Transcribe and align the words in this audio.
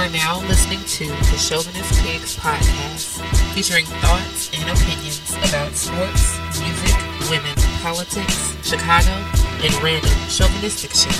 are 0.00 0.08
now 0.12 0.40
listening 0.48 0.80
to 0.86 1.04
the 1.04 1.36
Chauvinist 1.36 1.92
Pigs 2.00 2.34
podcast, 2.36 3.20
featuring 3.52 3.84
thoughts 4.00 4.48
and 4.56 4.64
opinions 4.70 5.36
about 5.44 5.72
sports, 5.72 6.40
music, 6.56 6.96
women, 7.28 7.54
politics, 7.82 8.56
Chicago, 8.66 9.12
and 9.60 9.74
random 9.82 10.10
chauvinistic 10.26 10.92
shit. 10.92 11.12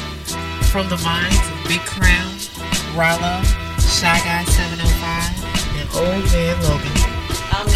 From 0.72 0.88
the 0.88 0.96
minds 1.04 1.36
of 1.36 1.68
Big 1.68 1.80
Crown, 1.80 2.32
Rollo, 2.96 3.42
Shy 3.84 4.16
Guy 4.24 4.44
705, 4.48 5.36
and 5.76 5.88
Old 6.00 6.24
Man 6.32 6.56
Logan. 6.64 6.96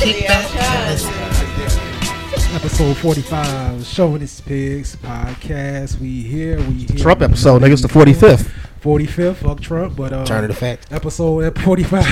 Kick 0.01 0.27
back 0.27 0.57
and 0.57 0.91
listen. 0.91 2.55
Episode 2.55 2.97
45, 2.97 3.85
Chauvinist 3.85 4.47
Pigs 4.47 4.97
podcast. 4.97 6.01
We 6.01 6.23
here, 6.23 6.57
we 6.61 6.87
here. 6.87 6.97
Trump 6.97 7.21
episode, 7.21 7.61
nigga. 7.61 7.73
It's 7.73 7.83
the 7.83 7.89
45th. 7.89 8.64
45th, 8.85 9.37
fuck 9.37 9.61
Trump, 9.61 9.97
but 9.97 10.13
uh, 10.13 10.27
Turn 10.27 10.45
of 10.45 10.49
the 10.49 10.55
fact. 10.55 10.93
episode 10.93 11.43
at 11.45 11.59
45, 11.59 12.05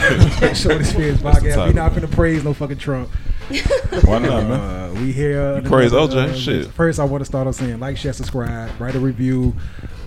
Chauvinist 0.56 0.96
Pigs 0.96 1.18
podcast. 1.20 1.66
We 1.68 1.74
not 1.74 1.92
finna 1.92 2.10
praise 2.10 2.42
no 2.42 2.54
fucking 2.54 2.78
Trump. 2.78 3.10
Why 4.04 4.18
not, 4.18 4.44
man? 4.44 4.52
Uh, 4.52 4.94
we 4.94 5.12
here. 5.12 5.56
You 5.56 5.62
praise 5.62 5.92
another, 5.92 6.28
OJ? 6.28 6.30
uh, 6.30 6.34
Shit. 6.34 6.66
First, 6.68 6.98
I 6.98 7.04
want 7.04 7.20
to 7.20 7.26
start 7.26 7.46
off 7.46 7.56
saying 7.56 7.78
like, 7.78 7.98
share, 7.98 8.14
subscribe, 8.14 8.70
write 8.80 8.94
a 8.94 9.00
review, 9.00 9.54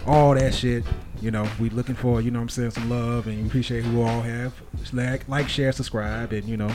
all 0.08 0.34
that 0.34 0.56
shit. 0.56 0.84
You 1.22 1.30
know, 1.30 1.48
we 1.60 1.70
looking 1.70 1.94
for, 1.96 2.20
you 2.20 2.32
know 2.32 2.40
what 2.40 2.44
I'm 2.44 2.50
saying, 2.50 2.72
some 2.72 2.90
love 2.90 3.28
and 3.28 3.46
appreciate 3.46 3.84
who 3.84 4.00
we 4.00 4.04
all 4.04 4.22
have. 4.22 4.54
Like, 4.92 5.30
like, 5.30 5.48
share, 5.48 5.72
subscribe, 5.72 6.34
and, 6.34 6.46
you 6.46 6.58
know, 6.58 6.72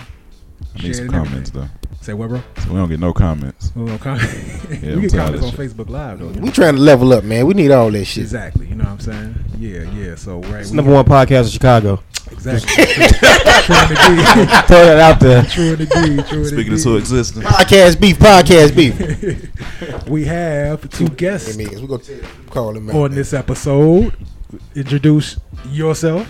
I 0.78 0.82
need 0.82 0.94
some 0.96 1.08
comments 1.08 1.50
everything. 1.50 1.70
though. 1.82 1.88
Say 2.02 2.14
what, 2.14 2.28
bro? 2.30 2.40
So 2.58 2.70
we 2.70 2.76
don't 2.76 2.88
get 2.88 3.00
no 3.00 3.12
comments. 3.12 3.72
We, 3.74 3.86
don't 3.86 3.98
comment. 4.00 4.22
Yeah, 4.82 4.94
we 4.96 5.02
get 5.02 5.12
comments 5.12 5.44
on 5.44 5.50
shit. 5.50 5.60
Facebook 5.60 5.90
Live, 5.90 6.18
though. 6.18 6.28
We 6.40 6.50
trying 6.50 6.76
to 6.76 6.80
level 6.80 7.12
up, 7.12 7.24
man. 7.24 7.46
We 7.46 7.54
need 7.54 7.70
all 7.70 7.90
that 7.90 8.04
shit. 8.06 8.22
Exactly. 8.22 8.66
You 8.68 8.74
know 8.76 8.84
what 8.84 8.90
I'm 8.92 9.00
saying? 9.00 9.34
Yeah, 9.58 9.82
yeah. 9.92 10.14
So 10.14 10.40
right. 10.40 10.60
It's 10.62 10.70
we- 10.70 10.76
number 10.76 10.92
one 10.92 11.04
podcast 11.04 11.44
in 11.44 11.48
Chicago. 11.50 12.02
Exactly. 12.30 12.84
true, 12.84 12.86
true. 12.86 14.46
Throw 14.46 14.84
that 14.86 14.98
out 15.00 15.20
there. 15.20 15.42
True 15.44 15.72
indeed. 15.72 16.26
True 16.26 16.44
Speaking 16.44 16.72
indeed. 16.72 16.72
into 16.72 16.96
existence. 16.96 17.44
Podcast 17.44 18.00
beef. 18.00 18.18
Podcast 18.18 18.76
beef. 18.76 20.08
we 20.08 20.24
have 20.26 20.88
two 20.90 21.08
guests 21.08 21.56
We're 21.56 21.86
gonna 21.86 22.02
call 22.48 22.76
him 22.76 22.88
on 22.90 23.10
this 23.12 23.32
episode. 23.34 24.14
Introduce 24.74 25.38
yourself. 25.70 26.26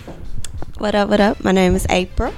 What 0.78 0.94
up, 0.94 1.11
what 1.11 1.20
up? 1.20 1.44
My 1.44 1.53
name 1.53 1.75
is 1.75 1.87
April. 1.91 2.33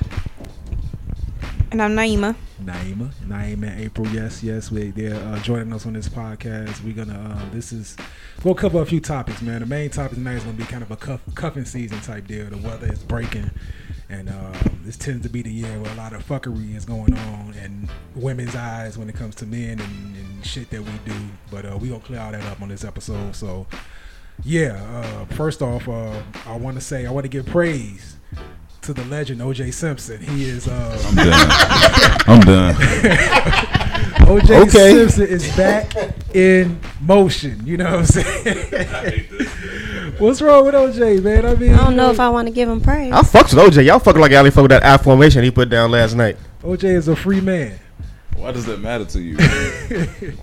And 1.73 1.81
I'm 1.81 1.97
Naima. 1.97 2.37
Naima, 2.62 3.15
Naima 3.25 3.67
and 3.67 3.81
April, 3.81 4.06
yes, 4.09 4.42
yes, 4.42 4.70
we 4.70 4.91
they're 4.91 5.15
uh, 5.15 5.39
joining 5.39 5.73
us 5.73 5.87
on 5.87 5.95
this 5.95 6.06
podcast. 6.06 6.84
We're 6.84 6.92
gonna, 6.92 7.19
uh, 7.19 7.51
this 7.51 7.73
is, 7.73 7.97
we'll 8.45 8.55
cover 8.55 8.83
a 8.83 8.84
few 8.84 9.01
topics, 9.01 9.41
man. 9.41 9.61
The 9.61 9.67
main 9.67 9.89
topic 9.89 10.19
tonight 10.19 10.34
is 10.34 10.45
gonna 10.45 10.59
be 10.59 10.65
kind 10.65 10.83
of 10.83 10.91
a 10.91 10.97
cuff, 10.97 11.23
cuffing 11.34 11.65
season 11.65 11.98
type 12.03 12.27
deal. 12.27 12.45
The 12.50 12.59
weather 12.59 12.93
is 12.93 13.03
breaking, 13.03 13.50
and 14.11 14.28
uh, 14.28 14.53
this 14.84 14.98
tends 14.98 15.23
to 15.23 15.31
be 15.31 15.41
the 15.41 15.50
year 15.50 15.81
where 15.81 15.91
a 15.91 15.95
lot 15.95 16.12
of 16.12 16.23
fuckery 16.28 16.77
is 16.77 16.84
going 16.84 17.17
on 17.17 17.55
in 17.55 17.89
women's 18.17 18.55
eyes 18.55 18.98
when 18.98 19.09
it 19.09 19.15
comes 19.15 19.34
to 19.37 19.47
men 19.47 19.81
and, 19.81 20.17
and 20.17 20.45
shit 20.45 20.69
that 20.69 20.83
we 20.83 20.93
do. 21.06 21.17
But 21.50 21.65
uh, 21.65 21.78
we 21.78 21.89
gonna 21.89 22.00
clear 22.00 22.20
all 22.20 22.33
that 22.33 22.45
up 22.45 22.61
on 22.61 22.69
this 22.69 22.84
episode. 22.84 23.34
So, 23.34 23.67
yeah, 24.45 24.75
uh, 24.75 25.25
first 25.37 25.62
off, 25.62 25.89
uh, 25.89 26.20
I 26.45 26.55
want 26.55 26.77
to 26.77 26.83
say 26.83 27.06
I 27.06 27.11
want 27.11 27.25
to 27.25 27.31
give 27.31 27.47
praise 27.47 28.19
to 28.83 28.92
the 28.92 29.05
legend 29.05 29.41
OJ 29.41 29.72
Simpson. 29.72 30.20
He 30.20 30.44
is. 30.44 30.66
Uh, 30.69 31.02
I'm 31.06 31.14
done. 31.14 31.50
I'm 32.27 32.41
done. 32.41 32.75
OJ 34.22 34.66
Okay. 34.66 34.92
Simpson 34.92 35.27
is 35.28 35.56
back 35.56 35.94
in 36.34 36.80
motion. 37.00 37.64
You 37.64 37.77
know 37.77 37.84
what 37.84 37.94
I'm 38.00 38.06
saying? 38.06 39.25
What's 40.19 40.42
wrong 40.42 40.64
with 40.64 40.75
OJ, 40.75 41.22
man? 41.22 41.47
I 41.47 41.55
mean, 41.55 41.75
I 41.75 41.78
don't 41.78 41.97
know 41.97 42.10
if 42.10 42.19
I 42.19 42.28
want 42.28 42.48
to 42.48 42.53
give 42.55 42.69
him 42.69 42.80
praise. 42.80 43.12
I 43.12 43.22
fucks 43.22 43.55
with 43.55 43.75
OJ. 43.75 43.84
Y'all 43.84 44.00
fucking 44.00 44.20
like 44.20 44.33
Alley 44.33 44.50
fuck 44.50 44.62
with 44.62 44.70
that 44.70 44.84
I 44.84 44.97
formation 44.98 45.44
he 45.44 45.50
put 45.50 45.69
down 45.69 45.91
last 45.91 46.14
night. 46.14 46.36
OJ 46.62 46.84
is 46.84 47.08
a 47.08 47.14
free 47.16 47.41
man. 47.41 47.78
Why 48.36 48.50
does 48.50 48.66
that 48.66 48.80
matter 48.80 49.05
to 49.05 49.20
you? 49.20 49.36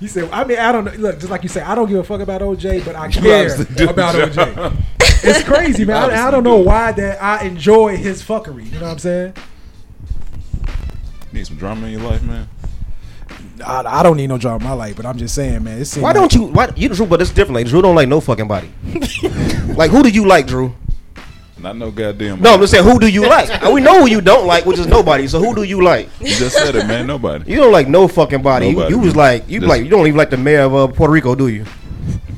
You 0.00 0.08
said, 0.08 0.28
I 0.32 0.44
mean, 0.44 0.58
I 0.58 0.72
don't 0.72 0.84
know. 0.84 0.92
Look, 0.92 1.20
just 1.20 1.30
like 1.30 1.44
you 1.44 1.48
say, 1.48 1.62
I 1.62 1.74
don't 1.74 1.88
give 1.88 1.96
a 1.98 2.04
fuck 2.04 2.20
about 2.20 2.42
OJ, 2.42 2.84
but 2.84 2.96
I 2.96 3.06
You 3.06 3.12
care 3.22 3.46
about 3.88 4.14
OJ. 4.14 4.76
It's 5.24 5.42
crazy, 5.42 5.84
man. 5.84 6.10
I, 6.10 6.28
I 6.28 6.30
don't 6.30 6.44
know 6.44 6.56
why 6.56 6.92
that 6.92 7.22
I 7.22 7.44
enjoy 7.44 7.96
his 7.96 8.22
fuckery. 8.22 8.66
You 8.66 8.78
know 8.78 8.86
what 8.86 8.92
I'm 8.92 8.98
saying? 8.98 9.34
Need 11.32 11.46
some 11.46 11.56
drama 11.56 11.86
in 11.86 11.92
your 11.94 12.02
life, 12.02 12.22
man. 12.22 12.48
I, 13.64 13.82
I 14.00 14.02
don't 14.02 14.16
need 14.16 14.28
no 14.28 14.38
drama 14.38 14.56
in 14.58 14.64
my 14.64 14.72
life, 14.72 14.96
but 14.96 15.06
I'm 15.06 15.16
just 15.18 15.34
saying, 15.34 15.62
man. 15.64 15.78
It 15.80 15.84
seems 15.86 16.02
Why 16.02 16.10
like- 16.10 16.16
don't 16.16 16.34
you? 16.34 16.42
Why 16.44 16.72
you 16.76 16.88
Drew? 16.88 17.06
But 17.06 17.20
it's 17.22 17.30
different. 17.30 17.54
Like 17.56 17.66
Drew 17.66 17.82
don't 17.82 17.94
like 17.94 18.08
no 18.08 18.20
fucking 18.20 18.48
body. 18.48 18.70
like 19.76 19.90
who 19.90 20.02
do 20.02 20.08
you 20.10 20.26
like, 20.26 20.46
Drew? 20.46 20.74
Not 21.58 21.76
no 21.76 21.90
goddamn. 21.90 22.40
No, 22.42 22.54
I'm 22.54 22.60
just 22.60 22.72
saying 22.72 22.84
who 22.84 22.98
do 23.00 23.06
you 23.08 23.22
like? 23.28 23.48
And 23.62 23.72
we 23.72 23.80
know 23.80 24.00
who 24.00 24.08
you 24.08 24.20
don't 24.20 24.46
like, 24.46 24.66
which 24.66 24.78
is 24.78 24.86
nobody. 24.86 25.26
So 25.28 25.38
who 25.40 25.54
do 25.54 25.62
you 25.62 25.82
like? 25.82 26.08
You 26.20 26.34
just 26.34 26.56
said 26.56 26.74
it, 26.76 26.86
man. 26.86 27.06
Nobody. 27.06 27.50
You 27.50 27.58
don't 27.58 27.72
like 27.72 27.88
no 27.88 28.06
fucking 28.06 28.42
body. 28.42 28.66
You, 28.68 28.72
Nobody, 28.74 28.94
you 28.94 29.00
was 29.00 29.16
like 29.16 29.48
you 29.48 29.60
Just- 29.60 29.68
like 29.70 29.82
you 29.82 29.88
don't 29.88 30.06
even 30.06 30.18
like 30.18 30.30
the 30.30 30.36
mayor 30.36 30.62
of 30.62 30.74
uh, 30.74 30.86
Puerto 30.88 31.12
Rico, 31.12 31.34
do 31.34 31.48
you? 31.48 31.64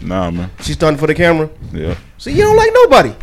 Nah, 0.02 0.30
man. 0.30 0.50
She's 0.60 0.76
stunned 0.76 1.00
for 1.00 1.06
the 1.08 1.14
camera. 1.14 1.50
Yeah. 1.72 1.96
See, 2.18 2.32
you 2.32 2.42
don't 2.42 2.56
like 2.56 2.70
nobody. 2.72 3.14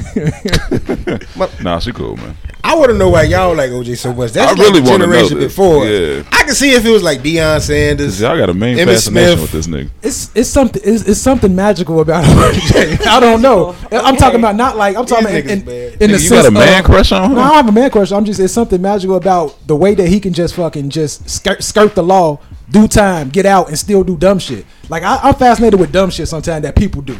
but 1.36 1.62
Nah, 1.62 1.78
she 1.78 1.92
cool, 1.92 2.16
man. 2.16 2.36
I 2.62 2.76
want 2.76 2.90
to 2.90 2.96
know 2.98 3.08
why 3.08 3.22
y'all 3.22 3.54
like 3.54 3.70
OJ 3.70 3.96
so 3.96 4.12
much. 4.12 4.32
That's 4.32 4.52
I 4.52 4.54
like 4.54 4.58
really 4.58 4.80
the 4.80 4.90
wanna 4.90 5.06
know 5.06 5.12
generation 5.12 5.38
this. 5.38 5.52
before. 5.52 5.86
Yeah. 5.86 6.22
I 6.30 6.44
can 6.44 6.54
see 6.54 6.72
if 6.72 6.84
it 6.84 6.90
was 6.90 7.02
like 7.02 7.20
Deion 7.20 7.60
Sanders. 7.60 8.20
Y'all 8.20 8.36
got 8.36 8.50
a 8.50 8.54
main 8.54 8.76
Emmitt 8.76 8.86
fascination 8.94 9.38
Smith. 9.38 9.40
with 9.40 9.52
this 9.52 9.66
nigga. 9.66 9.90
It's 10.02 10.30
it's 10.36 10.48
something 10.48 10.82
it's, 10.84 11.08
it's 11.08 11.20
something 11.20 11.54
magical 11.54 12.00
about 12.00 12.24
OJ. 12.54 13.06
I 13.06 13.18
don't 13.18 13.40
know. 13.40 13.74
I'm 13.90 14.16
talking 14.16 14.38
about 14.40 14.56
not 14.56 14.76
like 14.76 14.96
I'm 14.96 15.06
talking 15.06 15.26
about 15.26 15.36
in, 15.36 15.48
in, 15.48 15.58
in 15.60 15.64
the 15.64 15.72
Nigga, 16.06 16.10
you 16.10 16.18
sense 16.18 16.42
got 16.42 16.46
a 16.46 16.50
man 16.50 16.80
of, 16.80 16.84
crush 16.84 17.12
on 17.12 17.30
her? 17.30 17.36
No, 17.36 17.40
I 17.40 17.46
don't 17.48 17.56
have 17.56 17.68
a 17.68 17.72
man 17.72 17.90
crush. 17.90 18.12
I'm 18.12 18.24
just 18.24 18.38
it's 18.40 18.52
something 18.52 18.80
magical 18.80 19.16
about 19.16 19.56
the 19.66 19.74
way 19.76 19.94
that 19.94 20.08
he 20.08 20.20
can 20.20 20.32
just 20.34 20.54
fucking 20.54 20.90
just 20.90 21.28
skirt, 21.30 21.62
skirt 21.64 21.94
the 21.94 22.02
law, 22.02 22.40
do 22.70 22.86
time, 22.86 23.30
get 23.30 23.46
out, 23.46 23.68
and 23.68 23.78
still 23.78 24.04
do 24.04 24.16
dumb 24.18 24.38
shit. 24.38 24.66
Like 24.90 25.02
I, 25.02 25.16
I'm 25.22 25.34
fascinated 25.34 25.80
with 25.80 25.92
dumb 25.92 26.10
shit 26.10 26.28
sometimes 26.28 26.62
that 26.62 26.76
people 26.76 27.00
do. 27.00 27.16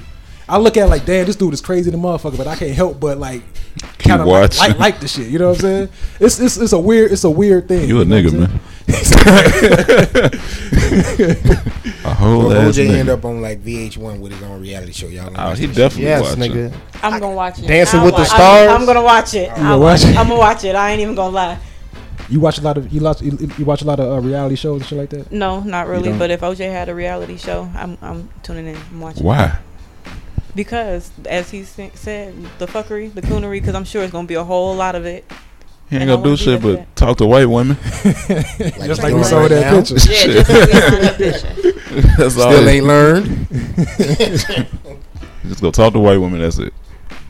I 0.50 0.59
look 0.59 0.77
at 0.77 0.87
it 0.87 0.91
like, 0.91 1.05
damn, 1.06 1.27
this 1.27 1.37
dude 1.37 1.55
is 1.55 1.61
crazy, 1.61 1.91
the 1.91 1.97
motherfucker, 1.97 2.37
but 2.37 2.47
I 2.47 2.56
can't 2.56 2.75
help 2.75 2.99
but 3.00 3.19
like 3.19 3.43
kind 3.99 4.21
of 4.21 4.27
like, 4.27 4.41
watching. 4.43 4.61
like 4.71 4.78
like 4.78 5.00
the 5.00 5.09
shit. 5.09 5.28
You 5.28 5.38
know 5.38 5.49
what 5.50 5.56
I'm 5.59 5.62
saying? 5.62 5.88
It's 6.19 6.41
it's 6.41 6.56
it's 6.56 6.72
a 6.72 6.81
weird 6.81 7.12
it's 7.12 7.25
a 7.25 7.31
weird 7.31 7.69
thing. 7.69 7.88
You 7.88 8.00
a 8.00 8.05
know 8.05 8.16
nigga, 8.16 8.33
I'm 8.33 8.41
man. 8.41 8.60
A 12.05 12.15
whole 12.15 12.49
Well, 12.49 12.69
ass 12.69 12.77
OJ 12.77 12.89
nigga. 12.89 12.94
end 12.97 13.09
up 13.09 13.25
on 13.25 13.41
like 13.41 13.62
VH1 13.62 14.19
with 14.21 14.33
his 14.33 14.43
own 14.43 14.60
reality 14.60 14.93
show. 14.93 15.06
Y'all 15.06 15.31
know 15.31 15.39
Oh, 15.47 15.50
this 15.50 15.59
he 15.60 15.66
shit. 15.66 15.77
definitely 15.77 16.05
Yes, 16.06 16.22
watching. 16.22 16.41
nigga. 16.53 16.72
I'm 17.03 17.21
gonna 17.21 17.34
watch 17.37 17.59
it. 17.60 17.66
Dancing 17.66 18.00
I'll 18.00 18.06
with 18.06 18.15
the 18.15 18.21
watch 18.22 18.28
it. 18.28 18.34
Stars? 18.34 18.69
I'm, 18.71 18.81
I'm 18.81 18.87
gonna 18.87 19.03
watch 19.03 19.34
it. 19.34 19.49
gonna 19.55 19.69
I'll 19.71 19.81
watch 19.81 20.00
watch 20.00 20.09
it? 20.09 20.15
it. 20.15 20.19
I'm 20.19 20.28
gonna 20.28 20.41
watch 20.41 20.65
it. 20.65 20.75
I 20.75 20.91
ain't 20.91 21.00
even 21.00 21.15
gonna 21.15 21.34
lie. 21.34 21.59
You 22.28 22.41
watch 22.41 22.59
a 22.59 22.62
lot 22.62 22.77
of 22.78 22.93
you 22.93 23.00
watch 23.00 23.22
you, 23.22 23.50
you 23.59 23.65
watch 23.65 23.83
a 23.83 23.84
lot 23.84 23.99
of 24.00 24.12
uh, 24.12 24.21
reality 24.27 24.55
shows 24.56 24.81
and 24.81 24.89
shit 24.89 24.99
like 24.99 25.10
that. 25.10 25.31
No, 25.33 25.60
not 25.60 25.87
really. 25.89 26.12
But 26.16 26.31
if 26.31 26.41
OJ 26.41 26.71
had 26.71 26.89
a 26.89 26.94
reality 26.94 27.37
show, 27.37 27.69
I'm 27.75 27.97
I'm 28.03 28.28
tuning 28.43 28.66
in. 28.69 28.77
I'm 28.77 29.00
watching. 29.00 29.25
Why? 29.25 29.56
Because 30.55 31.11
as 31.27 31.50
he 31.50 31.65
said, 31.65 32.34
the 32.59 32.66
fuckery, 32.66 33.12
the 33.12 33.22
coonery. 33.22 33.61
Because 33.61 33.75
I'm 33.75 33.84
sure 33.84 34.03
it's 34.03 34.12
gonna 34.12 34.27
be 34.27 34.34
a 34.34 34.44
whole 34.44 34.75
lot 34.75 34.94
of 34.94 35.06
it. 35.06 35.31
He 35.91 35.97
ain't 35.97 36.06
gonna 36.06 36.22
do 36.22 36.37
shit 36.37 36.62
but 36.62 36.77
that. 36.77 36.97
talk 36.97 37.19
to 37.19 37.27
white 37.27 37.47
women. 37.47 37.77
Like 38.05 38.87
Just 38.87 39.03
like 39.03 39.12
we 39.12 39.25
saw 39.25 39.41
right 39.41 39.49
that 39.49 39.75
picture. 39.75 39.94
Yeah, 40.10 40.27
just 40.27 40.49
like 40.49 40.69
we 40.69 40.83
saw 40.83 40.91
that 41.00 41.16
picture. 41.19 42.16
That's 42.16 42.39
all. 42.39 42.53
Still 42.53 42.69
ain't 42.69 42.87
learned. 42.87 43.49
Just 45.49 45.62
go 45.62 45.72
talk 45.72 45.93
to 45.94 45.99
white 45.99 46.19
women. 46.19 46.41
That's 46.41 46.59
it. 46.59 46.72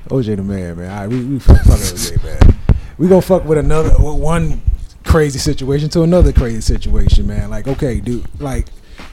OJ 0.08 0.36
the 0.36 0.42
man, 0.42 0.76
man. 0.76 0.90
All 0.90 0.98
right, 0.98 1.08
we 1.08 1.24
we 1.24 1.38
fuck 1.38 1.56
fuck 1.62 1.78
OJ, 1.78 2.22
man. 2.22 2.58
We 2.98 3.08
gonna 3.08 3.22
fuck 3.22 3.46
with 3.46 3.56
another 3.56 3.90
with 3.98 4.20
one 4.20 4.60
crazy 5.04 5.38
situation 5.38 5.88
to 5.90 6.02
another 6.02 6.32
crazy 6.32 6.60
situation, 6.60 7.26
man. 7.26 7.48
Like, 7.48 7.66
okay, 7.66 8.00
dude, 8.00 8.26
like 8.40 8.66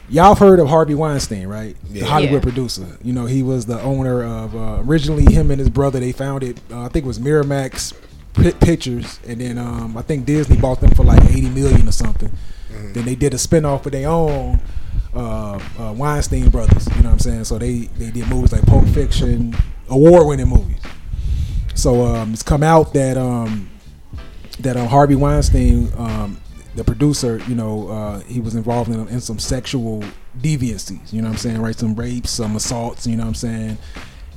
y'all 0.10 0.30
have 0.30 0.40
heard 0.40 0.60
of 0.60 0.68
Harvey 0.68 0.96
Weinstein, 0.96 1.48
right? 1.48 1.76
The 1.90 2.02
Hollywood 2.02 2.34
Yeah. 2.36 2.40
producer. 2.52 2.98
You 3.04 3.14
know, 3.14 3.26
he 3.26 3.44
was 3.44 3.66
the 3.66 3.82
owner 3.82 4.24
of 4.24 4.56
uh, 4.56 4.78
originally 4.82 5.32
him 5.34 5.52
and 5.52 5.60
his 5.60 5.70
brother. 5.70 6.00
They 6.00 6.12
founded, 6.12 6.60
uh, 6.72 6.84
I 6.84 6.88
think 6.90 7.06
it 7.06 7.08
was 7.08 7.20
Miramax 7.20 7.94
Pi- 8.34 8.52
Pictures, 8.52 9.20
and 9.28 9.42
then 9.42 9.58
um, 9.58 9.98
I 9.98 10.02
think 10.02 10.26
Disney 10.26 10.58
bought 10.58 10.80
them 10.82 10.92
for 10.92 11.04
like 11.04 11.24
eighty 11.26 11.50
million 11.50 11.88
or 11.88 11.92
something. 11.92 12.32
Then 12.94 13.06
they 13.06 13.16
did 13.16 13.34
a 13.34 13.38
spinoff 13.38 13.86
of 13.86 13.92
their 13.92 14.08
own. 14.10 14.60
Uh, 15.16 15.60
uh, 15.80 15.94
Weinstein 15.94 16.50
brothers, 16.50 16.86
you 16.96 17.02
know 17.02 17.10
what 17.10 17.14
I'm 17.14 17.20
saying? 17.20 17.44
So 17.46 17.58
they 17.58 17.90
they 17.98 18.12
did 18.12 18.28
movies 18.28 18.52
like 18.52 18.66
Pulp 18.68 18.86
Fiction, 18.90 19.56
award-winning 19.90 20.48
movies. 20.48 20.78
So 21.74 22.06
um, 22.06 22.34
it's 22.34 22.44
come 22.44 22.62
out 22.62 22.94
that 22.94 23.18
um, 23.18 23.70
that 24.60 24.78
um, 24.78 24.88
Harvey 24.88 25.16
Weinstein, 25.16 25.92
um, 25.98 26.40
the 26.78 26.84
producer, 26.84 27.42
you 27.48 27.56
know, 27.56 27.90
uh, 27.90 28.20
he 28.20 28.40
was 28.40 28.54
involved 28.54 28.92
in, 28.92 29.08
in 29.08 29.20
some 29.20 29.40
sexual 29.40 30.04
deviancies. 30.40 31.12
You 31.12 31.24
know 31.24 31.28
what 31.28 31.34
I'm 31.34 31.40
saying? 31.40 31.62
Right, 31.62 31.76
some 31.76 31.96
rapes, 31.96 32.30
some 32.30 32.56
assaults. 32.56 33.08
You 33.08 33.18
know 33.18 33.24
what 33.24 33.30
I'm 33.30 33.36
saying? 33.36 33.78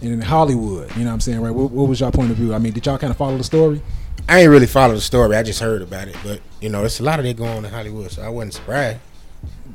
And 0.01 0.13
in 0.15 0.21
Hollywood, 0.23 0.91
you 0.97 1.03
know 1.03 1.09
what 1.09 1.15
I'm 1.15 1.21
saying? 1.21 1.43
Right. 1.43 1.55
What, 1.55 1.71
what 1.71 1.87
was 1.87 2.01
y'all 2.01 2.11
point 2.11 2.31
of 2.31 2.39
view? 2.39 2.55
I 2.55 2.59
mean, 2.59 2.73
did 2.73 2.87
y'all 2.87 2.97
kind 2.97 3.11
of 3.11 3.19
follow 3.19 3.37
the 3.37 3.45
story? 3.45 3.83
I 4.27 4.41
ain't 4.41 4.51
really 4.51 4.67
followed 4.67 4.95
the 4.95 5.03
story. 5.03 5.37
I 5.37 5.43
just 5.43 5.61
heard 5.61 5.83
about 5.83 6.09
it. 6.09 6.17
But 6.25 6.41
you 6.63 6.71
know, 6.71 6.83
it's 6.83 6.99
a 6.99 7.03
lot 7.03 7.19
of 7.19 7.27
that 7.27 7.37
going 7.37 7.51
on 7.51 7.65
in 7.67 7.71
Hollywood, 7.71 8.11
so 8.11 8.23
I 8.23 8.31
wasn't 8.31 8.55
surprised. 8.55 9.01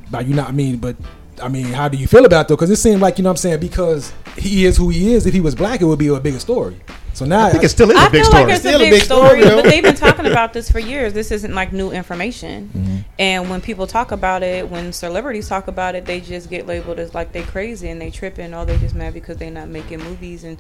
Like 0.10 0.26
you 0.26 0.34
know, 0.34 0.44
I 0.44 0.52
mean, 0.52 0.78
but 0.78 0.96
I 1.42 1.48
mean, 1.48 1.66
how 1.66 1.88
do 1.90 1.98
you 1.98 2.08
feel 2.08 2.26
about 2.26 2.42
it 2.42 2.48
though? 2.50 2.56
Because 2.56 2.70
it 2.70 2.78
seemed 2.78 3.02
like 3.02 3.18
you 3.18 3.24
know 3.24 3.30
what 3.30 3.34
I'm 3.34 3.38
saying 3.38 3.60
because 3.60 4.14
he 4.38 4.66
is 4.66 4.78
who 4.78 4.90
he 4.90 5.14
is. 5.14 5.26
If 5.26 5.34
he 5.34 5.42
was 5.42 5.56
black, 5.56 5.82
it 5.82 5.86
would 5.86 6.00
be 6.00 6.08
a 6.08 6.20
bigger 6.20 6.40
story. 6.40 6.80
So 7.14 7.24
now 7.24 7.46
I 7.46 7.52
think 7.52 7.64
it 7.64 7.70
still 7.70 7.90
is 7.92 7.96
I 7.96 8.08
a 8.08 8.10
big 8.10 8.22
feel 8.24 8.26
story. 8.26 8.44
like 8.44 8.54
it's 8.54 8.60
Still 8.60 8.74
a 8.82 8.84
a 8.84 8.90
big, 8.90 8.92
big 8.92 9.04
story, 9.04 9.42
story, 9.42 9.56
but 9.56 9.70
they've 9.70 9.84
been 9.84 9.96
talking 9.96 10.26
about 10.32 10.52
this 10.52 10.70
for 10.70 10.80
years. 10.80 11.14
This 11.14 11.32
isn't 11.32 11.54
like 11.56 11.72
new 11.72 11.92
information. 11.92 12.70
Mm-hmm. 12.76 12.98
And 13.20 13.50
when 13.50 13.62
people 13.62 13.88
talk 13.88 14.12
about 14.12 14.44
it, 14.44 14.70
when 14.70 14.92
celebrities 14.92 15.48
talk 15.48 15.70
about 15.70 15.96
it, 15.96 16.06
they 16.06 16.20
just 16.20 16.50
get 16.50 16.68
labeled 16.68 17.00
as 17.00 17.14
like 17.14 17.32
they 17.32 17.44
crazy 17.44 17.88
and 17.88 18.02
they 18.02 18.12
tripping. 18.12 18.54
Oh, 18.54 18.66
they 18.66 18.78
just 18.80 18.96
mad 18.96 19.14
because 19.14 19.38
they're 19.38 19.50
not 19.50 19.70
making 19.70 20.00
movies 20.00 20.44
and 20.44 20.58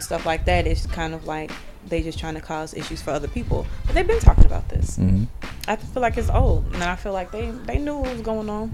stuff 0.00 0.26
like 0.26 0.44
that. 0.46 0.66
It's 0.66 0.86
kind 0.86 1.14
of 1.14 1.26
like 1.26 1.52
they 1.86 2.02
just 2.02 2.18
trying 2.18 2.34
to 2.34 2.40
cause 2.40 2.74
issues 2.74 3.00
for 3.00 3.10
other 3.10 3.28
people. 3.28 3.64
But 3.86 3.94
they've 3.94 4.06
been 4.06 4.18
talking 4.18 4.44
about 4.46 4.68
this. 4.68 4.98
Mm-hmm. 4.98 5.24
I 5.68 5.76
feel 5.76 6.02
like 6.02 6.16
it's 6.16 6.30
old, 6.30 6.64
and 6.74 6.82
I 6.82 6.96
feel 6.96 7.12
like 7.12 7.30
they 7.30 7.52
they 7.52 7.78
knew 7.78 7.98
what 7.98 8.10
was 8.12 8.22
going 8.22 8.50
on. 8.50 8.72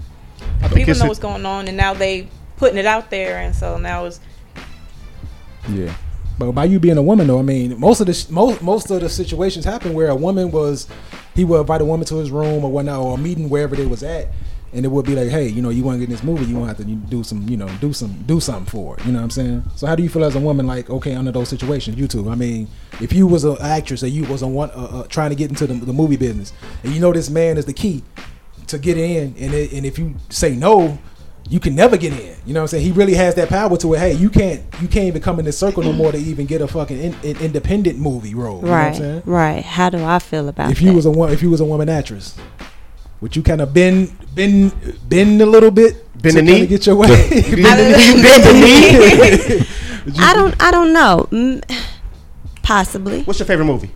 People 0.73 0.95
know 0.95 1.05
what's 1.05 1.19
going 1.19 1.45
on, 1.45 1.67
and 1.67 1.77
now 1.77 1.93
they 1.93 2.27
putting 2.57 2.77
it 2.77 2.85
out 2.85 3.09
there, 3.09 3.37
and 3.39 3.55
so 3.55 3.77
now 3.77 4.05
it's 4.05 4.19
Yeah. 5.69 5.93
But 6.37 6.53
by 6.53 6.65
you 6.65 6.79
being 6.79 6.97
a 6.97 7.01
woman, 7.01 7.27
though, 7.27 7.39
I 7.39 7.41
mean, 7.41 7.77
most 7.79 7.99
of 7.99 8.07
the 8.07 8.27
most 8.29 8.61
most 8.61 8.89
of 8.91 9.01
the 9.01 9.09
situations 9.09 9.65
happen 9.65 9.93
where 9.93 10.07
a 10.07 10.15
woman 10.15 10.51
was, 10.51 10.87
he 11.35 11.43
would 11.43 11.59
invite 11.59 11.81
a 11.81 11.85
woman 11.85 12.05
to 12.07 12.15
his 12.15 12.31
room 12.31 12.63
or 12.63 12.71
whatnot, 12.71 13.01
or 13.01 13.15
a 13.15 13.17
meeting 13.17 13.49
wherever 13.49 13.75
they 13.75 13.85
was 13.85 14.03
at, 14.03 14.27
and 14.71 14.85
it 14.85 14.87
would 14.87 15.05
be 15.05 15.15
like, 15.15 15.29
hey, 15.29 15.47
you 15.47 15.61
know, 15.61 15.69
you 15.69 15.83
want 15.83 15.95
to 15.95 15.99
get 15.99 16.05
in 16.05 16.11
this 16.11 16.23
movie, 16.23 16.45
you 16.45 16.55
want 16.55 16.77
to 16.77 16.83
have 16.83 16.89
to 16.89 16.95
do 17.09 17.23
some, 17.23 17.47
you 17.49 17.57
know, 17.57 17.67
do 17.81 17.91
some, 17.91 18.23
do 18.25 18.39
something 18.39 18.65
for 18.67 18.97
it. 18.97 19.05
You 19.05 19.11
know 19.11 19.19
what 19.19 19.25
I'm 19.25 19.29
saying? 19.31 19.63
So 19.75 19.85
how 19.85 19.95
do 19.95 20.03
you 20.03 20.07
feel 20.07 20.23
as 20.23 20.35
a 20.35 20.39
woman, 20.39 20.65
like, 20.65 20.89
okay, 20.89 21.13
under 21.13 21.31
those 21.31 21.49
situations, 21.49 21.97
you 21.97 22.07
two? 22.07 22.29
I 22.29 22.35
mean, 22.35 22.69
if 23.01 23.11
you 23.11 23.27
was 23.27 23.43
an 23.43 23.57
actress 23.59 24.03
or 24.03 24.07
you 24.07 24.23
was 24.25 24.41
on 24.41 24.53
one, 24.53 24.69
uh, 24.71 24.99
uh, 24.99 25.03
trying 25.07 25.31
to 25.31 25.35
get 25.35 25.49
into 25.49 25.67
the, 25.67 25.73
the 25.73 25.93
movie 25.93 26.17
business, 26.17 26.53
and 26.83 26.93
you 26.93 27.01
know 27.01 27.11
this 27.11 27.29
man 27.29 27.57
is 27.57 27.65
the 27.65 27.73
key 27.73 28.03
to 28.69 28.77
get 28.79 28.97
in, 28.97 29.35
and 29.39 29.53
it, 29.53 29.71
and 29.73 29.85
if 29.85 29.99
you 29.99 30.15
say 30.29 30.55
no, 30.55 30.97
you 31.49 31.59
can 31.59 31.75
never 31.75 31.97
get 31.97 32.13
in. 32.13 32.35
You 32.45 32.53
know 32.53 32.61
what 32.61 32.63
I'm 32.65 32.67
saying? 32.67 32.85
He 32.85 32.91
really 32.91 33.13
has 33.15 33.35
that 33.35 33.49
power 33.49 33.75
to 33.77 33.93
it. 33.95 33.99
Hey, 33.99 34.13
you 34.13 34.29
can't 34.29 34.61
you 34.81 34.87
can't 34.87 35.05
even 35.07 35.21
come 35.21 35.39
in 35.39 35.45
this 35.45 35.57
circle 35.57 35.83
no 35.83 35.91
more 35.93 36.11
to 36.11 36.17
even 36.17 36.45
get 36.45 36.61
a 36.61 36.67
fucking 36.67 36.97
in, 36.99 37.15
in- 37.23 37.37
independent 37.37 37.97
movie 37.99 38.33
role. 38.35 38.59
You 38.61 38.65
know 38.65 38.71
what 38.71 38.77
I'm 38.77 38.85
Right, 38.87 38.95
saying? 38.95 39.21
right. 39.25 39.63
How 39.65 39.89
do 39.89 40.03
I 40.03 40.19
feel 40.19 40.47
about 40.49 40.71
If 40.71 40.81
you 40.81 40.89
that? 40.89 40.95
was 40.95 41.05
a 41.05 41.23
if 41.33 41.41
you 41.41 41.49
was 41.49 41.59
a 41.61 41.65
woman 41.65 41.89
actress, 41.89 42.37
would 43.21 43.35
you 43.35 43.41
kind 43.43 43.61
of 43.61 43.73
bend 43.73 44.15
bend 44.35 44.73
bend 45.09 45.41
a 45.41 45.45
little 45.45 45.71
bit 45.71 46.05
Bend 46.21 46.35
to 46.35 46.41
the 46.41 46.47
kinda 46.47 46.53
knee? 46.61 46.67
get 46.67 46.85
your 46.85 46.95
way? 46.97 47.07
You 47.09 47.55
bend 47.63 48.43
the 48.43 48.53
knee. 48.53 49.65
I 50.19 50.33
don't. 50.35 50.55
I 50.61 50.71
don't 50.71 50.93
know. 50.93 51.27
Mm, 51.31 51.63
Possibly. 52.61 53.23
What's 53.23 53.39
your 53.39 53.47
favorite 53.47 53.65
movie? 53.65 53.89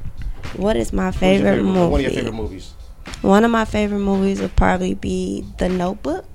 What 0.58 0.76
is 0.76 0.92
my 0.94 1.06
What's 1.08 1.22
your 1.22 1.30
favorite, 1.38 1.64
movie? 1.64 1.80
One 1.92 2.00
of 2.00 2.02
your 2.02 2.12
favorite 2.12 2.34
movies. 2.34 2.74
One 3.22 3.44
of 3.46 3.52
my 3.52 3.66
favorite 3.66 4.00
movies 4.00 4.42
would 4.42 4.56
probably 4.56 4.94
be 4.96 5.46
The 5.58 5.70
Notebook. 5.70 6.26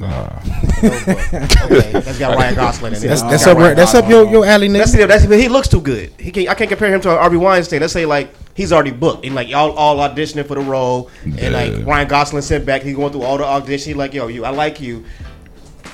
Ah, 0.00 0.42
okay, 0.82 1.92
that's 1.92 2.18
got 2.18 2.36
Ryan 2.36 2.54
Gosling 2.56 2.94
in 2.94 2.98
it. 2.98 3.06
That's 3.06 3.22
It's 3.22 3.30
that's 3.30 3.46
up 3.46 3.56
Ryan 3.56 3.68
right- 3.68 3.76
that's 3.76 3.94
up 3.94 4.04
Gosling. 4.08 4.24
your 4.32 4.42
your 4.42 4.44
alley, 4.46 4.68
nigga. 4.68 4.90
the, 4.96 5.06
that's 5.06 5.22
he 5.22 5.48
looks 5.48 5.68
too 5.68 5.80
good. 5.80 6.10
He 6.18 6.32
can 6.32 6.48
I 6.48 6.54
can't 6.54 6.68
compare 6.68 6.92
him 6.92 7.00
to 7.02 7.10
Harvey 7.10 7.36
Weinstein. 7.36 7.80
Let's 7.80 7.92
say 7.92 8.04
like 8.04 8.34
he's 8.54 8.72
already 8.72 8.90
booked 8.90 9.24
and 9.24 9.36
like 9.36 9.48
y'all 9.48 9.70
all 9.76 9.98
auditioning 9.98 10.46
for 10.46 10.56
the 10.56 10.62
role 10.62 11.10
and 11.22 11.38
Yeah. 11.38 11.48
like 11.50 11.86
Ryan 11.86 12.08
Gosling 12.08 12.42
sent 12.42 12.66
back. 12.66 12.82
He's 12.82 12.96
going 12.96 13.12
through 13.12 13.22
all 13.22 13.38
the 13.38 13.44
auditions. 13.44 13.84
He 13.86 13.94
like 13.94 14.12
yo 14.14 14.26
you 14.26 14.44
I 14.44 14.50
like 14.50 14.80
you. 14.80 15.04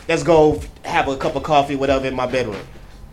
Let's 0.08 0.22
go 0.22 0.62
have 0.82 1.06
a 1.08 1.16
cup 1.18 1.36
of 1.36 1.42
coffee 1.42 1.76
whatever 1.76 2.06
in 2.06 2.14
my 2.16 2.26
bedroom. 2.26 2.56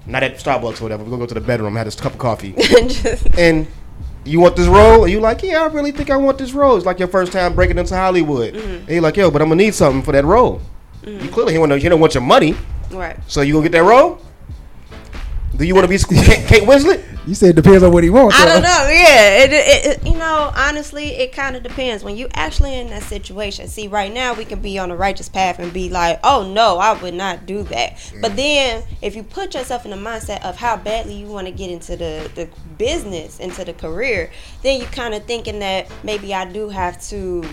Not 0.05 0.23
at 0.23 0.35
Starbucks 0.37 0.79
or 0.79 0.83
whatever. 0.83 1.03
We're 1.03 1.09
gonna 1.09 1.19
go 1.23 1.25
to 1.25 1.33
the 1.33 1.41
bedroom 1.41 1.67
and 1.67 1.77
have 1.77 1.87
this 1.87 1.95
cup 1.99 2.13
of 2.13 2.19
coffee 2.19 2.55
and. 3.37 3.67
You 4.27 4.39
want 4.39 4.55
this 4.55 4.67
role? 4.67 5.03
And 5.03 5.11
you 5.11 5.19
like, 5.19 5.41
yeah, 5.43 5.63
I 5.63 5.67
really 5.67 5.91
think 5.91 6.09
I 6.09 6.17
want 6.17 6.37
this 6.37 6.53
role. 6.53 6.75
It's 6.77 6.85
like 6.85 6.99
your 6.99 7.07
first 7.07 7.31
time 7.31 7.55
breaking 7.55 7.77
into 7.77 7.95
Hollywood. 7.95 8.53
Mm-hmm. 8.53 8.67
And 8.69 8.89
you're 8.89 9.01
like, 9.01 9.17
yo, 9.17 9.31
but 9.31 9.41
I'm 9.41 9.49
gonna 9.49 9.63
need 9.63 9.73
something 9.75 10.01
for 10.03 10.11
that 10.11 10.25
role. 10.25 10.61
Mm-hmm. 11.03 11.25
You 11.25 11.31
clearly 11.31 11.53
he 11.53 11.59
want 11.59 11.71
you 11.81 11.89
don't 11.89 11.99
want 11.99 12.13
your 12.13 12.23
money, 12.23 12.55
Right. 12.91 13.17
so 13.27 13.41
you 13.41 13.53
gonna 13.53 13.63
get 13.63 13.71
that 13.73 13.83
role? 13.83 14.19
Do 15.57 15.65
you 15.65 15.73
want 15.73 15.85
to 15.85 15.89
be 15.89 15.97
Kate, 15.97 16.47
Kate 16.47 16.63
Winslet? 16.63 17.03
you 17.27 17.35
said 17.35 17.49
it 17.49 17.55
depends 17.57 17.83
on 17.83 17.91
what 17.91 18.03
he 18.05 18.09
wants. 18.09 18.39
I 18.39 18.45
though. 18.45 18.53
don't 18.53 18.63
know. 18.63 18.89
Yeah, 18.89 19.43
it, 19.43 19.51
it, 19.51 19.85
it, 19.85 20.07
you 20.07 20.17
know, 20.17 20.51
honestly, 20.55 21.07
it 21.07 21.33
kind 21.33 21.57
of 21.57 21.63
depends. 21.63 22.03
When 22.03 22.15
you 22.15 22.29
actually 22.33 22.79
in 22.79 22.87
that 22.87 23.03
situation, 23.03 23.67
see, 23.67 23.89
right 23.89 24.11
now 24.11 24.33
we 24.33 24.45
can 24.45 24.61
be 24.61 24.79
on 24.79 24.89
the 24.89 24.95
righteous 24.95 25.27
path 25.27 25.59
and 25.59 25.73
be 25.73 25.89
like, 25.89 26.19
"Oh 26.23 26.49
no, 26.49 26.77
I 26.77 26.99
would 27.01 27.13
not 27.13 27.45
do 27.45 27.63
that." 27.63 28.11
But 28.21 28.31
mm. 28.31 28.35
then, 28.37 28.83
if 29.01 29.15
you 29.15 29.23
put 29.23 29.55
yourself 29.55 29.83
in 29.83 29.91
the 29.91 29.97
mindset 29.97 30.41
of 30.43 30.55
how 30.55 30.77
badly 30.77 31.15
you 31.15 31.27
want 31.27 31.47
to 31.47 31.51
get 31.51 31.69
into 31.69 31.97
the 31.97 32.31
the 32.33 32.47
business, 32.77 33.39
into 33.39 33.65
the 33.65 33.73
career, 33.73 34.31
then 34.63 34.79
you 34.79 34.87
kind 34.87 35.13
of 35.13 35.25
thinking 35.25 35.59
that 35.59 35.91
maybe 36.03 36.33
I 36.33 36.49
do 36.49 36.69
have 36.69 37.01
to 37.09 37.43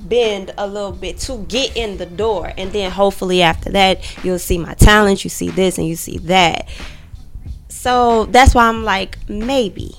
bend 0.00 0.52
a 0.58 0.66
little 0.66 0.92
bit 0.92 1.18
to 1.18 1.38
get 1.48 1.76
in 1.76 1.96
the 1.96 2.06
door 2.06 2.52
and 2.56 2.70
then 2.70 2.92
hopefully 2.92 3.42
after 3.42 3.72
that 3.72 4.24
you'll 4.24 4.38
see 4.38 4.56
my 4.56 4.72
talent 4.74 5.24
you 5.24 5.30
see 5.30 5.48
this 5.48 5.78
and 5.78 5.86
you 5.88 5.96
see 5.96 6.18
that 6.18 6.68
so 7.76 8.24
that's 8.26 8.54
why 8.54 8.66
i'm 8.68 8.82
like 8.84 9.18
maybe 9.28 9.92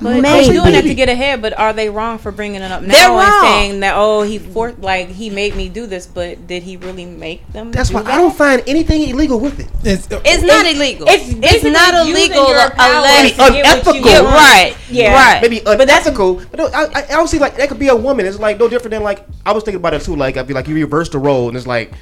But 0.00 0.20
maybe 0.22 0.46
they 0.46 0.52
doing 0.54 0.72
that 0.78 0.86
to 0.86 0.94
get 0.94 1.08
ahead. 1.08 1.42
But 1.42 1.52
are 1.58 1.72
they 1.72 1.88
wrong 1.90 2.18
for 2.22 2.30
bringing 2.30 2.62
it 2.62 2.70
up 2.70 2.82
now 2.82 2.94
They're 2.94 3.10
and 3.10 3.18
wrong. 3.18 3.42
saying 3.42 3.80
that 3.80 3.94
oh 3.96 4.22
he 4.22 4.38
for 4.38 4.70
like 4.78 5.08
he 5.08 5.30
made 5.30 5.56
me 5.56 5.66
do 5.68 5.86
this, 5.90 6.06
but 6.06 6.46
did 6.46 6.62
he 6.62 6.76
really 6.78 7.06
make 7.06 7.42
them? 7.52 7.72
That's 7.74 7.90
do 7.90 7.96
why 7.96 8.02
that? 8.06 8.14
I 8.14 8.16
don't 8.22 8.34
find 8.44 8.62
anything 8.70 9.02
illegal 9.10 9.40
with 9.40 9.58
it. 9.58 9.66
It's, 9.82 10.06
uh, 10.06 10.22
it's 10.24 10.44
not 10.46 10.62
illegal 10.64 11.06
It's 11.10 11.26
it's, 11.42 11.64
not 11.66 11.90
illegal 12.06 12.46
your 12.54 12.70
power 12.70 13.02
unless 13.02 13.34
to 13.34 13.36
get 13.36 13.50
what 13.50 13.54
you 13.54 13.62
unethical. 13.66 14.24
right 14.30 14.76
Yeah. 14.88 15.10
right 15.14 15.42
Maybe 15.42 15.58
unethical, 15.66 16.34
but 16.50 16.56
no, 16.60 16.66
I, 16.70 16.82
I, 16.98 17.00
I 17.10 17.14
don't 17.18 17.26
see 17.28 17.40
like 17.42 17.56
that 17.58 17.68
could 17.68 17.80
be 17.82 17.88
a 17.88 17.96
woman. 17.96 18.26
It's 18.26 18.38
like 18.38 18.58
no 18.62 18.68
different 18.68 18.92
than 18.94 19.02
like 19.02 19.26
I 19.44 19.50
was 19.52 19.64
thinking 19.64 19.80
about 19.82 19.94
it 19.94 20.02
too. 20.02 20.14
Like 20.14 20.36
I'd 20.36 20.46
be 20.46 20.54
like 20.54 20.68
you 20.68 20.74
reverse 20.76 21.08
the 21.10 21.18
role, 21.18 21.48
and 21.48 21.56
it's 21.58 21.66
like 21.66 21.92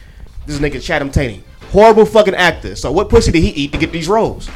this 0.44 0.58
nigga 0.60 0.82
Channing 0.82 1.10
Tatum, 1.10 1.42
horrible 1.72 2.04
fucking 2.04 2.34
actor. 2.36 2.76
So 2.76 2.92
what 2.92 3.08
pussy 3.08 3.32
did 3.32 3.42
he 3.42 3.50
eat 3.50 3.72
to 3.72 3.78
get 3.78 3.92
these 3.92 4.08
roles? 4.08 4.50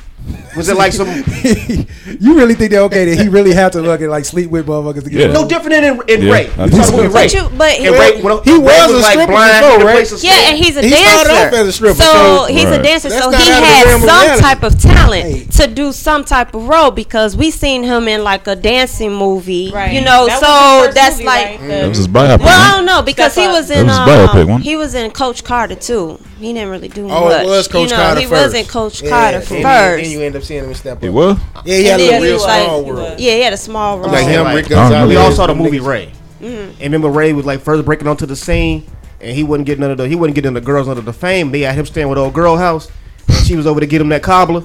Was 0.57 0.69
it 0.69 0.77
like 0.77 0.93
some 0.93 1.09
you 2.21 2.37
really 2.37 2.55
think 2.55 2.73
that 2.73 2.81
okay 2.83 3.07
that 3.07 3.23
he 3.23 3.29
really 3.29 3.53
had 3.55 3.73
to 3.73 3.81
look 3.81 4.01
at 4.03 4.09
like 4.11 4.25
sleep 4.27 4.51
with 4.51 4.67
motherfuckers 4.67 5.05
to 5.05 5.11
get 5.11 5.21
Yeah. 5.29 5.33
no 5.33 5.49
different 5.49 5.71
than 5.71 5.85
in, 5.85 6.03
in 6.21 6.27
Yeah, 6.27 6.33
Ray? 6.33 6.45
You 6.45 6.69
think 6.69 6.73
saw 6.73 6.79
the 6.79 6.85
so. 6.85 6.97
movie 6.97 7.09
Ray. 7.09 7.13
but 7.13 7.33
you 7.33 7.49
but 7.57 7.71
he, 7.73 7.87
And 7.87 7.95
Ray, 7.97 8.21
when, 8.23 8.43
He 8.45 8.53
Ray 8.53 8.59
was 8.61 8.93
a 8.93 9.03
stripper 9.03 9.27
before, 9.33 9.43
and 9.43 9.83
Ray. 9.83 9.87
replaced 10.03 10.23
a 10.23 10.27
yeah, 10.27 10.49
and 10.51 10.57
he's 10.59 10.77
a 10.77 10.83
He 10.83 10.91
dancer. 10.91 11.25
started 11.25 11.47
off 11.49 11.53
as 11.55 11.69
a 11.69 11.73
stripper, 11.73 11.95
so, 12.03 12.05
so- 12.05 12.45
he's 12.53 12.65
a 12.65 12.83
dancer, 12.83 13.09
That's 13.09 13.23
so 13.25 13.31
he 13.31 13.37
out 13.37 13.41
of 13.41 13.47
the 13.47 13.67
had 13.67 13.87
some 13.89 14.03
reality. 14.03 14.43
type 14.43 14.63
of 14.63 14.79
talent 14.81 15.23
Hey. 15.25 15.45
to 15.45 15.67
do 15.73 15.91
some 15.93 16.25
type 16.25 16.55
of 16.55 16.69
role 16.69 16.91
because 16.91 17.35
we 17.37 17.51
seen 17.51 17.83
him 17.83 18.07
in 18.07 18.23
like 18.23 18.47
a 18.47 18.55
dancing 18.57 19.15
movie, 19.15 19.71
Right. 19.75 19.93
you 19.93 20.03
know. 20.03 20.27
That 20.27 20.41
so 20.41 20.93
that's 20.93 21.17
movie, 21.17 21.25
like, 21.27 21.47
right? 21.61 21.69
that 21.69 21.89
was 21.89 21.97
his 21.99 22.09
biopic. 22.09 22.41
well, 22.41 22.73
I 22.73 22.77
don't 22.77 22.85
know 22.87 23.01
because 23.03 23.35
he 23.35 23.47
was 23.49 23.71
in 23.71 23.89
um, 23.89 24.07
biopic, 24.09 24.35
wasn't 24.35 24.61
it? 24.61 24.65
he 24.65 24.77
was 24.77 24.95
in 24.95 25.11
Coach 25.13 25.45
Carter 25.45 25.77
too. 25.77 26.21
He 26.39 26.53
didn't 26.53 26.71
really 26.71 26.89
do 26.89 27.09
Oh, 27.09 27.29
much. 27.29 27.45
it 27.45 27.47
was 27.47 27.69
Coach 27.69 27.91
you 27.91 27.97
know, 27.97 28.03
Carter 28.03 28.21
He 28.21 28.27
was 28.27 28.53
in 28.55 28.65
Coach 28.67 29.09
Carter 29.09 29.41
first. 29.41 30.12
Then 30.13 30.21
you 30.21 30.27
end 30.27 30.37
up 30.37 30.43
seeing 30.43 30.63
him 30.65 30.69
in 30.71 30.75
Step 30.75 30.99
Up. 30.99 31.03
He 31.03 31.09
was. 31.09 31.39
Yeah, 31.65 31.77
he 31.77 31.85
had 31.87 32.01
a 32.01 32.03
And 32.03 32.03
little 32.03 32.11
then 32.13 32.23
he 32.23 32.29
real 32.29 32.39
small 32.41 32.79
like- 32.83 32.87
world. 32.93 33.21
yeah, 33.21 33.33
he 33.35 33.41
had 33.43 33.53
a 33.53 33.57
small 33.57 33.99
role. 33.99 34.09
Like 34.11 34.27
him, 34.27 34.45
Right. 34.45 34.55
Rick 34.57 34.69
Gonzalez. 34.69 35.09
We 35.09 35.17
all 35.17 35.33
saw 35.33 35.47
the 35.47 35.55
movie. 35.55 35.81
Ray. 35.81 36.13
Mm-hmm. 36.41 36.71
And 36.71 36.81
remember 36.81 37.09
Ray 37.09 37.33
was 37.33 37.47
like 37.47 37.61
first 37.61 37.85
breaking 37.85 38.09
onto 38.09 38.27
the 38.27 38.37
scene, 38.37 38.85
and 39.21 39.35
he 39.37 39.43
wasn't 39.45 39.67
getting 39.67 39.85
under 39.85 39.95
the 39.95 40.09
he 40.09 40.15
wasn't 40.17 40.35
getting 40.35 40.55
the 40.55 40.61
girls 40.61 40.89
under 40.89 41.01
the 41.03 41.13
fame. 41.13 41.53
They 41.53 41.61
had 41.61 41.75
him 41.77 41.87
staying 41.87 42.09
with 42.09 42.19
old 42.19 42.35
girl 42.35 42.57
house, 42.57 42.89
and 43.29 43.37
she 43.47 43.55
was 43.57 43.67
over 43.67 43.79
to 43.81 43.87
get 43.87 44.01
him 44.01 44.09
that 44.11 44.23
cobbler. 44.23 44.65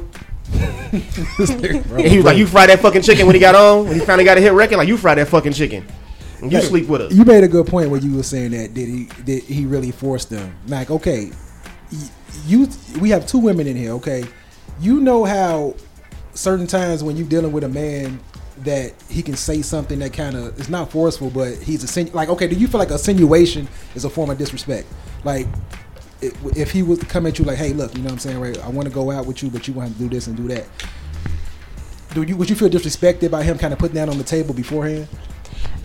and 0.92 1.04
he 2.01 2.18
was 2.18 2.25
like, 2.25 2.38
"You 2.38 2.48
fry 2.48 2.66
that 2.68 2.80
fucking 2.80 3.01
chicken 3.01 3.25
when 3.25 3.36
he 3.36 3.39
got 3.42 3.56
on. 3.56 3.86
When 3.88 3.94
he 4.00 4.06
finally 4.06 4.24
got 4.24 4.38
a 4.38 4.42
hit 4.42 4.54
record, 4.54 4.77
like 4.77 4.88
you 4.88 4.98
fry 4.98 5.16
that 5.16 5.27
fucking 5.27 5.54
chicken. 5.54 5.86
And 6.42 6.51
you 6.51 6.60
Hey, 6.60 6.63
sleep 6.66 6.88
with 6.88 7.01
her." 7.01 7.08
You 7.16 7.25
made 7.25 7.44
a 7.44 7.48
good 7.48 7.68
point 7.68 7.89
when 7.89 8.01
you 8.01 8.16
were 8.16 8.24
saying 8.24 8.51
that 8.51 8.74
did 8.74 8.88
he 8.88 9.10
did 9.25 9.44
he 9.44 9.66
really 9.66 9.92
force 9.92 10.25
them? 10.25 10.56
Like, 10.68 10.89
okay, 10.89 11.32
y- 11.92 11.98
you 12.48 12.68
we 13.00 13.10
have 13.10 13.27
two 13.27 13.39
women 13.39 13.68
in 13.68 13.75
here. 13.75 13.92
Okay, 13.94 14.24
you 14.79 15.00
know 15.00 15.25
how 15.25 15.75
certain 16.34 16.67
times 16.67 17.03
when 17.03 17.17
you're 17.17 17.27
dealing 17.27 17.51
with 17.51 17.63
a 17.63 17.69
man 17.69 18.19
that 18.63 18.93
he 19.10 19.22
can 19.22 19.36
say 19.36 19.62
something 19.62 20.00
that 20.00 20.13
kind 20.13 20.36
of 20.36 20.60
is 20.60 20.69
not 20.69 20.91
forceful, 20.91 21.29
but 21.29 21.55
he's 21.57 21.84
a 21.84 21.88
sin- 21.88 22.12
like. 22.13 22.29
Okay, 22.29 22.48
do 22.48 22.55
you 22.55 22.67
feel 22.67 22.79
like 22.79 22.91
insinuation 22.91 23.67
is 23.96 24.05
a 24.05 24.10
form 24.10 24.29
of 24.29 24.38
disrespect? 24.38 24.88
Like. 25.24 25.48
If 26.19 26.72
he 26.72 26.81
was 26.81 26.98
to 26.98 27.05
come 27.05 27.27
at 27.27 27.38
you 27.38 27.46
like, 27.46 27.60
"Hey, 27.60 27.74
look, 27.74 27.93
you 27.93 28.00
know 28.00 28.05
what 28.05 28.13
I'm 28.13 28.17
saying, 28.17 28.39
right? 28.39 28.57
I 28.63 28.69
want 28.69 28.88
to 28.88 28.91
go 28.91 29.12
out 29.12 29.27
with 29.27 29.43
you, 29.43 29.51
but 29.51 29.67
you 29.67 29.75
want 29.75 29.93
to 29.93 30.00
do 30.00 30.10
this 30.10 30.25
and 30.25 30.36
do 30.36 30.48
that." 30.48 30.65
Do 32.15 32.24
you 32.24 32.36
would 32.36 32.50
you 32.50 32.55
feel 32.55 32.69
disrespected 32.69 33.29
by 33.29 33.43
him 33.43 33.60
kind 33.60 33.72
of 33.72 33.77
putting 33.77 33.93
that 33.98 34.10
on 34.10 34.17
the 34.17 34.24
table 34.24 34.55
beforehand? 34.55 35.07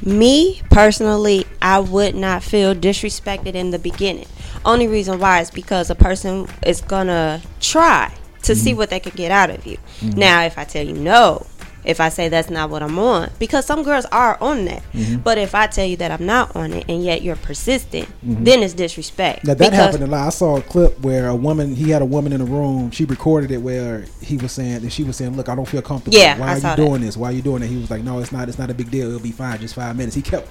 Me 0.07 0.63
personally, 0.71 1.45
I 1.61 1.81
would 1.81 2.15
not 2.15 2.43
feel 2.43 2.75
disrespected 2.75 3.55
in 3.55 3.73
the 3.73 3.79
beginning. 3.79 4.25
Only 4.65 4.89
reason 4.89 5.19
why 5.19 5.41
is 5.43 5.51
because 5.51 5.91
a 5.91 5.95
person 5.95 6.49
is 6.65 6.81
gonna 6.81 7.43
try 7.61 8.15
to 8.43 8.55
see 8.55 8.71
mm-hmm. 8.71 8.79
what 8.79 8.91
they 8.91 9.01
can 9.01 9.13
get 9.15 9.31
out 9.31 9.51
of 9.51 9.67
you. 9.67 9.79
Mm-hmm. 10.01 10.19
Now, 10.19 10.43
if 10.45 10.59
I 10.59 10.65
tell 10.65 10.87
you 10.87 10.95
no, 10.95 11.47
if 11.85 12.01
I 12.01 12.11
say 12.11 12.29
that's 12.29 12.51
not 12.51 12.71
what 12.71 12.83
I'm 12.83 12.99
on, 12.99 13.31
because 13.39 13.67
some 13.67 13.83
girls 13.83 14.05
are 14.07 14.39
on 14.41 14.67
that, 14.67 14.83
mm-hmm. 14.93 15.17
but 15.17 15.37
if 15.39 15.55
I 15.55 15.67
tell 15.67 15.85
you 15.85 15.97
that 15.97 16.11
I'm 16.13 16.25
not 16.25 16.55
on 16.55 16.73
it 16.73 16.85
and 16.89 17.03
yet 17.03 17.23
you're 17.23 17.37
persistent, 17.37 18.09
then 18.23 18.63
it's 18.63 18.75
disrespect. 18.75 19.45
Now 19.45 19.55
that 19.55 19.73
happened 19.73 20.05
a 20.05 20.07
lot. 20.07 20.27
I 20.27 20.31
saw 20.31 20.59
a 20.59 20.63
clip 20.63 21.01
where 21.01 21.29
a 21.29 21.35
woman, 21.35 21.75
he 21.75 21.91
had 21.91 22.03
a 22.03 22.07
woman 22.07 22.33
in 22.33 22.41
a 22.41 22.45
room. 22.45 22.91
She 22.93 23.05
recorded 23.05 23.51
it 23.51 23.59
where 23.59 24.05
he 24.21 24.37
was 24.37 24.53
saying, 24.53 24.77
and 24.77 24.93
she 24.93 25.03
was 25.03 25.17
saying, 25.17 25.37
"Look, 25.37 25.49
I 25.49 25.57
don't 25.57 25.69
feel 25.69 25.83
comfortable. 25.83 26.17
Yeah, 26.17 26.39
why 26.39 26.47
I 26.47 26.53
are 26.53 26.57
you 26.57 26.61
that. 26.63 26.77
doing 26.77 27.01
this? 27.01 27.17
Why 27.17 27.31
are 27.31 27.33
you 27.33 27.43
doing 27.43 27.61
that?" 27.63 27.69
He 27.69 27.77
was 27.77 27.91
like, 27.91 28.03
"No, 28.03 28.21
it's 28.21 28.33
not. 28.33 28.49
It's 28.49 28.59
not 28.59 28.71
a 28.71 28.75
big 28.75 28.91
deal. 28.91 29.09
It'll 29.09 29.21
be 29.21 29.33
fine. 29.33 29.59
Just 29.59 29.75
five 29.75 29.97
minutes." 29.97 30.15
He 30.15 30.23
kept 30.23 30.49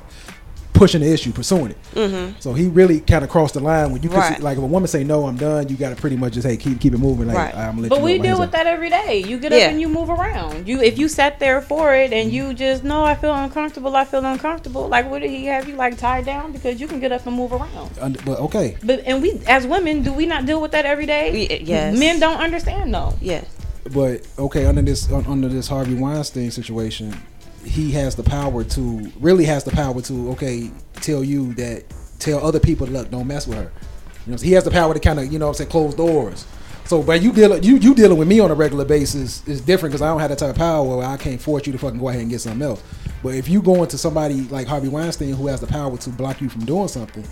pushing 0.73 1.01
the 1.01 1.11
issue, 1.11 1.31
pursuing 1.31 1.75
it. 1.93 2.35
So 2.41 2.53
he 2.53 2.67
really 2.67 3.01
kind 3.01 3.23
of 3.23 3.29
crossed 3.29 3.53
the 3.53 3.59
line 3.59 3.91
when 3.91 4.01
you 4.01 4.09
can 4.09 4.17
Mm-hmm. 4.19 4.29
Right. 4.29 4.37
see, 4.37 4.43
like 4.43 4.57
if 4.57 4.63
a 4.63 4.67
woman 4.67 4.87
say 4.87 5.03
no, 5.03 5.25
I'm 5.27 5.37
done. 5.37 5.69
You 5.69 5.75
got 5.77 5.89
to 5.89 5.95
pretty 5.95 6.15
much 6.15 6.33
just 6.33 6.45
hey 6.47 6.57
keep 6.57 6.79
keep 6.79 6.93
it 6.93 6.97
moving. 6.97 7.27
Like 7.27 7.37
Right. 7.37 7.55
I'm 7.55 7.71
gonna 7.71 7.81
let 7.83 7.89
But 7.89 7.99
you 7.99 8.03
we 8.05 8.17
deal 8.19 8.39
with 8.39 8.47
up. 8.49 8.51
that 8.53 8.67
every 8.67 8.89
day. 8.89 9.23
You 9.25 9.37
get 9.39 9.51
Yeah. 9.51 9.65
up 9.65 9.71
and 9.71 9.81
you 9.81 9.87
move 9.89 10.09
around. 10.09 10.67
You 10.67 10.81
if 10.81 10.97
you 10.97 11.07
sat 11.07 11.39
there 11.39 11.61
for 11.61 11.93
it 11.95 12.11
and 12.13 12.31
you 12.31 12.53
just 12.53 12.83
no, 12.83 13.03
I 13.03 13.15
feel 13.15 13.33
uncomfortable. 13.33 13.95
I 13.95 14.05
feel 14.05 14.25
uncomfortable. 14.25 14.87
Like 14.87 15.09
what 15.09 15.21
did 15.21 15.29
he 15.31 15.45
have 15.45 15.67
you 15.69 15.75
like 15.75 15.97
tied 15.97 16.25
down 16.25 16.51
because 16.51 16.79
you 16.81 16.87
can 16.87 16.99
get 16.99 17.11
up 17.11 17.25
and 17.27 17.35
move 17.35 17.51
around. 17.53 17.97
Und- 18.01 18.23
But 18.25 18.39
okay, 18.39 18.77
But 18.83 19.01
and 19.05 19.21
we 19.21 19.39
as 19.47 19.65
women, 19.67 20.03
do 20.03 20.11
we 20.13 20.25
not 20.25 20.45
deal 20.45 20.61
with 20.61 20.71
that 20.71 20.85
every 20.85 21.05
day? 21.05 21.31
We- 21.31 21.63
yes. 21.65 21.97
Men 21.97 22.19
don't 22.19 22.37
understand 22.39 22.93
though. 22.93 23.13
Yes. 23.21 23.45
but 23.93 24.21
okay 24.37 24.65
under 24.65 24.81
this 24.83 25.11
under 25.11 25.47
this 25.49 25.67
Harvey 25.67 25.95
Weinstein 25.95 26.51
situation, 26.51 27.13
he 27.63 27.91
has 27.91 28.15
the 28.15 28.23
power 28.23 28.63
to 28.63 29.11
really 29.19 29.45
has 29.45 29.63
the 29.63 29.71
power 29.71 30.01
to 30.01 30.31
okay 30.31 30.71
tell 30.95 31.23
you 31.23 31.53
that 31.55 31.83
tell 32.19 32.45
other 32.45 32.59
people 32.59 32.87
look 32.87 33.09
don't 33.09 33.27
mess 33.27 33.47
with 33.47 33.57
her. 33.57 33.71
You 34.25 34.33
know, 34.33 34.37
he 34.37 34.51
has 34.53 34.63
the 34.63 34.71
power 34.71 34.93
to 34.93 34.99
kind 34.99 35.19
of 35.19 35.31
you 35.31 35.39
know 35.39 35.49
I'm 35.49 35.53
saying 35.53 35.69
close 35.69 35.95
doors. 35.95 36.45
So, 36.85 37.01
but 37.01 37.21
you 37.21 37.31
dealing 37.31 37.63
you 37.63 37.77
you 37.77 37.95
dealing 37.95 38.17
with 38.17 38.27
me 38.27 38.39
on 38.39 38.51
a 38.51 38.53
regular 38.53 38.85
basis 38.85 39.47
is 39.47 39.61
different 39.61 39.91
because 39.91 40.01
I 40.01 40.07
don't 40.07 40.19
have 40.19 40.29
that 40.29 40.39
type 40.39 40.49
of 40.49 40.55
power 40.57 40.97
where 40.97 41.07
I 41.07 41.17
can't 41.17 41.41
force 41.41 41.65
you 41.65 41.71
to 41.73 41.79
fucking 41.79 41.99
go 41.99 42.09
ahead 42.09 42.21
and 42.21 42.29
get 42.29 42.41
something 42.41 42.61
else. 42.61 42.83
But 43.23 43.35
if 43.35 43.47
you 43.47 43.61
go 43.61 43.83
into 43.83 43.97
somebody 43.97 44.41
like 44.49 44.67
Harvey 44.67 44.89
Weinstein 44.89 45.33
who 45.33 45.47
has 45.47 45.61
the 45.61 45.67
power 45.67 45.95
to 45.95 46.09
block 46.09 46.41
you 46.41 46.49
from 46.49 46.65
doing 46.65 46.87
something, 46.87 47.23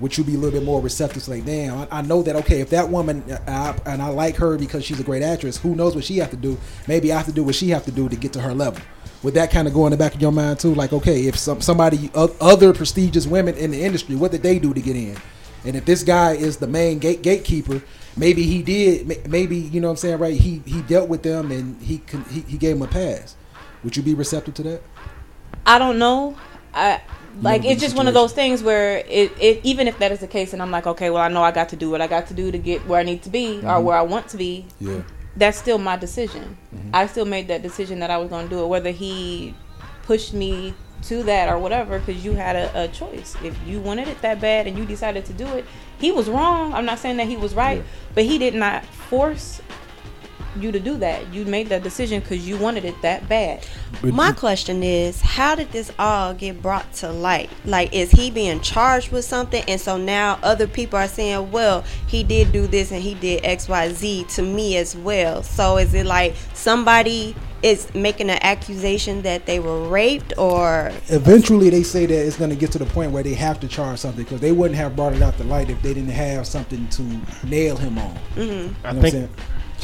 would 0.00 0.16
you 0.16 0.24
be 0.24 0.34
a 0.34 0.38
little 0.38 0.58
bit 0.58 0.64
more 0.64 0.80
receptive 0.80 1.22
to 1.22 1.30
like, 1.30 1.44
damn, 1.44 1.78
I, 1.78 1.98
I 1.98 2.02
know 2.02 2.22
that 2.22 2.34
okay, 2.36 2.60
if 2.60 2.70
that 2.70 2.88
woman 2.88 3.22
uh, 3.30 3.38
I, 3.86 3.90
and 3.90 4.02
I 4.02 4.08
like 4.08 4.36
her 4.36 4.58
because 4.58 4.84
she's 4.84 4.98
a 4.98 5.04
great 5.04 5.22
actress, 5.22 5.58
who 5.58 5.76
knows 5.76 5.94
what 5.94 6.04
she 6.04 6.18
have 6.18 6.30
to 6.30 6.36
do? 6.36 6.58
Maybe 6.88 7.12
I 7.12 7.16
have 7.16 7.26
to 7.26 7.32
do 7.32 7.44
what 7.44 7.54
she 7.54 7.70
have 7.70 7.84
to 7.84 7.92
do 7.92 8.08
to 8.08 8.16
get 8.16 8.32
to 8.32 8.40
her 8.40 8.54
level. 8.54 8.82
Would 9.24 9.34
that 9.34 9.50
kind 9.50 9.66
of 9.66 9.72
go 9.72 9.86
in 9.86 9.90
the 9.90 9.96
back 9.96 10.14
of 10.14 10.20
your 10.20 10.32
mind 10.32 10.60
too? 10.60 10.74
Like, 10.74 10.92
okay, 10.92 11.26
if 11.26 11.38
some 11.38 11.62
somebody 11.62 12.10
other 12.14 12.74
prestigious 12.74 13.26
women 13.26 13.54
in 13.56 13.70
the 13.70 13.82
industry, 13.82 14.16
what 14.16 14.30
did 14.30 14.42
they 14.42 14.58
do 14.58 14.74
to 14.74 14.80
get 14.82 14.96
in? 14.96 15.16
And 15.64 15.76
if 15.76 15.86
this 15.86 16.02
guy 16.02 16.32
is 16.32 16.58
the 16.58 16.66
main 16.66 16.98
gate 16.98 17.22
gatekeeper, 17.22 17.82
maybe 18.18 18.42
he 18.42 18.62
did. 18.62 19.26
Maybe 19.28 19.56
you 19.56 19.80
know 19.80 19.88
what 19.88 19.92
I'm 19.92 19.96
saying, 19.96 20.18
right? 20.18 20.38
He 20.38 20.62
he 20.66 20.82
dealt 20.82 21.08
with 21.08 21.22
them 21.22 21.50
and 21.50 21.80
he 21.80 22.02
he, 22.30 22.40
he 22.40 22.58
gave 22.58 22.78
them 22.78 22.86
a 22.86 22.90
pass. 22.90 23.34
Would 23.82 23.96
you 23.96 24.02
be 24.02 24.12
receptive 24.12 24.54
to 24.54 24.62
that? 24.64 24.82
I 25.64 25.78
don't 25.78 25.98
know. 25.98 26.36
I 26.74 27.00
like 27.40 27.64
it's 27.64 27.80
just 27.80 27.96
one 27.96 28.06
of 28.08 28.14
those 28.14 28.34
things 28.34 28.62
where 28.62 28.98
it, 29.08 29.32
it 29.40 29.60
even 29.64 29.88
if 29.88 29.98
that 30.00 30.12
is 30.12 30.20
the 30.20 30.28
case 30.28 30.52
and 30.52 30.60
I'm 30.60 30.70
like, 30.70 30.86
okay, 30.86 31.08
well 31.08 31.22
I 31.22 31.28
know 31.28 31.42
I 31.42 31.50
got 31.50 31.70
to 31.70 31.76
do 31.76 31.90
what 31.90 32.02
I 32.02 32.08
got 32.08 32.26
to 32.26 32.34
do 32.34 32.52
to 32.52 32.58
get 32.58 32.86
where 32.86 33.00
I 33.00 33.04
need 33.04 33.22
to 33.22 33.30
be 33.30 33.56
or 33.56 33.62
mm-hmm. 33.62 33.84
where 33.84 33.96
I 33.96 34.02
want 34.02 34.28
to 34.28 34.36
be. 34.36 34.66
Yeah. 34.80 35.00
That's 35.36 35.58
still 35.58 35.78
my 35.78 35.96
decision. 35.96 36.56
Mm-hmm. 36.74 36.90
I 36.92 37.06
still 37.06 37.24
made 37.24 37.48
that 37.48 37.62
decision 37.62 38.00
that 38.00 38.10
I 38.10 38.18
was 38.18 38.28
going 38.28 38.48
to 38.48 38.50
do 38.50 38.62
it 38.62 38.66
whether 38.68 38.90
he 38.90 39.54
pushed 40.02 40.32
me 40.32 40.74
to 41.02 41.22
that 41.24 41.48
or 41.48 41.58
whatever 41.58 41.98
because 41.98 42.24
you 42.24 42.32
had 42.32 42.56
a, 42.56 42.84
a 42.84 42.88
choice. 42.88 43.36
If 43.42 43.58
you 43.66 43.80
wanted 43.80 44.08
it 44.08 44.20
that 44.22 44.40
bad 44.40 44.66
and 44.66 44.78
you 44.78 44.84
decided 44.84 45.24
to 45.26 45.32
do 45.32 45.46
it, 45.48 45.64
he 45.98 46.12
was 46.12 46.28
wrong. 46.28 46.72
I'm 46.72 46.84
not 46.84 46.98
saying 46.98 47.16
that 47.18 47.26
he 47.26 47.36
was 47.36 47.54
right, 47.54 47.82
but 48.14 48.24
he 48.24 48.38
did 48.38 48.54
not 48.54 48.84
force 48.84 49.60
you 50.58 50.72
to 50.72 50.80
do 50.80 50.96
that. 50.98 51.32
You 51.32 51.44
made 51.44 51.68
that 51.68 51.82
decision 51.82 52.20
because 52.20 52.46
you 52.46 52.56
wanted 52.56 52.84
it 52.84 52.94
that 53.02 53.28
bad. 53.28 53.66
But 54.02 54.12
My 54.12 54.28
you- 54.28 54.34
question 54.34 54.82
is, 54.82 55.20
how 55.20 55.54
did 55.54 55.70
this 55.72 55.90
all 55.98 56.34
get 56.34 56.60
brought 56.62 56.92
to 56.94 57.10
light? 57.10 57.50
Like, 57.64 57.92
is 57.94 58.10
he 58.10 58.30
being 58.30 58.60
charged 58.60 59.10
with 59.12 59.24
something, 59.24 59.64
and 59.68 59.80
so 59.80 59.96
now 59.96 60.38
other 60.42 60.66
people 60.66 60.98
are 60.98 61.08
saying, 61.08 61.50
"Well, 61.50 61.84
he 62.06 62.22
did 62.22 62.52
do 62.52 62.66
this 62.66 62.90
and 62.92 63.02
he 63.02 63.14
did 63.14 63.44
X, 63.44 63.68
Y, 63.68 63.92
Z 63.92 64.26
to 64.34 64.42
me 64.42 64.76
as 64.76 64.96
well." 64.96 65.42
So 65.42 65.76
is 65.78 65.94
it 65.94 66.06
like 66.06 66.34
somebody 66.54 67.34
is 67.62 67.86
making 67.94 68.28
an 68.28 68.38
accusation 68.42 69.22
that 69.22 69.46
they 69.46 69.58
were 69.58 69.88
raped, 69.88 70.34
or 70.36 70.90
eventually 71.08 71.70
they 71.70 71.82
say 71.82 72.04
that 72.04 72.14
it's 72.26 72.36
going 72.36 72.50
to 72.50 72.56
get 72.56 72.70
to 72.70 72.78
the 72.78 72.84
point 72.84 73.10
where 73.10 73.22
they 73.22 73.32
have 73.32 73.58
to 73.60 73.66
charge 73.66 73.98
something 73.98 74.22
because 74.22 74.40
they 74.40 74.52
wouldn't 74.52 74.76
have 74.76 74.94
brought 74.94 75.14
it 75.14 75.22
out 75.22 75.38
the 75.38 75.44
light 75.44 75.70
if 75.70 75.80
they 75.80 75.94
didn't 75.94 76.10
have 76.10 76.46
something 76.46 76.86
to 76.88 77.02
nail 77.46 77.74
him 77.76 77.96
on. 77.96 78.18
I 78.36 78.40
You 78.40 78.46
know 78.46 78.64
what 78.64 78.74
I'm 78.84 79.00
think 79.00 79.30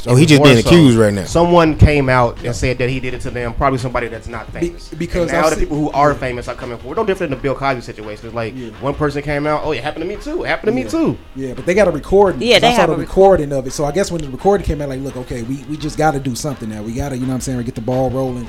saying? 0.02 0.14
So 0.14 0.16
oh, 0.16 0.16
he 0.16 0.26
just 0.26 0.38
More 0.40 0.46
being 0.48 0.62
so, 0.62 0.68
accused 0.68 0.98
right 0.98 1.12
now. 1.12 1.24
Someone 1.24 1.76
came 1.78 2.08
out 2.08 2.42
and 2.44 2.54
said 2.54 2.78
that 2.78 2.88
he 2.88 3.00
did 3.00 3.14
it 3.14 3.20
to 3.22 3.30
them. 3.30 3.54
Probably 3.54 3.78
somebody 3.78 4.08
that's 4.08 4.28
not 4.28 4.50
famous. 4.52 4.88
because 4.88 5.30
And 5.30 5.32
now 5.32 5.44
I've 5.44 5.50
the 5.50 5.56
seen- 5.56 5.64
people 5.66 5.76
who 5.78 5.90
are 5.90 6.14
famous 6.14 6.48
are 6.48 6.54
coming 6.54 6.78
forward. 6.78 6.96
No 6.96 7.04
different 7.04 7.30
than 7.30 7.38
the 7.38 7.42
Bill 7.42 7.54
Cosby 7.54 7.80
situation. 7.82 8.26
It's 8.26 8.34
like 8.34 8.54
Yeah. 8.56 8.70
one 8.80 8.94
person 8.94 9.22
came 9.22 9.46
out. 9.46 9.62
Oh, 9.64 9.72
it 9.72 9.82
happened 9.82 10.02
to 10.04 10.08
me 10.08 10.16
too. 10.16 10.44
It 10.44 10.48
happened 10.48 10.68
to 10.68 10.82
me 10.82 10.88
too. 10.88 11.16
Yeah, 11.36 11.54
but 11.54 11.66
they 11.66 11.74
got 11.74 11.88
a 11.88 11.90
recording. 11.90 12.42
Yeah, 12.42 12.58
they 12.58 12.68
I 12.68 12.72
saw 12.72 12.80
have 12.82 12.90
the 12.90 12.96
a 12.96 12.98
recording 12.98 13.52
of 13.52 13.66
it. 13.66 13.72
So 13.72 13.84
I 13.84 13.92
guess 13.92 14.10
when 14.10 14.20
the 14.22 14.28
recording 14.30 14.66
came 14.66 14.80
out, 14.80 14.88
like, 14.88 15.00
look, 15.00 15.16
okay, 15.16 15.42
we, 15.42 15.64
we 15.68 15.76
just 15.76 15.96
got 15.98 16.12
to 16.12 16.20
do 16.20 16.34
something 16.34 16.68
now. 16.68 16.82
We 16.82 16.92
got 16.94 17.10
to, 17.10 17.14
you 17.16 17.22
know 17.22 17.28
what 17.28 17.34
I'm 17.34 17.40
saying, 17.40 17.62
get 17.62 17.74
the 17.74 17.80
ball 17.80 18.10
rolling. 18.10 18.48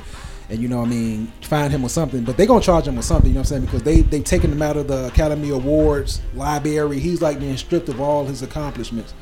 And 0.50 0.60
you 0.62 0.68
know, 0.68 0.80
what 0.80 0.88
I 0.88 0.90
mean, 0.90 1.32
find 1.44 1.72
him 1.72 1.82
with 1.82 1.94
something, 1.94 2.24
but 2.26 2.36
they're 2.36 2.46
gonna 2.46 2.60
charge 2.60 2.86
him 2.86 2.98
with 2.98 3.06
something. 3.06 3.30
You 3.30 3.36
know 3.36 3.40
what 3.40 3.52
I'm 3.54 3.62
saying? 3.64 3.66
Because 3.66 3.84
they 3.84 4.02
they've 4.02 4.22
taken 4.24 4.52
him 4.52 4.62
out 4.62 4.76
of 4.76 4.90
the 4.90 5.08
Academy 5.08 5.50
Awards 5.50 6.20
library. 6.36 7.00
He's 7.00 7.22
like 7.22 7.40
being 7.40 7.56
stripped 7.56 7.88
of 7.88 8.02
all 8.02 8.26
his 8.26 8.42
accomplishments. 8.42 9.14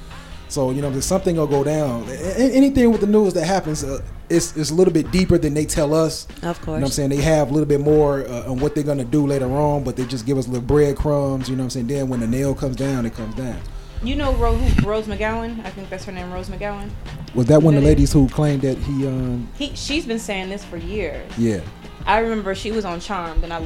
So 0.50 0.72
you 0.72 0.82
know, 0.82 0.90
there's 0.90 1.06
something 1.06 1.36
gonna 1.36 1.50
go 1.50 1.64
down. 1.64 2.06
A- 2.10 2.12
a- 2.42 2.52
Anything 2.54 2.92
with 2.92 3.02
the 3.02 3.08
news 3.08 3.34
that 3.36 3.46
happens, 3.46 3.84
uh, 3.84 4.02
it's 4.30 4.56
it's 4.58 4.72
a 4.72 4.74
little 4.74 4.94
bit 4.94 5.12
deeper 5.12 5.38
than 5.38 5.54
they 5.54 5.66
tell 5.66 5.94
us. 5.94 6.28
of 6.44 6.60
course, 6.62 6.66
You 6.68 6.72
know 6.74 6.74
what 6.74 6.82
I'm 6.84 6.88
saying? 6.90 7.10
They 7.12 7.18
have 7.22 7.50
a 7.50 7.54
little 7.54 7.68
bit 7.68 7.80
more 7.82 8.26
uh, 8.28 8.50
on 8.52 8.60
what 8.60 8.74
they're 8.76 8.84
gonna 8.84 9.06
do 9.06 9.26
later 9.28 9.46
on, 9.52 9.84
but 9.84 9.96
they 9.96 10.06
just 10.06 10.26
give 10.26 10.38
us 10.38 10.48
little 10.48 10.62
breadcrumbs. 10.66 11.50
You 11.50 11.56
know 11.56 11.62
what 11.62 11.66
I'm 11.66 11.70
saying? 11.72 11.88
Then 11.88 12.10
when 12.10 12.20
the 12.20 12.28
nail 12.28 12.54
comes 12.56 12.76
down, 12.76 13.06
it 13.06 13.14
comes 13.14 13.36
down. 13.36 13.58
You 14.04 14.16
know 14.16 14.34
Ro- 14.36 14.56
who, 14.56 14.88
Rose 14.88 15.06
McGowan? 15.08 15.64
I 15.66 15.70
think 15.72 15.90
that's 15.90 16.06
her 16.06 16.12
name, 16.14 16.32
Rose 16.32 16.48
McGowan. 16.50 16.90
Was 17.36 17.48
that 17.48 17.62
one 17.62 17.76
of 17.76 17.82
the 17.84 17.88
ladies 17.88 18.12
who 18.14 18.28
claimed 18.30 18.62
that 18.64 18.78
he? 18.78 19.06
um 19.06 19.48
He, 19.56 19.76
she's 19.76 20.06
been 20.06 20.20
saying 20.20 20.50
this 20.50 20.64
for 20.64 20.78
years. 20.78 21.32
Yeah, 21.38 21.60
I 22.06 22.20
remember 22.20 22.56
she 22.56 22.72
was 22.72 22.86
on 22.86 23.02
Charmed, 23.02 23.44
and 23.44 23.54
I 23.54 23.62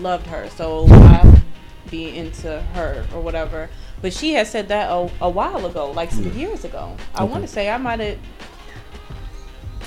loved 0.00 0.26
her, 0.26 0.50
so 0.56 0.86
I'll 0.90 1.40
be 1.90 2.14
into 2.16 2.60
her 2.74 3.06
or 3.14 3.20
whatever. 3.22 3.70
But 4.00 4.12
she 4.12 4.32
had 4.32 4.46
said 4.46 4.68
that 4.68 4.90
a, 4.90 5.10
a 5.20 5.28
while 5.28 5.66
ago, 5.66 5.90
like 5.90 6.10
some 6.10 6.30
years 6.36 6.64
ago. 6.64 6.96
I 7.14 7.22
Okay. 7.24 7.32
want 7.32 7.42
to 7.44 7.48
say 7.48 7.68
I 7.68 7.78
might 7.78 7.98
have, 8.00 8.18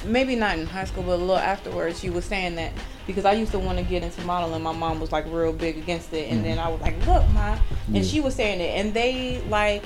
maybe 0.05 0.35
not 0.35 0.57
in 0.57 0.65
high 0.65 0.85
school, 0.85 1.03
but 1.03 1.13
a 1.13 1.15
little 1.17 1.37
afterwards. 1.37 1.99
She 1.99 2.09
was 2.09 2.25
saying 2.25 2.55
that 2.55 2.73
because 3.07 3.25
I 3.25 3.33
used 3.33 3.51
to 3.53 3.59
want 3.59 3.77
to 3.77 3.83
get 3.83 4.03
into 4.03 4.21
modeling. 4.25 4.61
My 4.63 4.73
mom 4.73 4.99
was 4.99 5.11
like 5.11 5.25
real 5.31 5.53
big 5.53 5.77
against 5.77 6.11
it, 6.13 6.29
and 6.31 6.43
then 6.43 6.57
mm-hmm. 6.57 6.67
I 6.67 6.71
was 6.71 6.81
like, 6.81 6.97
"Look, 7.07 7.27
ma," 7.33 7.57
and 7.87 7.97
Yeah. 7.97 8.03
she 8.03 8.19
was 8.19 8.35
saying 8.35 8.59
it, 8.59 8.77
and 8.79 8.93
they 8.93 9.41
like 9.49 9.83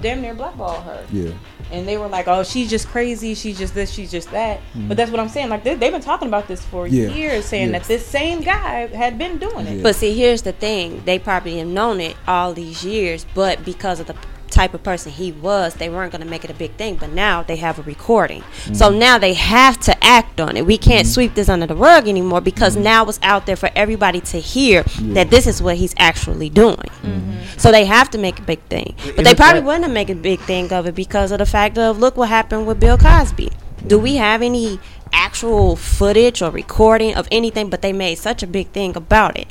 damn 0.00 0.20
near 0.20 0.34
blackball 0.34 0.80
her. 0.82 1.04
yeah. 1.12 1.30
And 1.70 1.86
they 1.86 1.96
were 1.98 2.08
like, 2.08 2.28
"Oh, 2.28 2.42
she's 2.42 2.68
just 2.70 2.88
crazy. 2.88 3.34
She's 3.34 3.58
just 3.58 3.74
this. 3.74 3.90
She's 3.90 4.10
just 4.10 4.30
that." 4.30 4.60
But 4.74 4.96
that's 4.96 5.10
what 5.10 5.20
I'm 5.20 5.28
saying. 5.28 5.48
Like 5.50 5.64
they, 5.64 5.74
they've 5.74 5.92
been 5.92 6.00
talking 6.00 6.28
about 6.28 6.48
this 6.48 6.64
for 6.64 6.86
Mm-hmm. 6.86 6.94
Yeah. 6.96 7.08
years, 7.08 7.44
saying 7.46 7.72
Yeah. 7.72 7.78
that 7.78 7.88
this 7.88 8.06
same 8.06 8.40
guy 8.40 8.86
had 8.88 9.18
been 9.18 9.38
doing 9.38 9.66
it. 9.66 9.76
Yeah. 9.78 9.82
But 9.82 9.94
see, 9.96 10.14
here's 10.14 10.42
the 10.42 10.52
thing: 10.52 11.02
they 11.04 11.18
probably 11.18 11.58
have 11.58 11.68
known 11.68 12.00
it 12.00 12.16
all 12.26 12.52
these 12.54 12.84
years, 12.84 13.26
but 13.34 13.64
because 13.64 14.00
of 14.00 14.06
the 14.06 14.14
type 14.58 14.74
of 14.74 14.82
person 14.82 15.12
he 15.12 15.30
was, 15.48 15.74
they 15.74 15.88
weren't 15.88 16.10
going 16.12 16.24
to 16.26 16.28
make 16.34 16.44
it 16.46 16.50
a 16.50 16.54
big 16.64 16.72
thing. 16.80 16.96
But 17.02 17.10
now 17.26 17.34
they 17.48 17.56
have 17.66 17.78
a 17.78 17.82
recording, 17.94 18.42
so 18.80 18.84
Mm-hmm. 18.88 18.98
now 19.06 19.16
they 19.18 19.34
have 19.34 19.76
to 19.88 19.92
act 20.18 20.40
on 20.40 20.56
it. 20.58 20.66
We 20.66 20.78
can't 20.88 21.06
sweep 21.06 21.32
this 21.38 21.48
under 21.48 21.66
the 21.72 21.76
rug 21.88 22.08
anymore 22.08 22.40
because 22.50 22.74
Mm-hmm. 22.74 22.92
now 22.92 23.00
it's 23.10 23.20
out 23.22 23.46
there 23.46 23.56
for 23.64 23.70
everybody 23.76 24.20
to 24.32 24.38
hear 24.54 24.82
that 25.16 25.30
this 25.30 25.46
is 25.46 25.62
what 25.62 25.76
he's 25.82 25.94
actually 26.10 26.50
doing. 26.50 26.88
Mm-hmm. 27.02 27.58
So 27.62 27.70
they 27.70 27.84
have 27.86 28.08
to 28.14 28.18
make 28.26 28.38
a 28.38 28.42
big 28.52 28.60
thing, 28.74 28.94
but 29.16 29.24
they 29.24 29.34
probably 29.34 29.62
wouldn't 29.62 29.92
make 29.92 30.10
a 30.10 30.14
big 30.30 30.40
thing 30.40 30.72
of 30.72 30.86
it 30.86 30.94
because 30.94 31.30
of 31.32 31.38
the 31.38 31.46
fact 31.46 31.78
of 31.78 31.98
look 31.98 32.16
what 32.16 32.28
happened 32.28 32.66
with 32.66 32.78
Bill 32.80 32.98
Cosby. 32.98 33.50
Do 33.86 33.96
we 33.98 34.16
have 34.16 34.42
any 34.42 34.78
actual 35.12 35.76
footage 35.76 36.42
or 36.42 36.50
recording 36.50 37.14
of 37.14 37.26
anything? 37.30 37.70
But 37.70 37.80
they 37.82 37.92
made 37.92 38.16
such 38.18 38.42
a 38.42 38.46
big 38.58 38.66
thing 38.78 38.96
about 38.96 39.36
it. 39.42 39.48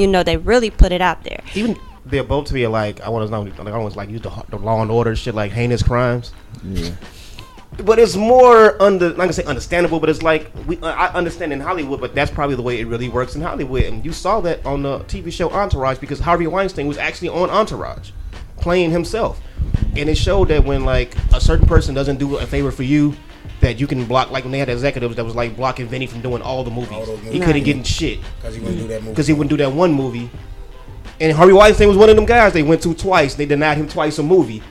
You 0.00 0.06
know, 0.06 0.22
they 0.22 0.36
really 0.38 0.70
put 0.70 0.90
it 0.92 1.02
out 1.02 1.24
there. 1.24 1.42
Even 1.54 1.76
they're 2.06 2.24
both 2.24 2.46
to 2.48 2.54
be 2.54 2.66
like 2.66 3.00
I 3.00 3.08
want 3.08 3.26
to 3.26 3.30
know. 3.30 3.42
Like 3.42 3.72
I 3.74 3.76
always 3.76 3.96
like 3.96 4.10
use 4.10 4.20
the, 4.22 4.30
the 4.50 4.56
law 4.58 4.82
and 4.82 4.90
order 4.90 5.14
shit 5.16 5.34
like 5.34 5.52
heinous 5.52 5.82
crimes. 5.82 6.32
Yeah. 6.62 6.90
But 7.78 7.98
it's 7.98 8.14
more 8.14 8.80
under, 8.80 9.08
not 9.08 9.16
gonna 9.16 9.32
say 9.32 9.42
understandable, 9.44 9.98
but 9.98 10.08
it's 10.08 10.22
like 10.22 10.48
we 10.66 10.78
uh, 10.78 10.86
I 10.86 11.08
understand 11.12 11.52
in 11.52 11.58
Hollywood, 11.60 12.00
but 12.00 12.14
that's 12.14 12.30
probably 12.30 12.54
the 12.54 12.62
way 12.62 12.78
it 12.80 12.86
really 12.86 13.08
works 13.08 13.34
in 13.34 13.42
Hollywood. 13.42 13.82
And 13.82 14.04
you 14.04 14.12
saw 14.12 14.40
that 14.42 14.64
on 14.64 14.82
the 14.82 15.00
TV 15.00 15.32
show 15.32 15.50
Entourage 15.50 15.98
because 15.98 16.20
Harvey 16.20 16.46
Weinstein 16.46 16.86
was 16.86 16.98
actually 16.98 17.30
on 17.30 17.50
Entourage, 17.50 18.10
playing 18.58 18.92
himself, 18.92 19.40
and 19.96 20.08
it 20.08 20.16
showed 20.16 20.48
that 20.48 20.64
when 20.64 20.84
like 20.84 21.16
a 21.32 21.40
certain 21.40 21.66
person 21.66 21.96
doesn't 21.96 22.18
do 22.20 22.36
a 22.36 22.46
favor 22.46 22.70
for 22.70 22.84
you, 22.84 23.12
that 23.60 23.80
you 23.80 23.88
can 23.88 24.04
block. 24.04 24.30
Like 24.30 24.44
when 24.44 24.52
they 24.52 24.60
had 24.60 24.68
executives 24.68 25.16
that 25.16 25.24
was 25.24 25.34
like 25.34 25.56
blocking 25.56 25.88
Vinny 25.88 26.06
from 26.06 26.20
doing 26.20 26.42
all 26.42 26.62
the 26.62 26.70
movies, 26.70 26.92
All 26.92 27.06
those 27.06 27.32
he 27.32 27.40
couldn't 27.40 27.64
get 27.64 27.76
in 27.76 27.82
shit 27.82 28.20
Because 28.36 28.54
he 28.54 28.60
wouldn't 28.60 28.78
do 28.82 28.86
that 28.86 29.00
movie. 29.02 29.10
because 29.10 29.26
he 29.26 29.32
wouldn't 29.32 29.50
do 29.50 29.56
that 29.56 29.72
one 29.72 29.92
movie. 29.92 30.30
And 31.20 31.32
Harvey 31.36 31.52
Weinstein 31.52 31.88
was 31.88 31.96
one 31.96 32.10
of 32.10 32.16
them 32.16 32.26
guys 32.26 32.52
they 32.52 32.62
went 32.62 32.82
to 32.82 32.94
twice. 32.94 33.34
They 33.34 33.46
denied 33.46 33.78
him 33.78 33.88
twice 33.88 34.18
a 34.18 34.22
movie, 34.22 34.62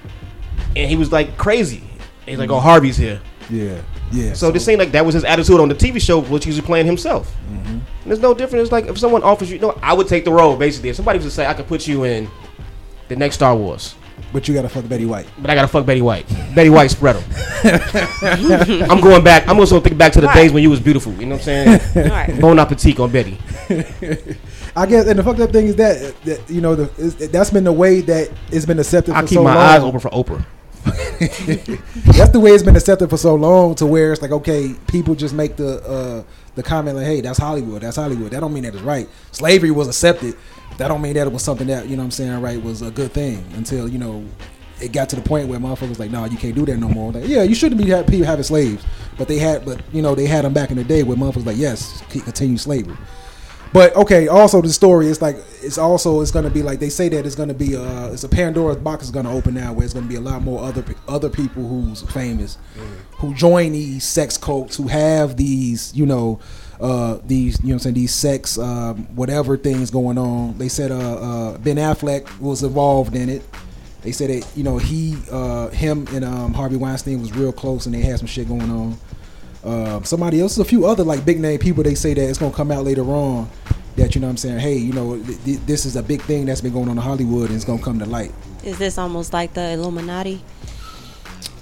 and 0.75 0.89
he 0.89 0.95
was 0.95 1.11
like 1.11 1.37
crazy. 1.37 1.83
He's 2.25 2.37
like, 2.39 2.49
"Oh, 2.49 2.59
Harvey's 2.59 2.97
here." 2.97 3.21
Yeah. 3.49 3.81
Yeah. 4.11 4.33
So 4.33 4.51
this 4.51 4.63
seemed 4.65 4.79
like 4.79 4.91
that 4.91 5.05
was 5.05 5.15
his 5.15 5.23
attitude 5.23 5.59
on 5.59 5.69
the 5.69 5.75
TV 5.75 5.99
show, 6.01 6.21
which 6.21 6.45
he 6.45 6.51
was 6.51 6.59
playing 6.61 6.85
himself. 6.85 7.33
Mm-hmm. 7.51 7.67
And 7.69 7.81
there's 8.05 8.19
no 8.19 8.33
difference. 8.33 8.63
It's 8.63 8.71
like 8.71 8.85
if 8.85 8.97
someone 8.99 9.23
offers 9.23 9.49
you, 9.49 9.55
you 9.55 9.61
know, 9.61 9.77
I 9.81 9.93
would 9.93 10.07
take 10.07 10.23
the 10.25 10.31
role 10.31 10.55
basically. 10.55 10.89
If 10.89 10.95
somebody 10.97 11.17
was 11.17 11.25
to 11.25 11.31
say, 11.31 11.45
I 11.47 11.53
could 11.53 11.67
put 11.67 11.87
you 11.87 12.03
in 12.03 12.29
the 13.07 13.15
next 13.15 13.35
Star 13.35 13.55
Wars, 13.55 13.95
But 14.31 14.47
you 14.47 14.53
gotta 14.53 14.69
fuck 14.69 14.87
Betty 14.87 15.05
White. 15.05 15.25
but 15.39 15.49
I 15.49 15.55
gotta 15.55 15.67
fuck 15.67 15.85
Betty 15.85 16.01
White. 16.01 16.27
Betty 16.53 16.69
White 16.69 16.91
spread 16.91 17.15
'em. 17.15 17.23
I'm 18.91 19.01
going 19.01 19.23
back. 19.23 19.47
I'm 19.47 19.59
also 19.59 19.79
thinking 19.79 19.97
back 19.97 20.13
to 20.13 20.21
the 20.21 20.27
Right. 20.27 20.35
days 20.35 20.51
when 20.51 20.61
you 20.63 20.69
was 20.69 20.79
beautiful. 20.79 21.11
You 21.13 21.25
know 21.25 21.35
what 21.35 21.47
I'm 21.47 21.81
saying? 21.93 22.11
All 22.11 22.15
right. 22.17 22.39
Bon 22.39 22.59
appetit 22.59 22.99
on 22.99 23.11
Betty. 23.11 23.37
I 24.75 24.85
guess, 24.87 25.07
and 25.07 25.19
the 25.19 25.23
fucked 25.23 25.39
up 25.39 25.51
thing 25.51 25.67
is 25.67 25.75
that, 25.75 26.15
that 26.23 26.49
you 26.49 26.61
know, 26.61 26.75
the, 26.75 27.27
that's 27.27 27.51
been 27.51 27.63
the 27.63 27.71
way 27.73 28.01
that 28.01 28.31
it's 28.51 28.65
been 28.65 28.79
accepted. 28.79 29.13
I 29.13 29.21
keep 29.21 29.37
so 29.37 29.43
my 29.43 29.53
long. 29.53 29.63
eyes 29.63 29.81
open 29.83 29.99
for 29.99 30.09
Oprah. 30.09 30.45
That's 30.83 32.31
the 32.31 32.41
way 32.41 32.51
it's 32.51 32.63
been 32.63 32.75
accepted 32.75 33.09
for 33.09 33.15
so 33.15 33.35
long, 33.35 33.75
to 33.75 33.85
where 33.85 34.11
it's 34.11 34.21
like, 34.21 34.31
okay, 34.31 34.75
people 34.87 35.15
just 35.15 35.33
make 35.33 35.55
the 35.55 35.81
uh, 35.81 36.23
the 36.55 36.63
comment 36.63 36.97
like, 36.97 37.05
"Hey, 37.05 37.21
that's 37.21 37.39
Hollywood. 37.39 37.81
That's 37.81 37.95
Hollywood." 37.95 38.31
That 38.31 38.41
don't 38.41 38.53
mean 38.53 38.63
that 38.63 38.73
it's 38.73 38.83
right. 38.83 39.07
Slavery 39.31 39.71
was 39.71 39.87
accepted. 39.87 40.35
That 40.77 40.89
don't 40.89 41.01
mean 41.01 41.13
that 41.13 41.27
it 41.27 41.31
was 41.31 41.41
something 41.41 41.67
that 41.67 41.87
you 41.87 41.95
know 41.95 42.01
what 42.01 42.07
I'm 42.07 42.11
saying 42.11 42.41
right 42.41 42.61
was 42.61 42.81
a 42.81 42.91
good 42.91 43.13
thing 43.13 43.45
until 43.55 43.87
you 43.87 43.97
know 43.97 44.25
it 44.81 44.91
got 44.91 45.07
to 45.09 45.15
the 45.15 45.21
point 45.21 45.47
where 45.47 45.57
motherfuckers 45.59 45.89
was 45.89 45.99
like, 45.99 46.11
"No, 46.11 46.25
you 46.25 46.37
can't 46.37 46.55
do 46.55 46.65
that 46.65 46.77
no 46.77 46.89
more." 46.89 47.13
Like, 47.13 47.27
yeah, 47.27 47.43
you 47.43 47.55
shouldn't 47.55 47.79
be 47.79 47.85
people 47.85 48.25
having 48.25 48.43
slaves, 48.43 48.83
but 49.17 49.29
they 49.29 49.37
had, 49.39 49.63
but 49.63 49.81
you 49.93 50.01
know 50.01 50.15
they 50.15 50.25
had 50.25 50.43
them 50.43 50.53
back 50.53 50.69
in 50.71 50.77
the 50.77 50.83
day 50.83 51.03
where 51.03 51.15
motherfuckers 51.15 51.45
like, 51.45 51.57
yes, 51.57 52.03
continue 52.09 52.57
slavery. 52.57 52.97
But 53.73 53.95
okay, 53.95 54.27
also 54.27 54.61
the 54.61 54.71
story 54.71 55.07
is 55.07 55.19
like 55.19 55.35
it's 55.63 55.79
also 55.79 56.21
it's 56.21 56.29
gonna 56.29 56.51
be 56.51 56.61
like 56.61 56.79
they 56.79 56.89
say 56.89 57.09
that 57.09 57.25
it's 57.25 57.35
gonna 57.35 57.55
be 57.55 57.75
uh 57.75 58.13
it's 58.13 58.23
a 58.23 58.29
Pandora's 58.29 58.77
box 58.77 59.05
is 59.05 59.09
gonna 59.11 59.33
open 59.33 59.55
now 59.55 59.73
where 59.73 59.83
it's 59.83 59.95
gonna 59.95 60.05
be 60.05 60.15
a 60.15 60.21
lot 60.21 60.43
more 60.43 60.63
other 60.63 60.85
other 61.07 61.27
people 61.27 61.67
who's 61.67 62.03
famous 62.03 62.59
who 63.17 63.33
join 63.33 63.71
these 63.71 64.03
sex 64.03 64.37
cults 64.37 64.75
who 64.77 64.87
have 64.87 65.37
these 65.37 65.91
you 65.95 66.05
know 66.05 66.39
uh 66.79 67.17
these 67.25 67.59
you 67.61 67.69
know 67.69 67.69
what 67.69 67.73
I'm 67.73 67.79
saying 67.79 67.95
these 67.95 68.13
sex 68.13 68.59
um, 68.59 69.05
whatever 69.15 69.57
things 69.57 69.89
going 69.89 70.19
on. 70.19 70.55
They 70.59 70.69
said 70.69 70.91
uh, 70.91 70.97
uh 71.53 71.57
Ben 71.57 71.77
Affleck 71.77 72.39
was 72.39 72.61
involved 72.61 73.15
in 73.15 73.27
it. 73.27 73.41
They 74.03 74.11
said 74.11 74.29
that 74.29 74.45
you 74.55 74.63
know 74.63 74.77
he 74.77 75.17
uh 75.31 75.69
him 75.69 76.07
and 76.11 76.23
um 76.23 76.53
Harvey 76.53 76.75
Weinstein 76.75 77.21
was 77.21 77.31
real 77.31 77.51
close 77.51 77.87
and 77.87 77.95
they 77.95 78.01
had 78.01 78.19
some 78.19 78.27
shit 78.27 78.47
going 78.47 78.69
on. 78.69 78.99
Um, 79.63 80.03
somebody 80.03 80.41
else, 80.41 80.57
a 80.57 80.65
few 80.65 80.85
other 80.85 81.03
like 81.03 81.23
big 81.25 81.39
name 81.39 81.59
people, 81.59 81.83
they 81.83 81.95
say 81.95 82.13
that 82.13 82.29
it's 82.29 82.37
gonna 82.37 82.53
come 82.53 82.71
out 82.71 82.83
later 82.83 83.03
on 83.03 83.49
that 83.95 84.15
you 84.15 84.21
know 84.21 84.27
what 84.27 84.31
I'm 84.31 84.37
saying. 84.37 84.59
Hey, 84.59 84.75
you 84.77 84.91
know 84.93 85.17
th- 85.17 85.43
th- 85.43 85.59
this 85.65 85.85
is 85.85 85.95
a 85.95 86.03
big 86.03 86.21
thing 86.23 86.45
that's 86.45 86.61
been 86.61 86.73
going 86.73 86.89
on 86.89 86.97
in 86.97 87.03
Hollywood 87.03 87.47
and 87.47 87.55
it's 87.55 87.65
gonna 87.65 87.81
come 87.81 87.99
to 87.99 88.05
light. 88.05 88.33
Is 88.63 88.77
this 88.77 88.97
almost 88.97 89.33
like 89.33 89.53
the 89.53 89.71
Illuminati? 89.71 90.41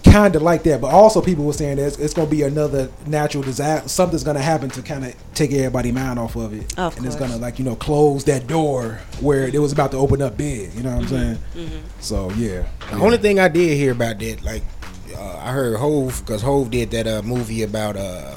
Kind 0.03 0.35
of 0.35 0.41
like 0.41 0.63
that, 0.63 0.81
but 0.81 0.87
also 0.87 1.21
people 1.21 1.45
were 1.45 1.53
saying 1.53 1.77
that 1.77 1.87
it's, 1.87 1.97
it's 1.97 2.13
gonna 2.13 2.29
be 2.29 2.41
another 2.43 2.89
natural 3.05 3.43
disaster. 3.43 3.87
Something's 3.87 4.23
gonna 4.23 4.41
happen 4.41 4.69
to 4.71 4.81
kind 4.81 5.05
of 5.05 5.15
take 5.35 5.51
everybody 5.53 5.91
mind 5.91 6.19
off 6.19 6.35
of 6.35 6.53
it, 6.53 6.77
Of 6.77 6.97
and 6.97 7.05
it's 7.05 7.15
gonna 7.15 7.37
like 7.37 7.59
you 7.59 7.65
know 7.65 7.75
close 7.75 8.23
that 8.25 8.47
door 8.47 8.99
where 9.21 9.47
it 9.47 9.59
was 9.59 9.71
about 9.71 9.91
to 9.91 9.97
open 9.97 10.21
up 10.21 10.35
big. 10.35 10.73
You 10.73 10.83
know 10.83 10.95
what 10.95 11.03
I'm 11.03 11.07
saying? 11.07 11.37
So 11.99 12.29
yeah, 12.31 12.65
The 12.89 12.97
only 12.97 13.17
thing 13.19 13.39
I 13.39 13.47
did 13.47 13.77
hear 13.77 13.91
about 13.93 14.19
that, 14.19 14.41
like, 14.43 14.63
uh, 15.21 15.39
I 15.43 15.51
heard 15.51 15.77
Hove 15.77 16.21
because 16.25 16.41
Hove 16.41 16.71
did 16.71 16.91
that 16.91 17.07
uh, 17.07 17.21
movie 17.21 17.63
about 17.63 17.95
uh, 17.97 18.35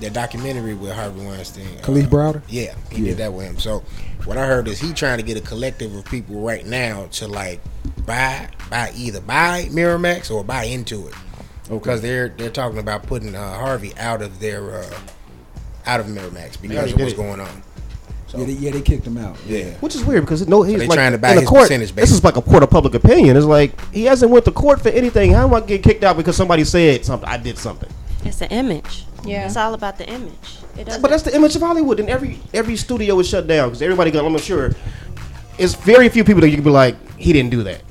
that 0.00 0.12
documentary 0.12 0.74
with 0.74 0.92
Harvey 0.92 1.24
Weinstein. 1.24 1.66
Kalief 1.78 2.06
uh, 2.06 2.10
Browder? 2.10 2.42
Yeah, 2.48 2.74
he 2.90 3.02
Yeah. 3.02 3.08
did 3.10 3.16
that 3.18 3.32
with 3.32 3.46
him. 3.46 3.58
So 3.58 3.82
what 4.24 4.38
I 4.38 4.46
heard 4.46 4.68
is 4.68 4.80
he 4.80 4.92
trying 4.92 5.18
to 5.18 5.22
get 5.24 5.36
a 5.36 5.40
collective 5.40 5.94
of 5.94 6.04
people 6.06 6.40
right 6.40 6.64
now 6.66 7.06
to 7.12 7.28
like 7.28 7.60
buy, 8.06 8.48
buy 8.70 8.92
either 8.96 9.20
buy 9.20 9.66
Miramax 9.70 10.30
or 10.30 10.42
buy 10.44 10.64
into 10.64 11.06
it. 11.08 11.14
Because 11.68 12.02
they're 12.02 12.28
they're 12.28 12.50
talking 12.50 12.78
about 12.78 13.04
putting 13.04 13.34
uh, 13.34 13.54
Harvey 13.54 13.96
out 13.96 14.20
of 14.20 14.40
their 14.40 14.80
uh, 14.80 14.98
out 15.86 16.00
of 16.00 16.06
Miramax 16.06 16.60
because 16.60 16.92
of 16.92 16.98
what's 17.00 17.12
it. 17.12 17.16
going 17.16 17.40
on. 17.40 17.62
So 18.32 18.38
yeah, 18.38 18.46
they, 18.46 18.52
yeah, 18.52 18.70
they 18.70 18.80
kicked 18.80 19.06
him 19.06 19.18
out. 19.18 19.36
yeah. 19.46 19.74
Which 19.80 19.94
is 19.94 20.02
weird 20.06 20.22
because 20.22 20.48
no, 20.48 20.62
he's 20.62 20.78
they 20.78 20.86
like 20.86 20.96
trying 20.96 21.12
to 21.12 21.18
buy 21.18 21.32
in 21.32 21.34
the 21.34 21.40
his 21.42 21.50
court. 21.50 21.64
percentage, 21.64 21.92
This 21.92 22.10
is 22.10 22.24
like 22.24 22.36
a 22.36 22.40
court 22.40 22.62
of 22.62 22.70
public 22.70 22.94
opinion. 22.94 23.36
It's 23.36 23.44
like 23.44 23.78
he 23.92 24.06
hasn't 24.06 24.30
went 24.30 24.46
to 24.46 24.50
court 24.50 24.80
for 24.80 24.88
anything. 24.88 25.34
How 25.34 25.46
am 25.46 25.52
I 25.52 25.60
getting 25.60 25.82
kicked 25.82 26.02
out 26.02 26.16
because 26.16 26.34
somebody 26.34 26.64
said 26.64 27.04
something? 27.04 27.28
I 27.28 27.36
did 27.36 27.58
something. 27.58 27.90
It's 28.24 28.38
the 28.38 28.50
image. 28.50 29.04
Yeah. 29.22 29.44
It's 29.44 29.58
all 29.58 29.74
about 29.74 29.98
the 29.98 30.08
image. 30.08 30.32
It. 30.78 30.86
But 30.86 31.10
that's 31.10 31.24
the 31.24 31.36
image 31.36 31.54
of 31.56 31.60
Hollywood, 31.60 32.00
and 32.00 32.08
every 32.08 32.40
every 32.54 32.76
studio 32.76 33.18
is 33.18 33.28
shut 33.28 33.46
down 33.46 33.68
because 33.68 33.82
everybody 33.82 34.10
got. 34.10 34.24
I'm 34.24 34.38
sure 34.38 34.72
it's 35.58 35.74
very 35.74 36.08
few 36.08 36.24
people 36.24 36.40
that 36.40 36.48
you 36.48 36.54
can 36.56 36.64
be 36.64 36.70
like, 36.70 36.96
he 37.18 37.34
didn't 37.34 37.50
do 37.50 37.62
that. 37.64 37.82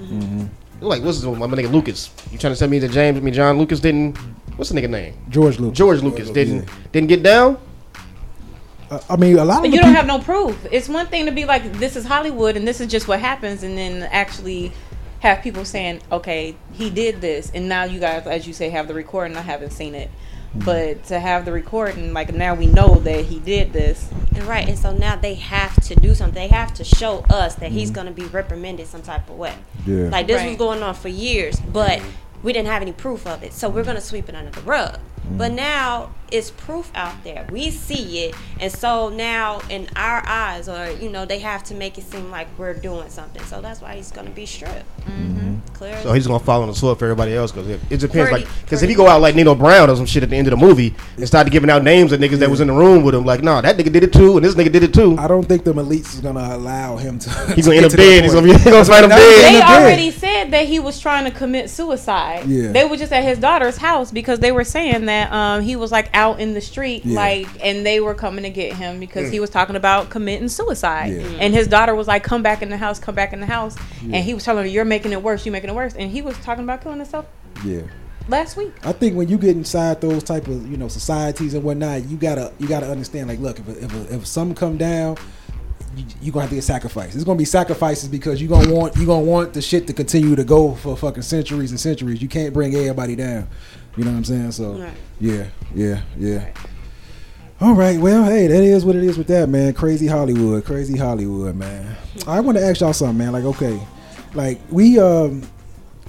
Mm-hmm. 0.00 0.46
Like, 0.80 1.04
what's 1.04 1.18
his, 1.18 1.26
my 1.26 1.46
nigga 1.46 1.70
Lucas? 1.70 2.10
You 2.32 2.38
trying 2.38 2.54
to 2.54 2.58
tell 2.58 2.68
me 2.68 2.80
that 2.80 2.90
James, 2.90 3.18
I 3.18 3.20
mean 3.20 3.34
John 3.34 3.56
Lucas 3.56 3.78
didn't? 3.78 4.16
What's 4.56 4.70
the 4.70 4.80
nigga 4.80 4.90
name? 4.90 5.14
George 5.28 5.60
Lucas. 5.60 5.78
George 5.78 6.02
Lucas 6.02 6.28
didn't 6.30 6.68
didn't 6.90 7.08
get 7.08 7.22
down. 7.22 7.56
I 9.08 9.16
mean, 9.16 9.38
a 9.38 9.44
lot 9.44 9.58
of 9.58 9.62
But 9.62 9.70
the 9.70 9.76
you 9.76 9.78
don't 9.82 9.90
peop- 9.90 9.96
have 9.96 10.06
no 10.06 10.18
proof. 10.18 10.66
It's 10.72 10.88
one 10.88 11.06
thing 11.06 11.26
to 11.26 11.32
be 11.32 11.44
like, 11.44 11.72
this 11.74 11.94
is 11.96 12.04
Hollywood 12.04 12.56
and 12.56 12.66
this 12.66 12.80
is 12.80 12.88
just 12.88 13.06
what 13.08 13.20
happens, 13.20 13.62
and 13.62 13.76
then 13.78 14.02
actually 14.04 14.72
have 15.20 15.42
people 15.42 15.64
saying, 15.64 16.00
okay, 16.10 16.56
he 16.72 16.90
did 16.90 17.20
this, 17.20 17.50
and 17.54 17.68
now 17.68 17.84
you 17.84 18.00
guys, 18.00 18.26
as 18.26 18.46
you 18.46 18.52
say, 18.52 18.70
have 18.70 18.88
the 18.88 18.94
recording. 18.94 19.36
I 19.36 19.42
haven't 19.42 19.70
seen 19.72 19.94
it, 19.94 20.10
Mm-hmm. 20.50 20.64
but 20.64 21.04
to 21.04 21.20
have 21.20 21.44
the 21.44 21.52
recording, 21.52 22.12
like 22.12 22.34
now 22.34 22.54
we 22.56 22.66
know 22.66 22.96
that 22.96 23.24
he 23.26 23.38
did 23.38 23.72
this. 23.72 24.10
And 24.34 24.42
right, 24.44 24.68
and 24.68 24.76
so 24.76 24.92
now 24.92 25.14
they 25.14 25.34
have 25.34 25.76
to 25.84 25.94
do 25.94 26.12
something. 26.12 26.34
They 26.34 26.48
have 26.48 26.74
to 26.74 26.82
show 26.82 27.20
us 27.30 27.54
that 27.56 27.66
Mm-hmm. 27.66 27.74
he's 27.78 27.92
going 27.92 28.08
to 28.08 28.12
be 28.12 28.24
reprimanded 28.24 28.88
some 28.88 29.02
type 29.02 29.30
of 29.30 29.36
way. 29.36 29.54
Yeah. 29.86 30.08
Like 30.08 30.26
this 30.26 30.44
was 30.44 30.56
going 30.56 30.82
on 30.82 30.94
for 30.96 31.06
years, 31.06 31.60
but 31.60 32.02
we 32.42 32.52
didn't 32.52 32.66
have 32.66 32.82
any 32.82 32.90
proof 32.92 33.28
of 33.28 33.44
it. 33.44 33.52
So 33.52 33.68
we're 33.68 33.84
going 33.84 33.94
to 33.94 34.02
sweep 34.02 34.28
it 34.28 34.34
under 34.34 34.50
the 34.50 34.62
rug. 34.62 34.98
Mm-hmm. 35.24 35.38
But 35.38 35.52
now 35.52 36.10
it's 36.30 36.50
proof 36.50 36.90
out 36.94 37.22
there. 37.24 37.46
We 37.50 37.70
see 37.70 38.24
it, 38.26 38.34
and 38.60 38.72
so 38.72 39.08
now 39.08 39.60
in 39.68 39.88
our 39.96 40.22
eyes, 40.26 40.68
or 40.68 40.90
you 40.90 41.10
know, 41.10 41.24
they 41.24 41.40
have 41.40 41.64
to 41.64 41.74
make 41.74 41.98
it 41.98 42.04
seem 42.04 42.30
like 42.30 42.46
we're 42.58 42.74
doing 42.74 43.10
something. 43.10 43.42
So 43.44 43.60
that's 43.60 43.80
why 43.80 43.96
he's 43.96 44.12
going 44.12 44.26
to 44.26 44.32
be 44.32 44.46
stripped. 44.46 44.84
Mm-hmm. 45.06 45.40
Clear. 45.74 46.00
So 46.02 46.12
he's 46.12 46.26
gonna 46.26 46.38
fall 46.38 46.62
on 46.62 46.68
the 46.68 46.74
sword 46.74 46.98
for 46.98 47.06
everybody 47.06 47.34
else 47.34 47.52
because 47.52 47.68
it, 47.68 47.80
it 47.90 48.00
depends. 48.00 48.30
Pretty- 48.30 48.44
like, 48.44 48.54
because 48.62 48.82
if 48.82 48.86
pretty 48.86 48.92
he 48.92 48.96
go 48.96 49.06
out 49.08 49.20
like 49.20 49.34
Nino 49.34 49.54
Brown 49.54 49.88
or 49.88 49.96
some 49.96 50.06
shit 50.06 50.22
at 50.22 50.30
the 50.30 50.36
end 50.36 50.46
of 50.46 50.50
the 50.50 50.56
movie 50.66 50.94
and 51.16 51.26
started 51.26 51.50
giving 51.50 51.70
out 51.70 51.82
names 51.82 52.12
of 52.12 52.20
niggas 52.20 52.38
that 52.38 52.50
was 52.50 52.60
in 52.60 52.68
the 52.68 52.72
room 52.74 53.02
with 53.02 53.14
him, 53.14 53.24
like, 53.24 53.42
nah, 53.42 53.60
that 53.60 53.76
nigga 53.76 53.92
did 53.92 54.02
it 54.02 54.12
too, 54.12 54.36
and 54.36 54.44
this 54.44 54.54
nigga 54.54 54.70
did 54.70 54.82
it 54.82 54.92
too. 54.92 55.16
I 55.18 55.26
don't 55.26 55.44
think 55.44 55.64
the 55.64 55.72
elites 55.72 56.14
is 56.14 56.20
gonna 56.20 56.54
allow 56.54 56.96
him 56.96 57.18
to. 57.20 57.30
He's 57.54 57.64
gonna 57.66 57.78
end 57.78 57.86
up 57.86 57.92
dead. 57.92 58.24
He's 58.24 58.34
gonna 58.34 58.46
be 58.46 58.52
fight 58.58 59.04
him 59.04 59.10
Now, 59.10 59.16
dead. 59.16 59.42
They 59.42 59.56
end 59.56 59.66
dead. 59.66 59.82
already 59.82 60.10
said 60.10 60.50
that 60.50 60.66
he 60.66 60.80
was 60.80 61.00
trying 61.00 61.24
to 61.24 61.30
commit 61.30 61.70
suicide. 61.70 62.46
Yeah. 62.46 62.72
They 62.72 62.84
were 62.84 62.96
just 62.96 63.12
at 63.12 63.24
his 63.24 63.38
daughter's 63.38 63.78
house 63.78 64.10
because 64.10 64.40
they 64.40 64.52
were 64.52 64.64
saying 64.64 65.06
that 65.10 65.30
um, 65.32 65.60
he 65.62 65.76
was 65.76 65.92
like 65.92 66.08
out 66.14 66.40
in 66.40 66.54
the 66.54 66.60
street, 66.60 67.04
Yeah. 67.04 67.16
like, 67.16 67.48
and 67.62 67.84
they 67.84 68.00
were 68.00 68.14
coming 68.14 68.44
to 68.44 68.50
get 68.50 68.72
him 68.74 68.98
because 69.00 69.30
he 69.30 69.40
was 69.40 69.50
talking 69.50 69.76
about 69.76 70.08
committing 70.08 70.48
suicide. 70.48 71.12
Yeah. 71.12 71.22
And 71.40 71.52
his 71.52 71.68
daughter 71.68 71.94
was 71.94 72.06
like, 72.08 72.22
"Come 72.24 72.42
back 72.42 72.62
in 72.62 72.70
the 72.70 72.78
house, 72.78 72.98
come 72.98 73.14
back 73.14 73.32
in 73.32 73.40
the 73.40 73.46
house," 73.46 73.76
and 74.02 74.16
he 74.16 74.32
was 74.32 74.44
telling 74.44 74.64
her, 74.64 74.70
"You're 74.70 74.84
making 74.86 75.12
it 75.12 75.22
worse. 75.22 75.44
You're 75.44 75.52
making 75.52 75.70
it 75.70 75.74
worse." 75.76 75.94
And 75.94 76.10
he 76.10 76.22
was 76.22 76.36
talking 76.38 76.64
about 76.64 76.82
killing 76.82 76.98
himself 76.98 77.26
Yeah. 77.64 77.82
last 78.28 78.56
week. 78.56 78.72
I 78.84 78.92
think 78.92 79.16
when 79.16 79.28
you 79.28 79.36
get 79.36 79.56
inside 79.56 80.00
those 80.00 80.22
type 80.22 80.46
of 80.48 80.70
you 80.70 80.76
know 80.76 80.88
societies 80.88 81.52
and 81.54 81.62
whatnot, 81.64 82.08
you 82.08 82.16
gotta 82.16 82.52
you 82.58 82.68
gotta 82.68 82.86
understand 82.90 83.28
like, 83.28 83.40
look, 83.40 83.58
if 83.58 83.68
if, 83.82 84.10
if 84.12 84.26
some 84.26 84.54
come 84.54 84.76
down, 84.76 85.16
you, 85.96 86.04
you 86.22 86.32
gonna 86.32 86.42
have 86.42 86.50
to 86.50 86.56
get 86.56 86.64
sacrificed. 86.64 87.14
It's 87.16 87.24
gonna 87.24 87.38
be 87.38 87.44
sacrifices 87.44 88.08
because 88.08 88.40
you're 88.40 88.48
gonna 88.50 88.72
want 88.72 88.96
you 88.96 89.06
gonna 89.06 89.24
want 89.24 89.54
the 89.54 89.62
shit 89.62 89.86
to 89.88 89.92
continue 89.92 90.36
to 90.36 90.44
go 90.44 90.74
for 90.74 90.96
fucking 90.96 91.22
centuries 91.22 91.70
and 91.72 91.80
centuries. 91.80 92.22
You 92.22 92.28
can't 92.28 92.54
bring 92.54 92.74
everybody 92.74 93.16
down. 93.16 93.48
You 94.00 94.06
know 94.06 94.12
what 94.12 94.16
I'm 94.16 94.24
saying? 94.24 94.52
So 94.52 94.72
Right. 94.72 94.94
yeah, 95.20 95.44
yeah, 95.74 96.00
yeah. 96.18 96.46
All 97.60 97.74
right, 97.74 98.00
well, 98.00 98.24
hey, 98.24 98.46
that 98.46 98.62
is 98.62 98.82
what 98.82 98.96
it 98.96 99.04
is 99.04 99.18
with 99.18 99.26
that, 99.26 99.50
man. 99.50 99.74
Crazy 99.74 100.06
Hollywood, 100.06 100.64
crazy 100.64 100.96
Hollywood, 100.96 101.54
man. 101.54 101.96
I 102.26 102.40
want 102.40 102.56
to 102.56 102.64
ask 102.64 102.80
y'all 102.80 102.94
something, 102.94 103.18
man. 103.18 103.32
Like, 103.32 103.44
okay, 103.44 103.78
like 104.32 104.58
we 104.70 104.98
um 104.98 105.42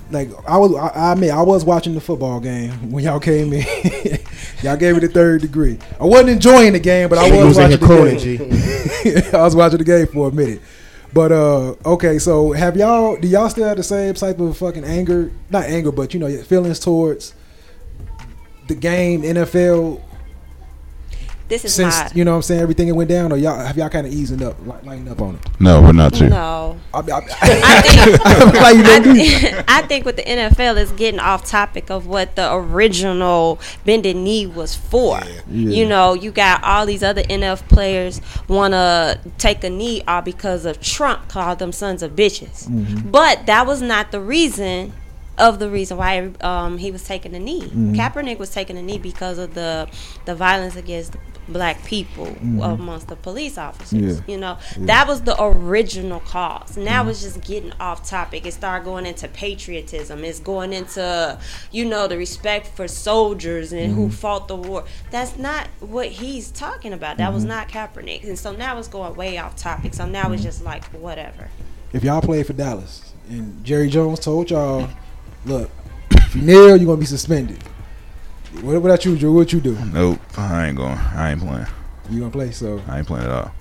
like 0.10 0.30
I 0.48 0.58
was 0.58 0.74
I, 0.74 0.88
I 0.88 1.12
admit 1.12 1.32
I 1.32 1.42
was 1.42 1.66
watching 1.66 1.94
the 1.94 2.00
football 2.00 2.40
game 2.40 2.72
when 2.94 3.04
y'all 3.04 3.20
came 3.20 3.52
in. 3.52 3.66
y'all 4.64 4.78
gave 4.78 4.94
me 4.94 5.02
the 5.02 5.10
third 5.10 5.42
degree. 5.42 5.78
I 6.00 6.06
wasn't 6.06 6.30
enjoying 6.30 6.72
the 6.72 6.80
game, 6.80 7.10
but 7.10 7.18
I 7.18 7.30
was 7.30 7.46
was 7.46 7.58
watching 7.58 7.78
the 7.78 7.86
crooning, 7.86 8.18
game. 8.18 9.22
G. 9.22 9.30
I 9.34 9.42
was 9.42 9.54
watching 9.54 9.80
the 9.80 9.84
game 9.84 10.08
for 10.08 10.30
a 10.30 10.32
minute. 10.32 10.62
But 11.12 11.34
uh 11.34 11.76
okay, 11.86 12.20
so 12.20 12.54
have 12.54 12.78
y'all 12.78 13.18
do 13.18 13.28
y'all 13.28 13.50
still 13.50 13.68
have 13.68 13.76
the 13.76 13.84
same 13.84 14.14
type 14.14 14.40
of 14.40 14.58
fucking 14.58 14.86
anger? 14.86 15.34
Not 15.50 15.66
anger, 15.66 15.92
but 15.92 16.14
you 16.14 16.22
know, 16.22 16.28
your 16.28 16.46
feelings 16.46 16.80
towards 16.80 17.34
the 18.74 18.80
game, 18.80 19.22
NFL 19.24 20.02
this 21.52 21.66
is 21.66 21.76
since 21.76 22.00
not. 22.00 22.16
you 22.16 22.24
know 22.24 22.32
what 22.32 22.38
I'm 22.38 22.42
saying 22.44 22.62
everything 22.62 22.88
that 22.88 22.96
went 22.96 23.10
down 23.10 23.34
or 23.34 23.36
y'all 23.36 23.60
have 23.60 23.76
y'all 23.78 23.90
kind 23.90 24.08
of 24.08 24.14
easing 24.14 24.42
up, 24.42 24.58
li- 24.66 24.74
lighting 24.86 25.10
up 25.10 25.22
on 25.22 25.36
it? 25.36 25.42
No, 25.60 25.82
we're 25.82 25.92
not 25.92 26.18
you. 26.18 26.30
No. 26.30 26.80
I, 26.94 27.00
I, 27.00 27.02
I 27.02 27.82
think 27.82 28.22
I'm 28.26 28.54
like, 28.54 28.76
you 28.78 28.84
I, 28.84 29.00
don't 29.00 29.04
do- 29.04 29.14
thi- 29.16 29.64
I 29.68 29.82
think 29.82 30.06
with 30.06 30.16
the 30.16 30.24
NFL 30.24 30.78
is 30.78 30.94
getting 30.94 31.20
off 31.20 31.44
topic 31.46 31.92
of 31.92 32.08
what 32.08 32.38
the 32.38 32.54
original 32.54 33.60
bended 33.84 34.16
knee 34.16 34.48
was 34.48 34.78
for. 34.78 35.20
Yeah. 35.26 35.42
You 35.50 35.86
know, 35.90 36.14
you 36.14 36.32
got 36.32 36.64
all 36.64 36.86
these 36.86 37.04
other 37.04 37.24
NFL 37.24 37.68
players 37.68 38.22
want 38.48 38.72
to 38.74 39.20
take 39.38 39.62
a 39.66 39.70
knee 39.70 40.04
all 40.08 40.22
because 40.22 40.64
of 40.64 40.80
Trump 40.80 41.28
called 41.28 41.60
them 41.60 41.74
sons 41.74 42.02
of 42.02 42.12
bitches. 42.12 42.70
Mm-hmm. 42.70 43.10
But 43.12 43.46
that 43.48 43.68
was 43.68 43.82
not 43.82 44.12
the 44.14 44.22
reason 44.22 44.94
of 45.42 45.60
the 45.60 45.70
reason 45.70 45.98
why 45.98 46.32
um, 46.42 46.78
he 46.78 46.92
was 46.92 47.04
taking 47.04 47.36
a 47.36 47.40
knee. 47.40 47.64
Mm-hmm. 47.64 47.96
Kaepernick 47.96 48.38
was 48.38 48.52
taking 48.52 48.78
a 48.78 48.82
knee 48.82 49.00
because 49.00 49.40
of 49.40 49.56
the 49.56 49.90
the 50.26 50.36
violence 50.36 50.76
against 50.76 51.16
black 51.48 51.84
people 51.86 52.28
amongst 52.62 53.08
the 53.08 53.16
police 53.16 53.58
officers. 53.58 54.20
Mm-hmm. 54.22 54.30
Yeah. 54.30 54.36
You 54.36 54.40
know, 54.40 54.58
that 54.86 55.08
was 55.08 55.22
the 55.22 55.36
original 55.42 56.20
cause. 56.22 56.78
Now 56.78 57.08
it's 57.10 57.22
just 57.22 57.42
getting 57.42 57.74
off 57.74 58.08
topic. 58.08 58.46
It 58.46 58.54
started 58.54 58.86
going 58.86 59.06
into 59.06 59.28
patriotism. 59.28 60.24
It's 60.24 60.40
going 60.40 60.72
into, 60.72 61.40
you 61.72 61.86
know, 61.86 62.08
the 62.08 62.18
respect 62.18 62.68
for 62.68 62.88
soldiers 62.88 63.74
and 63.74 63.94
who 63.94 64.10
fought 64.10 64.48
the 64.48 64.56
war. 64.56 64.86
That's 65.10 65.38
not 65.38 65.68
what 65.80 66.08
he's 66.08 66.52
talking 66.52 66.94
about. 66.94 67.18
That 67.18 67.34
was 67.34 67.44
not 67.44 67.68
Kaepernick. 67.68 68.24
And 68.24 68.38
so 68.38 68.52
now 68.52 68.78
it's 68.78 68.88
going 68.88 69.16
way 69.16 69.38
off 69.38 69.56
topic. 69.56 69.94
So 69.94 70.06
now 70.06 70.32
it's 70.32 70.44
just 70.44 70.64
like 70.64 70.86
whatever. 70.86 71.50
If 71.92 72.04
y'all 72.04 72.22
played 72.22 72.48
for 72.48 72.54
Dallas 72.54 73.14
and 73.28 73.64
Jerry 73.66 73.90
Jones 73.90 74.20
told 74.20 74.50
y'all, 74.52 74.88
look, 75.46 75.70
if 76.12 76.36
you 76.36 76.42
nail, 76.42 76.78
you're 76.78 76.86
gonna 76.86 76.98
be 76.98 77.06
suspended. 77.06 77.62
What 78.62 78.76
about 78.76 79.06
you, 79.06 79.18
Drew? 79.18 79.34
What 79.34 79.54
you 79.54 79.62
do? 79.62 79.78
Nope. 79.86 80.20
I 80.38 80.68
ain't 80.68 80.78
going. 80.78 80.98
I 80.98 81.32
ain't 81.32 81.42
playing. 81.42 81.68
You 82.10 82.20
gonna 82.20 82.32
play? 82.32 82.52
So 82.52 82.82
I 82.88 83.00
ain't 83.00 83.08
playing 83.08 83.26
at 83.26 83.32
all. 83.32 83.52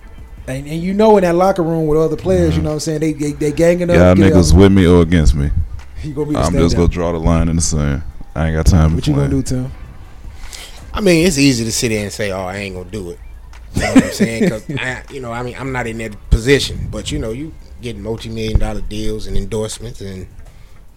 and, 0.48 0.66
and 0.66 0.82
you 0.82 0.92
know 0.92 1.16
in 1.16 1.22
that 1.22 1.36
locker 1.36 1.62
room 1.62 1.86
with 1.86 1.98
other 1.98 2.16
players, 2.16 2.56
you 2.56 2.62
mm-hmm. 2.62 2.64
know 2.64 2.70
what 2.70 2.74
I'm 2.74 2.80
saying? 2.80 3.00
They 3.00 3.12
they, 3.12 3.32
they 3.32 3.52
ganging 3.52 3.90
up. 3.90 3.96
Y'all 3.96 4.14
niggas 4.14 4.52
up. 4.52 4.58
with 4.58 4.72
me 4.72 4.86
or 4.86 5.02
against 5.02 5.34
me. 5.34 5.50
You 6.02 6.14
gonna 6.14 6.30
be 6.30 6.36
I'm 6.36 6.50
just 6.54 6.74
standout. 6.74 6.78
gonna 6.78 6.88
draw 6.88 7.12
the 7.12 7.18
line 7.18 7.50
in 7.50 7.56
the 7.56 7.62
sand. 7.62 8.02
I 8.34 8.46
ain't 8.46 8.56
got 8.56 8.64
time 8.64 8.88
for 8.88 8.92
it. 8.92 8.94
What 8.94 9.04
to 9.04 9.10
you 9.10 9.16
play. 9.16 9.24
gonna 9.24 9.36
do, 9.36 9.42
Tim? 9.42 9.72
I 10.94 11.02
mean, 11.02 11.26
it's 11.26 11.36
easy 11.36 11.62
to 11.62 11.70
sit 11.70 11.90
there 11.90 12.02
and 12.02 12.10
say, 12.10 12.30
"Oh, 12.30 12.40
I 12.40 12.56
ain't 12.56 12.74
gonna 12.74 12.90
do 12.90 13.10
it." 13.10 13.18
You 13.74 13.82
know 13.82 13.94
what 13.94 14.04
I'm 14.04 14.10
saying? 14.12 14.44
Because 14.44 14.70
I, 14.78 15.02
you 15.10 15.20
know, 15.20 15.30
I 15.30 15.42
mean, 15.42 15.56
I'm 15.58 15.72
not 15.72 15.86
in 15.86 15.98
that 15.98 16.30
position, 16.30 16.88
but 16.90 17.12
you 17.12 17.18
know, 17.18 17.32
you 17.32 17.52
getting 17.82 18.00
multi-million 18.00 18.58
dollar 18.58 18.80
deals 18.80 19.26
and 19.26 19.36
endorsements, 19.36 20.00
and 20.00 20.26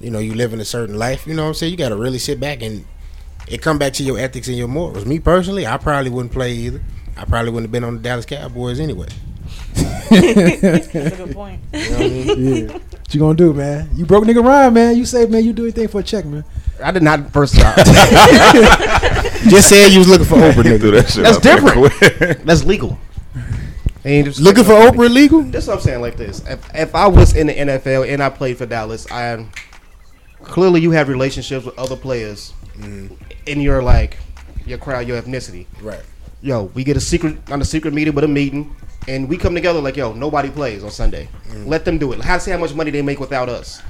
you 0.04 0.12
know, 0.12 0.20
you 0.20 0.34
living 0.34 0.60
a 0.60 0.66
certain 0.66 0.98
life. 1.00 1.26
You 1.26 1.34
know 1.34 1.44
what 1.44 1.48
I'm 1.50 1.54
saying? 1.56 1.72
You 1.72 1.78
got 1.78 1.90
to 1.90 1.96
really 1.96 2.20
sit 2.20 2.40
back 2.40 2.62
and 2.62 2.86
it 3.48 3.62
come 3.62 3.78
back 3.78 3.94
to 3.94 4.04
your 4.04 4.20
ethics 4.20 4.48
and 4.48 4.58
your 4.58 4.68
morals. 4.68 5.06
Me 5.06 5.20
personally, 5.20 5.66
I 5.66 5.78
probably 5.78 6.10
wouldn't 6.12 6.34
play 6.34 6.54
either. 6.54 6.82
I 7.18 7.26
probably 7.26 7.52
wouldn't 7.52 7.68
have 7.68 7.72
been 7.72 7.84
on 7.84 7.96
the 7.98 8.02
Dallas 8.02 8.26
Cowboys 8.26 8.80
anyway. 8.80 9.08
That's 9.74 10.88
a 10.96 11.10
good 11.16 11.32
point. 11.34 11.60
You 11.74 11.80
know 11.90 11.98
what 11.98 12.02
I 12.02 12.10
mean? 12.10 12.68
Yeah. 12.68 12.74
What 12.74 13.14
you 13.14 13.20
gonna 13.20 13.36
do, 13.36 13.54
man? 13.54 13.90
You 13.94 14.06
broke 14.06 14.24
nigga 14.24 14.44
Ryan, 14.44 14.74
man. 14.74 14.98
You 14.98 15.06
say, 15.06 15.26
man, 15.28 15.44
you 15.46 15.54
do 15.54 15.64
anything 15.64 15.88
for 15.88 16.00
a 16.00 16.04
check, 16.04 16.26
man. 16.26 16.44
I 16.84 16.90
did 16.92 17.04
not 17.04 17.32
first 17.32 17.56
time. 17.60 17.76
Just 19.50 19.70
said 19.70 19.90
you 19.92 20.00
was 20.00 20.08
looking 20.10 20.26
for 20.26 20.36
Oprah, 20.36 20.64
nigga. 20.64 20.92
that 20.94 21.10
shit 21.10 21.24
That's 21.24 21.38
different. 21.40 22.46
That's 22.46 22.64
legal. 22.64 22.98
Ain't 24.06 24.26
just- 24.28 24.40
Looking 24.40 24.64
for 24.64 24.72
Oprah 24.74 25.10
legal? 25.14 25.44
This 25.44 25.64
is 25.64 25.68
what 25.68 25.78
I'm 25.78 25.82
saying. 25.82 26.02
Like 26.02 26.18
this, 26.18 26.42
if, 26.48 26.76
if 26.76 26.96
I 26.96 27.08
was 27.08 27.36
in 27.36 27.48
the 27.48 27.54
NFL 27.54 28.12
and 28.12 28.22
I 28.24 28.30
played 28.30 28.58
for 28.58 28.66
Dallas, 28.66 29.10
I 29.12 29.46
clearly 30.44 30.82
you 30.82 30.92
have 30.92 31.10
relationships 31.10 31.66
with 31.66 31.78
other 31.78 31.96
players 31.96 32.54
mm-hmm. 32.78 33.14
in 33.46 33.62
your 33.62 33.82
like 33.82 34.18
your 34.66 34.78
crowd, 34.78 35.08
your 35.08 35.22
ethnicity. 35.22 35.66
Right. 35.82 36.02
Yo, 36.42 36.64
we 36.74 36.84
get 36.84 36.98
a 36.98 37.02
secret 37.02 37.38
on 37.52 37.62
a 37.62 37.66
secret 37.66 37.94
meeting 37.94 38.14
with 38.14 38.24
a 38.24 38.28
meeting, 38.28 38.76
and 39.08 39.28
we 39.30 39.38
come 39.38 39.56
together 39.56 39.80
like, 39.80 39.96
yo, 39.98 40.14
nobody 40.14 40.50
plays 40.50 40.84
on 40.84 40.92
Sunday. 40.92 41.30
Mm. 41.50 41.68
Let 41.68 41.86
them 41.86 41.98
do 41.98 42.12
it. 42.12 42.22
How 42.22 42.36
to 42.36 42.40
see 42.40 42.52
how 42.52 42.58
much 42.58 42.74
money 42.74 42.92
they 42.92 43.02
make 43.02 43.20
without 43.20 43.50
us? 43.50 43.82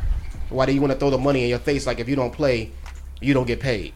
Why 0.49 0.65
do 0.65 0.71
you 0.71 0.81
want 0.81 0.93
to 0.93 0.99
throw 0.99 1.09
the 1.09 1.17
money 1.17 1.43
in 1.43 1.49
your 1.49 1.59
face? 1.59 1.87
Like 1.87 1.99
if 1.99 2.07
you 2.07 2.15
don't 2.15 2.31
play, 2.31 2.71
you 3.21 3.33
don't 3.33 3.47
get 3.47 3.59
paid. 3.59 3.93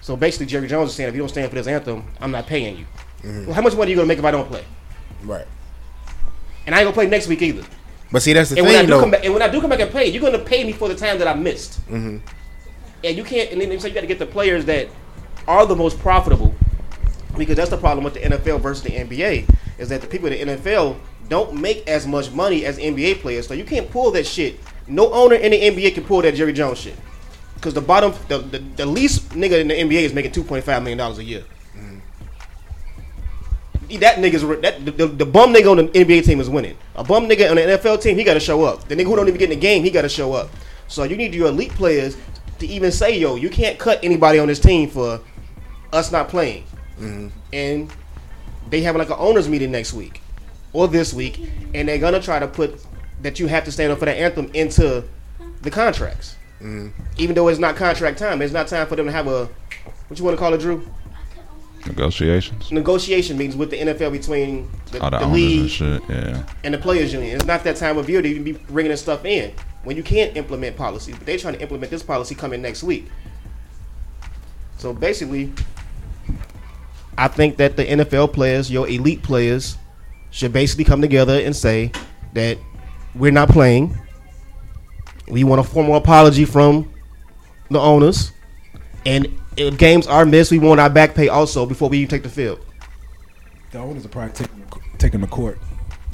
So 0.00 0.16
basically, 0.16 0.46
Jerry 0.46 0.66
Jones 0.66 0.90
is 0.90 0.96
saying, 0.96 1.10
if 1.10 1.14
you 1.14 1.20
don't 1.20 1.28
stand 1.28 1.50
for 1.50 1.56
this 1.56 1.66
anthem, 1.66 2.04
I'm 2.20 2.30
not 2.30 2.46
paying 2.46 2.78
you. 2.78 2.86
Well, 3.22 3.52
how 3.52 3.60
much 3.60 3.74
money 3.74 3.88
are 3.88 3.90
you 3.90 3.96
gonna 3.96 4.08
make 4.08 4.18
if 4.18 4.24
I 4.24 4.30
don't 4.30 4.48
play? 4.48 4.64
Right. 5.22 5.46
And 6.64 6.74
I 6.74 6.78
ain't 6.78 6.86
gonna 6.86 6.94
play 6.94 7.06
next 7.06 7.26
week 7.26 7.42
either. 7.42 7.64
But 8.12 8.22
see, 8.22 8.32
that's 8.32 8.50
the 8.50 8.58
And 8.58 8.66
when 8.66 8.74
I 8.74 8.78
thing, 8.78 8.86
do 8.86 8.92
though. 8.94 9.00
come 9.00 9.10
back, 9.10 9.24
and 9.24 9.32
when 9.32 9.42
I 9.42 9.48
do 9.48 9.60
come 9.60 9.70
back 9.70 9.80
and 9.80 9.90
play, 9.90 10.06
you're 10.08 10.22
gonna 10.22 10.38
pay 10.44 10.64
me 10.64 10.72
for 10.72 10.88
the 10.88 10.94
time 10.96 11.18
that 11.18 11.28
I 11.28 11.34
missed. 11.34 11.80
Mm-hmm. 11.86 12.18
And 13.04 13.16
you 13.16 13.24
can't. 13.24 13.50
And 13.52 13.60
then 13.60 13.78
so 13.80 13.88
you 13.88 13.94
got 13.94 14.02
to 14.02 14.06
get 14.06 14.18
the 14.18 14.26
players 14.26 14.64
that 14.66 14.88
are 15.48 15.64
the 15.66 15.76
most 15.76 15.98
profitable, 16.00 16.54
because 17.38 17.56
that's 17.56 17.70
the 17.70 17.76
problem 17.78 18.04
with 18.04 18.14
the 18.14 18.20
NFL 18.20 18.60
versus 18.60 18.82
the 18.82 18.90
NBA 18.90 19.48
is 19.78 19.88
that 19.88 20.00
the 20.02 20.06
people 20.06 20.28
in 20.30 20.48
the 20.48 20.56
NFL 20.56 20.98
don't 21.28 21.54
make 21.54 21.88
as 21.88 22.06
much 22.06 22.30
money 22.32 22.66
as 22.66 22.78
NBA 22.78 23.20
players. 23.20 23.46
So 23.46 23.54
you 23.54 23.64
can't 23.64 23.90
pull 23.90 24.10
that 24.10 24.26
shit. 24.26 24.60
No 24.86 25.12
owner 25.12 25.36
in 25.36 25.52
the 25.52 25.60
NBA 25.60 25.94
can 25.94 26.04
pull 26.04 26.20
that 26.22 26.34
Jerry 26.34 26.52
Jones 26.52 26.78
shit. 26.78 26.96
Because 27.54 27.72
the 27.74 27.80
bottom, 27.80 28.12
the, 28.28 28.38
the 28.38 28.58
the 28.58 28.86
least 28.86 29.30
nigga 29.30 29.60
in 29.60 29.68
the 29.68 29.74
NBA 29.74 30.02
is 30.02 30.12
making 30.12 30.32
two 30.32 30.42
point 30.44 30.64
five 30.64 30.82
million 30.82 30.98
dollars 30.98 31.18
a 31.18 31.24
year. 31.24 31.44
That 33.98 34.16
nigga's 34.16 34.42
that 34.62 34.84
the, 34.84 34.90
the, 34.90 35.06
the 35.06 35.26
bum 35.26 35.52
nigga 35.52 35.70
on 35.70 35.76
the 35.78 35.84
NBA 35.88 36.24
team 36.24 36.40
is 36.40 36.48
winning. 36.48 36.76
A 36.94 37.04
bum 37.04 37.28
nigga 37.28 37.50
on 37.50 37.56
the 37.56 37.62
NFL 37.62 38.00
team, 38.02 38.16
he 38.16 38.24
got 38.24 38.34
to 38.34 38.40
show 38.40 38.64
up. 38.64 38.86
The 38.88 38.94
nigga 38.94 39.04
who 39.04 39.16
don't 39.16 39.28
even 39.28 39.38
get 39.38 39.50
in 39.50 39.58
the 39.58 39.60
game, 39.60 39.82
he 39.82 39.90
got 39.90 40.02
to 40.02 40.08
show 40.08 40.32
up. 40.32 40.50
So 40.88 41.04
you 41.04 41.16
need 41.16 41.34
your 41.34 41.48
elite 41.48 41.72
players 41.72 42.16
to 42.58 42.66
even 42.66 42.92
say, 42.92 43.18
yo, 43.18 43.36
you 43.36 43.50
can't 43.50 43.78
cut 43.78 44.00
anybody 44.02 44.38
on 44.38 44.48
this 44.48 44.60
team 44.60 44.88
for 44.88 45.20
us 45.92 46.12
not 46.12 46.28
playing. 46.28 46.64
Mm-hmm. 46.98 47.28
And 47.52 47.92
they 48.68 48.82
have 48.82 48.96
like 48.96 49.10
an 49.10 49.16
owners 49.18 49.48
meeting 49.48 49.70
next 49.70 49.92
week 49.92 50.20
or 50.72 50.86
this 50.88 51.12
week, 51.12 51.40
and 51.74 51.88
they're 51.88 51.98
gonna 51.98 52.20
try 52.20 52.38
to 52.38 52.46
put 52.46 52.84
that 53.22 53.40
you 53.40 53.46
have 53.48 53.64
to 53.64 53.72
stand 53.72 53.92
up 53.92 53.98
for 53.98 54.04
the 54.04 54.14
anthem 54.14 54.50
into 54.54 55.04
the 55.62 55.70
contracts. 55.70 56.36
Mm-hmm. 56.60 56.88
Even 57.16 57.34
though 57.34 57.48
it's 57.48 57.58
not 57.58 57.76
contract 57.76 58.18
time, 58.18 58.42
it's 58.42 58.52
not 58.52 58.68
time 58.68 58.86
for 58.86 58.96
them 58.96 59.06
to 59.06 59.12
have 59.12 59.26
a 59.26 59.48
what 60.08 60.18
you 60.18 60.24
want 60.24 60.36
to 60.36 60.38
call 60.38 60.54
it, 60.54 60.60
Drew? 60.60 60.86
Negotiations. 61.86 62.70
Negotiation 62.70 63.38
meetings 63.38 63.56
with 63.56 63.70
the 63.70 63.78
NFL 63.78 64.12
between 64.12 64.70
the, 64.92 65.00
All 65.00 65.10
the, 65.10 65.18
the 65.18 65.24
owners 65.24 65.34
league 65.34 65.60
and 65.60 65.70
shit. 65.70 66.02
Yeah. 66.08 66.46
and 66.64 66.74
the 66.74 66.78
players 66.78 67.12
union. 67.12 67.36
It's 67.36 67.46
not 67.46 67.64
that 67.64 67.76
time 67.76 67.96
of 67.98 68.08
year 68.08 68.20
to 68.22 68.28
even 68.28 68.44
be 68.44 68.52
bringing 68.52 68.90
this 68.90 69.00
stuff 69.00 69.24
in 69.24 69.52
when 69.84 69.96
you 69.96 70.02
can't 70.02 70.36
implement 70.36 70.76
policies. 70.76 71.16
But 71.16 71.26
they're 71.26 71.38
trying 71.38 71.54
to 71.54 71.60
implement 71.62 71.90
this 71.90 72.02
policy 72.02 72.34
coming 72.34 72.60
next 72.60 72.82
week. 72.82 73.06
So 74.76 74.92
basically, 74.92 75.52
I 77.16 77.28
think 77.28 77.56
that 77.58 77.76
the 77.76 77.84
NFL 77.84 78.32
players, 78.32 78.70
your 78.70 78.88
elite 78.88 79.22
players, 79.22 79.76
should 80.30 80.52
basically 80.52 80.84
come 80.84 81.00
together 81.00 81.40
and 81.40 81.54
say 81.54 81.92
that 82.34 82.58
we're 83.14 83.32
not 83.32 83.48
playing. 83.48 83.98
We 85.28 85.44
want 85.44 85.60
a 85.60 85.64
formal 85.64 85.96
apology 85.96 86.44
from 86.44 86.92
the 87.70 87.78
owners, 87.78 88.32
and 89.06 89.39
if 89.56 89.76
games 89.78 90.06
are 90.06 90.24
missed, 90.24 90.50
we 90.50 90.58
want 90.58 90.80
our 90.80 90.90
back 90.90 91.14
pay 91.14 91.28
also 91.28 91.66
before 91.66 91.88
we 91.88 91.98
even 91.98 92.08
take 92.08 92.22
the 92.22 92.28
field. 92.28 92.64
The 93.72 93.78
owners 93.78 94.04
are 94.04 94.08
probably 94.08 94.32
taking 94.32 94.64
taking 94.98 95.20
the 95.20 95.26
court 95.26 95.58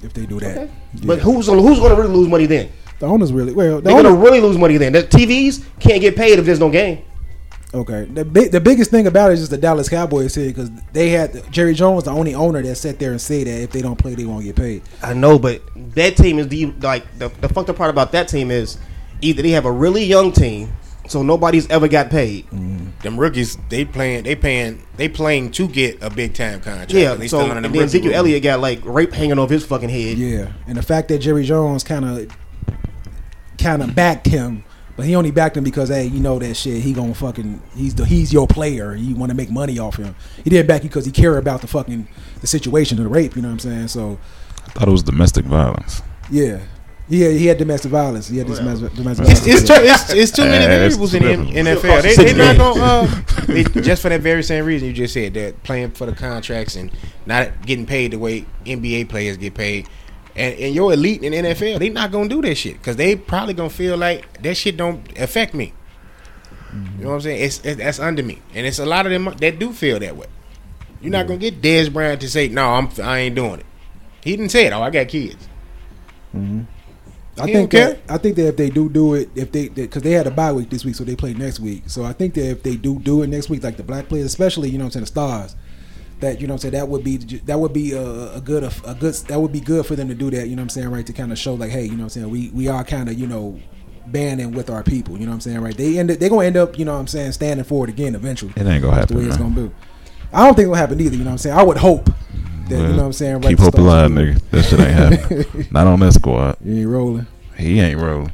if 0.02 0.12
they 0.12 0.26
do 0.26 0.38
that. 0.40 0.68
Yeah. 0.68 1.04
But 1.04 1.18
who's 1.20 1.46
who's 1.46 1.78
going 1.78 1.94
to 1.94 2.00
really 2.00 2.14
lose 2.14 2.28
money 2.28 2.46
then? 2.46 2.70
the 2.98 3.06
owners 3.06 3.32
really 3.32 3.52
well. 3.52 3.76
The 3.76 3.82
They're 3.82 4.02
gonna 4.02 4.14
really 4.14 4.40
lose 4.40 4.56
money 4.56 4.76
then. 4.76 4.92
The 4.92 5.02
TVs 5.02 5.64
can't 5.80 6.00
get 6.00 6.16
paid 6.16 6.38
if 6.38 6.46
there's 6.46 6.60
no 6.60 6.70
game. 6.70 7.02
okay. 7.74 8.04
The 8.04 8.24
big, 8.24 8.52
the 8.52 8.60
biggest 8.60 8.90
thing 8.90 9.06
about 9.06 9.30
it 9.30 9.34
is 9.34 9.40
just 9.40 9.50
the 9.50 9.58
Dallas 9.58 9.88
Cowboys 9.88 10.34
here 10.34 10.48
because 10.48 10.70
they 10.92 11.10
had 11.10 11.50
Jerry 11.52 11.74
Jones, 11.74 12.04
the 12.04 12.10
only 12.10 12.34
owner 12.34 12.62
that 12.62 12.76
sat 12.76 12.98
there 12.98 13.10
and 13.10 13.20
said 13.20 13.46
that 13.46 13.62
if 13.62 13.70
they 13.70 13.82
don't 13.82 13.96
play, 13.96 14.14
they 14.14 14.24
won't 14.24 14.44
get 14.44 14.56
paid. 14.56 14.82
I 15.02 15.12
know, 15.12 15.38
but 15.38 15.62
that 15.94 16.16
team 16.16 16.38
is 16.38 16.48
the 16.48 16.66
like 16.80 17.18
the, 17.18 17.28
the 17.28 17.48
fucked 17.48 17.68
up 17.68 17.76
part 17.76 17.90
about 17.90 18.12
that 18.12 18.28
team 18.28 18.50
is 18.50 18.78
either 19.20 19.42
they 19.42 19.50
have 19.50 19.66
a 19.66 19.72
really 19.72 20.04
young 20.04 20.32
team, 20.32 20.72
so 21.08 21.22
nobody's 21.22 21.68
ever 21.70 21.88
got 21.88 22.10
paid. 22.10 22.46
Them 22.50 23.18
rookies, 23.20 23.56
they 23.68 23.84
playing, 23.84 24.24
they 24.24 24.34
paying, 24.34 24.82
they 24.96 25.08
playing 25.08 25.50
to 25.52 25.68
get 25.68 26.02
a 26.02 26.10
big 26.10 26.34
time 26.34 26.60
contract. 26.60 26.92
Yeah, 26.92 27.14
They 27.14 27.28
so 27.28 27.38
still 27.38 27.40
under 27.42 27.56
and 27.56 27.64
them 27.64 27.72
then 27.72 27.82
rookie 27.82 27.98
Ezekiel. 27.98 28.14
Elliott 28.14 28.42
got 28.42 28.60
like 28.60 28.84
rape 28.84 29.12
hanging 29.12 29.38
off 29.38 29.50
his 29.50 29.64
fucking 29.64 29.88
head. 29.88 30.18
Yeah, 30.18 30.52
and 30.66 30.76
the 30.76 30.82
fact 30.82 31.08
that 31.08 31.18
Jerry 31.18 31.44
Jones 31.44 31.84
kind 31.84 32.04
of 32.04 32.28
kind 33.58 33.82
of 33.82 33.94
backed 33.94 34.26
him, 34.26 34.64
but 34.96 35.06
he 35.06 35.14
only 35.14 35.30
backed 35.30 35.56
him 35.56 35.64
because 35.64 35.88
hey, 35.88 36.04
you 36.06 36.20
know 36.20 36.38
that 36.38 36.54
shit. 36.54 36.82
He 36.82 36.92
gonna 36.92 37.14
fucking 37.14 37.62
he's 37.74 37.94
the 37.94 38.04
he's 38.04 38.32
your 38.32 38.46
player. 38.46 38.94
You 38.94 39.14
want 39.14 39.30
to 39.30 39.36
make 39.36 39.50
money 39.50 39.78
off 39.78 39.96
him. 39.96 40.14
He 40.42 40.50
didn't 40.50 40.66
back 40.66 40.82
you 40.82 40.88
because 40.88 41.04
he 41.06 41.12
care 41.12 41.36
about 41.38 41.60
the 41.60 41.66
fucking 41.66 42.08
the 42.40 42.46
situation 42.46 42.98
of 42.98 43.04
the 43.04 43.10
rape. 43.10 43.36
You 43.36 43.42
know 43.42 43.48
what 43.48 43.52
I'm 43.52 43.58
saying? 43.60 43.88
So 43.88 44.18
I 44.66 44.70
thought 44.70 44.88
it 44.88 44.92
was 44.92 45.02
domestic 45.02 45.44
violence. 45.44 46.02
yeah, 46.30 46.60
yeah, 47.08 47.28
he 47.28 47.46
had 47.46 47.58
domestic 47.58 47.92
violence. 47.92 48.28
He 48.28 48.38
had 48.38 48.48
domestic, 48.48 48.92
domestic 48.94 49.26
violence. 49.26 49.46
it's, 49.46 49.66
too, 49.66 49.74
it's, 49.76 50.12
it's 50.12 50.32
too 50.32 50.42
many 50.42 50.64
Yeah, 50.64 50.84
it's 50.84 50.96
variables 50.96 51.14
in 51.14 51.22
the 51.22 51.60
NFL. 51.60 52.02
They, 52.02 52.14
cost 52.14 52.18
they 52.18 52.34
not 52.34 52.56
gonna 52.56 52.82
uh, 52.82 53.22
they, 53.46 53.62
just 53.80 54.02
for 54.02 54.08
that 54.08 54.20
very 54.22 54.42
same 54.42 54.64
reason 54.64 54.88
you 54.88 54.94
just 54.94 55.14
said 55.14 55.34
that 55.34 55.62
playing 55.62 55.92
for 55.92 56.06
the 56.06 56.12
contracts 56.12 56.74
and 56.74 56.90
not 57.24 57.64
getting 57.64 57.86
paid 57.86 58.10
the 58.10 58.18
way 58.18 58.44
NBA 58.64 59.08
players 59.08 59.36
get 59.36 59.54
paid. 59.54 59.88
And, 60.34 60.58
and 60.58 60.74
your 60.74 60.92
elite 60.92 61.22
in 61.22 61.32
NFL, 61.32 61.78
they 61.78 61.90
not 61.90 62.10
gonna 62.10 62.28
do 62.28 62.42
that 62.42 62.56
shit 62.56 62.74
because 62.74 62.96
they 62.96 63.14
probably 63.14 63.54
gonna 63.54 63.70
feel 63.70 63.96
like 63.96 64.42
that 64.42 64.56
shit 64.56 64.76
don't 64.76 65.16
affect 65.16 65.54
me. 65.54 65.72
You 66.98 67.04
know 67.04 67.08
what 67.10 67.14
I'm 67.14 67.20
saying? 67.22 67.42
It's, 67.42 67.64
it's 67.64 67.76
that's 67.76 68.00
under 68.00 68.22
me, 68.22 68.42
and 68.52 68.66
it's 68.66 68.78
a 68.78 68.84
lot 68.84 69.06
of 69.06 69.12
them 69.12 69.32
that 69.40 69.58
do 69.58 69.72
feel 69.72 69.98
that 70.00 70.16
way. 70.16 70.26
You're 71.00 71.12
not 71.12 71.26
gonna 71.26 71.38
get 71.38 71.62
Dez 71.62 71.90
Bryant 71.90 72.20
to 72.20 72.28
say, 72.28 72.48
"No, 72.48 72.66
I'm 72.70 72.90
I 73.02 73.20
ain't 73.20 73.34
doing 73.34 73.60
it." 73.60 73.66
He 74.22 74.36
didn't 74.36 74.50
say 74.50 74.66
it. 74.66 74.72
Oh, 74.72 74.82
I 74.82 74.90
got 74.90 75.08
kids. 75.08 75.48
I 77.38 77.46
He 77.46 77.52
think 77.52 77.70
that, 77.72 78.00
I 78.08 78.18
think 78.18 78.36
that 78.36 78.48
if 78.48 78.56
they 78.56 78.70
do 78.70 78.88
do 78.88 79.14
it, 79.14 79.28
if 79.34 79.52
they 79.52 79.68
because 79.68 80.02
they 80.02 80.12
had 80.12 80.26
a 80.26 80.30
bye 80.30 80.52
week 80.52 80.70
this 80.70 80.84
week, 80.84 80.94
so 80.94 81.04
they 81.04 81.16
play 81.16 81.34
next 81.34 81.60
week. 81.60 81.84
So 81.86 82.04
I 82.04 82.12
think 82.12 82.34
that 82.34 82.48
if 82.48 82.62
they 82.62 82.76
do 82.76 82.98
do 82.98 83.22
it 83.22 83.28
next 83.28 83.50
week, 83.50 83.62
like 83.62 83.76
the 83.76 83.82
black 83.82 84.08
players, 84.08 84.26
especially 84.26 84.70
you 84.70 84.78
know 84.78 84.84
what 84.84 84.96
I'm 84.96 85.04
saying 85.04 85.04
the 85.04 85.06
stars, 85.08 85.56
that 86.20 86.40
you 86.40 86.46
know 86.46 86.54
what 86.54 86.64
I'm 86.64 86.70
saying 86.70 86.80
that 86.80 86.88
would 86.88 87.04
be 87.04 87.18
that 87.18 87.60
would 87.60 87.72
be 87.72 87.92
a, 87.92 88.34
a 88.34 88.40
good 88.40 88.64
a 88.64 88.94
good 88.94 89.14
that 89.14 89.38
would 89.38 89.52
be 89.52 89.60
good 89.60 89.84
for 89.84 89.96
them 89.96 90.08
to 90.08 90.14
do 90.14 90.30
that. 90.30 90.48
You 90.48 90.56
know 90.56 90.60
what 90.60 90.64
I'm 90.64 90.68
saying 90.70 90.88
right 90.90 91.06
to 91.06 91.12
kind 91.12 91.30
of 91.30 91.38
show 91.38 91.54
like 91.54 91.70
hey 91.70 91.84
you 91.84 91.90
know 91.90 91.98
what 91.98 92.02
I'm 92.04 92.08
saying 92.10 92.30
we 92.30 92.50
we 92.50 92.68
are 92.68 92.84
kind 92.84 93.08
of 93.08 93.18
you 93.18 93.26
know 93.26 93.60
banding 94.06 94.52
with 94.52 94.70
our 94.70 94.82
people. 94.82 95.18
You 95.18 95.26
know 95.26 95.30
what 95.30 95.34
I'm 95.34 95.40
saying 95.40 95.60
right 95.60 95.76
they 95.76 95.98
end 95.98 96.10
they're 96.10 96.30
gonna 96.30 96.46
end 96.46 96.56
up 96.56 96.78
you 96.78 96.86
know 96.86 96.94
what 96.94 97.00
I'm 97.00 97.06
saying 97.06 97.32
standing 97.32 97.64
for 97.64 97.84
it 97.84 97.90
again 97.90 98.14
eventually. 98.14 98.52
It 98.56 98.66
ain't 98.66 98.82
gonna 98.82 98.96
That's 98.96 99.12
the 99.12 99.18
way 99.18 99.24
happen, 99.24 99.46
it's 99.46 99.54
gonna 99.54 99.68
be. 99.68 99.74
I 100.32 100.44
don't 100.44 100.54
think 100.54 100.64
it'll 100.64 100.74
happen 100.74 101.00
either. 101.00 101.16
You 101.16 101.24
know 101.24 101.26
what 101.26 101.32
I'm 101.32 101.38
saying 101.38 101.58
I 101.58 101.62
would 101.62 101.76
hope. 101.76 102.08
That, 102.68 102.76
you 102.76 102.88
know 102.88 102.96
what 102.96 103.04
I'm 103.04 103.12
saying? 103.12 103.34
Right 103.36 103.48
Keep 103.48 103.58
to 103.58 103.64
hope 103.64 103.74
alive, 103.78 104.10
nigga. 104.10 104.40
That 104.50 104.62
shit 104.64 104.80
ain't 104.80 104.90
happening. 104.90 105.68
Not 105.70 105.86
on 105.86 106.00
that 106.00 106.12
squad. 106.12 106.56
You 106.64 106.80
ain't 106.80 106.88
rolling. 106.88 107.26
He 107.56 107.80
ain't 107.80 108.00
rolling. 108.00 108.32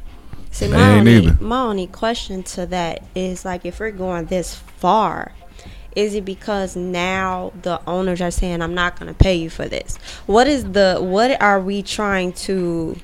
See, 0.51 0.67
They 0.67 0.73
my 0.73 0.89
ain't 0.89 0.99
only, 0.99 1.15
either. 1.27 1.37
my 1.43 1.61
only 1.61 1.87
question 1.87 2.43
to 2.43 2.65
that 2.67 3.03
is 3.15 3.45
like, 3.45 3.65
if 3.65 3.79
we're 3.79 3.91
going 3.91 4.25
this 4.25 4.55
far, 4.55 5.31
is 5.95 6.15
it 6.15 6.25
because 6.25 6.75
now 6.75 7.53
the 7.61 7.79
owners 7.87 8.21
are 8.21 8.31
saying, 8.31 8.61
"I'm 8.61 8.73
not 8.73 8.99
going 8.99 9.07
to 9.13 9.17
pay 9.17 9.35
you 9.35 9.49
for 9.49 9.67
this"? 9.67 9.97
What 10.25 10.47
is 10.47 10.63
the 10.71 10.97
what 10.99 11.39
are 11.41 11.59
we 11.59 11.83
trying 11.83 12.33
to 12.33 12.95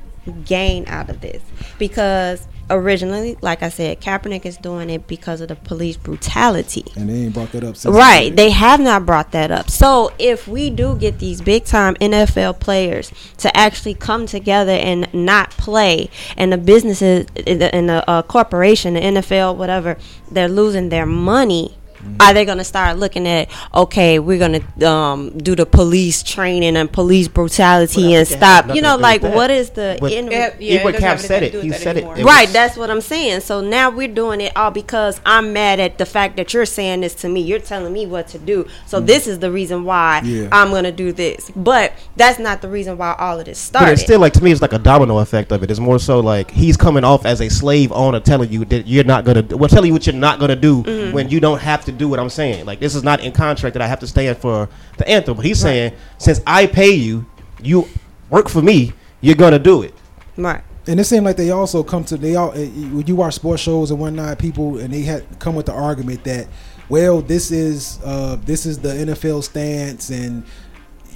gain 0.46 0.88
out 0.88 1.10
of 1.10 1.22
this? 1.22 1.42
Because 1.78 2.48
originally, 2.70 3.38
like 3.42 3.64
I 3.64 3.70
said, 3.70 4.02
Kaepernick 4.02 4.46
is 4.46 4.58
doing 4.58 4.90
it 4.90 5.08
because 5.08 5.42
of 5.42 5.48
the 5.48 5.56
police 5.56 5.98
brutality. 5.98 6.86
And 6.96 7.10
they 7.10 7.26
ain't 7.26 7.34
brought 7.34 7.52
that 7.52 7.64
up 7.64 7.76
since. 7.76 7.94
Right, 7.94 8.36
they 8.36 8.52
have 8.52 8.80
not 8.80 9.06
brought 9.06 9.32
that 9.32 9.52
up. 9.52 9.70
So 9.70 10.14
if 10.20 10.48
we 10.48 10.70
do 10.70 10.96
get 10.98 11.20
these 11.20 11.42
big 11.42 11.66
time 11.66 11.96
NFL 11.96 12.60
players 12.60 13.12
to 13.38 13.56
actually 13.56 13.96
come 13.96 14.26
together 14.26 14.72
and 14.72 15.12
not 15.14 15.52
play, 15.52 16.10
and 16.38 16.52
the 16.52 16.58
businesses 16.58 17.28
and 17.46 17.90
the 17.90 18.04
uh, 18.10 18.22
corporation, 18.24 18.94
the 18.94 19.02
NFL, 19.02 19.56
whatever, 19.56 19.98
they're 20.32 20.50
losing 20.50 20.90
their 20.90 21.06
money. 21.06 21.76
Are 22.20 22.34
they 22.34 22.46
going 22.46 22.58
to 22.58 22.64
start 22.64 22.98
looking 22.98 23.28
at 23.28 23.50
okay? 23.74 24.20
We're 24.20 24.40
going 24.40 24.62
to 24.78 24.90
um, 24.90 25.38
do 25.38 25.56
the 25.56 25.66
police 25.66 26.24
training 26.24 26.76
and 26.78 26.92
police 26.92 27.28
brutality 27.28 28.02
Well, 28.04 28.14
and 28.20 28.28
think 28.28 28.40
it 28.40 28.40
has 28.40 28.64
stop. 28.66 28.76
You 28.76 28.82
know, 28.82 28.98
like 28.98 29.22
what 29.22 29.52
is 29.52 29.72
the 29.72 29.98
But- 30.00 30.12
end? 30.12 30.32
Yeah, 30.32 30.54
Even 30.60 30.94
Cap 30.94 31.02
have 31.02 31.22
said 31.22 31.44
it, 31.44 31.54
he 31.54 31.72
said 31.72 31.98
it. 31.98 32.00
anymore. 32.02 32.16
It 32.18 32.24
was- 32.24 32.34
Right, 32.34 32.50
that's 32.50 32.78
what 32.78 32.90
I'm 32.90 33.02
saying. 33.02 33.42
So 33.42 33.62
now 33.62 33.90
we're 33.90 34.08
doing 34.08 34.42
it 34.42 34.56
all 34.56 34.72
because 34.72 35.20
I'm 35.26 35.54
mad 35.54 35.80
at 35.80 35.98
the 35.98 36.06
fact 36.06 36.38
that 36.38 36.54
you're 36.54 36.66
saying 36.66 37.02
this 37.02 37.16
to 37.16 37.30
me. 37.30 37.42
You're 37.42 37.60
telling 37.60 37.92
me 37.94 38.06
what 38.06 38.28
to 38.30 38.38
do. 38.40 38.68
So 38.86 39.00
this 39.00 39.28
is 39.28 39.40
the 39.40 39.52
reason 39.52 39.84
why 39.84 40.22
Yeah. 40.24 40.48
I'm 40.52 40.72
gonna 40.72 40.92
do 40.92 41.12
this. 41.12 41.52
But 41.56 41.94
that's 42.16 42.40
not 42.40 42.62
the 42.62 42.68
reason 42.70 42.98
why 42.98 43.16
all 43.18 43.40
of 43.40 43.46
this 43.46 43.58
started. 43.60 43.86
But 43.88 43.94
it's 43.94 44.02
still 44.04 44.20
like 44.20 44.34
to 44.34 44.44
me, 44.44 44.52
it's 44.52 44.62
like 44.62 44.74
a 44.74 44.80
domino 44.80 45.18
effect 45.20 45.52
of 45.52 45.64
it. 45.64 45.72
It's 45.72 45.80
more 45.80 46.00
so 46.00 46.20
like 46.20 46.52
he's 46.52 46.78
coming 46.78 47.04
off 47.04 47.26
as 47.26 47.42
a 47.42 47.50
slave 47.50 47.92
owner, 47.92 48.20
telling 48.20 48.52
you 48.52 48.66
that 48.66 48.88
you're 48.88 49.04
not 49.04 49.26
gonna, 49.26 49.44
well, 49.52 49.70
telling 49.70 49.88
you 49.88 49.94
what 49.94 50.06
you're 50.06 50.16
not 50.16 50.40
gonna 50.40 50.56
do 50.56 50.84
Mm-hmm. 50.84 51.14
when 51.14 51.30
you 51.30 51.40
don't 51.40 51.60
have 51.60 51.84
to 51.86 51.89
do 51.92 52.08
what 52.08 52.20
I'm 52.20 52.30
saying. 52.30 52.66
Like 52.66 52.80
this 52.80 52.96
is 52.96 53.04
not 53.04 53.22
in 53.22 53.32
contract 53.32 53.74
that 53.74 53.82
I 53.82 53.88
have 53.88 54.00
to 54.00 54.08
stand 54.08 54.38
for 54.38 54.70
the 54.98 55.08
anthem. 55.08 55.36
But 55.36 55.46
he's 55.46 55.60
saying 55.60 55.94
since 56.18 56.42
I 56.46 56.68
pay 56.68 56.92
you, 56.92 57.26
you 57.62 57.88
work 58.30 58.50
for 58.50 58.62
me, 58.62 58.94
you're 59.22 59.36
gonna 59.36 59.60
do 59.60 59.82
it. 59.82 59.94
right. 60.38 60.62
And 60.88 61.00
it 61.00 61.04
seemed 61.04 61.26
like 61.26 61.36
they 61.36 61.52
also 61.52 61.84
come 61.84 62.04
to 62.06 62.18
they 62.18 62.36
all 62.36 62.52
eh, 62.54 62.68
when 62.68 63.06
you 63.06 63.16
watch 63.16 63.36
sports 63.36 63.62
shows 63.62 63.92
and 63.92 64.00
whatnot, 64.00 64.40
people 64.40 64.80
and 64.80 64.94
they 64.94 65.02
had 65.02 65.24
come 65.40 65.54
with 65.56 65.68
the 65.68 65.74
argument 65.74 66.24
that, 66.24 66.48
well, 66.88 67.22
this 67.22 67.52
is 67.52 68.00
uh, 68.04 68.38
this 68.44 68.66
is 68.66 68.80
the 68.80 68.90
NFL 68.90 69.44
stance, 69.44 70.10
and 70.10 70.44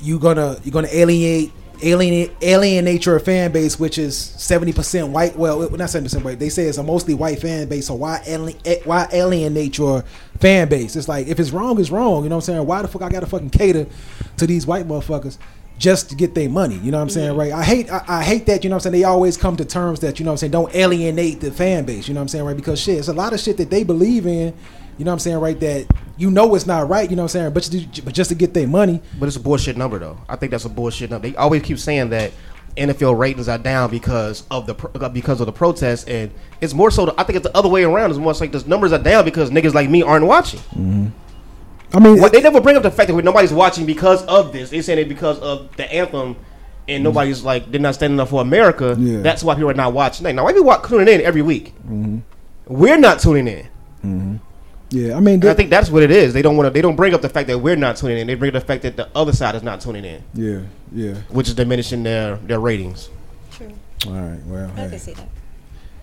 you 0.02 0.20
gonna 0.20 0.58
you're 0.64 0.74
gonna 0.74 0.90
alienate 0.92 1.52
alienate 1.82 2.32
alienate 2.42 3.06
your 3.06 3.20
fan 3.20 3.52
base, 3.52 3.80
which 3.80 3.98
is 3.98 4.18
seventy 4.18 4.74
percent 4.74 5.10
white. 5.10 5.36
Well, 5.36 5.70
not 5.72 5.90
seventy 5.90 6.08
percent 6.08 6.26
white. 6.26 6.40
They 6.40 6.50
say 6.50 6.66
it's 6.66 6.78
a 6.78 6.84
mostly 6.84 7.14
white 7.14 7.40
fan 7.40 7.68
base. 7.68 7.88
So 7.88 7.96
why 7.96 8.22
ali- 8.28 8.58
eh, 8.66 8.80
why 8.86 9.08
alienate 9.12 9.78
your 9.78 10.04
fan 10.40 10.70
base? 10.70 10.96
It's 10.96 11.08
like 11.08 11.28
if 11.28 11.40
it's 11.40 11.52
wrong, 11.52 11.80
it's 11.80 11.90
wrong. 11.90 12.24
You 12.24 12.30
know 12.30 12.36
what 12.36 12.50
I'm 12.50 12.56
saying? 12.56 12.68
Why 12.68 12.82
the 12.82 12.88
fuck 12.88 13.02
I 13.02 13.10
gotta 13.10 13.26
fucking 13.26 13.50
cater 13.50 13.88
to 14.38 14.48
these 14.48 14.68
white 14.68 14.88
motherfuckers? 14.88 15.38
Just 15.80 16.12
to 16.12 16.16
get 16.16 16.36
their 16.36 16.50
money, 16.50 16.76
you 16.78 16.92
know 16.92 17.00
what 17.00 17.04
I'm 17.04 17.10
saying, 17.10 17.36
right? 17.36 17.52
I 17.52 17.64
hate, 17.64 17.92
I, 17.92 18.04
I 18.08 18.24
hate 18.24 18.46
that, 18.46 18.64
you 18.64 18.70
know 18.70 18.76
what 18.76 18.86
I'm 18.86 18.92
saying. 18.94 19.02
They 19.02 19.06
always 19.06 19.38
come 19.38 19.58
to 19.58 19.66
terms 19.66 20.02
that, 20.02 20.20
you 20.20 20.24
know 20.24 20.30
what 20.30 20.34
I'm 20.36 20.38
saying, 20.38 20.52
don't 20.52 20.74
alienate 20.74 21.42
the 21.42 21.52
fan 21.52 21.84
base, 21.84 22.08
you 22.08 22.14
know 22.14 22.20
what 22.20 22.26
I'm 22.26 22.28
saying, 22.28 22.46
right? 22.46 22.56
Because 22.56 22.80
shit, 22.80 23.00
it's 23.00 23.08
a 23.08 23.14
lot 23.14 23.34
of 23.34 23.40
shit 23.40 23.58
that 23.58 23.72
they 23.72 23.84
believe 23.84 24.28
in, 24.28 24.54
you 24.98 25.06
know 25.06 25.12
what 25.12 25.14
I'm 25.14 25.20
saying, 25.20 25.40
right? 25.40 25.60
That 25.60 25.88
you 26.18 26.30
know 26.30 26.54
it's 26.56 26.66
not 26.66 26.90
right, 26.90 27.10
you 27.10 27.16
know 27.16 27.24
what 27.24 27.36
I'm 27.36 27.54
saying, 27.54 27.54
but 27.54 27.64
just, 27.64 28.06
but 28.06 28.14
just 28.14 28.30
to 28.30 28.36
get 28.36 28.54
their 28.54 28.68
money, 28.68 29.02
But 29.20 29.28
it's 29.28 29.36
a 29.36 29.40
bullshit 29.40 29.78
number 29.78 30.00
though. 30.00 30.18
I 30.30 30.36
think 30.36 30.52
that's 30.52 30.66
a 30.66 30.70
bullshit 30.70 31.10
number. 31.10 31.30
They 31.30 31.36
always 31.36 31.64
keep 31.64 31.80
saying 31.80 32.10
that 32.10 32.32
NFL 32.78 33.18
ratings 33.18 33.48
are 33.48 33.58
down 33.58 33.90
because 33.90 34.44
of 34.50 34.66
the 34.66 34.74
because 35.10 35.40
of 35.40 35.46
the 35.46 35.52
protests, 35.52 36.06
and 36.06 36.32
it's 36.62 36.74
more 36.74 36.92
so. 36.92 37.08
The, 37.08 37.20
I 37.20 37.24
think 37.24 37.38
it's 37.38 37.48
the 37.48 37.56
other 37.58 37.70
way 37.70 37.84
around. 37.84 38.12
It's 38.12 38.20
more 38.20 38.34
like 38.34 38.52
the 38.52 38.64
numbers 38.68 38.92
are 38.92 39.00
down 39.00 39.26
because 39.26 39.52
niggas 39.52 39.74
like 39.74 39.90
me 39.90 40.02
aren't 40.02 40.26
watching. 40.26 40.60
Mm-hmm. 40.60 41.08
I 41.96 42.00
mean, 42.00 42.20
What, 42.20 42.32
they 42.32 42.42
never 42.42 42.60
bring 42.60 42.76
up 42.76 42.82
the 42.82 42.90
fact 42.90 43.10
that 43.10 43.24
nobody's 43.24 43.54
watching 43.54 43.86
because 43.86 44.26
of 44.26 44.52
this. 44.52 44.72
They 44.72 44.82
saying 44.82 44.98
it 44.98 45.10
because 45.10 45.40
of 45.40 45.76
the 45.78 45.92
anthem, 45.94 46.22
and 46.28 46.36
mm-hmm. 46.88 47.04
nobody's 47.04 47.44
like 47.44 47.72
they're 47.72 47.80
not 47.80 47.96
standing 47.96 48.20
up 48.20 48.30
for 48.30 48.42
America. 48.42 48.96
Yeah. 48.98 49.22
That's 49.22 49.44
why 49.44 49.54
people 49.54 49.70
are 49.70 49.76
not 49.76 49.94
watching. 49.94 50.36
Now, 50.36 50.44
why 50.44 50.54
people 50.54 50.76
tuning 50.80 51.08
in 51.14 51.22
every 51.22 51.42
week? 51.44 51.76
Mm-hmm. 51.82 52.20
We're 52.68 52.98
not 52.98 53.20
tuning 53.20 53.48
in. 53.48 54.40
Yeah, 54.94 55.18
I 55.18 55.20
mean, 55.20 55.36
And 55.36 55.46
I 55.46 55.56
think 55.56 55.72
that's 55.72 55.90
what 55.90 56.04
it 56.04 56.12
is. 56.12 56.34
They 56.34 56.44
don't 56.44 56.56
want 56.56 56.68
to. 56.68 56.70
They 56.70 56.82
don't 56.82 56.96
bring 56.96 57.16
up 57.16 57.22
the 57.22 57.30
fact 57.30 57.48
that 57.48 57.58
we're 57.58 57.76
not 57.76 57.98
tuning 57.98 58.20
in. 58.20 58.28
They 58.28 58.36
bring 58.36 58.56
up 58.56 58.62
the 58.62 58.68
fact 58.68 58.84
that 58.84 58.96
the 58.96 59.10
other 59.16 59.34
side 59.34 59.56
is 59.56 59.64
not 59.64 59.82
tuning 59.82 60.06
in, 60.06 60.24
yeah, 60.36 60.60
yeah. 60.92 61.16
which 61.30 61.48
is 61.48 61.56
diminishing 61.56 62.04
their 62.04 62.36
their 62.38 62.60
ratings. 62.60 63.10
True. 63.52 63.74
All 64.06 64.14
right, 64.14 64.40
well, 64.46 64.72
I 64.76 64.82
hey, 64.82 64.90
can 64.90 65.00
see 65.00 65.14
that. 65.14 65.28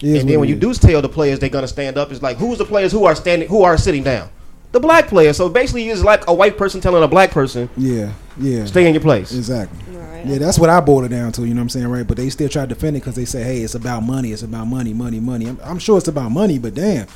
it 0.00 0.06
is 0.08 0.20
and 0.22 0.30
then 0.30 0.40
when 0.40 0.48
you 0.48 0.56
is. 0.56 0.60
do 0.60 0.74
tell 0.74 1.00
the 1.02 1.08
players 1.08 1.38
they're 1.38 1.48
gonna 1.48 1.68
stand 1.68 1.98
up, 1.98 2.10
it's 2.10 2.20
like 2.20 2.36
who's 2.36 2.58
the 2.58 2.64
players 2.64 2.90
who 2.90 3.04
are 3.04 3.14
standing, 3.14 3.48
who 3.48 3.62
are 3.62 3.78
sitting 3.78 4.02
down? 4.02 4.28
The 4.72 4.80
black 4.80 5.06
players. 5.06 5.36
So 5.36 5.48
basically, 5.48 5.88
it's 5.88 6.02
like 6.02 6.26
a 6.26 6.34
white 6.34 6.56
person 6.56 6.80
telling 6.80 7.02
a 7.04 7.08
black 7.08 7.30
person, 7.30 7.70
yeah, 7.76 8.12
yeah, 8.38 8.64
"Stay 8.64 8.86
in 8.88 8.94
your 8.94 9.02
place." 9.02 9.32
exactly. 9.32 9.78
Right. 9.96 10.26
Yeah, 10.26 10.38
that's 10.38 10.58
what 10.58 10.68
I 10.68 10.80
boiled 10.80 11.04
it 11.04 11.08
down 11.08 11.30
to. 11.32 11.42
You 11.42 11.54
know 11.54 11.60
what 11.60 11.62
I'm 11.62 11.68
saying, 11.70 11.88
right? 11.88 12.06
But 12.06 12.16
they 12.16 12.28
still 12.28 12.48
try 12.48 12.62
to 12.62 12.74
defend 12.74 12.96
it 12.96 13.00
because 13.00 13.14
they 13.14 13.24
say, 13.24 13.42
"Hey, 13.44 13.60
it's 13.60 13.74
about 13.76 14.00
money. 14.00 14.32
It's 14.32 14.42
about 14.42 14.66
money, 14.66 14.92
money, 14.92 15.20
money." 15.20 15.46
I'm, 15.46 15.60
I'm 15.62 15.78
sure 15.78 15.98
it's 15.98 16.08
about 16.08 16.30
money, 16.30 16.58
but 16.58 16.74
damn, 16.74 17.06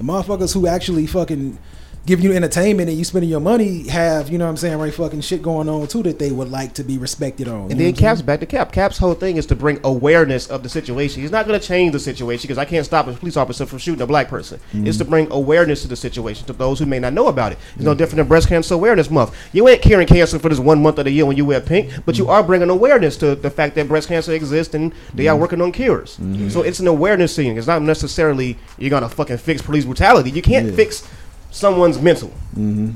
the 0.00 0.06
motherfuckers 0.06 0.54
who 0.54 0.66
actually 0.66 1.06
fucking 1.06 1.58
give 2.06 2.20
you 2.20 2.32
entertainment 2.32 2.88
and 2.88 2.98
you 2.98 3.04
spending 3.04 3.30
your 3.30 3.40
money 3.40 3.86
have, 3.88 4.30
you 4.30 4.38
know 4.38 4.46
what 4.46 4.50
I'm 4.50 4.56
saying, 4.56 4.78
right? 4.78 4.92
Fucking 4.92 5.20
shit 5.20 5.42
going 5.42 5.68
on 5.68 5.86
too 5.86 6.02
that 6.02 6.18
they 6.18 6.30
would 6.30 6.50
like 6.50 6.74
to 6.74 6.84
be 6.84 6.98
respected 6.98 7.46
on. 7.46 7.70
And 7.70 7.78
then 7.78 7.92
Cap's 7.92 8.22
back 8.22 8.40
to 8.40 8.46
Cap. 8.46 8.72
Cap's 8.72 8.98
whole 8.98 9.14
thing 9.14 9.36
is 9.36 9.46
to 9.46 9.54
bring 9.56 9.78
awareness 9.84 10.46
of 10.48 10.62
the 10.62 10.68
situation. 10.68 11.22
He's 11.22 11.30
not 11.30 11.46
going 11.46 11.60
to 11.60 11.66
change 11.66 11.92
the 11.92 12.00
situation 12.00 12.42
because 12.42 12.58
I 12.58 12.64
can't 12.64 12.86
stop 12.86 13.06
a 13.06 13.12
police 13.12 13.36
officer 13.36 13.66
from 13.66 13.78
shooting 13.78 14.02
a 14.02 14.06
black 14.06 14.28
person. 14.28 14.58
Mm-hmm. 14.72 14.86
It's 14.86 14.98
to 14.98 15.04
bring 15.04 15.30
awareness 15.30 15.82
to 15.82 15.88
the 15.88 15.96
situation 15.96 16.46
to 16.46 16.52
those 16.52 16.78
who 16.78 16.86
may 16.86 16.98
not 16.98 17.12
know 17.12 17.28
about 17.28 17.52
it. 17.52 17.58
It's 17.74 17.84
no 17.84 17.94
different 17.94 18.16
than 18.16 18.28
Breast 18.28 18.48
Cancer 18.48 18.74
Awareness 18.74 19.10
Month. 19.10 19.36
You 19.52 19.68
ain't 19.68 19.82
curing 19.82 20.06
cancer 20.06 20.38
for 20.38 20.48
this 20.48 20.58
one 20.58 20.82
month 20.82 20.98
of 20.98 21.04
the 21.04 21.10
year 21.10 21.26
when 21.26 21.36
you 21.36 21.44
wear 21.44 21.60
pink, 21.60 21.92
but 22.06 22.16
you 22.16 22.24
mm-hmm. 22.24 22.32
are 22.32 22.42
bringing 22.42 22.70
awareness 22.70 23.16
to 23.18 23.34
the 23.34 23.50
fact 23.50 23.74
that 23.76 23.88
breast 23.88 24.08
cancer 24.08 24.32
exists 24.32 24.74
and 24.74 24.92
they 25.14 25.28
are 25.28 25.34
mm-hmm. 25.34 25.42
working 25.42 25.60
on 25.60 25.70
cures. 25.72 26.18
So 26.48 26.62
it's 26.62 26.80
an 26.80 26.86
awareness 26.88 27.36
thing. 27.36 27.56
It's 27.56 27.66
not 27.66 27.82
necessarily 27.82 28.56
you're 28.78 28.90
going 28.90 29.02
to 29.02 29.08
fucking 29.08 29.38
fix 29.38 29.62
police 29.62 29.84
brutality. 29.84 30.30
You 30.30 30.42
can't 30.42 30.70
Yeah. 30.70 30.76
fix 30.76 31.06
someone's 31.50 32.00
mental. 32.00 32.28
Mm-hmm. 32.56 32.90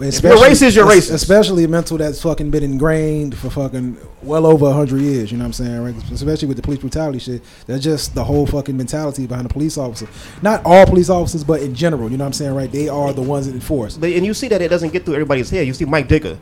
Especially, 0.00 0.48
racist, 0.48 0.76
you're 0.76 0.86
racist. 0.86 1.12
Especially 1.12 1.66
mental 1.66 1.98
that's 1.98 2.22
fucking 2.22 2.50
been 2.50 2.62
ingrained 2.62 3.36
for 3.36 3.50
fucking 3.50 3.96
well 4.22 4.46
over 4.46 4.72
hundred 4.72 5.00
years. 5.00 5.32
You 5.32 5.38
know 5.38 5.42
what 5.42 5.58
I'm 5.58 5.64
saying, 5.64 5.82
right? 5.82 6.12
Especially 6.12 6.46
with 6.46 6.56
the 6.56 6.62
police 6.62 6.78
brutality 6.78 7.18
shit. 7.18 7.42
That's 7.66 7.82
just 7.82 8.14
the 8.14 8.22
whole 8.22 8.46
fucking 8.46 8.76
mentality 8.76 9.26
behind 9.26 9.48
the 9.48 9.52
police 9.52 9.76
officer. 9.76 10.06
Not 10.40 10.62
all 10.64 10.86
police 10.86 11.10
officers, 11.10 11.42
but 11.42 11.62
in 11.62 11.74
general. 11.74 12.10
You 12.10 12.16
know 12.16 12.24
what 12.24 12.28
I'm 12.28 12.32
saying, 12.34 12.54
right? 12.54 12.70
They 12.70 12.88
are 12.88 13.12
the 13.12 13.22
ones 13.22 13.46
that 13.46 13.54
enforce. 13.54 13.96
But 13.96 14.12
and 14.12 14.24
you 14.24 14.34
see 14.34 14.46
that 14.48 14.62
it 14.62 14.68
doesn't 14.68 14.92
get 14.92 15.04
through 15.04 15.14
everybody's 15.14 15.50
head. 15.50 15.66
You 15.66 15.74
see 15.74 15.84
Mike 15.84 16.06
Ditka. 16.08 16.38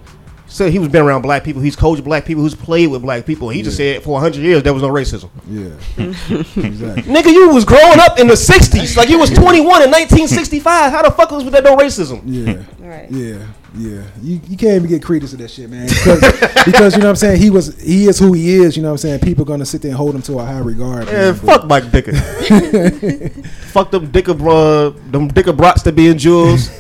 So 0.57 0.71
he 0.71 0.79
was 0.79 0.89
been 0.89 1.03
around 1.03 1.21
black 1.21 1.45
people. 1.45 1.61
He's 1.61 1.77
coached 1.77 2.03
black 2.03 2.25
people. 2.25 2.43
Who's 2.43 2.55
played 2.55 2.87
with 2.87 3.03
black 3.03 3.27
people. 3.27 3.51
He 3.51 3.61
just 3.61 3.77
said 3.77 4.03
for 4.03 4.19
hundred 4.19 4.41
years 4.41 4.63
there 4.63 4.73
was 4.73 4.83
no 4.83 4.89
racism. 4.89 5.29
Yeah, 5.51 5.75
exactly. 6.67 7.03
Nigga, 7.03 7.27
you 7.31 7.51
was 7.51 7.67
growing 7.67 8.01
up 8.01 8.19
in 8.19 8.27
the 8.27 8.33
'60s. 8.53 8.97
Like 8.97 9.11
you 9.11 9.19
was 9.19 9.29
21 9.29 9.61
in 9.83 9.91
1965. 9.91 10.91
How 10.93 11.03
the 11.03 11.11
fuck 11.11 11.31
was 11.31 11.45
there 11.51 11.61
no 11.61 11.77
racism? 11.77 12.23
Yeah, 12.25 12.63
Right. 12.79 13.11
yeah, 13.11 13.47
yeah. 13.77 14.03
You 14.23 14.41
you 14.49 14.57
can't 14.57 14.77
even 14.77 14.89
get 14.89 15.03
credence 15.03 15.33
to 15.33 15.37
that 15.39 15.51
shit, 15.51 15.69
man. 15.69 15.87
Because, 15.89 16.21
because 16.65 16.95
you 16.95 17.01
know 17.01 17.07
what 17.07 17.11
I'm 17.11 17.17
saying. 17.17 17.41
He 17.41 17.51
was 17.51 17.81
he 17.81 18.07
is 18.07 18.19
who 18.19 18.33
he 18.33 18.55
is. 18.57 18.77
You 18.77 18.83
know 18.83 18.89
what 18.89 18.93
I'm 18.95 18.99
saying. 18.99 19.21
People 19.21 19.45
gonna 19.45 19.67
sit 19.67 19.83
there 19.83 19.91
and 19.91 19.97
hold 19.97 20.15
him 20.15 20.23
to 20.23 20.39
a 20.39 20.45
high 20.45 20.59
regard. 20.59 21.07
Man, 21.07 21.15
man, 21.15 21.33
but- 21.45 21.61
fuck 21.61 21.67
Mike 21.67 21.85
Ditka. 21.85 23.45
fuck 23.73 23.91
them 23.91 24.09
Ditka, 24.09 24.37
bro, 24.37 24.91
them 24.91 25.31
Ditka 25.31 25.57
brats 25.57 25.83
to 25.83 25.93
be 25.93 26.09
in 26.09 26.19
jewels. 26.19 26.69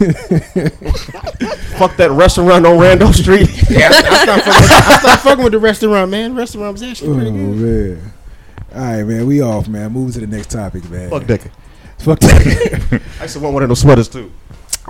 fuck 1.78 1.96
that 1.96 2.10
restaurant 2.12 2.66
on 2.66 2.78
Randolph 2.78 3.14
Street. 3.16 3.48
Yeah, 3.70 3.90
I, 3.92 3.98
I, 3.98 4.22
stopped 4.22 4.44
fucking, 4.44 5.22
fucking 5.22 5.44
with 5.44 5.52
the 5.52 5.58
restaurant, 5.58 6.10
man. 6.10 6.34
Restaurant 6.34 6.72
was 6.72 6.82
actually 6.82 7.10
Oh 7.10 7.14
pretty 7.14 7.30
good. 7.30 7.98
man. 7.98 8.12
All 8.74 8.80
right, 8.82 9.04
man. 9.04 9.26
We 9.26 9.40
off, 9.42 9.68
man. 9.68 9.92
Move 9.92 10.14
to 10.14 10.20
the 10.20 10.26
next 10.26 10.50
topic, 10.50 10.88
man. 10.90 11.10
fuck 11.10 11.24
Ditka. 11.24 11.50
Fuck 11.98 12.20
that. 12.20 13.02
I 13.20 13.22
used 13.22 13.34
to 13.34 13.40
want 13.40 13.54
one 13.54 13.62
of 13.62 13.68
those 13.70 13.80
sweaters 13.80 14.08
too. 14.08 14.30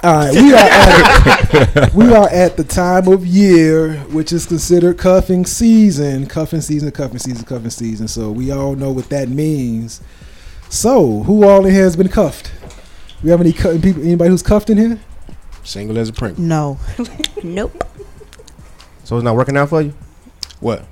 All 0.03 0.13
right, 0.15 0.33
we 0.35 0.53
are 0.53 0.59
at 0.59 1.95
we 1.95 2.13
are 2.13 2.29
at 2.29 2.57
the 2.59 2.65
time 2.65 3.09
of 3.09 3.27
year 3.27 3.95
which 4.11 4.31
is 4.33 4.45
considered 4.45 4.99
cuffing 4.99 5.47
season, 5.47 6.27
cuffing 6.27 6.61
season, 6.61 6.91
cuffing 6.91 7.19
season, 7.19 7.45
cuffing 7.47 7.71
season. 7.71 8.07
So 8.07 8.31
we 8.31 8.51
all 8.51 8.75
know 8.77 8.93
what 8.93 9.09
that 9.09 9.29
means. 9.31 10.03
So 10.69 11.23
who 11.23 11.45
all 11.49 11.65
in 11.65 11.73
here 11.73 11.85
has 11.85 11.97
been 11.97 12.09
cuffed? 12.09 12.53
We 13.23 13.31
have 13.31 13.41
any 13.41 13.53
cu- 13.55 13.79
people? 13.81 14.03
Anybody 14.03 14.31
who's 14.31 14.43
cuffed 14.43 14.69
in 14.69 14.77
here? 14.77 15.01
Single 15.65 15.97
as 15.99 16.11
a 16.11 16.13
prank. 16.13 16.39
No. 16.39 16.79
Nope. 17.43 17.85
So 19.05 19.17
it's 19.17 19.25
not 19.25 19.37
working 19.37 19.57
out 19.57 19.69
for 19.69 19.81
you. 19.83 19.95
What? 20.61 20.85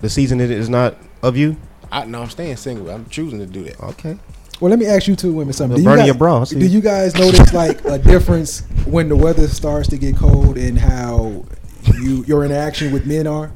The 0.00 0.10
season 0.10 0.40
is- 0.40 0.50
is 0.50 0.68
not 0.68 0.96
of 1.22 1.36
you. 1.36 1.56
I 1.90 2.04
no, 2.04 2.22
I'm 2.22 2.30
staying 2.30 2.56
single. 2.56 2.90
I'm 2.90 3.06
choosing 3.08 3.38
to 3.38 3.46
do 3.46 3.62
that. 3.64 3.80
Okay. 3.80 4.18
Well, 4.62 4.70
let 4.70 4.78
me 4.78 4.86
ask 4.86 5.08
you 5.08 5.16
two 5.16 5.32
women 5.32 5.52
something. 5.52 5.74
Do 5.74 5.82
you, 5.82 5.88
burning 5.88 5.98
guys, 6.02 6.06
your 6.06 6.14
bra, 6.14 6.44
do 6.44 6.64
you 6.64 6.80
guys 6.80 7.16
notice 7.16 7.52
like 7.52 7.84
a 7.84 7.98
difference 7.98 8.60
when 8.86 9.08
the 9.08 9.16
weather 9.16 9.48
starts 9.48 9.88
to 9.88 9.96
get 9.98 10.16
cold 10.16 10.56
and 10.56 10.78
how 10.78 11.44
you 11.84 12.00
you 12.00 12.24
your 12.28 12.44
interaction 12.44 12.92
with 12.92 13.04
men 13.04 13.26
are? 13.26 13.50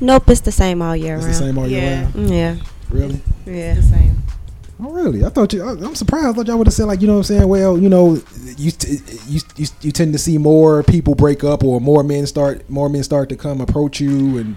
Nope, 0.00 0.30
it's 0.30 0.40
the 0.40 0.50
same 0.50 0.80
all 0.80 0.96
year 0.96 1.16
It's 1.16 1.24
round. 1.26 1.34
the 1.34 1.38
same 1.38 1.58
all 1.58 1.68
year 1.68 1.82
Yeah. 1.82 2.02
round. 2.14 2.30
Yeah, 2.30 2.56
Really? 2.88 3.20
yeah. 3.44 3.74
the 3.74 3.82
same. 3.82 4.22
Oh, 4.82 4.90
really? 4.90 5.22
I 5.22 5.28
thought 5.28 5.52
you. 5.52 5.62
I- 5.62 5.72
I'm 5.72 5.94
surprised. 5.94 6.26
I 6.28 6.32
thought 6.32 6.46
y'all 6.46 6.56
would 6.56 6.66
have 6.66 6.72
said 6.74 6.86
like, 6.86 7.02
you 7.02 7.06
know, 7.08 7.12
what 7.12 7.30
I'm 7.30 7.36
saying. 7.36 7.46
Well, 7.48 7.76
you 7.78 7.90
know, 7.90 8.18
you 8.56 8.70
t- 8.70 9.00
you 9.28 9.40
you, 9.56 9.66
you 9.82 9.92
tend 9.92 10.14
to 10.14 10.18
see 10.18 10.38
more 10.38 10.82
people 10.82 11.14
break 11.14 11.44
up, 11.44 11.62
or 11.62 11.78
more 11.78 12.02
men 12.02 12.26
start 12.26 12.68
more 12.70 12.88
men 12.88 13.02
start 13.02 13.28
to 13.28 13.36
come 13.36 13.60
approach 13.60 14.00
you, 14.00 14.38
and 14.38 14.56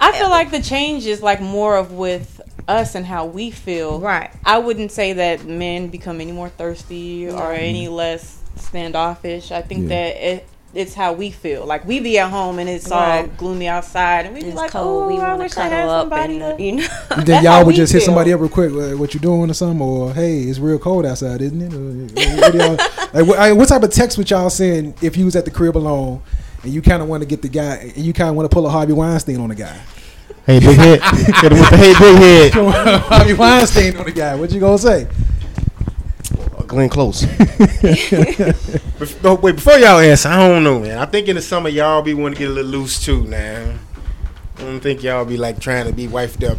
I 0.00 0.12
feel 0.18 0.30
like 0.30 0.50
the 0.50 0.62
change 0.62 1.06
is 1.06 1.22
like 1.22 1.40
more 1.40 1.76
of 1.76 1.92
with 1.92 2.40
us 2.68 2.94
and 2.94 3.04
how 3.06 3.26
we 3.26 3.50
feel. 3.50 3.98
Right. 4.00 4.30
I 4.44 4.58
wouldn't 4.58 4.92
say 4.92 5.14
that 5.14 5.44
men 5.44 5.88
become 5.88 6.20
any 6.20 6.32
more 6.32 6.48
thirsty 6.48 7.28
or 7.28 7.52
any 7.52 7.88
less 7.88 8.38
standoffish. 8.56 9.50
I 9.50 9.62
think 9.62 9.82
Yeah. 9.82 9.88
that 9.88 10.16
it, 10.34 10.46
it's 10.74 10.94
how 10.94 11.14
we 11.14 11.30
feel. 11.30 11.64
Like 11.64 11.86
we 11.86 11.98
be 11.98 12.18
at 12.18 12.30
home 12.30 12.58
and 12.58 12.68
it's 12.68 12.90
all 12.90 13.26
gloomy 13.38 13.68
outside, 13.68 14.26
and 14.26 14.34
we 14.34 14.42
be 14.42 14.52
like, 14.52 14.70
cold. 14.70 15.04
"Oh, 15.04 15.06
we 15.08 15.14
I 15.18 15.28
want 15.30 15.38
wish 15.40 15.52
to 15.52 15.60
I 15.62 15.64
had 15.64 15.70
cuddle 15.70 15.90
up, 15.90 16.02
somebody." 16.02 16.40
and 16.40 16.58
to-" 16.58 16.62
you 16.62 16.72
know. 16.72 16.88
then 17.24 17.42
y'all 17.42 17.58
would 17.64 17.68
we 17.68 17.74
just 17.74 17.92
hit 17.92 18.02
somebody 18.02 18.32
up 18.34 18.40
real 18.40 18.50
quick. 18.50 18.70
uh, 18.70 18.96
What 18.96 19.14
you 19.14 19.20
doing 19.20 19.50
or 19.50 19.54
something? 19.54 19.80
Or 19.80 20.12
hey, 20.12 20.40
it's 20.42 20.58
real 20.58 20.78
cold 20.78 21.06
outside, 21.06 21.40
isn't 21.40 21.62
it? 21.62 21.72
Or, 21.72 22.68
what, 22.76 23.14
like, 23.14 23.26
what, 23.26 23.38
I- 23.38 23.52
what 23.52 23.68
type 23.68 23.82
of 23.82 23.90
text 23.90 24.18
would 24.18 24.30
y'all 24.30 24.50
send 24.50 25.02
if 25.02 25.16
you 25.16 25.24
was 25.24 25.36
at 25.36 25.46
the 25.46 25.50
crib 25.50 25.76
alone 25.76 26.20
and 26.62 26.72
you 26.72 26.82
kind 26.82 27.02
of 27.02 27.08
want 27.08 27.22
to 27.22 27.26
get 27.26 27.42
the 27.42 27.48
guy, 27.48 27.92
and 27.94 28.04
you 28.04 28.12
kind 28.12 28.30
of 28.30 28.36
want 28.36 28.50
to 28.50 28.54
pull 28.54 28.66
a 28.66 28.70
Harvey 28.70 28.92
Weinstein 28.92 29.40
on 29.40 29.48
the 29.48 29.54
guy? 29.54 29.80
Hey, 30.46 30.60
big 30.60 30.76
head. 30.76 31.02
Hit 31.02 31.52
him 31.52 31.58
with 31.58 31.70
the 31.70 31.76
hey, 31.76 31.92
big 31.98 32.52
head. 32.52 32.52
Harvey 33.02 33.34
Weinstein 33.34 33.96
on 33.96 34.04
the 34.04 34.12
guy. 34.12 34.34
What 34.34 34.50
you 34.50 34.60
gonna 34.60 34.78
say? 34.78 35.08
Glenn 36.68 36.90
Close. 36.90 37.22
Bef- 38.98 39.24
oh, 39.24 39.36
wait, 39.36 39.54
before 39.56 39.78
y'all 39.78 39.98
answer, 39.98 40.28
I 40.28 40.48
don't 40.48 40.62
know, 40.62 40.78
man. 40.78 40.98
I 40.98 41.06
think 41.06 41.26
in 41.28 41.36
the 41.36 41.42
summer 41.42 41.70
y'all 41.70 42.02
be 42.02 42.12
wanting 42.12 42.34
to 42.34 42.40
get 42.40 42.50
a 42.50 42.52
little 42.52 42.70
loose 42.70 43.02
too, 43.02 43.24
now. 43.24 43.74
I 44.58 44.60
don't 44.60 44.80
think 44.80 45.02
y'all 45.02 45.24
be 45.24 45.38
like 45.38 45.60
trying 45.60 45.86
to 45.86 45.92
be 45.92 46.06
wifed 46.06 46.48
up. 46.48 46.58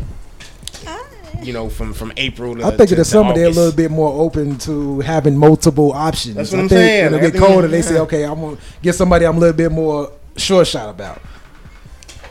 You 1.41 1.53
know, 1.53 1.69
from 1.69 1.93
from 1.93 2.11
April 2.17 2.55
to 2.55 2.65
I 2.65 2.75
think 2.75 2.89
to, 2.89 2.95
in 2.95 2.99
the 2.99 3.05
summer 3.05 3.33
they're 3.33 3.45
a 3.47 3.49
little 3.49 3.71
bit 3.71 3.89
more 3.91 4.11
open 4.21 4.57
to 4.59 4.99
having 4.99 5.37
multiple 5.37 5.93
options. 5.93 6.35
That's 6.35 6.51
what 6.51 6.59
I 6.59 6.63
I'm 6.63 6.69
think 6.69 6.79
saying. 6.79 7.05
When 7.05 7.13
it 7.13 7.17
get 7.21 7.27
Everything- 7.35 7.47
colder, 7.47 7.67
they 7.67 7.81
say, 7.81 7.99
okay, 7.99 8.23
I'm 8.25 8.41
gonna 8.41 8.57
get 8.81 8.93
somebody 8.93 9.25
I'm 9.25 9.37
a 9.37 9.39
little 9.39 9.55
bit 9.55 9.71
more 9.71 10.11
sure 10.35 10.65
shot 10.65 10.89
about. 10.89 11.21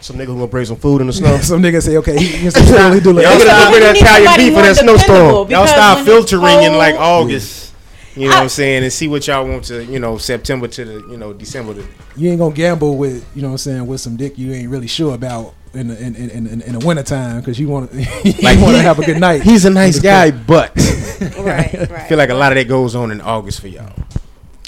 Some 0.00 0.16
nigga 0.16 0.26
gonna 0.28 0.46
bring 0.46 0.64
some 0.66 0.76
food 0.76 1.00
in 1.00 1.06
the 1.08 1.12
snow. 1.12 1.36
Some 1.42 1.60
niggas 1.62 1.82
say, 1.82 1.96
okay, 1.96 2.16
he, 2.18 2.26
he 2.26 2.50
can 2.52 2.72
really 2.72 3.00
do 3.00 3.12
like 3.12 3.24
Y'all 3.24 3.38
So 3.38 3.44
get 3.46 3.48
a 3.48 3.70
little 3.70 3.72
bit 3.72 3.82
you 3.82 4.02
Italian 4.02 4.36
beef 4.36 4.46
for 4.46 4.52
more 4.52 4.62
that 4.62 4.76
dependable 4.76 4.98
snowstorm. 4.98 5.34
Y'all 5.34 5.46
because 5.48 5.70
start 5.70 5.96
when 5.98 5.98
it's 5.98 6.30
filtering 6.30 6.62
in 6.62 6.78
like 6.78 6.94
cold- 6.96 7.24
August. 7.26 7.74
You 8.14 8.24
know 8.28 8.34
what 8.34 8.42
I'm 8.42 8.48
saying? 8.48 8.82
And 8.84 8.92
see 8.92 9.08
what 9.08 9.26
y'all 9.26 9.46
want 9.46 9.64
to, 9.64 9.84
you 9.84 9.98
know, 10.00 10.18
September 10.18 10.66
to 10.68 10.84
the, 10.84 10.94
you 11.10 11.16
know, 11.16 11.32
December 11.32 11.74
to. 11.74 11.86
you 12.16 12.30
ain't 12.30 12.38
gonna 12.38 12.54
gamble 12.54 12.96
with 12.96 13.24
you 13.34 13.42
know 13.42 13.48
what 13.48 13.52
I'm 13.52 13.58
saying 13.58 13.86
with 13.86 14.00
some 14.00 14.16
dick 14.16 14.36
you 14.38 14.52
ain't 14.52 14.68
really 14.70 14.86
sure 14.88 15.14
about 15.14 15.54
in 15.74 15.88
the, 15.88 15.98
in, 16.02 16.14
in, 16.16 16.46
in, 16.46 16.60
in 16.62 16.78
the 16.78 16.86
wintertime 16.86 17.40
because 17.40 17.58
you 17.58 17.68
want 17.68 17.90
to 17.90 17.98
you 18.24 18.32
Like, 18.42 18.60
want 18.60 18.76
to 18.76 18.82
have 18.82 18.98
a 18.98 19.04
good 19.04 19.18
night. 19.20 19.42
He's 19.42 19.64
a 19.64 19.70
nice 19.70 19.98
guy, 20.00 20.30
but 20.30 20.70
right, 21.38 21.74
I 21.90 22.08
feel 22.08 22.18
like 22.18 22.30
a 22.30 22.34
lot 22.34 22.52
of 22.52 22.56
that 22.56 22.68
goes 22.68 22.94
on 22.94 23.10
in 23.10 23.20
August 23.20 23.60
for 23.60 23.68
y'all. 23.68 23.92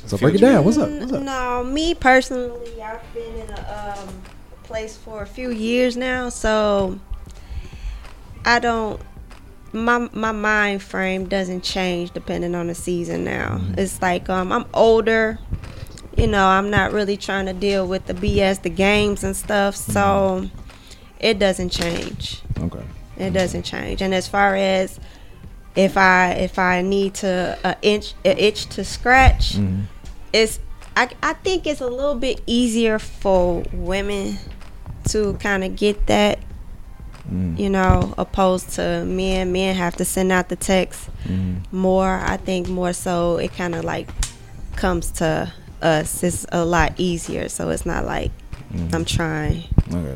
so 0.07 0.17
break 0.19 0.35
it 0.35 0.41
down. 0.41 0.65
What's 0.65 0.79
up? 0.79 0.91
What's 0.91 1.13
up? 1.13 1.23
No, 1.23 1.65
me 1.65 1.95
personally, 1.95 2.83
I've 2.83 3.01
been 3.15 3.35
in 3.37 3.51
a 3.51 3.97
um, 3.99 4.15
place 4.65 4.97
for 4.97 5.23
a 5.23 5.27
few 5.27 5.51
years 5.51 5.97
now, 5.97 6.29
so 6.29 6.99
I 8.45 8.59
don't. 8.59 9.01
My 9.73 10.09
my 10.13 10.33
mind 10.33 10.83
frame 10.83 11.29
doesn't 11.29 11.63
change 11.63 12.11
depending 12.11 12.55
on 12.57 12.67
the 12.67 12.75
season 12.75 13.23
now. 13.25 13.61
It's 13.79 14.03
like 14.03 14.29
um, 14.29 14.51
I'm 14.51 14.67
older. 14.75 15.39
You 16.17 16.27
know, 16.27 16.45
I'm 16.47 16.71
not 16.71 16.93
really 16.93 17.17
trying 17.17 17.47
to 17.47 17.53
deal 17.53 17.87
with 17.87 18.05
the 18.07 18.15
BS, 18.15 18.63
the 18.63 18.69
games 18.69 19.23
and 19.23 19.37
stuff. 19.37 19.77
So 19.77 20.51
it 21.21 21.39
doesn't 21.39 21.69
change. 21.69 22.41
Okay. 22.59 22.83
It 23.17 23.33
doesn't 23.33 23.63
change. 23.63 24.01
And 24.01 24.15
as 24.15 24.27
far 24.27 24.57
as 24.57 24.99
if 25.77 25.97
I 25.97 26.33
if 26.33 26.59
I 26.59 26.83
need 26.83 27.15
to 27.17 27.59
uh, 27.63 27.75
inch 27.83 28.15
a 28.25 28.31
itch 28.43 28.67
to 28.71 28.85
scratch, 28.85 29.55
mm-hmm. 29.55 29.83
it's 30.33 30.59
I 30.97 31.11
I 31.23 31.35
think 31.35 31.67
it's 31.67 31.81
a 31.81 31.89
little 31.89 32.17
bit 32.17 32.41
easier 32.47 32.99
for 32.99 33.63
women 33.73 34.39
to 35.11 35.35
kind 35.35 35.63
of 35.63 35.77
get 35.77 36.07
that. 36.07 36.39
Mm. 37.31 37.59
You 37.59 37.71
know, 37.71 38.15
opposed 38.19 38.71
to 38.71 39.05
men. 39.05 39.53
Men 39.53 39.77
have 39.77 39.95
to 39.97 40.05
send 40.05 40.33
out 40.33 40.49
the 40.49 40.57
text 40.57 41.11
mm-hmm. 41.25 41.77
more. 41.77 42.09
I 42.09 42.39
think 42.39 42.69
more 42.69 42.93
so 42.93 43.37
it 43.37 43.53
kind 43.53 43.75
of 43.75 43.85
like 43.85 44.09
comes 44.75 45.13
to 45.13 45.53
us. 45.83 46.25
It's 46.25 46.47
a 46.51 46.65
lot 46.65 46.95
easier, 46.99 47.49
so 47.49 47.69
it's 47.69 47.87
not 47.87 48.05
like 48.05 48.33
mm-hmm. 48.73 48.95
I'm 48.95 49.05
trying. 49.05 49.65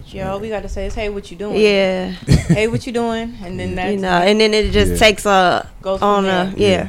Yo, 0.06 0.38
we 0.38 0.48
got 0.48 0.62
to 0.62 0.68
say 0.68 0.86
is, 0.86 0.94
"Hey, 0.94 1.08
what 1.08 1.30
you 1.30 1.36
doing?" 1.36 1.60
Yeah. 1.60 2.10
Hey, 2.48 2.68
what 2.68 2.86
you 2.86 2.92
doing? 2.92 3.36
And 3.42 3.58
then 3.58 3.74
that's 3.76 3.94
you 3.94 4.00
know, 4.00 4.08
and 4.22 4.40
then 4.40 4.54
it 4.54 4.70
just 4.72 4.92
Yeah. 4.92 4.98
takes 4.98 5.26
a 5.26 5.68
Goes 5.82 6.00
on 6.02 6.24
a 6.24 6.52
there. 6.54 6.54
yeah. 6.56 6.88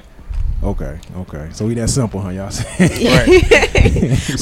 Okay. 0.63 0.99
Okay. 1.17 1.49
So 1.53 1.65
we 1.67 1.73
that 1.75 1.89
simple, 1.89 2.19
huh? 2.21 2.29
Y'all 2.29 2.49
saying? 2.51 2.89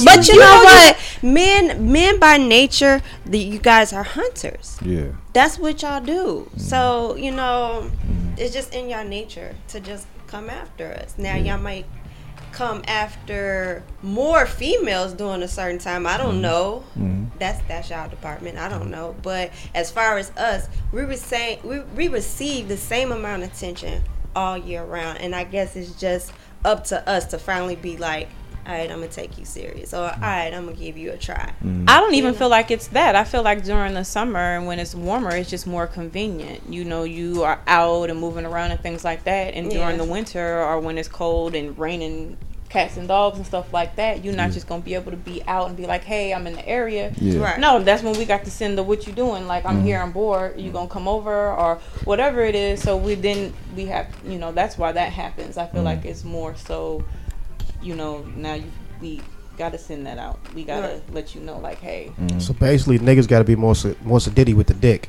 But 0.04 0.28
you 0.28 0.38
know 0.38 0.60
what, 0.64 0.96
men 1.22 1.90
men 1.92 2.18
by 2.18 2.36
nature, 2.38 3.02
the, 3.26 3.38
you 3.38 3.58
guys 3.58 3.92
are 3.92 4.02
hunters. 4.04 4.78
yeah. 4.84 5.08
That's 5.32 5.58
what 5.58 5.82
y'all 5.82 6.00
do. 6.00 6.46
Mm-hmm. 6.50 6.60
So 6.60 7.16
you 7.16 7.30
know, 7.30 7.90
it's 8.36 8.54
just 8.54 8.74
in 8.74 8.88
your 8.88 9.04
nature 9.04 9.54
to 9.68 9.80
just 9.80 10.06
come 10.26 10.48
after 10.48 10.92
us. 10.92 11.14
Now 11.18 11.36
y'all 11.36 11.58
might 11.58 11.86
come 12.54 12.82
after 12.86 13.82
more 14.02 14.46
females 14.46 15.12
during 15.12 15.42
a 15.42 15.48
certain 15.48 15.78
time. 15.78 16.06
I 16.06 16.16
don't 16.16 16.34
mm-hmm. 16.34 16.42
know. 16.42 16.84
Mm-hmm. 16.96 17.24
That's 17.38 17.60
that's 17.66 17.90
y'all 17.90 18.08
department. 18.08 18.58
I 18.58 18.68
don't 18.68 18.90
know. 18.90 19.16
But 19.22 19.50
as 19.74 19.90
far 19.90 20.18
as 20.18 20.30
us, 20.36 20.68
we 20.92 21.02
receive 21.02 21.62
we, 21.64 21.80
we 21.80 22.08
receive 22.08 22.68
the 22.68 22.76
same 22.76 23.12
amount 23.12 23.42
of 23.42 23.52
attention 23.52 24.02
all 24.36 24.56
year 24.56 24.84
round. 24.84 25.18
And 25.18 25.34
I 25.34 25.44
guess 25.44 25.76
it's 25.76 25.98
just 25.98 26.32
up 26.64 26.84
to 26.84 27.08
us 27.08 27.26
to 27.26 27.38
finally 27.38 27.76
be 27.76 27.96
like, 27.96 28.28
all 28.66 28.72
right, 28.72 28.90
I'm 28.90 29.00
gonna 29.00 29.08
take 29.08 29.38
you 29.38 29.44
serious, 29.44 29.92
or 29.92 30.08
mm. 30.08 30.14
all 30.14 30.20
right, 30.20 30.52
I'm 30.52 30.66
gonna 30.66 30.76
give 30.76 30.96
you 30.96 31.12
a 31.12 31.16
try. 31.16 31.52
Mm. 31.62 31.88
I 31.88 32.00
don't 32.00 32.14
even 32.14 32.34
feel 32.34 32.48
like 32.48 32.70
it's 32.70 32.88
that. 32.88 33.14
I 33.14 33.24
feel 33.24 33.42
like 33.42 33.64
during 33.64 33.94
the 33.94 34.04
summer 34.04 34.56
and 34.56 34.66
when 34.66 34.78
it's 34.78 34.94
warmer, 34.94 35.34
it's 35.34 35.50
just 35.50 35.66
more 35.66 35.86
convenient. 35.86 36.62
You 36.68 36.84
know, 36.84 37.04
you 37.04 37.42
are 37.42 37.60
out 37.66 38.10
and 38.10 38.18
moving 38.18 38.46
around 38.46 38.70
and 38.70 38.80
things 38.80 39.04
like 39.04 39.24
that. 39.24 39.54
And 39.54 39.70
during 39.70 39.98
the 39.98 40.04
winter 40.04 40.62
or 40.62 40.80
when 40.80 40.98
it's 40.98 41.08
cold 41.08 41.54
and 41.54 41.78
raining, 41.78 42.36
cats 42.74 42.96
and 42.96 43.06
dogs 43.06 43.36
and 43.36 43.46
stuff 43.46 43.72
like 43.72 43.94
that, 43.94 44.24
you're 44.24 44.34
not 44.34 44.50
just 44.50 44.66
gonna 44.66 44.82
be 44.82 44.94
able 44.94 45.12
to 45.12 45.16
be 45.16 45.40
out 45.46 45.68
and 45.68 45.76
be 45.76 45.86
like, 45.86 46.02
"Hey, 46.02 46.34
I'm 46.34 46.44
in 46.48 46.54
the 46.54 46.68
area." 46.68 47.12
Yeah. 47.20 47.40
Right. 47.40 47.60
No, 47.60 47.80
that's 47.80 48.02
when 48.02 48.18
we 48.18 48.24
got 48.24 48.44
to 48.44 48.50
send 48.50 48.76
the 48.76 48.82
"What 48.82 49.06
you 49.06 49.12
doing?" 49.12 49.46
Like, 49.46 49.64
I'm 49.64 49.76
mm-hmm. 49.76 49.86
here 49.86 50.00
on 50.00 50.10
board. 50.10 50.58
You 50.58 50.72
gonna 50.72 50.88
come 50.88 51.06
over 51.06 51.52
or 51.52 51.76
whatever 52.04 52.42
it 52.42 52.56
is. 52.56 52.82
So 52.82 52.96
we 52.96 53.14
then 53.14 53.54
we 53.76 53.86
have, 53.86 54.08
you 54.26 54.38
know, 54.38 54.50
that's 54.50 54.76
why 54.76 54.90
that 54.90 55.12
happens. 55.12 55.56
I 55.56 55.66
feel 55.66 55.82
mm. 55.82 55.84
like 55.84 56.04
it's 56.04 56.24
more 56.24 56.56
so, 56.56 57.04
you 57.84 57.94
know, 57.94 58.24
now 58.36 58.54
you, 58.54 58.64
we 59.00 59.20
gotta 59.58 59.78
send 59.78 60.06
that 60.06 60.18
out. 60.18 60.38
We 60.54 60.64
gotta 60.64 60.86
Right. 60.94 61.02
let 61.12 61.34
you 61.34 61.40
know, 61.42 61.58
like, 61.58 61.78
hey, 61.78 62.10
So 62.38 62.52
basically, 62.54 62.98
niggas 62.98 63.28
got 63.28 63.38
to 63.38 63.44
be 63.44 63.54
more 63.56 63.74
sa- 63.74 63.94
more 64.02 64.18
sadiddy 64.18 64.54
with 64.54 64.66
the 64.66 64.74
dick. 64.74 65.08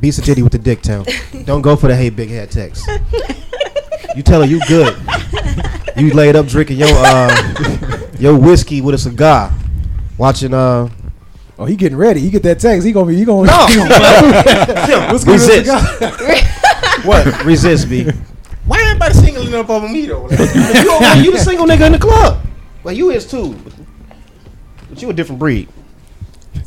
Be 0.00 0.10
sadiddy 0.10 0.42
with 0.42 0.52
the 0.52 0.58
dick, 0.58 0.82
town. 0.82 1.04
Don't 1.44 1.62
go 1.62 1.76
for 1.76 1.88
the 1.88 1.96
hey 1.96 2.10
big 2.10 2.28
head 2.30 2.50
text. 2.50 2.86
You 4.16 4.22
tell 4.22 4.40
her 4.40 4.46
you 4.46 4.60
good. 4.68 4.96
You 5.96 6.12
laid 6.14 6.36
up 6.36 6.46
drinking 6.46 6.78
your 6.78 6.88
uh 6.92 8.08
your 8.18 8.38
whiskey 8.38 8.80
with 8.80 8.94
a 8.94 8.98
cigar, 8.98 9.52
watching 10.18 10.54
uh 10.54 10.88
Oh, 11.58 11.66
he 11.66 11.76
getting 11.76 11.98
ready. 11.98 12.20
He 12.20 12.30
get 12.30 12.42
that 12.44 12.58
text. 12.58 12.86
He 12.86 12.92
gonna 12.92 13.06
be. 13.08 13.16
He 13.16 13.24
gonna. 13.26 13.46
No. 13.46 13.66
he 13.68 13.76
gonna 13.76 15.12
What's 15.12 15.26
resist. 15.26 15.68
what 17.04 17.44
resist 17.44 17.88
me. 17.88 18.06
Why 18.70 18.82
everybody 18.82 19.14
singling 19.14 19.52
up 19.52 19.68
over 19.68 19.88
me 19.88 20.06
though? 20.06 20.26
Like, 20.26 20.38
you, 20.84 20.92
over- 20.92 21.16
you 21.22 21.32
the 21.32 21.38
single 21.38 21.66
nigga 21.66 21.86
in 21.86 21.92
the 21.92 21.98
club. 21.98 22.40
Well, 22.84 22.94
you 22.94 23.10
is 23.10 23.28
too, 23.28 23.56
but 24.88 25.02
you 25.02 25.10
a 25.10 25.12
different 25.12 25.40
breed. 25.40 25.68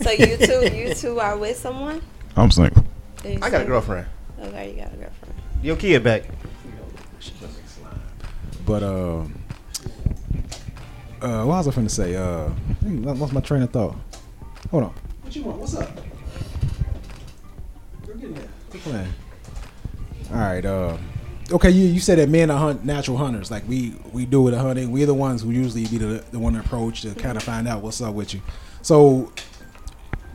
So 0.01 0.11
you 0.11 0.35
two, 0.35 0.69
you 0.75 0.93
two 0.95 1.21
are 1.21 1.37
with 1.37 1.55
someone? 1.57 2.01
I'm 2.35 2.51
single. 2.51 2.83
I 3.23 3.35
got 3.35 3.37
a 3.37 3.49
single? 3.51 3.67
girlfriend. 3.67 4.07
Okay, 4.37 4.71
you 4.71 4.81
got 4.81 4.91
a 4.93 4.97
girlfriend. 4.97 5.33
Your 5.61 5.77
kid 5.77 6.03
back. 6.03 6.23
But 8.65 8.83
uh, 8.83 9.19
uh, 11.21 11.45
what 11.45 11.65
was 11.65 11.69
I 11.69 11.71
finna 11.71 11.89
say? 11.89 12.17
Uh, 12.17 12.49
dang, 12.81 13.07
I 13.07 13.13
lost 13.13 13.31
my 13.31 13.39
train 13.39 13.61
of 13.61 13.71
thought. 13.71 13.95
Hold 14.71 14.83
on. 14.83 14.93
What 15.21 15.33
you 15.33 15.43
want? 15.43 15.57
What's 15.57 15.75
up? 15.77 15.89
Go 18.05 18.13
get 18.15 18.23
in 18.25 18.33
there. 18.33 18.47
Quit 18.71 18.83
playing. 18.83 19.13
All 20.31 20.37
right. 20.37 20.65
Uh, 20.65 20.97
okay. 21.51 21.69
You 21.69 21.87
you 21.87 21.99
said 21.99 22.17
that 22.19 22.29
men 22.29 22.49
are 22.51 22.57
hunt 22.57 22.85
natural 22.85 23.17
hunters. 23.17 23.51
Like 23.51 23.67
we 23.67 23.95
we 24.11 24.25
do 24.25 24.41
with 24.41 24.53
the 24.53 24.59
hunting. 24.59 24.91
We're 24.91 25.05
the 25.05 25.13
ones 25.13 25.41
who 25.41 25.51
usually 25.51 25.85
be 25.87 25.97
the 25.97 26.23
the 26.31 26.39
one 26.39 26.53
to 26.53 26.59
approach 26.59 27.01
to 27.01 27.13
kind 27.15 27.37
of 27.37 27.43
mm-hmm. 27.43 27.51
find 27.51 27.67
out 27.67 27.81
what's 27.81 28.01
up 28.01 28.13
with 28.13 28.33
you. 28.33 28.41
So, 28.81 29.31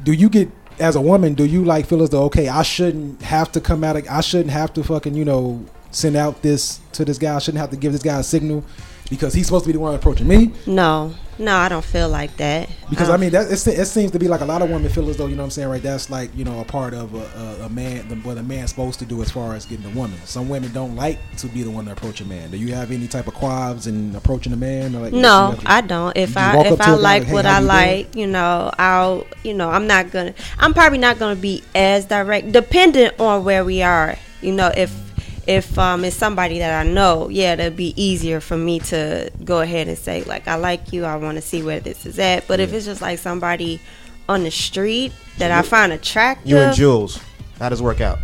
do 0.02 0.12
you 0.12 0.28
get 0.28 0.50
as 0.78 0.96
a 0.96 1.00
woman? 1.00 1.34
Do 1.34 1.44
you 1.44 1.64
like 1.64 1.86
feel 1.86 2.02
as 2.02 2.10
though 2.10 2.24
okay, 2.24 2.48
I 2.48 2.62
shouldn't 2.62 3.22
have 3.22 3.52
to 3.52 3.60
come 3.60 3.84
out. 3.84 3.96
Of, 3.96 4.06
I 4.08 4.20
shouldn't 4.20 4.50
have 4.50 4.72
to 4.74 4.84
fucking 4.84 5.14
you 5.14 5.24
know 5.24 5.64
send 5.90 6.16
out 6.16 6.42
this 6.42 6.80
to 6.92 7.04
this 7.04 7.18
guy. 7.18 7.34
I 7.34 7.38
shouldn't 7.38 7.60
have 7.60 7.70
to 7.70 7.76
give 7.76 7.92
this 7.92 8.02
guy 8.02 8.18
a 8.18 8.22
signal 8.22 8.64
because 9.10 9.34
he's 9.34 9.46
supposed 9.46 9.64
to 9.64 9.68
be 9.68 9.72
the 9.72 9.80
one 9.80 9.94
approaching 9.94 10.26
me. 10.28 10.52
No, 10.66 11.14
no, 11.38 11.56
I 11.56 11.68
don't 11.68 11.84
feel 11.84 12.08
like 12.08 12.36
that. 12.38 12.68
Because 12.90 13.08
Um, 13.08 13.14
I 13.14 13.16
mean, 13.18 13.30
that 13.30 13.46
it, 13.50 13.66
it 13.66 13.86
seems 13.86 14.10
to 14.10 14.18
be 14.18 14.26
like 14.28 14.40
a 14.40 14.44
lot 14.44 14.60
of 14.60 14.70
women 14.70 14.90
feel 14.90 15.08
as 15.08 15.16
though 15.16 15.26
you 15.26 15.36
know 15.36 15.42
what 15.42 15.46
I'm 15.46 15.50
saying, 15.52 15.68
right? 15.68 15.82
That's 15.82 16.10
like 16.10 16.30
you 16.36 16.44
know 16.44 16.60
a 16.60 16.64
part 16.64 16.94
of 16.94 17.14
a, 17.14 17.62
a, 17.62 17.66
a 17.66 17.68
man, 17.68 18.08
the, 18.08 18.16
what 18.16 18.38
a 18.38 18.42
man's 18.42 18.70
supposed 18.70 18.98
to 19.00 19.04
do 19.06 19.22
as 19.22 19.30
far 19.30 19.54
as 19.54 19.64
getting 19.64 19.86
a 19.86 19.94
woman. 19.94 20.18
Some 20.24 20.48
women 20.48 20.72
don't 20.72 20.96
like 20.96 21.18
to 21.38 21.46
be 21.48 21.62
the 21.62 21.70
one 21.70 21.84
to 21.86 21.92
approach 21.92 22.20
a 22.20 22.24
man. 22.24 22.50
Do 22.50 22.56
you 22.56 22.74
have 22.74 22.90
any 22.90 23.06
type 23.06 23.28
of 23.28 23.34
quabs 23.34 23.86
in 23.86 24.14
approaching 24.16 24.52
a 24.52 24.56
man? 24.56 24.94
Or 24.94 25.00
like, 25.00 25.12
No, 25.12 25.56
I 25.64 25.80
don't. 25.80 26.16
If 26.16 26.36
I 26.36 26.58
if 26.60 26.66
I 26.66 26.68
I 26.68 26.72
a 26.72 26.76
guy 26.76 26.90
like 26.94 27.02
like, 27.02 27.22
"Hey, 27.24 27.32
what 27.34 27.46
I 27.46 27.50
you 27.52 27.56
doing?" 27.58 27.66
like, 27.68 28.16
you 28.16 28.26
know, 28.26 28.70
I'll 28.78 29.26
you 29.44 29.54
know, 29.54 29.70
I'm 29.70 29.86
not 29.86 30.10
gonna 30.10 30.34
I'm 30.58 30.74
probably 30.74 30.98
not 30.98 31.18
gonna 31.18 31.36
be 31.36 31.62
as 31.74 32.04
direct 32.06 32.52
dependent 32.52 33.18
on 33.20 33.44
where 33.44 33.64
we 33.64 33.82
are. 33.82 34.16
You 34.40 34.52
know, 34.52 34.72
if 34.76 35.07
if 35.48 35.76
um 35.78 36.04
it's 36.04 36.14
somebody 36.14 36.58
that 36.60 36.78
I 36.78 36.84
know, 36.88 37.28
yeah, 37.30 37.54
it'd 37.54 37.74
be 37.74 37.94
easier 38.00 38.38
for 38.38 38.56
me 38.56 38.78
to 38.80 39.30
go 39.44 39.60
ahead 39.60 39.88
and 39.88 39.96
say, 39.98 40.22
like, 40.24 40.46
I 40.46 40.54
like 40.56 40.92
you, 40.92 41.04
I 41.04 41.16
wanna 41.16 41.40
see 41.40 41.62
where 41.62 41.80
this 41.80 42.04
is 42.06 42.18
at. 42.18 42.46
But 42.46 42.60
if 42.60 42.72
it's 42.72 42.84
just 42.84 43.00
like 43.00 43.18
somebody 43.18 43.80
on 44.28 44.44
the 44.44 44.50
street 44.50 45.12
that 45.38 45.50
I 45.50 45.62
find 45.62 45.90
attractive 45.92 46.46
You 46.46 46.58
and 46.58 46.76
Jules. 46.76 47.18
How 47.58 47.70
does 47.70 47.80
it 47.80 47.84
work 47.84 48.02
out? 48.02 48.18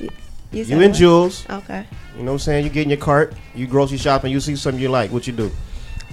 you, 0.00 0.10
You 0.50 0.64
said 0.64 0.82
and 0.82 0.90
what? 0.90 0.98
Jules. 0.98 1.46
Okay. 1.48 1.86
You 2.16 2.24
know 2.24 2.32
what 2.32 2.32
I'm 2.32 2.38
saying? 2.40 2.64
You 2.64 2.70
get 2.70 2.82
in 2.82 2.90
your 2.90 2.98
cart, 2.98 3.34
you 3.54 3.68
grocery 3.68 3.98
shopping, 3.98 4.32
you 4.32 4.40
see 4.40 4.56
something 4.56 4.82
you 4.82 4.88
like. 4.88 5.12
What 5.12 5.28
you 5.28 5.32
do? 5.32 5.52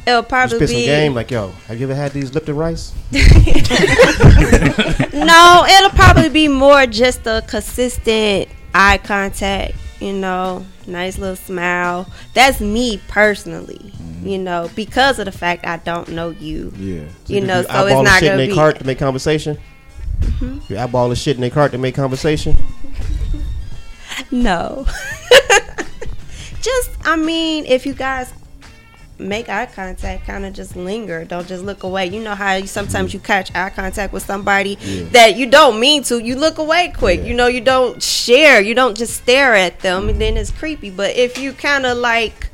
It'll 0.05 0.19
You 0.19 0.23
probably 0.23 0.57
spit 0.57 0.69
some 0.69 0.79
game 0.79 1.15
like, 1.15 1.31
yo, 1.31 1.49
have 1.67 1.79
you 1.79 1.85
ever 1.85 1.95
had 1.95 2.11
these 2.11 2.33
Lipton 2.33 2.55
rice? 2.55 2.93
no, 3.11 3.19
it'll 5.67 5.89
probably 5.91 6.29
be 6.29 6.47
more 6.47 6.85
just 6.85 7.25
a 7.25 7.43
consistent 7.47 8.47
eye 8.73 8.99
contact, 8.99 9.75
you 10.01 10.13
know, 10.13 10.65
nice 10.87 11.17
little 11.17 11.35
smile. 11.35 12.11
That's 12.33 12.59
me 12.59 12.99
personally, 13.07 13.93
you 14.23 14.39
know, 14.39 14.69
because 14.75 15.19
of 15.19 15.25
the 15.25 15.31
fact 15.31 15.65
I 15.65 15.77
don't 15.77 16.09
know 16.09 16.31
you. 16.31 16.73
Yeah. 16.75 17.03
You 17.27 17.41
know, 17.41 17.59
you 17.59 17.63
so 17.65 17.69
eyeball 17.69 17.87
it's 17.87 17.95
the 17.95 18.03
not 18.03 18.19
shit 18.19 18.23
in 18.23 18.29
gonna 18.29 18.37
their 18.37 18.47
be. 18.47 18.53
cart 18.55 18.79
to 18.79 18.85
make 18.85 18.99
conversation. 18.99 19.57
Mm-hmm. 20.19 20.73
You 20.73 20.79
eyeball 20.79 21.09
the 21.09 21.15
shit 21.15 21.35
in 21.35 21.41
their 21.41 21.49
cart 21.51 21.71
to 21.73 21.77
make 21.77 21.95
conversation. 21.95 22.57
No. 24.29 24.85
just, 26.61 26.91
I 27.03 27.15
mean, 27.17 27.65
if 27.65 27.85
you 27.85 27.93
guys 27.93 28.33
make 29.21 29.49
eye 29.49 29.65
contact, 29.67 30.25
kind 30.25 30.45
of 30.45 30.53
just 30.53 30.75
linger. 30.75 31.23
Don't 31.25 31.47
just 31.47 31.63
look 31.63 31.83
away. 31.83 32.07
You 32.07 32.21
know 32.21 32.35
how 32.35 32.55
you, 32.55 32.67
sometimes 32.67 33.13
you 33.13 33.19
catch 33.19 33.53
eye 33.55 33.69
contact 33.69 34.13
with 34.13 34.23
somebody 34.23 34.75
that 35.11 35.35
you 35.37 35.49
don't 35.49 35.79
mean 35.79 36.03
to. 36.03 36.19
You 36.19 36.35
look 36.35 36.57
away 36.57 36.93
quick. 36.95 37.21
You 37.21 37.33
know, 37.33 37.47
you 37.47 37.61
don't 37.61 38.01
share. 38.01 38.61
You 38.61 38.73
don't 38.73 38.97
just 38.97 39.21
stare 39.21 39.55
at 39.55 39.79
them, 39.79 40.09
and 40.09 40.19
then 40.19 40.37
it's 40.37 40.51
creepy. 40.51 40.89
But 40.89 41.15
if 41.15 41.37
you 41.37 41.53
kind 41.53 41.85
of 41.85 41.97
like 41.97 42.49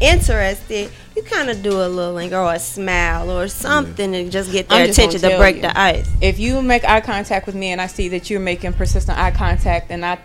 interested, 0.00 0.90
you 1.16 1.22
kind 1.22 1.48
of 1.48 1.62
do 1.62 1.72
a 1.72 1.88
little 1.88 2.14
linger 2.14 2.36
or 2.38 2.54
a 2.54 2.58
smile 2.58 3.30
or 3.30 3.48
something 3.48 4.12
to 4.12 4.28
just 4.28 4.52
get 4.52 4.66
I'm 4.70 4.78
their 4.78 4.86
just 4.88 4.98
attention 4.98 5.30
to 5.30 5.36
break 5.38 5.56
you. 5.56 5.62
the 5.62 5.78
ice. 5.78 6.08
If 6.20 6.38
you 6.38 6.60
make 6.60 6.84
eye 6.84 7.00
contact 7.00 7.46
with 7.46 7.54
me 7.54 7.72
and 7.72 7.80
I 7.80 7.86
see 7.86 8.08
that 8.08 8.28
you're 8.28 8.40
making 8.40 8.74
persistent 8.74 9.18
eye 9.18 9.30
contact 9.30 9.90
and 9.90 10.04
I 10.04 10.18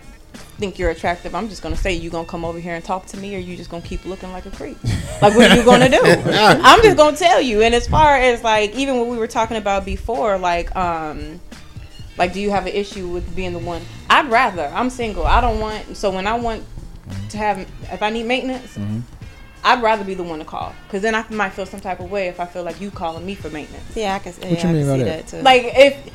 think 0.62 0.78
you're 0.78 0.92
attractive, 0.92 1.34
I'm 1.34 1.50
just 1.50 1.62
gonna 1.62 1.76
say 1.76 1.92
you 1.92 2.10
gonna 2.10 2.28
come 2.28 2.46
over 2.46 2.60
here 2.60 2.76
and 2.76 2.86
talk 2.86 3.08
to 3.08 3.18
me, 3.18 3.36
or 3.36 3.40
you 3.40 3.58
just 3.58 3.70
gonna 3.72 3.82
keep 3.84 4.06
looking 4.06 4.32
like 4.32 4.46
a 4.46 4.52
creep. 4.52 4.82
like 5.22 5.36
what 5.36 5.52
are 5.52 5.56
you 5.58 5.66
gonna 5.66 5.90
do? 5.90 6.00
I'm 6.04 6.82
just 6.84 6.96
gonna 6.96 7.18
tell 7.18 7.42
you. 7.42 7.64
And 7.64 7.74
as 7.76 7.88
far 7.88 8.16
as 8.16 8.44
like 8.44 8.74
even 8.76 8.98
what 9.00 9.08
we 9.08 9.18
were 9.18 9.28
talking 9.28 9.58
about 9.58 9.84
before, 9.84 10.38
like 10.38 10.74
um. 10.76 11.42
Like, 12.18 12.34
do 12.34 12.42
you 12.42 12.52
have 12.52 12.68
an 12.68 12.74
issue 12.74 13.08
with 13.08 13.36
being 13.36 13.54
the 13.54 13.60
one? 13.60 13.82
I'd 14.10 14.30
rather. 14.30 14.66
I'm 14.74 14.90
single. 14.90 15.26
I 15.26 15.40
don't 15.42 15.60
want. 15.60 15.96
So 15.96 16.12
when 16.12 16.28
I 16.28 16.36
want 16.36 16.64
to 17.30 17.38
have, 17.38 17.58
if 17.90 18.04
I 18.04 18.10
need 18.10 18.26
maintenance, 18.26 18.78
I'd 19.64 19.82
rather 19.82 20.04
be 20.04 20.14
the 20.14 20.22
one 20.22 20.40
to 20.40 20.46
call. 20.46 20.76
Because 20.86 21.02
then 21.02 21.16
I 21.16 21.26
might 21.30 21.52
feel 21.54 21.66
some 21.66 21.80
type 21.80 22.00
of 22.02 22.12
way 22.12 22.28
if 22.28 22.40
I 22.40 22.46
feel 22.46 22.64
like 22.64 22.82
you 22.82 22.92
calling 22.92 23.26
me 23.26 23.34
for 23.34 23.50
maintenance. 23.50 23.96
Yeah, 23.96 24.14
I 24.16 24.20
can. 24.20 24.34
Yeah, 24.42 24.50
you 24.50 24.58
I 24.58 24.60
can 24.60 24.74
mean 24.74 24.88
by 24.88 24.98
see 24.98 25.04
that? 25.04 25.26
that 25.26 25.38
too. 25.38 25.42
Like 25.42 25.64
if 25.74 26.12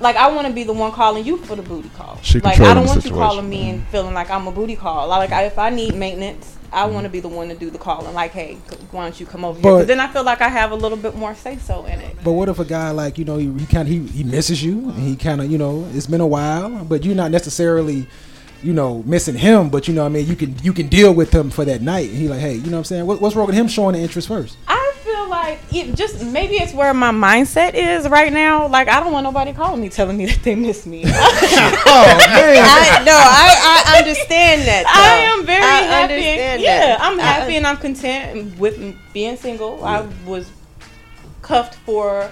like 0.00 0.16
I 0.16 0.30
want 0.30 0.46
to 0.46 0.52
be 0.52 0.64
the 0.64 0.72
one 0.72 0.92
calling 0.92 1.24
you 1.24 1.38
for 1.38 1.56
the 1.56 1.62
booty 1.62 1.88
call. 1.90 2.18
She 2.22 2.40
like 2.40 2.60
I 2.60 2.74
don't 2.74 2.84
the 2.84 2.88
want 2.90 3.04
you 3.04 3.10
calling 3.12 3.48
me 3.48 3.70
and 3.70 3.86
feeling 3.88 4.14
like 4.14 4.30
I'm 4.30 4.46
a 4.46 4.52
booty 4.52 4.76
call. 4.76 5.08
Like 5.08 5.32
I, 5.32 5.44
if 5.44 5.58
I 5.58 5.70
need 5.70 5.94
maintenance, 5.94 6.56
I 6.72 6.84
mm-hmm. 6.84 6.94
want 6.94 7.04
to 7.06 7.10
be 7.10 7.20
the 7.20 7.28
one 7.28 7.48
to 7.48 7.54
do 7.54 7.70
the 7.70 7.78
calling. 7.78 8.12
Like, 8.14 8.32
hey, 8.32 8.54
why 8.90 9.04
don't 9.04 9.18
you 9.18 9.26
come 9.26 9.44
over 9.44 9.58
here? 9.60 9.70
'Cause 9.70 9.86
then 9.86 10.00
I 10.00 10.08
feel 10.08 10.24
like 10.24 10.40
I 10.40 10.48
have 10.48 10.70
a 10.72 10.74
little 10.74 10.98
bit 10.98 11.14
more 11.16 11.34
say 11.34 11.56
so 11.56 11.84
in 11.86 12.00
it. 12.00 12.16
But 12.22 12.32
what 12.32 12.48
if 12.48 12.58
a 12.58 12.64
guy 12.64 12.90
like 12.90 13.18
you 13.18 13.24
know 13.24 13.38
he, 13.38 13.52
he 13.58 13.66
kind 13.66 13.88
of 13.88 13.94
he, 13.94 14.00
he 14.06 14.24
misses 14.24 14.62
you 14.62 14.90
and 14.90 14.98
he 14.98 15.16
kind 15.16 15.40
of 15.40 15.50
you 15.50 15.58
know 15.58 15.88
it's 15.94 16.06
been 16.06 16.20
a 16.20 16.26
while, 16.26 16.84
but 16.84 17.04
you're 17.04 17.14
not 17.14 17.30
necessarily 17.30 18.06
you 18.62 18.72
know 18.74 19.02
missing 19.04 19.36
him, 19.36 19.70
but 19.70 19.88
you 19.88 19.94
know 19.94 20.02
what 20.02 20.10
I 20.10 20.12
mean 20.12 20.26
you 20.26 20.36
can 20.36 20.56
you 20.62 20.72
can 20.72 20.88
deal 20.88 21.14
with 21.14 21.32
him 21.32 21.50
for 21.50 21.64
that 21.64 21.80
night. 21.80 22.10
And 22.10 22.18
he 22.18 22.28
like 22.28 22.40
hey 22.40 22.54
you 22.54 22.66
know 22.66 22.72
what 22.72 22.78
I'm 22.78 22.84
saying 22.84 23.06
what, 23.06 23.20
what's 23.20 23.34
wrong 23.34 23.46
with 23.46 23.56
him 23.56 23.68
showing 23.68 23.94
the 23.94 24.00
interest 24.00 24.28
first? 24.28 24.58
I 24.68 24.75
feel 25.26 25.30
like 25.30 25.58
it 25.72 25.94
just 25.96 26.24
maybe 26.24 26.54
it's 26.54 26.72
where 26.72 26.92
my 26.94 27.10
mindset 27.10 27.74
is 27.74 28.08
right 28.08 28.32
now. 28.32 28.68
Like 28.68 28.88
I 28.88 29.00
don't 29.00 29.12
want 29.12 29.24
nobody 29.24 29.52
calling 29.52 29.80
me 29.80 29.88
telling 29.88 30.16
me 30.16 30.26
that 30.26 30.42
they 30.42 30.54
miss 30.54 30.86
me. 30.86 31.02
Oh 31.88 32.04
man, 32.18 32.64
I 32.64 33.02
no, 33.04 33.12
I, 33.14 33.84
I 33.94 33.98
understand 33.98 34.62
that. 34.62 34.86
I 34.86 35.38
am 35.38 35.46
very 35.46 35.62
I 35.62 35.66
happy. 35.82 36.14
understand 36.14 36.62
yeah, 36.62 36.78
that. 36.86 37.00
I'm 37.00 37.18
happy 37.18 37.52
un- 37.52 37.56
and 37.58 37.66
I'm 37.66 37.76
content 37.76 38.58
with 38.58 38.96
being 39.12 39.36
single. 39.36 39.82
I 39.84 40.06
was 40.26 40.50
cuffed 41.42 41.74
for 41.86 42.30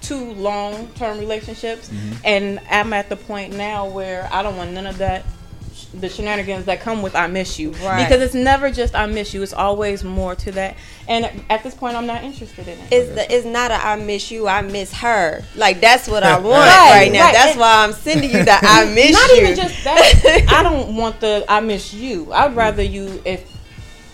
two 0.00 0.32
long 0.34 0.88
term 0.94 1.18
relationships, 1.18 1.88
Mm-hmm. 1.88 2.12
and 2.24 2.60
I'm 2.70 2.92
at 2.92 3.08
the 3.08 3.16
point 3.16 3.54
now 3.56 3.88
where 3.88 4.28
I 4.32 4.42
don't 4.42 4.56
want 4.56 4.72
none 4.72 4.86
of 4.86 4.98
that. 4.98 5.24
The 5.92 6.08
shenanigans 6.08 6.66
that 6.66 6.80
come 6.80 7.02
with 7.02 7.16
I 7.16 7.26
miss 7.26 7.58
you, 7.58 7.72
Right. 7.72 8.04
because 8.06 8.22
it's 8.22 8.34
never 8.34 8.70
just 8.70 8.94
I 8.94 9.06
miss 9.06 9.34
you. 9.34 9.42
It's 9.42 9.52
always 9.52 10.04
more 10.04 10.36
to 10.36 10.52
that, 10.52 10.76
and 11.08 11.28
at 11.50 11.64
this 11.64 11.74
point, 11.74 11.96
I'm 11.96 12.06
not 12.06 12.22
interested 12.22 12.68
in 12.68 12.78
it. 12.78 12.92
It's 12.92 13.08
the, 13.14 13.34
it's 13.34 13.44
not 13.44 13.72
a 13.72 13.74
I 13.74 13.96
miss 13.96 14.30
you, 14.30 14.46
I 14.46 14.62
miss 14.62 14.92
her. 14.94 15.42
Like 15.56 15.80
that's 15.80 16.06
what 16.06 16.22
I 16.22 16.34
want 16.38 16.46
Right, 16.68 16.90
right, 16.92 17.12
now. 17.12 17.24
right. 17.24 17.32
That's 17.34 17.50
And- 17.52 17.60
why 17.60 17.84
I'm 17.84 17.92
sending 17.92 18.30
you 18.30 18.44
the 18.44 18.56
I 18.62 18.84
miss 18.94 19.12
not 19.12 19.30
you. 19.30 19.42
Not 19.42 19.42
even 19.50 19.56
just 19.56 19.82
that. 19.84 20.46
I 20.52 20.62
don't 20.62 20.94
want 20.94 21.18
the 21.18 21.44
I 21.48 21.58
miss 21.58 21.92
you. 21.92 22.32
I'd 22.32 22.54
rather 22.54 22.82
you 22.84 23.20
if 23.24 23.50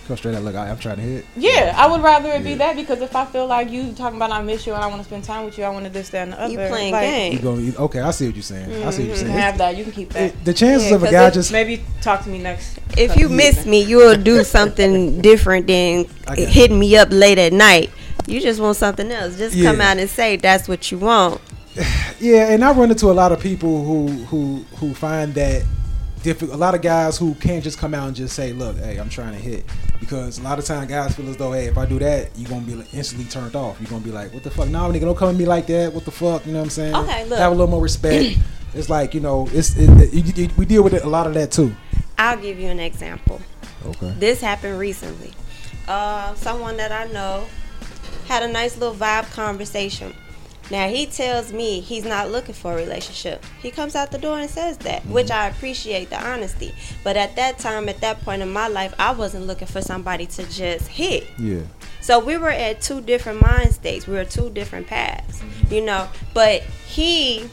go 0.08 0.14
straight 0.16 0.34
out. 0.34 0.42
Look, 0.42 0.54
I, 0.54 0.68
I'm 0.70 0.78
trying 0.78 0.96
to 0.96 1.02
hit. 1.02 1.24
Yeah, 1.36 1.74
I 1.76 1.86
would 1.86 2.00
rather 2.02 2.30
it 2.30 2.42
be 2.44 2.54
that 2.54 2.76
because 2.76 3.00
if 3.00 3.14
I 3.16 3.24
feel 3.26 3.46
like 3.46 3.70
you 3.70 3.92
talking 3.92 4.16
about 4.16 4.30
I 4.30 4.42
miss 4.42 4.66
you 4.66 4.74
and 4.74 4.82
I 4.82 4.86
want 4.86 5.00
to 5.00 5.04
spend 5.06 5.24
time 5.24 5.44
with 5.44 5.56
you, 5.58 5.64
I 5.64 5.68
want 5.70 5.84
to 5.86 5.90
this, 5.90 6.08
that, 6.10 6.22
and 6.24 6.32
the 6.32 6.40
other. 6.40 6.52
you 6.52 6.58
playing 6.68 6.92
like, 6.92 7.06
You 7.06 7.10
games. 7.12 7.40
going 7.42 7.64
you, 7.64 7.74
okay? 7.76 8.00
I 8.00 8.10
see 8.10 8.26
what 8.26 8.34
you're 8.36 8.42
saying. 8.42 8.70
I 8.84 8.90
see 8.90 9.02
what 9.02 9.08
you're 9.08 9.16
mhm, 9.16 9.20
saying. 9.20 9.32
Have 9.32 9.58
that. 9.58 9.76
You 9.76 9.84
can 9.84 9.92
keep 9.92 10.10
that. 10.10 10.22
It- 10.22 10.44
the 10.44 10.54
chances 10.54 10.90
Yeah, 10.90 10.96
of 10.96 11.02
a 11.02 11.10
guy 11.10 11.30
just 11.30 11.52
Maybe 11.52 11.82
talk 12.00 12.22
to 12.24 12.28
me 12.28 12.38
next. 12.38 12.78
If 12.96 13.16
you 13.16 13.28
miss 13.28 13.66
me, 13.66 13.82
you 13.82 13.98
will 13.98 14.16
do 14.16 14.42
something 14.44 15.20
different 15.30 15.66
than 15.66 16.06
I 16.26 16.36
hitting 16.36 16.78
me 16.78 16.96
up 16.96 17.08
late 17.10 17.38
at 17.38 17.52
night. 17.52 17.90
You 18.26 18.40
just 18.40 18.60
want 18.60 18.76
something 18.76 19.10
else. 19.12 19.36
Just 19.38 19.60
come 19.62 19.80
out 19.80 19.98
and 19.98 20.08
say 20.10 20.36
that's 20.36 20.68
what 20.68 20.90
you 20.90 20.98
want. 20.98 21.40
Yeah, 22.18 22.48
and 22.50 22.64
I 22.64 22.72
run 22.72 22.90
into 22.90 23.10
a 23.10 23.12
lot 23.12 23.30
of 23.32 23.40
people 23.40 23.84
who 23.84 24.08
who 24.24 24.64
who 24.76 24.94
find 24.94 25.34
that 25.34 25.64
difficult. 26.26 26.56
A 26.56 26.60
lot 26.60 26.74
of 26.74 26.82
guys 26.82 27.16
who 27.16 27.34
can't 27.36 27.62
just 27.62 27.78
come 27.78 27.94
out 27.94 28.08
and 28.08 28.16
just 28.16 28.34
say, 28.34 28.52
"Look, 28.52 28.76
hey, 28.78 28.96
I'm 28.98 29.08
trying 29.08 29.32
to 29.32 29.38
hit," 29.38 29.64
because 30.00 30.38
a 30.38 30.42
lot 30.42 30.58
of 30.58 30.64
time 30.64 30.86
guys 30.88 31.14
feel 31.14 31.28
as 31.30 31.36
though, 31.36 31.52
"Hey, 31.52 31.66
if 31.66 31.78
I 31.78 31.86
do 31.86 31.98
that, 32.00 32.30
you're 32.36 32.50
gonna 32.50 32.66
be 32.66 32.74
like, 32.74 32.92
instantly 32.92 33.26
turned 33.30 33.54
off. 33.54 33.76
You're 33.80 33.88
gonna 33.88 34.04
be 34.04 34.10
like, 34.10 34.34
what 34.34 34.42
the 34.42 34.50
fuck? 34.50 34.68
No, 34.68 34.80
nigga, 34.90 35.02
don't 35.02 35.16
come 35.16 35.30
at 35.30 35.36
me 35.36 35.46
like 35.46 35.66
that. 35.68 35.94
What 35.94 36.04
the 36.04 36.10
fuck? 36.10 36.44
You 36.44 36.52
know 36.52 36.58
what 36.58 36.64
I'm 36.64 36.70
saying? 36.70 36.94
Okay, 36.96 37.24
look. 37.28 37.38
have 37.38 37.52
a 37.52 37.54
little 37.54 37.70
more 37.70 37.80
respect. 37.80 38.38
it's 38.74 38.90
like 38.90 39.14
you 39.14 39.20
know, 39.20 39.48
it's 39.52 39.76
it, 39.76 39.88
it, 40.12 40.36
you- 40.36 40.50
we 40.58 40.66
deal 40.66 40.82
with 40.82 40.94
it, 40.94 41.04
a 41.04 41.08
lot 41.08 41.26
of 41.28 41.34
that 41.34 41.52
too. 41.52 41.74
I'll 42.18 42.36
give 42.38 42.58
you 42.58 42.68
an 42.68 42.80
example. 42.80 43.40
Okay. 43.86 44.12
This 44.18 44.40
happened 44.40 44.78
recently. 44.80 45.32
Uh, 45.86 46.34
someone 46.34 46.76
that 46.78 46.90
I 46.90 47.04
know 47.12 47.44
had 48.26 48.42
a 48.42 48.48
nice 48.48 48.76
little 48.76 48.94
vibe 48.96 49.30
conversation. 49.32 50.12
Now 50.70 50.88
he 50.88 51.06
tells 51.06 51.52
me 51.52 51.80
he's 51.80 52.04
not 52.04 52.30
looking 52.30 52.54
for 52.54 52.72
a 52.72 52.76
relationship. 52.76 53.44
He 53.60 53.70
comes 53.70 53.94
out 53.94 54.10
the 54.10 54.18
door 54.18 54.38
and 54.38 54.50
says 54.50 54.78
that, 54.78 55.04
which 55.06 55.28
mm-hmm. 55.28 55.40
I 55.40 55.46
appreciate 55.48 56.10
the 56.10 56.24
honesty. 56.24 56.74
But 57.04 57.16
at 57.16 57.36
that 57.36 57.58
time, 57.58 57.88
at 57.88 58.00
that 58.00 58.20
point 58.22 58.42
in 58.42 58.50
my 58.50 58.68
life, 58.68 58.94
I 58.98 59.12
wasn't 59.12 59.46
looking 59.46 59.68
for 59.68 59.80
somebody 59.80 60.26
to 60.26 60.48
just 60.50 60.88
hit. 60.88 61.26
Yeah. 61.38 61.62
So 62.00 62.24
we 62.24 62.36
were 62.36 62.50
at 62.50 62.80
two 62.80 63.00
different 63.00 63.42
mind 63.42 63.72
states. 63.74 64.06
We 64.06 64.14
were 64.14 64.24
two 64.24 64.50
different 64.50 64.86
paths, 64.86 65.40
mm-hmm. 65.40 65.74
you 65.74 65.80
know. 65.82 66.08
But 66.34 66.62
he, 66.86 67.48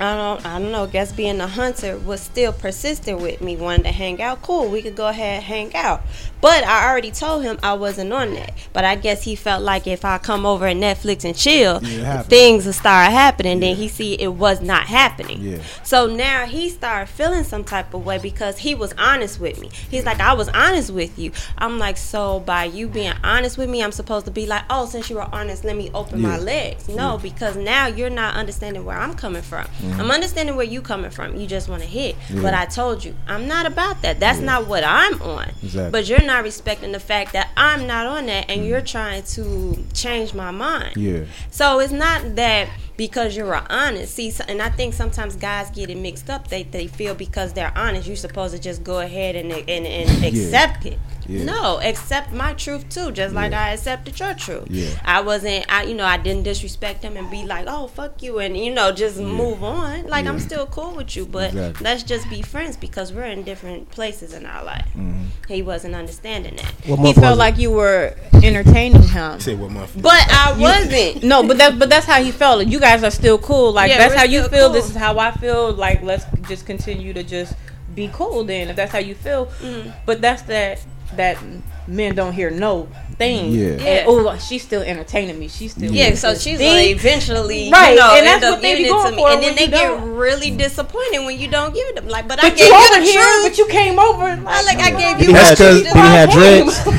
I 0.00 0.16
don't, 0.16 0.46
I 0.46 0.58
don't 0.58 0.70
know. 0.70 0.86
Guess 0.86 1.12
being 1.12 1.40
a 1.40 1.46
hunter 1.46 1.98
was 1.98 2.20
still 2.20 2.52
persistent 2.52 3.20
with 3.20 3.40
me, 3.40 3.56
wanted 3.56 3.84
to 3.84 3.92
hang 3.92 4.22
out. 4.22 4.42
Cool, 4.42 4.68
we 4.70 4.82
could 4.82 4.94
go 4.96 5.08
ahead 5.08 5.36
and 5.36 5.44
hang 5.44 5.74
out. 5.74 6.02
But 6.40 6.62
I 6.62 6.88
already 6.88 7.10
told 7.10 7.42
him 7.42 7.58
I 7.64 7.74
wasn't 7.74 8.12
on 8.12 8.34
that. 8.34 8.52
But 8.72 8.84
I 8.84 8.94
guess 8.94 9.24
he 9.24 9.34
felt 9.34 9.62
like 9.62 9.88
if 9.88 10.04
I 10.04 10.18
come 10.18 10.46
over 10.46 10.66
and 10.66 10.80
Netflix 10.80 11.24
and 11.24 11.36
chill, 11.36 11.82
Yeah, 11.82 12.22
things 12.22 12.64
will 12.64 12.72
start 12.72 13.10
happening. 13.10 13.58
Then 13.58 13.74
he 13.74 13.88
see 13.88 14.14
it 14.14 14.28
was 14.34 14.60
not 14.60 14.84
happening. 14.84 15.40
Yeah. 15.40 15.62
So 15.82 16.06
now 16.06 16.46
he 16.46 16.68
started 16.68 17.10
feeling 17.10 17.42
some 17.42 17.64
type 17.64 17.92
of 17.92 18.06
way 18.06 18.18
because 18.18 18.58
he 18.58 18.76
was 18.76 18.92
honest 18.98 19.40
with 19.40 19.58
me. 19.60 19.70
He's 19.90 20.04
like, 20.04 20.20
I 20.20 20.32
was 20.34 20.48
honest 20.50 20.90
with 20.92 21.18
you. 21.18 21.32
I'm 21.56 21.78
like, 21.78 21.96
so 21.96 22.38
by 22.40 22.64
you 22.66 22.86
being 22.86 23.14
honest 23.24 23.58
with 23.58 23.68
me, 23.68 23.82
I'm 23.82 23.90
supposed 23.92 24.26
to 24.26 24.30
be 24.30 24.46
like, 24.46 24.62
oh, 24.70 24.86
since 24.86 25.10
you 25.10 25.16
were 25.16 25.28
honest, 25.32 25.64
let 25.64 25.76
me 25.76 25.90
open 25.92 26.20
my 26.20 26.38
legs. 26.38 26.88
No, 26.88 27.18
because 27.18 27.56
now 27.56 27.88
you're 27.88 28.10
not 28.10 28.36
understanding 28.36 28.84
where 28.84 28.96
I'm 28.96 29.14
coming 29.14 29.42
from. 29.42 29.66
Mm-hmm. 29.88 30.00
I'm 30.00 30.10
understanding 30.10 30.56
where 30.56 30.66
you 30.66 30.82
coming 30.82 31.10
from. 31.10 31.36
You 31.36 31.46
just 31.46 31.68
want 31.68 31.82
to 31.82 31.88
hit, 31.88 32.16
but 32.42 32.54
I 32.54 32.66
told 32.66 33.04
you 33.04 33.14
I'm 33.26 33.48
not 33.48 33.66
about 33.66 34.02
that. 34.02 34.20
That's 34.20 34.40
not 34.40 34.66
what 34.66 34.84
I'm 34.84 35.20
on. 35.22 35.50
Exactly. 35.62 35.90
But 35.90 36.08
you're 36.08 36.22
not 36.22 36.44
respecting 36.44 36.92
the 36.92 37.00
fact 37.00 37.32
that 37.32 37.50
I'm 37.56 37.86
not 37.86 38.06
on 38.06 38.26
that, 38.26 38.48
and 38.48 38.60
mm-hmm. 38.60 38.68
you're 38.68 38.80
trying 38.80 39.22
to 39.22 39.84
change 39.94 40.34
my 40.34 40.50
mind. 40.50 40.96
Yeah. 40.96 41.24
So 41.50 41.80
it's 41.80 41.92
not 41.92 42.36
that 42.36 42.68
because 42.98 43.34
you're 43.34 43.54
honest. 43.70 44.14
See, 44.14 44.30
and 44.48 44.60
I 44.60 44.68
think 44.68 44.92
sometimes 44.92 45.36
guys 45.36 45.70
get 45.70 45.88
it 45.88 45.96
mixed 45.96 46.28
up. 46.28 46.48
They 46.48 46.64
they 46.64 46.86
feel 46.86 47.14
because 47.14 47.54
they're 47.54 47.72
honest, 47.74 48.06
you're 48.06 48.16
supposed 48.16 48.54
to 48.54 48.60
just 48.60 48.84
go 48.84 48.98
ahead 49.00 49.34
and 49.36 49.50
and, 49.50 49.86
and 49.86 50.24
accept 50.24 50.84
it. 50.84 50.98
Yeah. 51.26 51.44
No, 51.44 51.78
accept 51.82 52.32
my 52.32 52.54
truth 52.54 52.88
too, 52.88 53.12
just 53.12 53.34
like 53.34 53.52
I 53.52 53.72
accepted 53.74 54.18
your 54.18 54.32
truth. 54.32 54.66
Yeah. 54.70 54.88
I 55.04 55.20
wasn't, 55.20 55.66
I 55.70 55.82
you 55.82 55.94
know, 55.94 56.06
I 56.06 56.16
didn't 56.16 56.44
disrespect 56.44 57.02
him 57.02 57.18
and 57.18 57.30
be 57.30 57.44
like, 57.44 57.66
oh 57.68 57.86
fuck 57.86 58.22
you, 58.22 58.38
and 58.38 58.56
you 58.56 58.72
know, 58.72 58.92
just 58.92 59.18
move 59.18 59.62
on. 59.62 60.06
Like 60.06 60.26
I'm 60.26 60.40
still 60.40 60.66
cool 60.66 60.94
with 60.96 61.16
you, 61.16 61.26
but 61.26 61.50
Exactly. 61.50 61.84
let's 61.84 62.02
just 62.02 62.28
be 62.30 62.40
friends 62.40 62.76
because 62.78 63.12
we're 63.12 63.24
in 63.26 63.42
different 63.42 63.90
places 63.90 64.32
in 64.32 64.44
our 64.46 64.64
life. 64.64 64.86
Mm-hmm. 64.96 65.24
He 65.48 65.60
wasn't 65.62 65.94
understanding 65.94 66.56
that, 66.56 66.72
What 66.86 67.06
He 67.06 67.12
felt 67.12 67.36
it? 67.36 67.38
like 67.38 67.58
you 67.58 67.70
were 67.72 68.16
entertaining 68.44 69.02
him. 69.02 69.40
Say 69.40 69.54
what 69.54 69.70
month? 69.70 70.00
but 70.00 70.12
I 70.30 70.56
wasn't. 70.58 71.22
No, 71.22 71.46
but 71.46 71.58
that 71.58 71.78
but 71.78 71.88
that's 71.90 72.06
how 72.06 72.22
he 72.22 72.30
felt. 72.30 72.66
You 72.66 72.80
guys 72.80 73.02
are 73.02 73.10
still 73.10 73.38
cool. 73.38 73.72
Like 73.72 73.90
Yeah, 73.90 73.98
that's 73.98 74.14
how 74.14 74.24
you 74.24 74.42
feel. 74.48 74.66
cool. 74.66 74.70
This 74.70 74.88
is 74.90 74.96
how 74.96 75.18
I 75.18 75.30
feel. 75.32 75.72
Like 75.72 76.02
let's 76.02 76.24
just 76.48 76.66
continue 76.66 77.12
to 77.12 77.22
just 77.22 77.54
be 77.94 78.08
cool 78.12 78.44
then 78.44 78.68
if 78.68 78.76
that's 78.76 78.92
how 78.92 78.98
you 78.98 79.14
feel. 79.14 79.46
Mm-hmm. 79.46 79.90
But 80.06 80.20
that's 80.20 80.42
that 80.42 80.80
that 81.16 81.38
men 81.86 82.14
don't 82.14 82.32
hear 82.32 82.50
no 82.50 82.88
thing. 83.16 83.50
Yeah. 83.50 83.76
Yeah. 83.80 84.04
oh, 84.06 84.36
she's 84.38 84.62
still 84.62 84.82
entertaining 84.82 85.38
me. 85.38 85.48
She's 85.48 85.72
still 85.72 85.90
Yeah, 85.90 86.14
so 86.14 86.34
she's 86.34 86.58
thing. 86.58 86.72
like 86.74 86.86
eventually, 86.96 87.70
Right, 87.72 87.90
you 87.90 87.96
know, 87.96 88.10
and 88.14 88.26
end 88.26 88.42
that's 88.42 88.44
up 88.44 88.52
what 88.52 88.62
they 88.62 88.76
be 88.76 88.82
giving 88.84 88.86
it 88.86 88.94
going 88.94 89.10
to 89.10 89.16
me, 89.16 89.22
for 89.22 89.30
and 89.30 89.42
then 89.42 89.56
they 89.56 89.66
get 89.68 89.88
don't. 89.88 90.10
really 90.10 90.50
disappointed 90.50 91.24
when 91.24 91.38
you 91.38 91.48
don't 91.48 91.74
give 91.74 91.86
it 91.88 91.94
them. 91.96 92.08
Like, 92.08 92.28
but 92.28 92.38
I 92.44 92.50
But 92.50 92.56
gave 92.58 92.66
you 92.68 92.74
you 92.74 92.78
over 92.78 93.00
the 93.00 93.06
here, 93.06 93.22
truth. 93.22 93.42
but 93.44 93.58
you 93.58 93.66
came 93.68 93.98
over. 93.98 94.24
I 94.24 94.34
Like, 94.36 94.66
like 94.66 94.78
I 94.78 94.90
gave 94.90 95.20
you. 95.20 95.26
he 95.28 95.32
have, 95.32 95.58
what 95.58 95.68
he 95.82 95.84
have 95.84 96.30
dreads? 96.30 96.86
no, 96.86 96.92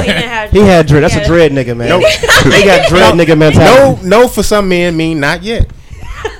he 0.00 0.06
didn't 0.08 0.22
have. 0.28 0.50
He 0.52 0.60
had 0.60 0.86
dread. 0.86 1.02
That's 1.02 1.16
a 1.16 1.24
dread 1.24 1.52
nigga, 1.52 1.76
man. 1.76 1.88
Nope. 1.88 2.04
he 2.54 2.64
got 2.64 2.88
dread 2.88 3.14
nigga 3.14 3.36
mentality. 3.36 4.02
No, 4.08 4.20
no 4.22 4.28
for 4.28 4.42
some 4.42 4.68
men 4.68 4.96
mean 4.96 5.18
not 5.20 5.42
yet. 5.42 5.70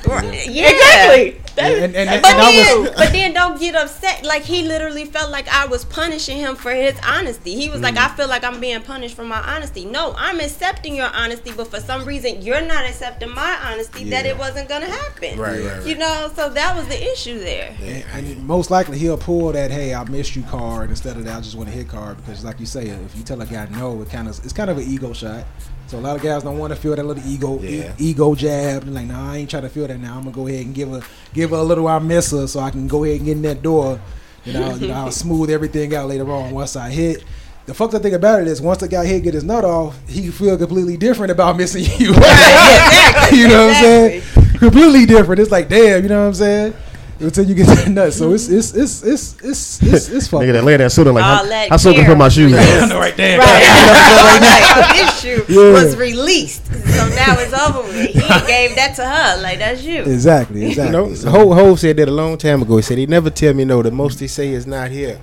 Yeah. 0.07 0.23
exactly. 0.23 1.42
And, 1.59 1.95
and, 1.95 2.09
and, 2.09 2.23
But 2.23 2.33
and 2.33 2.41
then, 2.41 2.81
was, 2.83 2.91
but 2.97 3.13
then 3.13 3.33
don't 3.35 3.59
get 3.61 3.75
upset. 3.75 4.25
Like 4.25 4.43
he 4.43 4.63
literally 4.63 5.05
felt 5.05 5.31
like 5.31 5.49
I 5.49 5.67
was 5.67 5.85
punishing 5.85 6.39
him 6.39 6.57
for 6.57 6.73
his 6.73 6.99
honesty. 7.07 7.55
He 7.55 7.69
was 7.69 7.81
like, 7.81 7.95
Mm. 7.95 8.11
I 8.11 8.17
feel 8.17 8.29
like 8.29 8.43
I'm 8.43 8.59
being 8.61 8.81
punished 8.83 9.15
for 9.15 9.25
my 9.25 9.41
honesty. 9.41 9.85
No, 9.85 10.15
I'm 10.17 10.41
accepting 10.41 10.95
your 10.97 11.09
honesty, 11.09 11.53
but 11.55 11.69
for 11.69 11.79
some 11.81 12.05
reason 12.05 12.41
you're 12.41 12.63
not 12.63 12.85
accepting 12.87 13.31
my 13.35 13.59
honesty 13.65 14.05
that 14.11 14.25
it 14.25 14.39
wasn't 14.39 14.69
gonna 14.69 14.87
happen. 14.87 15.39
Right, 15.39 15.61
right, 15.61 15.79
right. 15.79 15.87
You 15.87 15.97
know, 15.97 16.31
so 16.35 16.49
that 16.49 16.75
was 16.77 16.89
the 16.89 17.13
issue 17.13 17.39
there. 17.39 17.75
and, 17.83 18.27
and 18.27 18.47
most 18.47 18.71
likely 18.71 18.99
he'll 18.99 19.19
pull 19.19 19.53
that 19.53 19.71
"Hey, 19.71 19.95
I 19.95 20.05
missed 20.05 20.35
you" 20.37 20.43
card 20.45 20.89
instead 20.91 21.17
of 21.17 21.25
that 21.25 21.39
"I 21.39 21.41
just 21.43 21.55
want 21.57 21.69
to 21.69 21.75
hit" 21.75 21.89
card 21.89 22.17
because, 22.19 22.45
like 22.45 22.59
you 22.61 22.67
say, 22.67 22.87
if 22.89 23.15
you 23.17 23.23
tell 23.23 23.41
a 23.43 23.47
guy 23.47 23.67
no, 23.71 24.01
it 24.01 24.09
kind 24.11 24.27
of 24.29 24.39
it's 24.45 24.53
kind 24.55 24.71
of 24.71 24.79
an 24.79 24.85
ego 24.85 25.13
shot. 25.13 25.45
So 25.93 25.99
a 25.99 26.01
lot 26.01 26.17
of 26.17 26.23
guys 26.23 26.43
don't 26.43 26.57
want 26.57 26.73
to 26.73 26.81
feel 26.81 26.97
that 26.97 27.05
little 27.05 27.23
ego 27.31 27.63
e- 27.63 27.85
ego 27.99 28.35
jab. 28.35 28.85
And 28.85 28.95
like, 28.95 29.05
nah, 29.05 29.33
I 29.33 29.37
ain't 29.37 29.51
trying 29.51 29.65
to 29.65 29.69
feel 29.69 29.87
that 29.87 30.01
now. 30.01 30.17
I'm 30.17 30.23
gonna 30.23 30.35
go 30.35 30.47
ahead 30.47 30.65
and 30.65 30.75
give 30.75 30.89
her 30.89 31.03
give 31.35 31.51
her 31.51 31.57
a 31.57 31.63
little 31.63 31.87
I 31.87 31.99
miss 31.99 32.31
her 32.31 32.47
so 32.47 32.61
I 32.61 32.71
can 32.71 32.89
go 32.89 33.05
ahead 33.05 33.19
and 33.19 33.27
get 33.27 33.33
in 33.33 33.43
that 33.43 33.61
door. 33.61 34.01
You 34.47 34.55
know, 34.55 34.75
you 34.77 34.89
know 34.89 34.95
I'll 34.95 35.11
smooth 35.13 35.51
everything 35.51 35.95
out 35.95 36.09
later 36.09 36.31
on 36.33 36.51
once 36.53 36.77
I 36.77 36.89
hit. 36.89 37.23
The 37.67 37.75
fucked 37.75 37.93
up 37.93 38.01
thing 38.01 38.15
about 38.15 38.41
it 38.41 38.49
is 38.49 38.63
once 38.63 38.79
the 38.79 38.89
guy 38.89 39.05
hit 39.05 39.23
get 39.23 39.35
his 39.35 39.45
nut 39.45 39.67
off, 39.67 40.01
he 40.09 40.31
feel 40.31 40.57
completely 40.57 40.97
different 40.97 41.31
about 41.31 41.59
missing 41.59 41.85
you. 41.99 42.07
you 42.15 43.49
know 43.49 43.67
what 43.67 43.77
I'm 43.77 43.83
saying? 43.83 44.23
Completely 44.61 45.05
different. 45.05 45.43
It's 45.43 45.51
like 45.51 45.69
damn, 45.69 46.03
you 46.05 46.09
know 46.09 46.23
what 46.23 46.29
I'm 46.29 46.35
saying? 46.35 46.75
Until 47.23 47.45
you 47.47 47.55
get 47.55 47.67
that 47.69 47.89
nut, 47.91 48.13
so 48.13 48.33
it's 48.33 48.49
it's 48.49 48.75
it's 48.75 49.03
it's 49.05 49.35
it's 49.45 49.83
it's, 49.83 50.09
it's 50.09 50.27
fucked. 50.29 50.43
Nigga 50.45 50.53
that 50.55 50.65
lay 50.65 50.77
there 50.77 50.89
sooner 50.91 51.13
like, 51.13 51.23
All 51.25 51.37
how, 51.37 51.45
that 51.45 51.69
how 51.71 51.77
soon 51.77 51.95
can 51.95 52.03
I 52.05 52.07
put 52.09 52.19
my 52.19 52.29
shoes 52.29 52.53
on? 52.53 52.59
I 52.83 52.87
know 52.87 52.99
right 52.99 53.17
there. 53.17 53.39
Right. 53.39 54.89
This 54.93 55.25
issue 55.25 55.45
Yeah. 55.49 55.73
was 55.73 55.97
released, 55.97 56.67
so 56.67 57.09
now 57.15 57.37
it's 57.39 57.53
over 57.53 57.83
with. 57.83 57.95
He 58.11 58.47
gave 58.47 58.75
that 58.75 58.95
to 58.97 59.05
her, 59.05 59.41
like 59.43 59.59
that's 59.61 59.83
you. 59.85 60.03
Exactly, 60.03 60.67
exactly. 60.67 60.87
You 60.87 60.91
know, 61.09 61.15
So- 61.15 61.31
Ho 61.31 61.53
Ho 61.55 61.77
said 61.77 61.97
that 61.99 62.09
a 62.09 62.13
long 62.13 62.37
time 62.39 62.61
ago. 62.63 62.77
He 62.77 62.83
said 62.83 62.99
he 62.99 63.07
never 63.07 63.31
tell 63.31 63.55
me 63.55 63.65
no. 63.65 63.83
The 63.83 63.91
most 63.93 64.19
he 64.19 64.27
say 64.27 64.49
is 64.51 64.67
not 64.67 64.91
here. 64.91 65.21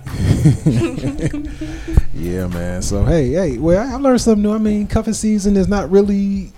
Yeah, 2.14 2.48
man. 2.48 2.82
So 2.82 3.04
hey, 3.06 3.30
hey, 3.32 3.58
well, 3.58 3.80
I 3.92 3.96
learned 3.98 4.22
something 4.22 4.44
new. 4.44 4.54
I 4.54 4.58
mean, 4.58 4.88
cuffing 4.88 5.14
season 5.14 5.58
is 5.58 5.68
not 5.68 5.90
really 5.92 6.52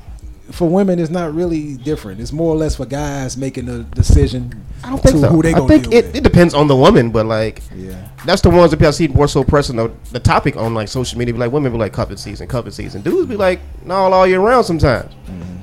for 0.52 0.70
women. 0.70 1.00
It's 1.00 1.10
not 1.10 1.34
really 1.34 1.78
different. 1.78 2.22
It's 2.22 2.32
more 2.32 2.54
or 2.54 2.58
less 2.58 2.76
for 2.76 2.86
guys 2.86 3.38
making 3.38 3.70
a 3.70 3.80
decision. 3.84 4.64
I 4.84 4.90
don't 4.90 5.02
think 5.02 5.16
to 5.16 5.22
so. 5.22 5.30
Who 5.30 5.42
they 5.42 5.54
I 5.54 5.68
think 5.68 5.84
deal 5.84 5.94
it, 5.94 6.06
with. 6.08 6.16
it 6.16 6.24
depends 6.24 6.54
on 6.54 6.68
the 6.68 6.76
woman, 6.76 7.12
but 7.12 7.26
like 7.26 7.62
yeah, 7.76 8.10
that's 8.26 8.42
the 8.42 8.50
ones 8.50 8.72
that 8.72 8.78
people 8.78 8.94
see 8.94 9.08
more 9.08 9.28
so 9.28 9.44
pressing 9.44 9.76
the, 9.76 9.92
the 10.12 10.20
topic 10.20 10.56
on 10.58 10.74
like 10.74 10.88
social 10.88 11.18
media. 11.18 11.34
Be 11.34 11.40
like 11.40 11.52
women 11.52 11.72
be 11.72 11.78
like 11.78 11.94
cuffing 11.94 12.18
season, 12.18 12.48
cuffing 12.48 12.72
season. 12.72 13.02
Dudes 13.02 13.28
be 13.30 13.36
like 13.36 13.60
no 13.86 13.96
all 13.96 14.28
year 14.28 14.40
round 14.40 14.66
sometimes. 14.66 15.12
Mm-hmm. 15.14 15.61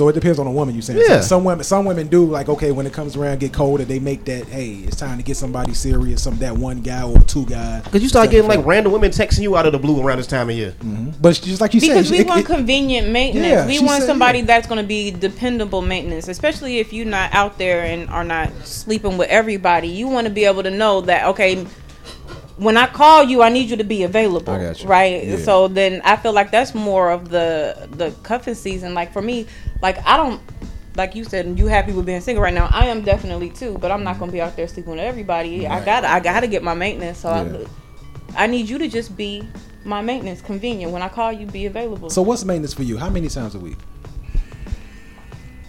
So 0.00 0.08
it 0.08 0.14
depends 0.14 0.38
on 0.38 0.46
the 0.46 0.50
woman. 0.50 0.74
You 0.74 0.80
saying? 0.80 0.98
Yeah. 1.06 1.20
So 1.20 1.26
some 1.36 1.44
women, 1.44 1.62
some 1.62 1.84
women 1.84 2.06
do 2.08 2.24
like 2.24 2.48
okay 2.48 2.72
when 2.72 2.86
it 2.86 2.92
comes 2.94 3.16
around 3.16 3.38
get 3.38 3.52
colder, 3.52 3.84
they 3.84 3.98
make 3.98 4.24
that 4.24 4.46
hey, 4.46 4.76
it's 4.76 4.96
time 4.96 5.18
to 5.18 5.22
get 5.22 5.36
somebody 5.36 5.74
serious. 5.74 6.22
Some 6.22 6.38
that 6.38 6.56
one 6.56 6.80
guy 6.80 7.02
or 7.02 7.20
two 7.20 7.44
guys. 7.44 7.84
Because 7.84 8.02
you 8.02 8.08
start 8.08 8.30
getting 8.30 8.48
like 8.48 8.64
random 8.64 8.92
women 8.92 9.10
texting 9.10 9.42
you 9.42 9.58
out 9.58 9.66
of 9.66 9.72
the 9.72 9.78
blue 9.78 10.02
around 10.02 10.16
this 10.16 10.26
time 10.26 10.48
of 10.48 10.56
year. 10.56 10.70
Mm-hmm. 10.78 11.10
But 11.20 11.34
just 11.42 11.60
like 11.60 11.74
you 11.74 11.82
Because 11.82 12.08
said, 12.08 12.14
we 12.14 12.20
it- 12.20 12.26
want 12.28 12.40
it- 12.40 12.46
convenient 12.46 13.10
maintenance. 13.10 13.46
Yeah, 13.46 13.66
we 13.66 13.78
want 13.80 14.00
said, 14.00 14.06
somebody 14.06 14.38
yeah. 14.38 14.46
that's 14.46 14.66
going 14.66 14.80
to 14.80 14.88
be 14.88 15.10
dependable 15.10 15.82
maintenance, 15.82 16.28
especially 16.28 16.78
if 16.78 16.94
you're 16.94 17.04
not 17.04 17.34
out 17.34 17.58
there 17.58 17.82
and 17.84 18.08
are 18.08 18.24
not 18.24 18.50
sleeping 18.66 19.18
with 19.18 19.28
everybody. 19.28 19.88
You 19.88 20.08
want 20.08 20.26
to 20.26 20.32
be 20.32 20.46
able 20.46 20.62
to 20.62 20.70
know 20.70 21.02
that 21.02 21.26
okay, 21.26 21.66
when 22.60 22.76
I 22.76 22.86
call 22.86 23.24
you, 23.24 23.42
I 23.42 23.48
need 23.48 23.70
you 23.70 23.76
to 23.78 23.84
be 23.84 24.02
available. 24.02 24.52
I 24.52 24.58
got 24.62 24.82
you. 24.82 24.88
Right. 24.88 25.24
Yeah. 25.24 25.36
So 25.38 25.66
then 25.68 26.02
I 26.04 26.16
feel 26.16 26.32
like 26.32 26.50
that's 26.50 26.74
more 26.74 27.10
of 27.10 27.30
the 27.30 27.88
the 27.92 28.10
cuffing 28.22 28.54
season. 28.54 28.92
Like 28.94 29.12
for 29.12 29.22
me, 29.22 29.46
like 29.82 29.98
I 30.06 30.16
don't. 30.16 30.40
Like 30.96 31.14
you 31.14 31.22
said, 31.24 31.56
you 31.58 31.66
happy 31.66 31.92
with 31.92 32.04
being 32.04 32.20
single 32.20 32.42
right 32.42 32.52
now. 32.52 32.68
I 32.70 32.86
am 32.86 33.02
definitely 33.02 33.50
too, 33.50 33.78
but 33.80 33.90
I'm 33.92 34.02
not 34.02 34.18
gonna 34.18 34.32
be 34.32 34.40
out 34.40 34.56
there 34.56 34.66
sleeping 34.68 34.90
with 34.90 35.00
everybody. 35.00 35.66
I 35.66 35.82
gotta, 35.84 36.10
I 36.10 36.18
gotta 36.18 36.48
get 36.48 36.62
my 36.64 36.74
maintenance. 36.74 37.18
So 37.18 37.28
Yeah. 37.30 37.66
I, 38.36 38.44
I 38.44 38.46
need 38.48 38.68
you 38.68 38.76
to 38.78 38.88
just 38.88 39.16
be 39.16 39.48
my 39.84 40.02
maintenance, 40.02 40.42
convenient. 40.42 40.92
When 40.92 41.00
I 41.00 41.08
call 41.08 41.32
you, 41.32 41.46
be 41.46 41.66
available. 41.66 42.10
so 42.10 42.22
what's 42.22 42.44
maintenance 42.44 42.74
for 42.74 42.82
you? 42.82 42.98
How 42.98 43.08
many 43.08 43.28
times 43.28 43.54
a 43.54 43.60
week? 43.60 43.78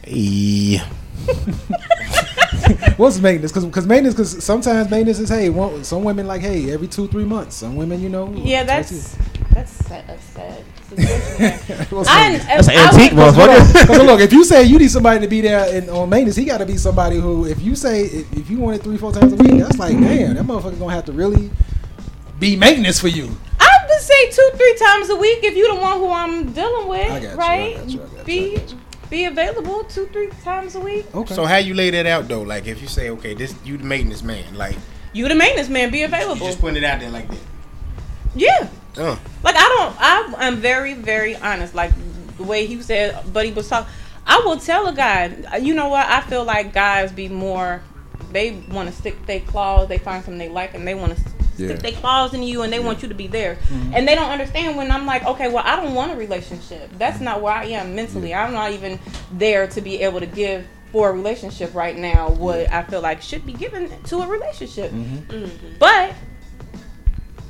Yeah. 0.08 0.86
What's 2.98 3.20
maintenance? 3.20 3.52
Because 3.52 3.86
maintenance, 3.88 4.16
because 4.16 4.44
sometimes 4.44 4.90
maintenance 4.90 5.20
is 5.20 5.30
hey, 5.30 5.50
one, 5.50 5.84
some 5.84 6.04
women 6.04 6.28
like 6.28 6.42
hey 6.42 6.72
every 6.72 6.88
two 6.88 7.08
three 7.08 7.26
months. 7.26 7.56
Some 7.58 7.76
women, 7.76 8.02
you 8.02 8.10
know. 8.10 8.32
Yeah, 8.34 8.64
that's 8.64 9.18
that's 9.54 9.72
sad. 9.72 10.08
That's 10.08 10.24
sad. 10.24 10.64
situation. 10.92 11.86
What's 11.90 12.10
I. 12.10 12.38
That's 12.38 12.68
an 12.68 12.74
antique, 12.76 13.12
would- 13.14 13.34
motherfucker. 13.34 13.74
Because 13.74 14.04
look, 14.06 14.20
if 14.22 14.34
you 14.34 14.44
say 14.44 14.64
you 14.64 14.78
need 14.78 14.92
somebody 14.92 15.20
to 15.22 15.28
be 15.28 15.42
there 15.42 15.74
in, 15.74 15.90
on 15.90 16.10
maintenance, 16.10 16.36
he 16.36 16.46
got 16.46 16.58
to 16.60 16.66
be 16.66 16.78
somebody 16.78 17.18
who, 17.18 17.46
if 17.46 17.62
you 17.62 17.76
say 17.76 18.04
if, 18.04 18.34
if 18.34 18.50
you 18.50 18.60
want 18.60 18.76
it 18.78 18.84
three 18.84 18.98
four 18.98 19.12
times 19.12 19.34
a 19.34 19.36
week, 19.38 19.60
that's 19.62 19.80
like 19.80 19.94
damn, 20.00 20.36
that 20.36 20.44
motherfucker 20.46 20.78
gonna 20.80 20.94
have 20.94 21.06
to 21.06 21.14
really 21.14 21.50
be 22.40 22.56
maintenance 22.56 23.00
for 23.00 23.08
you. 23.08 23.30
I 23.60 23.70
would 23.88 24.02
say 24.02 24.30
two, 24.32 24.50
three 24.56 24.76
times 24.78 25.10
a 25.10 25.16
week 25.16 25.44
if 25.44 25.56
you're 25.56 25.74
the 25.74 25.82
one 25.82 25.98
who 26.00 26.12
I'm 26.12 26.52
dealing 26.52 26.88
with, 26.88 27.12
I 27.12 27.20
you, 27.20 27.28
I 27.30 27.34
right? 27.36 27.76
got 27.78 27.90
you, 27.90 28.02
I 28.02 28.06
got 28.06 28.18
you, 28.18 28.24
be 28.26 28.56
got 28.58 28.72
you. 28.72 28.78
Be 29.12 29.26
available 29.26 29.84
two, 29.84 30.08
three 30.08 30.30
times 30.44 30.74
a 30.74 30.80
week. 30.80 31.06
Okay. 31.14 31.36
So 31.36 31.46
how 31.46 31.58
you 31.58 31.76
lay 31.76 31.92
that 31.92 32.08
out 32.08 32.28
though? 32.28 32.42
Like 32.42 32.66
if 32.66 32.82
you 32.82 32.88
say, 32.88 33.12
okay, 33.12 33.36
this 33.36 33.54
you 33.64 33.78
the 33.78 33.84
maintenance 33.84 34.24
man, 34.24 34.56
like 34.56 34.76
You 35.14 35.28
the 35.28 35.36
maintenance 35.36 35.70
man, 35.70 35.92
be 35.92 36.00
you 36.00 36.06
available. 36.06 36.48
just 36.48 36.60
putting 36.60 36.78
it 36.78 36.84
out 36.84 37.00
there 37.02 37.12
like 37.12 37.28
that. 37.28 37.38
Yeah. 38.36 38.70
Uh, 38.98 39.18
Like 39.44 39.56
I 39.56 39.62
don't. 39.78 39.96
I 40.42 40.48
am 40.48 40.56
very, 40.58 40.94
very 40.96 41.36
honest. 41.36 41.76
Like 41.76 41.92
the 42.38 42.44
way 42.44 42.66
he 42.66 42.82
said, 42.82 43.32
Buddy 43.32 43.50
he 43.50 43.54
was 43.54 43.68
talking. 43.70 43.92
I 44.26 44.42
will 44.46 44.58
tell 44.58 44.88
a 44.88 44.94
guy. 44.94 45.58
You 45.60 45.74
know 45.74 45.90
what? 45.90 46.08
I 46.08 46.22
feel 46.22 46.44
like 46.44 46.74
guys 46.74 47.12
be 47.12 47.28
more. 47.28 47.82
They 48.32 48.52
want 48.72 48.90
to 48.90 48.96
stick 48.96 49.26
their 49.26 49.42
claws. 49.42 49.90
They 49.90 49.98
find 49.98 50.24
something 50.24 50.38
they 50.40 50.48
like, 50.48 50.74
and 50.74 50.88
they 50.88 50.96
want 50.96 51.16
to 51.18 51.22
Yeah. 51.62 51.70
stick 51.70 51.82
their 51.82 51.92
claws 51.94 52.34
in 52.34 52.44
you, 52.44 52.64
and 52.64 52.72
they 52.72 52.80
want 52.80 53.02
you 53.02 53.08
to 53.08 53.14
be 53.14 53.28
there. 53.28 53.56
Mm-hmm. 53.56 53.94
And 53.94 54.08
they 54.08 54.16
don't 54.16 54.30
understand 54.30 54.78
when 54.78 54.92
I'm 54.92 55.06
like, 55.06 55.26
okay, 55.26 55.52
well, 55.52 55.64
I 55.66 55.76
don't 55.76 55.94
want 55.94 56.12
a 56.12 56.16
relationship. 56.16 56.90
That's 56.98 57.16
mm-hmm. 57.16 57.26
not 57.26 57.42
where 57.42 57.54
I 57.54 57.66
am 57.66 57.96
mentally. 57.96 58.34
I'm 58.34 58.54
not 58.54 58.72
even 58.72 59.00
there 59.32 59.68
to 59.68 59.82
be 59.82 60.02
able 60.02 60.20
to 60.20 60.26
give 60.26 60.66
for 60.92 61.10
a 61.10 61.14
relationship 61.14 61.74
right 61.74 61.98
now 61.98 62.30
what 62.30 62.70
I 62.72 62.84
feel 62.84 63.02
like 63.02 63.22
should 63.22 63.46
be 63.46 63.54
given 63.54 63.90
to 64.04 64.18
a 64.20 64.28
relationship. 64.28 64.92
Mm-hmm. 64.92 65.78
But 65.80 66.14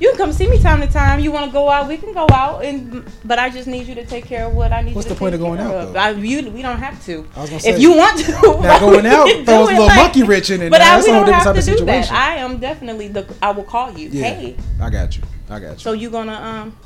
you 0.02 0.08
can 0.08 0.18
come 0.18 0.32
see 0.32 0.48
me 0.48 0.58
time 0.60 0.80
to 0.80 0.88
time. 0.88 1.20
You 1.20 1.30
want 1.30 1.46
to 1.46 1.52
go 1.52 1.70
out, 1.70 1.86
we 1.86 1.96
can 1.96 2.12
go 2.12 2.26
out, 2.32 2.64
and 2.64 3.04
but 3.24 3.38
I 3.38 3.50
just 3.50 3.68
need 3.68 3.86
you 3.86 3.94
to 3.94 4.04
take 4.04 4.24
care 4.24 4.46
of 4.46 4.52
what 4.52 4.72
I 4.72 4.82
need. 4.82 4.96
What's 4.96 5.06
the 5.06 5.14
point 5.14 5.32
of 5.36 5.40
going 5.40 5.60
out, 5.60 5.72
of. 5.72 5.92
though? 5.92 6.00
I, 6.00 6.10
you, 6.10 6.50
we 6.50 6.60
don't 6.60 6.78
have 6.78 7.00
to. 7.06 7.24
I 7.36 7.40
was 7.42 7.50
gonna 7.50 7.62
if 7.64 7.80
you 7.80 7.96
want 7.96 8.18
to, 8.18 8.32
now 8.62 8.80
going 8.80 9.06
out 9.06 9.28
throws 9.46 9.68
a 9.68 9.72
little 9.72 9.86
like- 9.86 9.96
monkey 9.96 10.24
wrench 10.24 10.50
in 10.50 10.60
it. 10.60 10.70
But 10.70 10.78
now 10.78 10.94
I, 10.94 10.96
that's 10.96 11.06
we 11.06 11.12
a 11.12 11.14
whole 11.14 11.24
don't 11.24 11.34
have 11.34 11.44
to 11.54 11.60
do 11.62 11.70
that. 11.70 11.78
situation. 11.78 12.16
I 12.16 12.34
am 12.34 12.58
definitely 12.58 13.08
the. 13.08 13.32
I 13.40 13.52
will 13.52 13.62
call 13.62 13.96
you. 13.96 14.08
yeah, 14.08 14.24
Hey, 14.24 14.56
I 14.80 14.90
got 14.90 15.16
you. 15.16 15.22
I 15.48 15.60
got 15.60 15.72
you. 15.74 15.78
so 15.78 15.92
you 15.92 16.10
gonna 16.10 16.34
um 16.34 16.76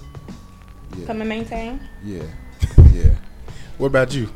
yeah, 0.98 1.06
come 1.06 1.20
and 1.22 1.28
maintain? 1.30 1.80
yeah, 2.04 2.22
yeah. 2.92 3.14
what 3.78 3.86
about 3.86 4.12
you? 4.14 4.28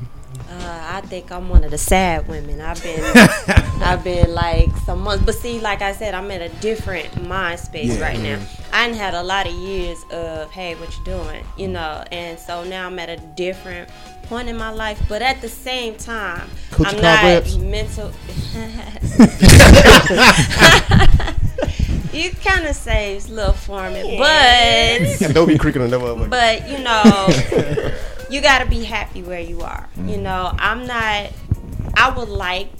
Uh, 0.48 0.80
I 0.94 1.00
think 1.02 1.30
I'm 1.30 1.48
one 1.48 1.64
of 1.64 1.70
the 1.70 1.78
sad 1.78 2.26
women. 2.28 2.60
I've 2.60 2.82
been, 2.82 3.02
I've 3.82 4.02
been 4.04 4.34
like 4.34 4.68
some 4.84 5.00
months, 5.02 5.24
but 5.24 5.34
see, 5.34 5.60
like 5.60 5.82
I 5.82 5.92
said, 5.92 6.14
I'm 6.14 6.30
in 6.30 6.42
a 6.42 6.48
different 6.60 7.26
mind 7.28 7.60
space 7.60 7.96
Yeah. 7.96 8.02
right 8.02 8.20
now. 8.20 8.38
I 8.72 8.86
done 8.88 8.96
had 8.96 9.14
a 9.14 9.22
lot 9.22 9.46
of 9.46 9.52
years 9.54 10.02
of, 10.10 10.50
hey, 10.50 10.74
what 10.76 10.96
you 10.96 11.04
doing, 11.04 11.44
you 11.56 11.68
know, 11.68 12.04
and 12.12 12.38
so 12.38 12.64
now 12.64 12.86
I'm 12.86 12.98
at 12.98 13.08
a 13.08 13.16
different 13.16 13.88
point 14.24 14.48
in 14.48 14.56
my 14.56 14.70
life. 14.70 15.00
But 15.08 15.22
at 15.22 15.40
the 15.40 15.48
same 15.48 15.96
time, 15.96 16.48
Coochie 16.70 16.94
I'm 16.94 17.00
not 17.00 17.20
cobwebs? 17.20 17.58
mental. 17.58 18.12
you 22.12 22.30
kind 22.44 22.66
of 22.66 22.74
saves 22.76 23.28
little 23.30 23.52
for 23.52 23.88
me, 23.90 24.18
but 24.18 25.32
Don't 25.32 25.46
be 25.48 25.58
creaking 25.58 25.82
on 25.82 25.90
that 25.90 26.00
one. 26.00 26.28
but 26.28 26.68
you 26.68 26.78
know, 26.78 27.92
you 28.30 28.40
got 28.40 28.60
to 28.60 28.66
be 28.66 28.84
happy 28.84 29.22
where 29.22 29.40
you 29.40 29.60
are. 29.62 29.88
You 29.96 30.02
mm-hmm. 30.02 30.22
know, 30.22 30.54
I'm 30.58 30.86
not. 30.86 31.32
I 31.94 32.14
would 32.16 32.28
like 32.28 32.70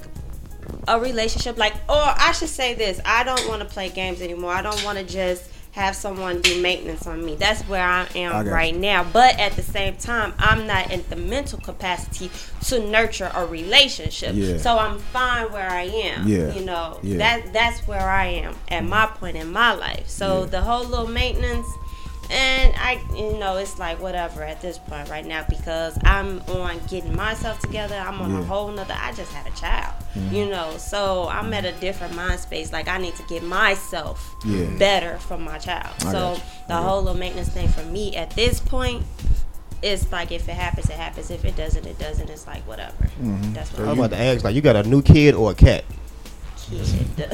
a 0.86 0.98
relationship 0.98 1.58
like, 1.58 1.74
or 1.88 1.96
I 1.96 2.32
should 2.32 2.48
say 2.48 2.74
this: 2.74 3.00
I 3.04 3.24
don't 3.24 3.48
want 3.48 3.60
to 3.62 3.68
play 3.68 3.88
games 3.90 4.22
anymore. 4.22 4.52
I 4.52 4.62
don't 4.62 4.82
want 4.84 4.98
to 4.98 5.04
just 5.04 5.50
have 5.72 5.94
someone 5.94 6.40
do 6.40 6.60
maintenance 6.60 7.06
on 7.06 7.24
me. 7.24 7.36
That's 7.36 7.62
where 7.62 7.84
I 7.84 8.06
am 8.16 8.32
I 8.32 8.42
right 8.42 8.74
you. 8.74 8.80
now. 8.80 9.04
But 9.04 9.38
at 9.38 9.52
the 9.52 9.62
same 9.62 9.96
time, 9.96 10.34
I'm 10.38 10.66
not 10.66 10.90
in 10.90 11.04
the 11.08 11.16
mental 11.16 11.60
capacity 11.60 12.30
to 12.66 12.80
nurture 12.90 13.30
a 13.34 13.46
relationship. 13.46 14.34
Yeah. 14.34 14.58
So 14.58 14.76
I'm 14.76 14.98
fine 14.98 15.52
where 15.52 15.70
I 15.70 15.82
am. 15.82 16.26
Yeah. 16.26 16.52
You 16.54 16.64
know, 16.64 16.98
Yeah. 17.02 17.18
that 17.18 17.52
that's 17.52 17.86
where 17.86 18.08
I 18.08 18.26
am 18.26 18.56
at 18.68 18.84
my 18.84 19.06
point 19.06 19.36
in 19.36 19.52
my 19.52 19.72
life. 19.72 20.08
So 20.08 20.44
the 20.44 20.60
whole 20.60 20.84
little 20.84 21.06
maintenance 21.06 21.66
and 22.30 22.74
I, 22.76 23.00
you 23.16 23.36
know, 23.38 23.56
it's 23.56 23.78
like 23.78 24.00
whatever 24.00 24.42
at 24.42 24.60
this 24.60 24.78
point 24.78 25.08
right 25.08 25.24
now 25.26 25.44
because 25.48 25.98
I'm 26.04 26.40
on 26.48 26.78
getting 26.88 27.14
myself 27.14 27.58
together. 27.60 27.96
I'm 27.96 28.20
on 28.20 28.32
a 28.32 28.42
whole 28.44 28.70
nother. 28.70 28.94
I 28.96 29.12
just 29.12 29.32
had 29.32 29.46
a 29.52 29.56
child, 29.56 29.92
you 30.30 30.46
know, 30.48 30.76
so 30.78 31.28
I'm 31.28 31.52
at 31.52 31.64
a 31.64 31.72
different 31.72 32.14
mind 32.14 32.40
space. 32.40 32.72
Like 32.72 32.88
I 32.88 32.98
need 32.98 33.14
to 33.16 33.22
get 33.24 33.42
myself 33.42 34.34
Yeah. 34.44 34.66
better 34.78 35.18
for 35.18 35.36
my 35.38 35.58
child. 35.58 35.94
I 36.00 36.12
so 36.12 36.34
the 36.68 36.74
I 36.74 36.78
got 36.78 36.82
whole 36.84 37.02
little 37.02 37.18
maintenance 37.18 37.48
thing 37.48 37.68
for 37.68 37.82
me 37.84 38.16
at 38.16 38.30
this 38.30 38.60
point. 38.60 39.02
It's 39.82 40.12
like 40.12 40.30
if 40.30 40.46
it 40.48 40.52
happens, 40.54 40.90
it 40.90 40.96
happens. 40.96 41.30
If 41.30 41.44
it 41.44 41.56
doesn't, 41.56 41.86
it 41.86 41.98
doesn't. 41.98 42.28
It's 42.28 42.46
like 42.46 42.66
whatever. 42.68 43.04
Mm-hmm. 43.22 43.54
That's 43.54 43.72
what 43.72 43.88
I'm 43.88 43.98
about 43.98 44.10
to 44.10 44.18
ask, 44.18 44.44
like, 44.44 44.54
you 44.54 44.60
got 44.60 44.76
a 44.76 44.82
new 44.82 45.00
kid 45.00 45.34
or 45.34 45.52
a 45.52 45.54
cat? 45.54 45.84
Kid. 46.70 47.28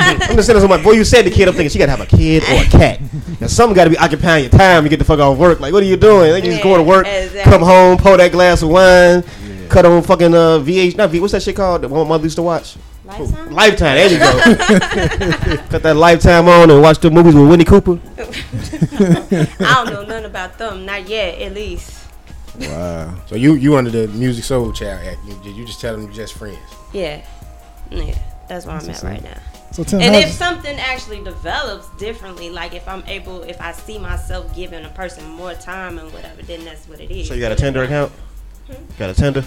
I'm 0.00 0.36
just 0.36 0.46
saying, 0.46 0.60
somebody, 0.60 0.82
boy, 0.82 0.92
you 0.92 1.04
said 1.04 1.24
the 1.24 1.30
kid. 1.30 1.48
I'm 1.48 1.54
thinking 1.54 1.70
she 1.70 1.78
got 1.78 1.86
to 1.86 1.92
have 1.92 2.00
a 2.00 2.06
kid 2.06 2.42
or 2.42 2.62
a 2.62 2.68
cat. 2.68 3.00
Now, 3.40 3.46
something 3.46 3.74
got 3.74 3.84
to 3.84 3.90
be 3.90 3.98
occupying 3.98 4.44
your 4.44 4.50
time. 4.50 4.84
You 4.84 4.90
get 4.90 4.98
the 4.98 5.04
fuck 5.04 5.20
off 5.20 5.38
work. 5.38 5.60
Like, 5.60 5.72
what 5.72 5.82
are 5.82 5.86
you 5.86 5.96
doing? 5.96 6.32
Like, 6.32 6.44
you 6.44 6.50
just 6.50 6.62
go 6.62 6.76
to 6.76 6.82
work, 6.82 7.06
exactly. 7.06 7.50
come 7.50 7.62
home, 7.62 7.96
pour 7.98 8.16
that 8.16 8.32
glass 8.32 8.62
of 8.62 8.70
wine, 8.70 9.22
cut 9.68 9.86
on 9.86 10.02
fucking 10.02 10.34
uh, 10.34 10.58
VH. 10.58 10.96
Not 10.96 11.10
V. 11.10 11.20
What's 11.20 11.32
that 11.32 11.42
shit 11.42 11.56
called? 11.56 11.82
The 11.82 11.88
one 11.88 12.02
my 12.02 12.08
mother 12.10 12.24
used 12.24 12.36
to 12.36 12.42
watch. 12.42 12.76
Lifetime. 13.04 13.52
Lifetime. 13.52 13.96
There 13.96 14.10
you 14.10 14.18
go. 14.18 15.56
cut 15.68 15.82
that 15.82 15.96
Lifetime 15.96 16.48
on 16.48 16.70
and 16.70 16.82
watch 16.82 16.98
the 16.98 17.10
movies 17.10 17.34
with 17.34 17.48
Winnie 17.48 17.64
Cooper. 17.64 17.98
I 18.18 19.84
don't 19.84 19.92
know 19.92 20.04
nothing 20.04 20.24
about 20.26 20.58
them. 20.58 20.86
Not 20.86 21.08
yet, 21.08 21.40
at 21.40 21.54
least. 21.54 22.06
Wow. 22.58 23.14
So 23.26 23.36
you 23.36 23.54
you 23.54 23.76
under 23.76 23.90
the 23.90 24.06
Musiq 24.08 24.42
Soulchild 24.42 25.04
act? 25.06 25.18
You, 25.26 25.34
did 25.42 25.56
you 25.56 25.64
just 25.64 25.80
tell 25.80 25.94
them 25.94 26.04
you're 26.04 26.12
just 26.12 26.34
friends? 26.34 26.58
Yeah, 26.92 27.24
yeah. 27.90 28.18
That's 28.50 28.66
where 28.66 28.74
I'm 28.74 28.90
at 28.90 29.02
right 29.04 29.22
now. 29.22 29.38
So 29.70 29.84
Tim, 29.84 30.00
And 30.00 30.12
how's- 30.12 30.24
if 30.26 30.32
something 30.32 30.76
actually 30.80 31.22
develops 31.22 31.86
differently, 32.00 32.50
like 32.50 32.74
if 32.74 32.86
I'm 32.88 33.04
able, 33.06 33.42
if 33.44 33.60
I 33.60 33.70
see 33.70 33.96
myself 33.96 34.52
giving 34.56 34.84
a 34.84 34.88
person 34.88 35.24
more 35.24 35.54
time 35.54 35.98
and 35.98 36.12
whatever, 36.12 36.42
then 36.42 36.64
that's 36.64 36.88
what 36.88 36.98
it 37.00 37.12
is. 37.12 37.28
So 37.28 37.34
you 37.34 37.40
got 37.40 37.52
a 37.52 37.54
Tinder 37.54 37.84
account? 37.84 38.10
Hmm? 38.66 38.74
Got 38.98 39.10
a 39.10 39.14
Tinder? 39.14 39.44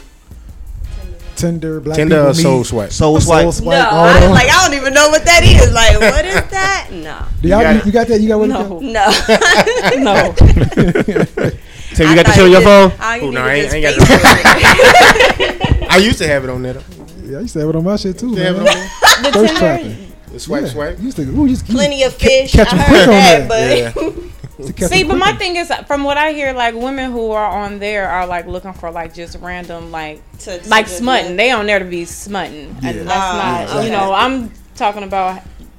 Tinder, 1.36 1.82
black 1.82 1.97
Tinder 1.97 2.16
people 2.18 2.30
or 2.30 2.34
Soul 2.34 2.58
meet, 2.60 2.66
Swipe? 2.68 2.91
Soul 2.91 3.20
Soul 3.20 3.51
swipe. 3.51 3.78
No, 3.78 3.89
all 3.89 4.06
I, 4.06 4.28
like 4.28 4.47
I 4.49 4.66
don't 4.66 4.78
even 4.78 4.93
know 4.93 5.10
what 5.10 5.26
that 5.26 5.43
is. 5.43 5.74
Like, 5.74 5.99
what 5.99 6.24
is 6.24 6.36
that? 6.51 6.88
No, 6.91 7.26
Do 7.41 7.49
y'all, 7.49 7.62
You 7.62 7.68
you, 7.68 7.74
got 7.82 7.88
it. 7.88 7.91
got 7.91 8.08
that? 8.08 8.22
You 8.22 8.28
got 8.30 8.39
what? 8.39 8.47
No, 8.49 8.80
no. 8.80 8.80
no. 9.97 10.34
So 11.93 12.04
you 12.04 12.10
I 12.10 12.16
got 12.16 12.26
the 12.26 12.32
thought 12.32 12.36
shit 12.36 12.43
on 12.45 12.51
your 12.51 12.62
phone? 12.62 12.91
all 13.01 13.18
you 13.18 13.22
Oh, 13.24 13.32
no, 13.32 13.41
I 13.43 13.54
ain't- 13.56 13.72
I 13.74 13.76
ain't 13.78 13.86
just 13.86 14.08
got 14.10 14.20
Facebook. 14.22 15.88
I 15.89 15.97
used 15.97 16.18
to 16.20 16.28
have 16.28 16.43
it 16.43 16.49
on 16.49 16.62
there. 16.64 16.82
Though. 17.34 17.38
Yeah, 17.38 17.39
I 17.39 17.41
used 17.41 17.53
to 17.53 17.59
have 17.59 17.69
it 17.69 17.75
on 17.75 17.84
my 17.84 17.95
shit 17.95 18.17
too, 18.19 18.27
Used 18.27 18.38
to 18.38 18.45
have 18.45 18.55
it 18.57 18.63
man. 18.63 18.67
on 18.67 18.73
there. 19.23 19.31
The 19.31 19.38
First 19.38 19.53
Tinder, 19.55 19.59
tracking. 19.59 20.13
The 20.31 20.39
swipe, 20.39 20.61
yeah. 20.63 20.69
swipe. 20.69 20.99
Used 20.99 21.17
to, 21.17 21.23
ooh, 21.23 21.45
used, 21.45 21.65
Plenty 21.67 22.03
of 22.03 22.17
ca- 22.17 22.27
fish. 22.27 22.51
catch 22.53 22.67
I 22.67 22.71
'em 22.71 22.77
heard 22.79 22.88
quick 22.88 23.01
on 23.01 23.13
that, 23.13 23.49
there. 23.49 23.91
but 23.95 24.03
Used 24.59 24.67
to 24.67 24.73
catch 24.73 24.89
See, 24.91 25.01
'em 25.01 25.07
but 25.09 25.17
my 25.17 25.34
thing 25.34 25.55
is, 25.57 25.71
from 25.88 26.03
what 26.03 26.17
I 26.17 26.31
hear, 26.34 26.53
like 26.53 26.73
women 26.75 27.11
who 27.11 27.31
are 27.31 27.45
on 27.45 27.79
there 27.79 28.09
are 28.09 28.25
like 28.25 28.47
looking 28.47 28.73
for 28.73 28.89
like 28.91 29.13
just 29.13 29.38
random, 29.41 29.91
like 29.91 30.21
To- 30.39 30.59
to 30.59 30.69
like 30.69 30.86
just- 30.86 30.97
smutting. 30.99 31.36
They 31.36 31.51
on 31.51 31.65
there 31.67 31.79
to 31.79 31.86
be 31.86 32.05
smutting, 32.05 32.75
Yeah. 32.81 32.89
and 32.89 32.99
that's 33.07 33.11
Ah, 33.11 33.65
not. 33.75 33.84
You 33.86 33.91
know, 33.91 34.13
I'm 34.13 34.51
talking 34.75 35.03
about 35.03 35.36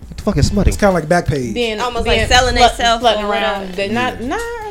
What 0.09 0.17
the 0.17 0.23
fuck 0.23 0.37
is 0.39 0.47
smutting? 0.47 0.69
It's 0.69 0.77
kind 0.81 0.89
of 0.91 0.95
like 0.95 1.09
back 1.09 1.27
page. 1.27 1.53
being 1.53 1.81
Almost 1.81 2.05
being 2.05 2.21
like 2.21 2.29
selling 2.29 2.55
slut- 2.55 2.77
theyself 2.77 3.03
around. 3.03 3.27
whatever. 3.29 3.67
They 3.73 3.89
not 3.89 4.21
Yeah. 4.21 4.29
not 4.29 4.41
not 4.41 4.64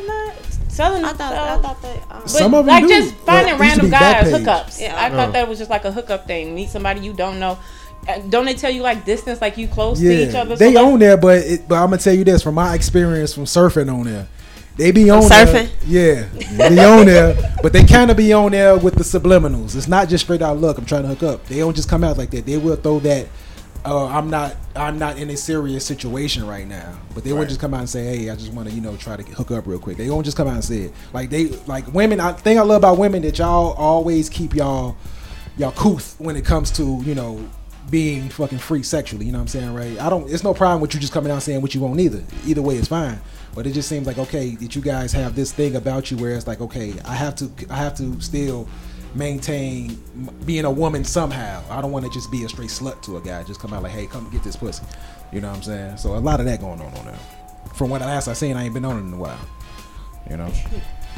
selling. 0.74 1.04
I 1.06 1.14
thought, 1.14 1.34
I 1.34 1.56
themselves. 1.58 1.66
thought 1.68 1.82
that. 1.82 1.98
Um, 2.16 2.22
But 2.22 2.30
Some 2.30 2.54
of 2.54 2.60
'em 2.62 2.68
like 2.68 2.84
do. 2.84 2.90
just 2.90 3.14
finding 3.16 3.58
Well, 3.58 3.62
it 3.62 3.66
used 3.66 3.82
to 3.82 3.88
random 3.88 3.90
guys, 3.90 4.34
hookups. 4.34 4.82
Yeah. 4.82 4.96
I 5.02 5.10
thought 5.10 5.34
that 5.34 5.48
was 5.48 5.58
just 5.60 5.70
like 5.70 5.86
a 5.86 5.92
hookup 5.92 6.28
thing. 6.28 6.54
Meet 6.56 6.70
somebody 6.70 7.02
you 7.02 7.14
don't 7.14 7.40
know. 7.40 7.58
Uh, 8.08 8.20
Don't 8.30 8.44
they 8.46 8.54
tell 8.54 8.70
you 8.72 8.82
like 8.82 9.06
distance, 9.06 9.40
like 9.40 9.58
you 9.58 9.68
close 9.68 10.00
to 10.00 10.06
each 10.30 10.36
other? 10.36 10.56
they 10.58 10.68
so 10.68 10.72
that's- 10.74 10.78
own 10.94 11.00
there, 11.00 11.16
but 11.16 11.38
it, 11.38 11.68
but 11.70 11.76
I'm 11.76 11.86
gonna 11.86 11.98
tell 12.00 12.14
you 12.14 12.24
this 12.26 12.42
from 12.44 12.56
my 12.56 12.74
experience 12.76 13.34
from 13.34 13.46
surfing 13.46 13.90
on 13.94 14.04
there. 14.06 14.28
They 14.76 14.92
be 14.92 15.08
From 15.08 15.20
on 15.22 15.30
there- 15.30 15.46
surfing? 15.46 15.70
yeah. 15.88 16.24
They 16.58 16.70
be 16.70 16.80
on 16.80 17.06
there, 17.06 17.36
but 17.62 17.72
they 17.74 17.84
kind 17.86 18.10
of 18.12 18.18
be 18.18 18.34
on 18.34 18.52
there 18.52 18.76
with 18.76 18.96
the 18.96 19.04
subliminals. 19.04 19.76
It's 19.76 19.88
not 19.88 20.10
just 20.10 20.26
straight 20.26 20.42
out. 20.42 20.60
Look, 20.60 20.78
I'm 20.80 20.86
trying 20.86 21.04
to 21.04 21.10
hook 21.10 21.24
up. 21.24 21.48
They 21.48 21.60
don't 21.60 21.76
just 21.76 21.88
come 21.88 22.04
out 22.04 22.18
like 22.18 22.32
that. 22.32 22.46
They 22.46 22.58
will 22.58 22.76
throw 22.76 23.00
that. 23.02 23.28
Uh, 23.86 24.08
I'm 24.08 24.30
not. 24.30 24.56
I'm 24.76 24.98
not 24.98 25.18
in 25.18 25.30
a 25.30 25.38
serious 25.38 25.86
situation 25.86 26.48
right 26.48 26.68
now. 26.68 26.98
But 27.14 27.24
they 27.24 27.34
won't 27.34 27.50
just 27.50 27.60
come 27.60 27.74
out 27.74 27.82
and 27.82 27.90
say, 27.90 28.18
"Hey, 28.18 28.30
I 28.30 28.36
just 28.36 28.54
want 28.54 28.70
to, 28.70 28.74
you 28.74 28.82
know, 28.82 28.96
try 28.96 29.18
to 29.18 29.24
hook 29.24 29.52
up 29.52 29.68
real 29.68 29.80
quick." 29.80 29.98
They 29.98 30.10
won't 30.10 30.26
just 30.26 30.38
come 30.38 30.48
out 30.48 30.56
and 30.56 30.64
say 30.64 30.84
it. 30.84 30.94
Like 31.12 31.30
they, 31.30 31.48
like 31.68 31.94
women. 31.94 32.20
I 32.20 32.32
thing 32.32 32.58
I 32.58 32.62
love 32.62 32.78
about 32.78 32.98
women 32.98 33.22
that 33.24 33.40
y'all 33.40 33.74
always 33.74 34.30
keep 34.30 34.56
y'all, 34.56 34.96
y'all 35.58 35.72
couth 35.72 36.16
when 36.18 36.38
it 36.38 36.46
comes 36.46 36.72
to, 36.72 37.02
you 37.04 37.14
know, 37.14 37.46
being 37.90 38.30
fucking 38.30 38.60
free 38.60 38.84
sexually. 38.84 39.26
You 39.26 39.34
know 39.34 39.40
what 39.40 39.44
I'm 39.44 39.48
saying, 39.50 39.74
right? 39.74 40.00
I 40.00 40.10
don't. 40.10 40.30
It's 40.32 40.44
no 40.44 40.54
problem 40.54 40.80
with 40.82 40.94
you 40.94 41.00
just 41.02 41.12
coming 41.12 41.32
out 41.32 41.44
saying 41.44 41.62
what 41.62 41.76
you 41.76 41.82
want 41.82 42.00
either. 42.00 42.24
Either 42.46 42.62
way, 42.62 42.78
it's 42.78 42.88
fine. 42.88 43.20
But 43.54 43.68
it 43.68 43.74
just 43.74 43.90
seems 43.90 44.08
like 44.08 44.18
okay 44.18 44.56
that 44.56 44.76
you 44.76 44.82
guys 44.82 45.12
have 45.12 45.36
this 45.36 45.52
thing 45.52 45.76
about 45.76 46.10
you 46.10 46.18
where 46.18 46.36
it's 46.36 46.48
like 46.48 46.62
okay, 46.62 46.94
I 47.06 47.16
have 47.16 47.36
to, 47.36 47.52
I 47.70 47.76
have 47.76 47.96
to 47.98 48.20
still 48.22 48.68
maintain 49.16 50.02
being 50.46 50.66
a 50.66 50.72
woman 50.72 51.04
somehow. 51.04 51.64
I 51.70 51.82
don't 51.82 51.92
want 51.92 52.06
to 52.06 52.12
just 52.12 52.32
be 52.32 52.44
a 52.44 52.50
straight 52.50 52.70
slut 52.70 53.02
to 53.04 53.18
a 53.18 53.22
guy. 53.22 53.44
Just 53.44 53.60
come 53.60 53.74
out 53.74 53.84
like, 53.84 53.92
hey, 53.92 54.08
come 54.08 54.30
get 54.30 54.44
this 54.44 54.56
pussy. 54.56 54.84
You 55.32 55.42
know 55.42 55.50
what 55.50 55.58
I'm 55.58 55.64
saying? 55.64 55.98
So 55.98 56.16
a 56.16 56.20
lot 56.20 56.40
of 56.40 56.46
that 56.46 56.60
going 56.60 56.82
on 56.82 56.94
on 56.98 57.06
there. 57.06 57.20
From 57.76 57.90
what 57.90 58.02
I 58.02 58.06
last 58.06 58.28
I 58.28 58.34
seen, 58.34 58.56
I 58.56 58.66
ain't 58.66 58.74
been 58.74 58.86
on 58.86 58.98
it 58.98 59.02
in 59.02 59.14
a 59.14 59.18
while. 59.18 59.40
You 60.30 60.38
know. 60.38 60.52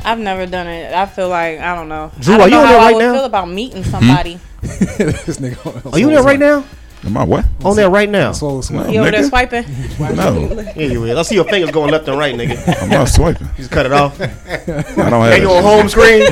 I've 0.04 0.20
never 0.20 0.46
done 0.46 0.68
it. 0.68 0.93
I 0.93 1.06
feel 1.06 1.30
like 1.30 1.60
I 1.60 1.76
don't 1.76 1.89
know. 1.89 2.12
Drew, 2.20 2.36
I 2.36 2.38
don't 2.38 2.41
are 2.41 2.50
you 2.50 2.52
know 2.52 2.60
on 2.62 2.66
how 2.66 2.72
there 2.72 2.80
I 2.80 2.86
right 2.86 2.96
would 2.96 3.00
now? 3.02 3.14
feel 3.14 3.26
about 3.26 3.50
meeting 3.50 3.84
somebody. 3.84 4.34
Hmm? 4.34 4.68
this 4.98 5.38
nigga. 5.38 5.93
Are 5.93 6.00
you 6.00 6.10
there 6.10 6.24
right 6.24 6.39
now? 6.39 6.64
Am 7.06 7.16
I 7.18 7.24
what? 7.24 7.45
On 7.64 7.76
there 7.76 7.89
right 7.89 8.10
now? 8.10 8.32
Slow 8.32 8.62
smack. 8.62 8.91
You 8.91 8.99
over 9.01 9.12
there 9.12 9.24
swiping? 9.24 9.64
No, 9.99 10.49
Yeah, 10.76 10.88
you 10.88 11.01
will. 11.01 11.20
I 11.20 11.22
see 11.22 11.36
your 11.36 11.43
fingers 11.45 11.70
going 11.70 11.91
left 11.91 12.08
and 12.08 12.18
right, 12.18 12.34
nigga. 12.34 12.82
I'm 12.82 12.89
not 12.89 13.10
swiping. 13.10 13.47
Just 13.58 13.70
cut 13.70 13.86
it 13.86 13.91
off. 13.91 14.20
I 14.22 14.28
don't 14.66 14.97
Now 14.97 15.22
have 15.22 15.38
you 15.41 15.51
on 15.51 15.62
home 15.62 15.88
screen. 15.88 16.24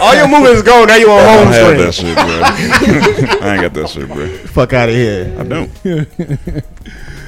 All 0.00 0.16
your 0.16 0.26
movements 0.28 0.62
go. 0.62 0.84
Now 0.84 0.96
you 0.96 1.08
on 1.10 1.20
I 1.20 1.36
home 1.36 1.44
don't 1.52 1.76
have 1.78 1.94
screen. 1.94 2.14
that 2.14 2.18
shit, 2.18 3.38
bro. 3.38 3.38
I 3.48 3.52
ain't 3.52 3.62
got 3.62 3.74
that 3.74 3.88
shit, 3.88 4.08
bro. 4.08 4.28
Fuck 4.48 4.72
out 4.72 4.88
of 4.88 4.94
here. 4.96 5.36
I 5.38 5.44
don't. 5.44 5.70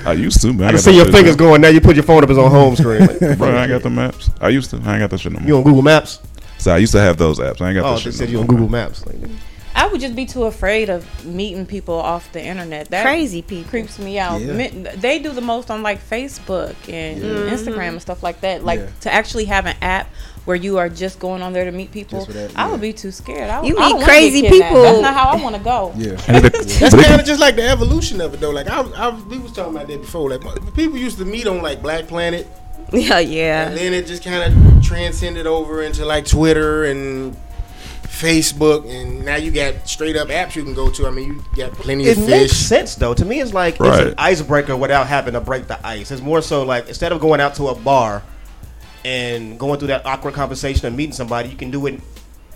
I 0.05 0.13
used 0.15 0.41
to, 0.43 0.53
man. 0.53 0.69
I 0.69 0.71
can 0.73 0.79
see 0.81 0.97
your 0.97 1.05
shit, 1.05 1.15
fingers 1.15 1.37
bro. 1.37 1.49
going. 1.51 1.61
Now 1.61 1.69
you 1.69 1.81
put 1.81 1.95
your 1.95 2.03
phone 2.05 2.25
up 2.25 2.31
as 2.31 2.39
on 2.39 2.51
home 2.51 2.75
screen. 2.75 3.01
Like, 3.01 3.39
Bro, 3.39 3.51
I 3.55 3.63
ain't 3.63 3.71
got 3.71 3.83
the 3.83 3.91
maps. 3.91 4.31
I 4.41 4.49
used 4.49 4.71
to. 4.71 4.77
I 4.79 4.95
ain't 4.95 5.01
got 5.01 5.11
that 5.11 5.19
shit 5.21 5.33
no 5.33 5.39
more. 5.41 5.49
you 5.49 5.57
on 5.59 5.63
Google 5.63 5.83
Maps? 5.83 6.21
So 6.59 6.73
I 6.73 6.79
used 6.79 6.93
to 6.93 7.01
have 7.01 7.17
those 7.19 7.39
apps. 7.39 7.61
I 7.61 7.69
ain't 7.71 7.79
got 7.79 7.83
that 7.83 7.83
shit. 7.83 7.85
Oh, 7.85 7.95
that 7.95 7.97
they 7.97 8.01
shit. 8.11 8.15
said 8.15 8.29
no 8.29 8.33
you 8.33 8.41
on 8.41 8.47
Google. 8.47 8.69
Maps. 8.69 9.07
Like, 9.07 9.17
I 9.81 9.87
would 9.87 10.01
just 10.03 10.15
be 10.15 10.27
too 10.27 10.45
afraid 10.45 10.91
of 10.91 11.25
meeting 11.25 11.65
people 11.65 11.95
off 11.95 12.31
the 12.33 12.45
internet. 12.45 12.91
That 12.91 13.03
Crazy 13.03 13.41
people. 13.41 13.71
creeps 13.71 13.99
me 13.99 14.19
out. 14.19 14.41
Yeah. 14.43 14.53
Mi- 14.53 14.69
They 14.69 15.19
do 15.19 15.31
the 15.31 15.41
most 15.41 15.71
on 15.71 15.83
like 15.83 16.07
Facebook 16.07 16.75
and 16.87 17.23
Instagram 17.23 17.67
and 17.67 17.77
mm-hmm. 17.77 17.99
stuff 17.99 18.23
like 18.23 18.43
that. 18.43 18.63
Like 18.63 18.81
Yeah. 18.81 18.91
to 19.01 19.13
actually 19.13 19.47
have 19.47 19.65
an 19.65 19.77
app 19.81 20.09
where 20.45 20.57
you 20.57 20.77
are 20.77 20.91
just 20.91 21.19
going 21.19 21.41
on 21.41 21.55
there 21.55 21.65
to 21.65 21.73
meet 21.73 21.93
people. 21.93 22.19
Just 22.19 22.27
for 22.27 22.35
that, 22.35 22.59
I 22.59 22.71
would 22.71 22.83
be 22.83 22.93
too 22.93 23.11
scared. 23.11 23.49
I, 23.49 23.63
You 23.63 23.79
I 23.79 23.89
don't 23.89 23.99
meet 24.01 24.05
crazy 24.05 24.43
get 24.43 24.53
people. 24.53 24.83
That's 24.83 25.01
not 25.01 25.15
how 25.15 25.31
I 25.31 25.43
want 25.43 25.57
to 25.57 25.63
go. 25.63 25.93
Yeah. 25.97 26.21
And 26.29 26.45
That's 26.45 26.95
kind 26.95 27.19
of 27.19 27.27
just 27.27 27.41
like 27.41 27.57
the 27.57 27.67
evolution 27.67 28.21
of 28.21 28.35
it, 28.35 28.41
though. 28.41 28.51
Like 28.51 28.69
I, 28.69 28.83
I 28.83 29.09
we 29.19 29.39
was 29.39 29.53
talking 29.53 29.75
about 29.75 29.89
that 29.89 30.01
before. 30.03 30.29
Like 30.29 30.43
people 30.75 30.99
used 30.99 31.17
to 31.19 31.25
meet 31.25 31.47
on 31.47 31.63
like 31.63 31.81
Black 31.81 32.07
Planet, 32.07 32.47
Yeah, 32.93 33.19
and 33.19 33.31
yeah. 33.31 33.69
then 33.71 33.95
it 33.95 34.07
just 34.07 34.23
kind 34.23 34.43
of 34.53 34.85
transcended 34.85 35.47
over 35.47 35.83
into 35.83 36.05
like 36.05 36.27
Twitter 36.27 36.85
and 36.85 37.35
Facebook, 38.21 38.89
and 38.91 39.25
now 39.25 39.37
you 39.37 39.51
got 39.51 39.89
straight 39.89 40.17
up 40.17 40.29
apps 40.29 40.55
you 40.55 40.63
can 40.63 40.75
go 40.75 40.91
to. 40.91 41.07
I 41.07 41.11
mean, 41.11 41.29
you 41.35 41.45
got 41.57 41.73
plenty 41.73 42.05
it 42.05 42.19
of 42.19 42.25
fish. 42.25 42.35
It 42.35 42.41
makes 42.43 42.57
sense 42.57 42.95
though. 42.95 43.15
To 43.15 43.25
me, 43.25 43.41
it's 43.41 43.55
like 43.55 43.75
it's 43.75 43.81
an 44.09 44.15
icebreaker 44.19 44.77
without 44.77 45.07
having 45.07 45.33
to 45.35 45.41
break 45.41 45.67
the 45.67 45.85
ice. 45.87 46.11
It's 46.11 46.21
more 46.23 46.43
so 46.43 46.63
like 46.65 46.89
instead 46.89 47.13
of 47.13 47.21
going 47.21 47.41
out 47.41 47.55
to 47.57 47.69
a 47.69 47.75
bar 47.75 48.23
and 49.05 49.59
going 49.59 49.79
through 49.79 49.89
that 49.89 50.05
awkward 50.05 50.35
conversation 50.35 50.87
and 50.87 50.97
meeting 50.97 51.13
somebody, 51.15 51.49
you 51.49 51.57
can 51.57 51.71
do 51.71 51.87
it 51.87 52.01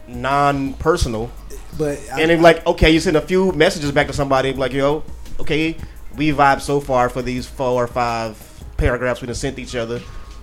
non-personal. 0.07 1.31
But 1.79 1.99
I- 2.13 2.21
And 2.21 2.31
then 2.31 2.43
like, 2.43 2.67
okay, 2.67 2.91
you 2.91 3.01
send 3.01 3.17
a 3.17 3.21
few 3.23 3.53
messages 3.53 3.91
back 3.93 4.07
to 4.09 4.13
somebody 4.13 4.53
like, 4.53 4.73
yo, 4.73 5.03
okay, 5.41 5.77
we 6.17 6.31
vibe 6.33 6.61
so 6.61 6.81
far 6.81 7.09
for 7.09 7.23
these 7.23 7.47
four 7.47 7.83
or 7.85 7.87
five 7.87 8.37
paragraphs 8.77 9.21
we 9.21 9.27
done 9.27 9.35
sent 9.35 9.59
each 9.59 9.75
other. 9.75 10.01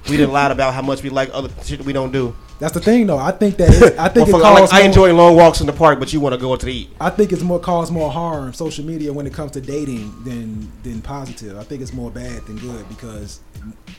We 0.10 0.18
done 0.18 0.32
lied 0.34 0.52
about 0.52 0.74
how 0.74 0.82
much 0.82 1.04
we 1.04 1.10
like 1.10 1.30
other 1.32 1.50
shit 1.64 1.86
we 1.86 1.94
don't 1.94 2.12
do. 2.12 2.36
That's 2.62 2.76
the 2.76 2.80
thing, 2.80 3.08
though. 3.08 3.18
I 3.18 3.32
think 3.32 3.58
that 3.58 3.70
it, 3.74 3.98
I 3.98 4.08
think 4.08 4.30
it 4.30 4.36
Motherfucker, 4.36 4.62
like, 4.62 4.72
I 4.72 4.84
enjoy 4.84 5.12
long 5.16 5.36
walks 5.36 5.62
in 5.62 5.66
the 5.66 5.74
park, 5.74 5.98
but 5.98 6.14
you 6.14 6.20
want 6.20 6.34
to 6.34 6.40
go 6.40 6.54
out 6.54 6.60
to 6.60 6.70
eat. 6.70 6.92
I 7.00 7.10
think 7.10 7.32
it's 7.32 7.42
more 7.42 7.60
cause 7.60 7.90
more 7.90 8.12
harm 8.12 8.54
social 8.54 8.86
media 8.86 9.12
when 9.12 9.26
it 9.26 9.34
comes 9.34 9.52
to 9.54 9.62
dating 9.62 10.24
than 10.24 10.72
than 10.84 11.02
positive. 11.02 11.58
I 11.58 11.64
think 11.64 11.82
it's 11.82 11.92
more 11.92 12.12
bad 12.12 12.46
than 12.46 12.58
good 12.60 12.88
because 12.88 13.40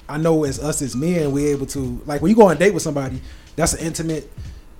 I 0.08 0.16
know 0.16 0.44
as 0.44 0.62
us 0.62 0.80
as 0.80 0.94
men 0.94 1.32
we're 1.32 1.52
able 1.52 1.66
to 1.66 2.00
like 2.06 2.22
when 2.22 2.30
you 2.30 2.36
go 2.36 2.46
on 2.46 2.56
a 2.56 2.58
date 2.58 2.72
with 2.72 2.84
somebody 2.84 3.20
that's 3.56 3.74
an 3.74 3.84
intimate 3.84 4.30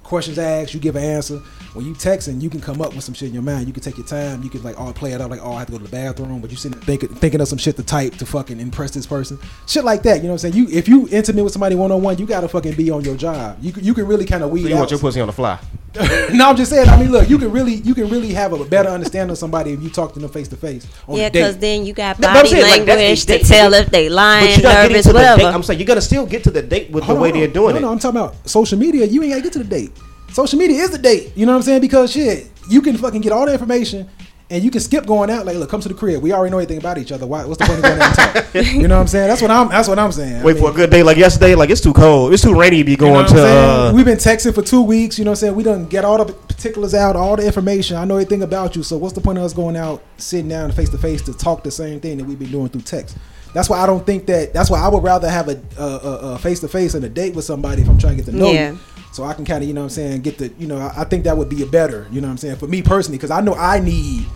questions 0.03 0.38
asked 0.38 0.74
you 0.74 0.80
give 0.80 0.96
an 0.96 1.03
answer. 1.05 1.38
When 1.74 1.86
you 1.86 1.94
texting 1.94 2.42
you 2.42 2.50
can 2.50 2.61
come 2.61 2.82
up 2.82 2.94
with 2.94 3.03
some 3.03 3.14
shit 3.14 3.28
in 3.28 3.34
your 3.34 3.42
mind. 3.42 3.66
You 3.66 3.72
can 3.72 3.82
take 3.82 3.96
your 3.96 4.07
time. 4.07 4.42
You 4.42 4.50
can 4.50 4.62
like 4.62 4.78
all 4.78 4.92
play 4.92 5.12
it 5.12 5.20
out 5.20 5.30
like 5.30 5.40
oh 5.42 5.53
I 5.53 5.61
have 5.61 5.66
to 5.66 5.72
go 5.72 5.78
to 5.78 5.84
the 5.84 5.90
bathroom 5.90 6.40
but 6.40 6.50
you 6.50 6.57
sitting 6.57 6.78
thinking 6.80 7.09
thinking 7.09 7.40
of 7.40 7.48
some 7.48 7.57
shit 7.59 7.76
to 7.76 7.82
type 7.82 8.16
to 8.16 8.26
fucking 8.26 8.61
impress 8.61 8.90
this 8.90 9.07
person. 9.07 9.38
Shit 9.66 9.84
like 9.84 10.03
that 10.03 10.16
you 10.18 10.24
know 10.24 10.30
what 10.34 10.44
I'm 10.44 10.53
saying? 10.53 10.55
You 10.55 10.68
if 10.76 10.86
you 10.88 11.09
intimate 11.11 11.42
with 11.44 11.53
somebody 11.53 11.74
one 11.74 11.90
on 11.90 12.03
one 12.03 12.18
you 12.18 12.26
gotta 12.26 12.48
fucking 12.48 12.74
be 12.74 12.90
on 12.90 13.05
your 13.05 13.16
job. 13.16 13.57
You 13.62 13.72
can- 13.72 13.84
you 13.84 13.94
can 13.94 14.07
really 14.07 14.26
kind 14.26 14.42
of 14.44 14.50
weed 14.50 14.62
So 14.62 14.68
you 14.68 14.74
out 14.74 14.80
want 14.80 14.90
your 14.90 15.00
pussy 15.00 15.20
on 15.20 15.26
the 15.28 15.32
fly. 15.32 15.59
no, 16.32 16.49
I'm 16.49 16.57
just 16.57 16.70
saying. 16.70 16.88
I 16.88 16.99
mean, 16.99 17.12
look, 17.12 17.28
you 17.28 17.36
can 17.38 17.53
really, 17.53 17.74
you 17.74 17.95
can 17.95 18.09
really 18.09 18.32
have 18.32 18.53
a 18.53 18.64
better 18.64 18.88
understanding 18.88 19.32
of 19.32 19.38
somebody 19.38 19.72
if 19.72 19.82
you 19.82 19.90
talk 19.90 20.14
to 20.14 20.20
them 20.20 20.30
face 20.30 20.49
to 20.49 20.57
face 20.57 20.86
Yeah, 21.07 21.28
because 21.28 21.59
then 21.59 21.84
you 21.84 21.93
got 21.93 22.18
No, 22.18 22.28
but 22.28 22.30
I'm 22.30 22.36
body 22.36 22.49
saying, 22.49 22.62
like, 22.62 22.86
language 22.86 23.26
to 23.26 23.38
tell 23.40 23.74
if 23.74 23.90
they 23.90 24.09
But 24.09 24.14
lying, 24.14 24.61
you're 24.61 24.72
nervous, 24.72 25.07
whatever. 25.07 25.43
I'm 25.43 25.62
saying 25.62 25.80
you 25.80 25.84
gotta 25.84 26.01
still 26.01 26.24
get 26.24 26.45
to 26.45 26.51
the 26.51 26.62
date 26.62 26.90
with 26.90 27.05
Hold 27.05 27.18
the 27.18 27.22
way 27.22 27.30
on, 27.30 27.38
they're 27.38 27.49
doing 27.49 27.74
no, 27.74 27.78
it. 27.78 27.82
No, 27.82 27.93
I'm 27.93 27.99
talking 27.99 28.20
about 28.20 28.49
social 28.49 28.78
media. 28.78 29.05
You 29.05 29.22
ain't 29.22 29.32
got 29.32 29.36
to 29.36 29.43
get 29.43 29.53
to 29.53 29.59
the 29.59 29.64
date. 29.64 29.93
Social 30.30 30.59
media 30.59 30.82
is 30.82 30.90
the 30.90 30.99
date. 30.99 31.36
You 31.36 31.45
know 31.45 31.53
what 31.53 31.57
I'm 31.57 31.62
saying? 31.62 31.82
Because 31.82 32.11
shit, 32.11 32.49
you 32.68 32.80
can 32.80 32.97
fucking 32.97 33.20
get 33.20 33.32
all 33.32 33.45
the 33.45 33.53
information. 33.53 34.09
And 34.51 34.62
you 34.62 34.70
can 34.70 34.80
skip 34.82 35.07
going 35.07 35.30
out. 35.30 35.47
Like, 35.47 35.57
look, 35.57 35.70
come 35.70 35.80
to 35.80 35.88
the 35.88 35.95
crib. 35.95 36.22
We 36.22 36.32
already 36.32 36.51
know 36.51 36.59
anything 36.59 36.76
about 36.76 36.99
each 36.99 37.11
other. 37.11 37.26
Why? 37.26 37.45
What's 37.47 37.59
the 37.59 37.64
point 37.64 37.78
of 37.78 37.84
going 37.84 38.01
out? 38.03 38.55
You 38.82 38.86
know 38.86 38.97
what 38.97 39.01
I'm 39.03 39.07
saying? 39.07 39.28
That's 39.28 39.40
what 39.40 39.51
I'm. 39.51 39.68
That's 39.68 39.88
what 39.88 39.99
I'm 39.99 40.12
saying. 40.12 40.36
I 40.43 40.45
Wait 40.45 40.55
mean, 40.57 40.62
for 40.64 40.70
a 40.70 40.74
good 40.74 40.90
day 40.90 41.03
like 41.03 41.16
yesterday. 41.16 41.55
Like 41.55 41.70
it's 41.70 41.80
too 41.80 41.95
cold. 41.95 42.34
It's 42.34 42.43
too 42.43 42.55
rainy 42.59 42.78
to 42.78 42.84
be 42.84 42.90
You 42.93 42.97
know 42.99 43.05
going 43.14 43.26
to. 43.26 43.30
saying? 43.32 43.88
Uh, 43.88 43.93
We've 43.95 44.05
been 44.05 44.18
texting 44.18 44.55
for 44.55 44.61
two 44.61 44.82
weeks. 44.82 45.18
You 45.18 45.24
know 45.24 45.30
what 45.30 45.38
I'm 45.38 45.40
saying? 45.40 45.55
We 45.55 45.62
done 45.62 45.86
get 45.86 46.05
all 46.05 46.22
the 46.22 46.32
particulars 46.32 46.93
out, 46.93 47.16
all 47.16 47.36
the 47.36 47.47
information. 47.47 47.97
I 47.97 48.05
know 48.05 48.16
everything 48.16 48.43
about 48.43 48.76
you. 48.76 48.82
So 48.82 48.99
what's 48.99 49.14
the 49.14 49.22
point 49.22 49.38
of 49.38 49.45
us 49.45 49.55
going 49.55 49.76
out, 49.76 50.03
sitting 50.18 50.49
down 50.49 50.70
face 50.72 50.90
to 50.90 50.99
face 50.99 51.22
to 51.22 51.32
talk 51.32 51.64
the 51.64 51.70
same 51.70 51.99
thing 52.01 52.18
that 52.18 52.24
we've 52.24 52.38
been 52.38 52.51
doing 52.51 52.68
through 52.68 52.82
text? 52.82 53.16
That's 53.55 53.70
why 53.70 53.80
I 53.80 53.86
don't 53.86 54.05
think 54.05 54.26
that. 54.26 54.53
That's 54.53 54.68
why 54.68 54.80
I 54.80 54.88
would 54.88 55.03
rather 55.03 55.30
have 55.30 55.49
a 55.49 56.38
face 56.38 56.61
to 56.61 56.68
face 56.68 56.93
and 56.95 57.05
a 57.05 57.09
date 57.09 57.34
with 57.34 57.45
somebody 57.47 57.80
if 57.82 57.88
I'm 57.88 57.99
trying 57.99 58.16
to 58.18 58.22
get 58.24 58.30
to 58.30 58.36
know 58.36 58.51
Yeah. 58.53 58.72
you. 58.72 58.78
So 59.12 59.24
I 59.24 59.34
can 59.34 59.44
kind 59.44 59.62
of, 59.62 59.68
you 59.68 59.74
know 59.74 59.82
what 59.82 59.86
I'm 59.86 59.90
saying, 59.90 60.22
get 60.22 60.38
the, 60.38 60.48
you 60.58 60.66
know, 60.66 60.90
I, 60.96 61.04
think 61.04 61.24
that 61.24 61.36
would 61.36 61.50
be 61.50 61.62
a 61.62 61.66
better, 61.66 62.08
you 62.10 62.22
know 62.22 62.28
what 62.28 62.32
I'm 62.32 62.38
saying, 62.38 62.56
for 62.56 62.66
me 62.66 62.80
personally, 62.80 63.18
because 63.18 63.30
I 63.30 63.42
know 63.42 63.54
I 63.54 63.78
need 63.78 64.26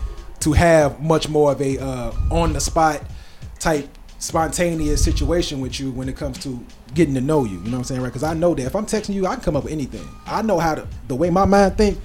to 0.41 0.53
have 0.53 1.01
much 1.01 1.29
more 1.29 1.51
of 1.51 1.61
a 1.61 1.79
uh, 1.79 2.11
on 2.29 2.53
the 2.53 2.61
spot 2.61 3.03
type 3.59 3.89
spontaneous 4.19 5.03
situation 5.03 5.61
with 5.61 5.79
you 5.79 5.91
when 5.91 6.07
it 6.07 6.15
comes 6.15 6.37
to 6.43 6.63
getting 6.93 7.15
to 7.15 7.21
know 7.21 7.43
you. 7.43 7.57
You 7.57 7.65
know 7.65 7.71
what 7.71 7.77
I'm 7.77 7.83
saying, 7.85 8.01
right? 8.01 8.07
Because 8.07 8.23
I 8.23 8.35
know 8.35 8.53
that 8.53 8.65
if 8.65 8.75
I'm 8.75 8.85
texting 8.85 9.15
you, 9.15 9.25
I 9.25 9.33
can 9.33 9.43
come 9.43 9.55
up 9.55 9.63
with 9.63 9.73
anything. 9.73 10.07
I 10.27 10.43
know 10.43 10.59
how 10.59 10.75
to 10.75 10.87
the 11.07 11.15
way 11.15 11.31
my 11.31 11.45
mind 11.45 11.77
think. 11.77 11.99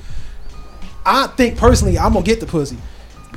I 1.05 1.27
think 1.27 1.59
personally, 1.59 1.99
I'm 1.99 2.15
gonna 2.15 2.25
get 2.25 2.41
the 2.41 2.47
pussy 2.47 2.79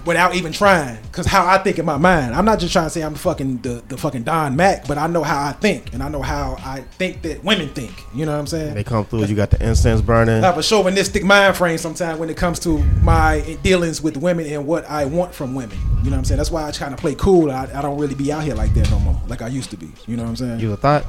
without 0.05 0.35
even 0.35 0.51
trying. 0.51 0.97
Cause 1.11 1.25
how 1.25 1.45
I 1.45 1.57
think 1.59 1.79
in 1.79 1.85
my 1.85 1.97
mind, 1.97 2.35
I'm 2.35 2.45
not 2.45 2.59
just 2.59 2.73
trying 2.73 2.85
to 2.85 2.89
say 2.89 3.01
I'm 3.01 3.15
fucking 3.15 3.59
the, 3.59 3.83
the 3.87 3.97
fucking 3.97 4.23
Don 4.23 4.55
Mac, 4.55 4.87
but 4.87 4.97
I 4.97 5.07
know 5.07 5.23
how 5.23 5.45
I 5.47 5.53
think, 5.53 5.93
and 5.93 6.03
I 6.03 6.09
know 6.09 6.21
how 6.21 6.55
I 6.59 6.81
think 6.97 7.21
that 7.23 7.43
women 7.43 7.69
think. 7.69 7.93
You 8.13 8.25
know 8.25 8.33
what 8.33 8.39
I'm 8.39 8.47
saying? 8.47 8.73
they 8.75 8.83
come 8.83 9.05
through. 9.05 9.25
You 9.25 9.35
got 9.35 9.51
the 9.51 9.65
incense 9.65 10.01
burning. 10.01 10.43
I 10.43 10.47
have 10.47 10.57
a 10.57 10.63
chauvinistic 10.63 11.23
mind 11.23 11.55
frame 11.57 11.77
sometimes 11.77 12.19
when 12.19 12.29
it 12.29 12.37
comes 12.37 12.59
to 12.59 12.77
my 13.01 13.57
dealings 13.63 14.01
with 14.01 14.17
women 14.17 14.45
and 14.45 14.67
what 14.67 14.85
I 14.89 15.05
want 15.05 15.33
from 15.33 15.55
women. 15.55 15.77
You 16.03 16.11
know 16.11 16.17
what 16.17 16.17
I'm 16.19 16.25
saying? 16.25 16.37
That's 16.37 16.51
why 16.51 16.65
I 16.67 16.71
kind 16.71 16.93
of 16.93 16.99
play 16.99 17.15
cool. 17.15 17.49
I, 17.49 17.63
I 17.73 17.81
don't 17.81 17.97
really 17.97 18.15
be 18.15 18.31
out 18.31 18.43
here 18.43 18.55
like 18.55 18.73
that 18.75 18.91
no 18.91 18.99
more, 18.99 19.19
like 19.27 19.41
I 19.41 19.47
used 19.47 19.69
to 19.71 19.77
be. 19.77 19.89
You 20.05 20.17
know 20.17 20.23
what 20.23 20.29
I'm 20.29 20.35
saying? 20.35 20.59
You 20.59 20.73
a 20.73 20.77
thought? 20.77 21.05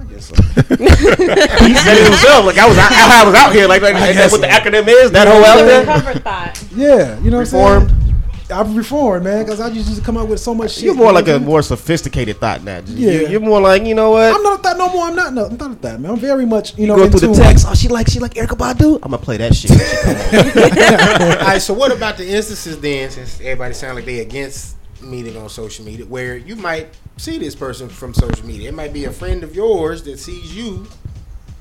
I 0.00 0.04
guess 0.04 0.26
so. 0.26 0.34
he 0.54 1.74
said 1.74 1.96
it 1.96 2.04
himself. 2.04 2.44
Like 2.46 2.58
I 2.58 2.66
was, 2.66 2.76
out, 2.78 2.90
I 2.92 3.24
was 3.26 3.34
out 3.34 3.52
here. 3.52 3.68
Like, 3.68 3.82
like 3.82 3.94
I 3.94 4.12
that's 4.12 4.32
what 4.32 4.40
the 4.40 4.46
acronym 4.48 4.88
is. 4.88 5.12
That 5.12 5.28
whole 5.28 5.44
out 5.44 5.58
The 5.58 5.64
there. 5.64 5.80
recovered 5.80 6.22
thought. 6.24 6.64
Yeah, 6.74 7.18
you 7.20 7.30
know 7.30 7.38
what 7.38 7.54
I'm 7.54 7.86
saying? 7.86 8.03
I've 8.50 8.76
reformed, 8.76 9.24
man, 9.24 9.42
because 9.44 9.58
I 9.60 9.70
just 9.70 9.88
used 9.88 9.98
to 9.98 10.04
come 10.04 10.18
up 10.18 10.28
with 10.28 10.38
so 10.38 10.54
much 10.54 10.72
shit. 10.74 10.84
You're 10.84 10.94
more 10.94 11.08
you 11.08 11.12
like 11.14 11.24
what 11.24 11.30
a 11.30 11.34
I'm 11.36 11.40
saying? 11.40 11.48
more 11.50 11.62
sophisticated 11.62 12.36
thought 12.38 12.62
now. 12.62 12.82
Yeah. 12.86 13.10
You're, 13.10 13.28
you're 13.30 13.40
more 13.40 13.60
like 13.60 13.84
you 13.86 13.94
know 13.94 14.10
what? 14.10 14.34
I'm 14.34 14.42
not 14.42 14.62
that 14.62 14.76
no 14.76 14.90
more. 14.90 15.06
I'm 15.06 15.16
not. 15.16 15.32
No, 15.32 15.46
I'm 15.46 15.56
not 15.56 15.80
that, 15.82 16.00
man. 16.00 16.10
I'm 16.12 16.18
very 16.18 16.44
much, 16.44 16.76
you 16.76 16.86
know, 16.86 16.96
Go 16.96 17.08
through 17.08 17.30
into 17.30 17.38
the 17.38 17.42
text. 17.44 17.66
Oh, 17.68 17.74
she 17.74 17.88
like 17.88 18.08
she 18.08 18.20
like 18.20 18.34
Erykah 18.34 18.58
Badu. 18.58 18.96
I'm 18.96 19.10
gonna 19.12 19.18
play 19.18 19.38
that 19.38 19.54
shit. 19.54 19.70
when 19.70 19.78
she 19.78 20.50
come 20.60 21.30
on. 21.30 21.38
All 21.38 21.46
right, 21.46 21.58
so 21.62 21.72
what 21.72 21.90
about 21.90 22.18
the 22.18 22.28
instances 22.28 22.78
then, 22.80 23.10
since 23.10 23.40
everybody 23.40 23.72
sound 23.72 23.96
like 23.96 24.04
they 24.04 24.20
against 24.20 24.76
meeting 25.02 25.36
on 25.36 25.48
social 25.48 25.84
media, 25.84 26.04
where 26.04 26.36
you 26.36 26.56
might 26.56 26.88
see 27.16 27.38
this 27.38 27.54
person 27.54 27.88
from 27.88 28.12
social 28.12 28.46
media? 28.46 28.68
It 28.68 28.74
might 28.74 28.92
be 28.92 29.06
a 29.06 29.12
friend 29.12 29.42
of 29.42 29.54
yours 29.54 30.02
that 30.04 30.18
sees 30.18 30.54
you 30.54 30.86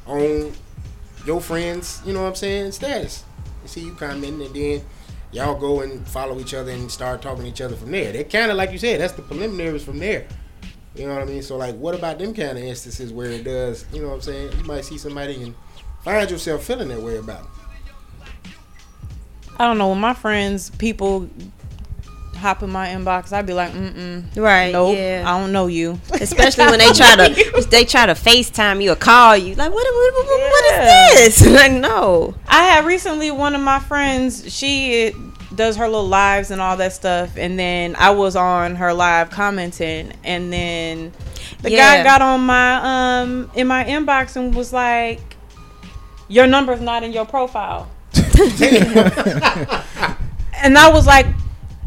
on 0.06 0.52
your 1.26 1.40
friend's, 1.40 2.02
you 2.06 2.12
know 2.12 2.24
what 2.24 2.30
I'm 2.30 2.36
saying, 2.36 2.74
status. 2.74 3.24
They 3.62 3.68
see 3.70 3.82
you 3.86 3.94
commenting, 3.94 4.46
and 4.46 4.54
then 4.54 4.82
y'all 5.34 5.60
go 5.60 5.82
and 5.82 6.08
follow 6.08 6.40
each 6.40 6.54
other 6.54 6.72
and 6.72 6.90
start 6.90 7.22
talking 7.22 7.44
to 7.44 7.50
each 7.50 7.62
other 7.62 7.76
from 7.76 7.92
there. 7.92 8.12
They 8.14 8.24
kind 8.24 8.52
of 8.52 8.58
like 8.58 8.72
you 8.72 8.78
said, 8.78 9.02
that's 9.02 9.14
the 9.14 9.24
preliminaries 9.24 9.84
from 9.84 10.00
there. 10.00 10.28
You 10.96 11.08
know 11.08 11.14
what 11.16 11.24
I 11.24 11.26
mean? 11.26 11.42
So 11.42 11.58
like, 11.58 11.76
what 11.76 11.96
about 11.96 12.20
them 12.20 12.34
kind 12.34 12.58
of 12.58 12.64
instances 12.64 13.12
where 13.12 13.32
it 13.32 13.44
does? 13.44 13.86
You 13.92 14.02
know 14.02 14.10
what 14.10 14.16
I'm 14.16 14.22
saying? 14.22 14.58
You 14.58 14.64
might 14.64 14.86
see 14.86 14.98
somebody 14.98 15.42
and 15.42 15.56
find 16.04 16.30
yourself 16.30 16.64
feeling 16.64 16.90
that 16.90 17.02
way 17.02 17.18
about 17.18 17.42
it. 17.42 17.50
I 19.58 19.66
don't 19.66 19.78
know. 19.78 19.90
When 19.90 20.00
my 20.00 20.14
friends, 20.14 20.70
people 20.72 21.30
hop 22.44 22.62
in 22.62 22.70
my 22.70 22.89
inbox, 22.89 23.34
I'd 23.34 23.46
be 23.48 23.54
like, 23.54 23.72
mm 23.74 23.94
mm. 23.94 24.24
Right, 24.41 24.72
Nope. 24.72 24.96
yeah. 24.98 25.24
I 25.26 25.39
don't 25.39 25.52
know 25.52 25.66
you. 25.68 26.00
Especially 26.14 26.66
when 26.66 26.78
they 26.80 26.91
try 26.91 27.16
to 27.16 27.62
they 27.72 27.86
try 27.86 28.06
to 28.06 28.14
FaceTime 28.14 28.84
you 28.84 28.91
or 28.91 28.96
call 28.96 29.36
you. 29.36 29.56
Like, 29.56 29.72
what, 29.74 29.86
what, 29.86 30.14
what, 30.14 30.28
what 30.28 30.66
Yeah. 30.70 31.08
is 31.20 31.39
this? 31.39 31.48
Like, 31.60 31.72
no. 31.72 32.36
I 32.48 32.64
had 32.66 32.86
recently 32.86 33.32
one 33.32 33.56
of 33.56 33.62
my 33.62 33.80
friends. 33.80 34.54
She 34.54 35.14
does 35.56 35.76
her 35.78 35.88
little 35.88 36.08
lives 36.08 36.52
and 36.52 36.60
all 36.62 36.78
that 36.78 36.94
stuff, 36.94 37.38
and 37.38 37.58
then 37.58 37.96
I 37.98 38.10
was 38.12 38.36
on 38.36 38.76
her 38.76 38.94
live 38.94 39.30
commenting, 39.30 40.12
and 40.24 40.52
then 40.52 41.12
the 41.62 41.72
Yeah. 41.72 41.98
guy 41.98 42.04
got 42.04 42.22
on 42.22 42.41
my 42.46 43.22
um 43.22 43.52
in 43.56 43.68
my 43.68 43.84
inbox 43.86 44.36
and 44.36 44.54
was 44.56 44.74
like, 44.74 45.22
"Your 46.28 46.48
number's 46.48 46.82
not 46.82 47.04
in 47.04 47.14
your 47.14 47.26
profile," 47.26 47.88
and 50.64 50.78
I 50.78 50.89
was 50.91 51.06
like. 51.08 51.28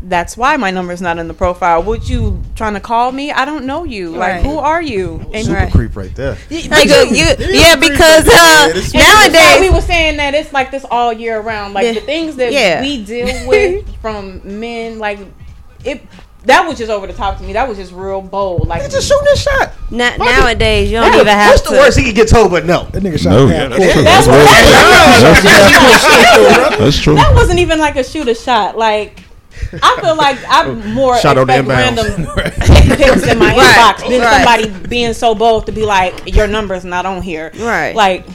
That's 0.08 0.36
why 0.36 0.56
my 0.56 0.70
number's 0.70 1.00
not 1.02 1.18
in 1.18 1.26
the 1.26 1.34
profile. 1.34 1.82
Would 1.82 2.08
you 2.08 2.40
trying 2.54 2.74
to 2.74 2.80
call 2.80 3.10
me? 3.10 3.32
I 3.32 3.44
don't 3.44 3.64
know 3.66 3.82
you. 3.82 4.10
Like, 4.10 4.34
Right. 4.34 4.42
who 4.44 4.56
are 4.58 4.80
you? 4.80 5.20
And 5.34 5.44
Super 5.44 5.58
Right. 5.58 5.72
creep 5.72 5.96
right 5.96 6.14
there. 6.14 6.36
Like, 6.48 6.84
you, 7.10 7.26
yeah, 7.50 7.74
because 7.74 8.28
uh, 8.32 8.68
this- 8.72 8.94
And 8.94 9.34
that's 9.34 9.34
why 9.34 9.58
we 9.60 9.70
were 9.70 9.80
saying 9.80 10.18
that 10.18 10.34
it's 10.34 10.52
like 10.52 10.70
this 10.70 10.84
all 10.92 11.12
year 11.12 11.40
round. 11.40 11.74
Like 11.74 11.86
Yeah. 11.86 11.92
the 11.94 12.00
things 12.02 12.36
that 12.36 12.52
Yeah. 12.52 12.82
we 12.82 13.02
deal 13.04 13.48
with 13.48 13.84
from 14.00 14.42
men, 14.44 15.00
like 15.00 15.18
it. 15.84 16.06
That 16.44 16.64
was 16.68 16.78
just 16.78 16.92
over 16.92 17.08
the 17.08 17.12
top 17.12 17.38
to 17.38 17.42
me. 17.42 17.54
That 17.54 17.68
was 17.68 17.76
just 17.76 17.90
real 17.92 18.20
bold. 18.22 18.68
Like 18.68 18.88
Just 18.88 19.08
shoot 19.08 19.18
this 19.24 19.42
shot. 19.42 19.72
na- 19.90 20.16
nowadays 20.16 20.88
you 20.88 20.98
don't 20.98 21.06
What's 21.10 21.16
even 21.22 21.26
have 21.26 21.50
what's 21.50 21.62
to. 21.62 21.70
the 21.70 21.76
worst 21.78 21.98
he 21.98 22.04
could 22.04 22.14
get 22.14 22.28
told? 22.28 22.52
But 22.52 22.64
no. 22.64 22.84
That 22.92 23.02
nigga 23.02 23.18
shot 23.18 23.30
No, 23.30 23.48
half 23.48 23.70
that's 23.70 23.82
court. 23.82 23.92
true. 23.92 24.02
That's 24.04 24.26
That's, 25.22 25.44
what- 25.44 26.78
That's 26.78 26.98
true. 27.00 27.14
that 27.16 27.34
wasn't 27.34 27.58
even 27.58 27.80
like 27.80 27.96
a 27.96 28.04
shoot 28.04 28.28
a 28.28 28.34
shot. 28.36 28.78
Like 28.78 29.22
I 29.82 29.98
feel 30.00 30.16
like 30.26 30.38
I'm 30.48 30.94
more 30.94 31.18
Shot 31.18 31.38
on 31.38 31.46
the 31.46 31.58
expect 31.58 31.68
random 31.68 32.26
pics 32.96 33.26
in 33.26 33.38
my 33.38 33.54
Right, 33.56 33.94
inbox 33.96 34.08
than 34.08 34.20
right. 34.20 34.44
somebody 34.44 34.88
being 34.88 35.12
so 35.12 35.34
bold 35.34 35.66
to 35.66 35.72
be 35.72 35.84
like 35.84 36.34
your 36.34 36.46
number's 36.46 36.84
not 36.84 37.06
on 37.06 37.22
here. 37.22 37.50
Right. 37.58 37.94
Like 37.94 38.26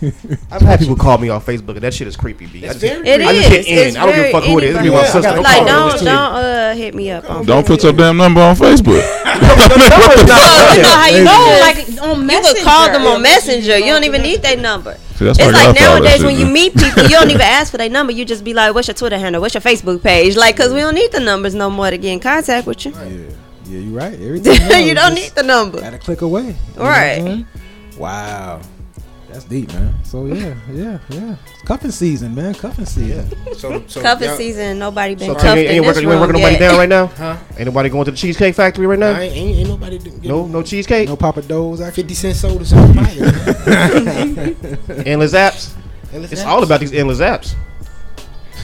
I've 0.50 0.62
had 0.62 0.80
people 0.80 0.96
call 0.96 1.18
me 1.18 1.28
on 1.28 1.40
Facebook, 1.40 1.70
and 1.76 1.80
that 1.80 1.92
shit 1.94 2.08
is 2.08 2.16
creepy. 2.16 2.46
B. 2.46 2.64
I 2.64 2.70
It's 2.70 2.80
just- 2.80 3.02
very 3.02 3.08
It 3.08 3.20
I 3.20 3.32
just 3.34 3.48
hit 3.48 3.66
in. 3.66 3.88
It's 3.88 3.96
I 3.96 4.06
don't 4.06 4.14
give 4.14 4.24
a 4.26 4.30
fuck 4.32 4.44
who 4.44 4.58
it 4.58 4.64
is. 4.64 4.70
It 4.70 4.78
could 4.78 4.84
be 4.84 4.90
my 4.90 5.04
sister. 5.04 5.20
Yeah, 5.20 5.30
I 5.30 5.34
Don't 5.34 5.42
gotta 5.44 5.58
call 5.58 5.66
Like, 5.66 5.94
don't 5.96 6.04
don't 6.04 6.34
uh 6.44 6.74
hit 6.74 6.94
me 6.94 7.10
up. 7.10 7.30
On 7.30 7.44
Don't 7.44 7.66
put 7.66 7.80
Facebook. 7.80 7.82
your 7.84 7.92
damn 7.92 8.16
number 8.16 8.40
on 8.40 8.56
Facebook. 8.56 9.02
Number's 9.40 10.26
not 10.26 10.76
you 10.76 10.82
know 10.82 10.88
how 10.88 11.06
you 11.08 11.24
no, 11.24 11.30
just- 11.30 11.60
like 11.98 12.02
on 12.02 12.20
You 12.20 12.24
Messenger. 12.26 12.54
could 12.56 12.64
call 12.64 12.92
them 12.92 13.06
on 13.06 13.22
Messenger. 13.22 13.78
You 13.78 13.86
don't 13.86 14.04
even 14.04 14.22
need 14.22 14.42
their 14.42 14.56
number. 14.56 14.96
See, 15.16 15.26
It's 15.26 15.38
like 15.38 15.52
got 15.52 15.66
all 15.66 15.72
that 15.74 15.80
nowadays 16.00 16.24
when 16.24 16.38
you 16.38 16.46
meet 16.46 16.74
people, 16.74 17.02
you 17.02 17.10
don't 17.10 17.28
even 17.30 17.42
ask 17.42 17.70
for 17.70 17.76
their 17.78 17.90
number. 17.90 18.12
You 18.12 18.24
just 18.24 18.42
be 18.42 18.54
like, 18.54 18.74
"What's 18.74 18.88
your 18.88 18.94
Twitter 18.94 19.18
handle? 19.18 19.42
What's 19.42 19.54
your 19.54 19.60
Facebook 19.60 20.02
page?" 20.02 20.34
Like, 20.36 20.56
cause 20.56 20.72
we 20.72 20.80
don't 20.80 20.94
need 20.94 21.12
the 21.12 21.20
numbers 21.20 21.54
no 21.54 21.68
more 21.68 21.90
to 21.90 21.98
get 21.98 22.12
in 22.12 22.20
contact 22.20 22.66
with 22.66 22.86
you. 22.86 22.92
Yeah, 22.92 23.04
yeah, 23.66 23.78
you're 23.80 23.92
right. 23.98 24.14
Everything 24.14 24.86
you 24.86 24.94
don't 24.94 25.14
need 25.14 25.32
the 25.32 25.42
number. 25.42 25.82
At 25.84 25.92
a 25.92 25.98
click 25.98 26.22
away. 26.22 26.56
You 26.76 26.82
Right. 26.82 27.44
Wow. 27.98 28.62
That's 29.32 29.44
deep, 29.44 29.72
man. 29.72 29.94
So 30.04 30.26
yeah, 30.26 30.54
yeah, 30.72 30.98
yeah. 31.10 31.36
It's 31.52 31.62
cuffing 31.62 31.90
season, 31.90 32.34
man. 32.34 32.54
Cuffing 32.54 32.84
season. 32.86 33.30
So, 33.54 33.84
so 33.86 34.02
Cuffing 34.02 34.30
season. 34.36 34.78
Nobody 34.78 35.14
been 35.14 35.28
So 35.28 35.32
cuffed 35.34 35.44
tell 35.44 35.56
me, 35.56 35.62
ain't 35.66 35.84
working, 35.84 36.02
you 36.02 36.10
ain't 36.10 36.20
room 36.20 36.28
working 36.28 36.42
nobody 36.42 36.58
down 36.58 36.76
right 36.76 36.88
now? 36.88 37.06
Huh? 37.20 37.36
Ain't 37.56 37.66
nobody 37.66 37.88
going 37.88 38.04
to 38.06 38.10
the 38.10 38.16
Cheesecake 38.16 38.54
Factory 38.54 38.86
right 38.86 38.98
now? 38.98 39.10
I 39.10 39.22
ain't, 39.22 39.36
ain't, 39.36 39.58
ain't 39.58 39.68
nobody 39.68 39.98
getting 39.98 40.22
No, 40.22 40.46
no 40.46 40.62
cheesecake. 40.62 41.08
No 41.08 41.16
Pappadeaux. 41.16 41.80
Actually. 41.80 42.02
50 42.02 42.14
cent 42.14 42.36
sodas 42.36 42.72
on 42.72 42.94
fire. 42.94 43.04
Endless 45.06 45.32
apps. 45.34 45.74
Endless 46.12 46.32
It's 46.32 46.42
apps. 46.42 46.46
all 46.46 46.62
about 46.62 46.80
these 46.80 46.92
endless 46.92 47.20
apps. 47.20 47.54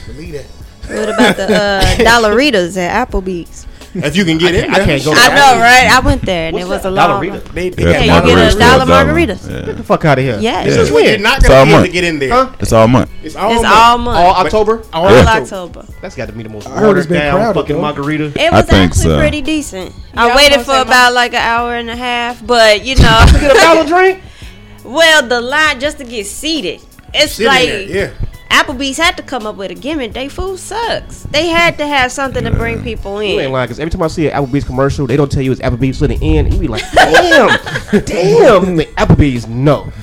Believe 0.07 0.33
that. 0.33 0.45
What 0.87 1.09
about 1.09 1.35
the 1.35 1.53
uh, 1.53 1.81
Dollaritas 1.97 2.77
at 2.77 3.09
Applebee's? 3.09 3.67
If 4.03 4.15
you 4.15 4.25
can 4.25 4.37
get 4.37 4.55
in, 4.55 4.69
I 4.73 4.85
can't 4.85 5.03
go. 5.03 5.11
I 5.15 5.27
know, 5.29 5.59
right? 5.61 5.87
I 5.91 5.99
went 6.03 6.21
there 6.23 6.47
and 6.47 6.53
What's 6.55 6.65
it 6.65 6.69
was 6.69 6.83
that? 6.83 6.89
a 6.89 6.91
long. 6.91 7.09
Dollarita? 7.23 7.45
one. 7.45 7.55
They, 7.55 7.69
they 7.69 7.83
Yeah, 7.83 7.89
Yeah, 7.89 7.99
you 7.99 8.05
get 8.05 8.23
margaritas 8.23 8.47
a 8.47 8.51
for 8.53 8.59
dollar 8.59 8.85
dollar. 8.85 9.05
margaritas. 9.13 9.49
Yeah. 9.51 9.65
Get 9.65 9.77
the 9.77 9.83
fuck 9.83 10.05
out 10.05 10.17
of 10.19 10.23
here. 10.25 10.37
Yeah, 10.39 10.63
This 10.63 10.75
it's, 10.75 10.83
is 10.89 10.91
when 10.91 11.05
you're 11.05 11.17
not 11.19 11.37
It's 11.39 11.47
gonna 11.47 11.65
be 11.65 11.71
able 11.73 11.83
to 11.85 11.91
get 11.91 12.03
in 12.03 12.19
there. 12.19 12.29
Huh? 12.31 12.51
It's 12.59 12.73
all 12.73 12.87
month. 12.87 13.09
It's 13.23 13.35
all 13.35 13.51
it's 13.53 13.61
month. 13.63 13.75
all 13.75 13.97
month. 13.97 14.17
All 14.17 14.33
October. 14.45 14.83
All 14.93 15.07
all 15.07 15.11
Yeah. 15.15 15.25
October. 15.41 15.85
That's 16.01 16.15
got 16.15 16.27
to 16.27 16.33
be 16.33 16.43
the 16.43 16.49
most 16.49 16.67
I 16.67 16.71
heard 16.79 16.97
it's 16.97 17.07
watered 17.07 17.21
down 17.23 17.35
crowded, 17.39 17.59
fucking 17.59 17.75
though. 17.75 17.81
margarita. 17.81 18.25
It 18.35 18.39
I 18.53 18.57
was 18.61 18.65
think 18.65 18.91
actually 18.91 19.03
so. 19.05 19.17
pretty 19.17 19.41
decent. 19.41 19.93
I 20.13 20.29
I 20.29 20.35
waited 20.35 20.61
for 20.61 20.77
about 20.79 21.13
like 21.13 21.33
an 21.33 21.41
hour 21.41 21.75
and 21.75 21.89
a 21.89 21.95
half, 21.95 22.45
but 22.45 22.85
you 22.85 22.95
know, 23.03 23.25
Get 23.31 23.51
a 23.51 23.59
dollar 23.59 23.85
drink. 23.85 24.21
well, 24.83 25.27
the 25.27 25.41
line 25.41 25.79
just 25.79 25.97
to 25.99 26.03
get 26.03 26.25
seated. 26.25 26.81
It's 27.13 27.39
like 27.39 27.87
yeah. 27.89 28.11
Applebee's 28.49 28.97
had 28.97 29.17
to 29.17 29.23
come 29.23 29.45
up 29.45 29.55
with 29.55 29.71
a 29.71 29.75
gimmick. 29.75 30.13
They 30.13 30.29
food 30.29 30.59
sucks. 30.59 31.23
They 31.23 31.47
had 31.47 31.77
to 31.77 31.87
have 31.87 32.11
something 32.11 32.43
to 32.43 32.51
bring 32.51 32.81
people 32.83 33.19
in. 33.19 33.29
You 33.31 33.33
ain't 33.39 33.45
in. 33.47 33.51
lying, 33.51 33.67
because 33.67 33.79
every 33.79 33.91
time 33.91 34.01
I 34.03 34.07
see 34.07 34.27
an 34.29 34.33
Applebee's 34.45 34.63
commercial, 34.63 35.05
they 35.07 35.17
don't 35.17 35.31
tell 35.31 35.41
you 35.43 35.51
it's 35.51 35.61
Applebee's 35.61 35.99
to 35.99 36.07
the 36.07 36.19
end. 36.37 36.53
You 36.53 36.59
be 36.59 36.67
like, 36.67 36.83
damn, 36.93 37.47
damn. 38.05 38.77
Applebee's, 38.95 39.47
no. 39.47 39.91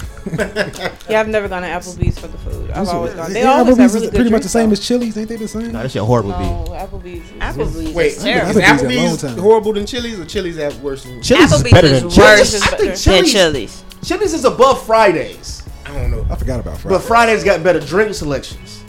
Yeah, 1.06 1.20
I've 1.20 1.28
never 1.28 1.48
gone 1.48 1.60
to 1.62 1.68
Applebee's 1.68 2.18
for 2.18 2.28
the 2.28 2.38
food. 2.38 2.70
I've 2.70 2.88
always 2.88 3.12
gone. 3.12 3.30
They 3.32 3.42
Yeah, 3.42 3.52
always 3.52 3.76
Applebee's 3.76 3.78
have 3.78 3.86
is 3.90 3.94
really 3.96 4.06
good 4.08 4.14
pretty 4.14 4.30
much 4.30 4.42
the 4.42 4.48
same 4.48 4.70
though. 4.70 4.72
as 4.72 4.80
Chili's. 4.80 5.18
Ain't 5.18 5.28
they 5.28 5.36
the 5.36 5.46
same? 5.46 5.70
Nah, 5.72 5.82
that 5.82 5.90
shit 5.90 6.00
horrible. 6.02 6.30
No, 6.30 6.38
be. 6.38 6.70
Applebee's. 6.72 7.30
Applebee's 7.32 7.92
Wait, 7.94 8.06
is 8.06 8.16
is 8.16 8.22
terrible. 8.24 8.60
Applebee's 8.60 8.82
Applebee's 8.82 9.20
time. 9.22 9.38
horrible 9.38 9.72
than 9.74 9.84
Chili's 9.86 10.18
or 10.18 10.24
Chili's 10.24 10.56
that 10.56 10.74
worse 10.76 11.04
than 11.04 11.20
Chili's 11.22 11.52
is 11.52 11.62
better 11.62 11.88
than 11.88 12.08
Chili's. 12.08 12.54
is 12.54 12.62
I 12.62 12.70
better. 12.70 12.76
think 12.78 12.94
than 12.94 12.98
Chili's, 13.26 13.32
Chili's. 13.32 13.84
Chili's 14.02 14.32
is 14.34 14.44
above 14.46 14.84
Fridays, 14.86 15.62
I 15.86 15.92
don't 15.94 16.10
know. 16.10 16.26
I 16.30 16.36
forgot 16.36 16.60
about 16.60 16.78
Friday. 16.78 16.96
but 16.96 17.02
Fridays 17.04 17.44
got 17.44 17.62
better 17.62 17.80
drink 17.80 18.14
selections. 18.14 18.82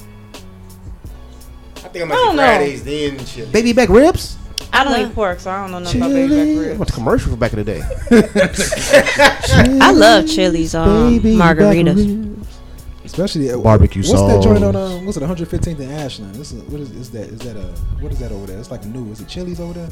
I 1.78 1.88
think 1.90 2.06
I'm 2.06 2.12
I 2.12 2.16
at 2.16 2.18
don't 2.18 2.36
know. 2.36 2.42
Fridays 2.44 2.84
then 2.84 3.26
Chili's. 3.26 3.52
Baby 3.52 3.74
back 3.74 3.90
ribs. 3.90 4.38
I 4.74 4.84
don't 4.84 4.94
love- 4.94 5.12
eat 5.12 5.16
pork, 5.16 5.40
so 5.40 5.52
I 5.52 5.62
don't 5.62 5.72
know 5.72 5.80
nothing 5.80 6.02
about 6.02 6.14
baby 6.14 6.28
back 6.36 6.38
I 6.48 6.68
ribs. 6.68 6.80
went 6.80 6.88
to 6.90 6.94
commercial 6.94 7.32
for 7.32 7.38
back 7.38 7.54
in 7.54 7.60
the 7.60 7.66
day. 7.66 7.82
I 9.82 9.92
love 9.92 10.28
Chili's 10.28 10.76
um, 10.76 11.20
margaritas. 11.20 12.32
Especially 13.04 13.52
uh, 13.52 13.58
Barbecue 13.60 14.02
What's 14.02 14.22
that 14.24 14.42
joint 14.44 14.64
on? 14.64 14.74
sauce. 14.74 14.92
Um, 14.94 15.06
what's 15.06 15.18
it? 15.18 15.24
115th 15.24 15.80
and 15.80 15.92
Ashland. 15.92 16.36
This 16.36 16.52
is, 16.52 16.64
what 16.64 16.82
is, 16.82 16.90
is 16.92 17.12
that? 17.12 17.28
Is 17.30 17.40
that 17.40 17.56
a 17.56 17.68
what 18.02 18.12
is 18.12 18.18
that 18.20 18.32
over 18.32 18.48
there? 18.48 18.58
It's 18.58 18.72
like 18.72 18.84
new. 18.86 19.12
Is 19.12 19.22
it 19.22 19.28
Chili's 19.28 19.60
over 19.60 19.74
there? 19.74 19.90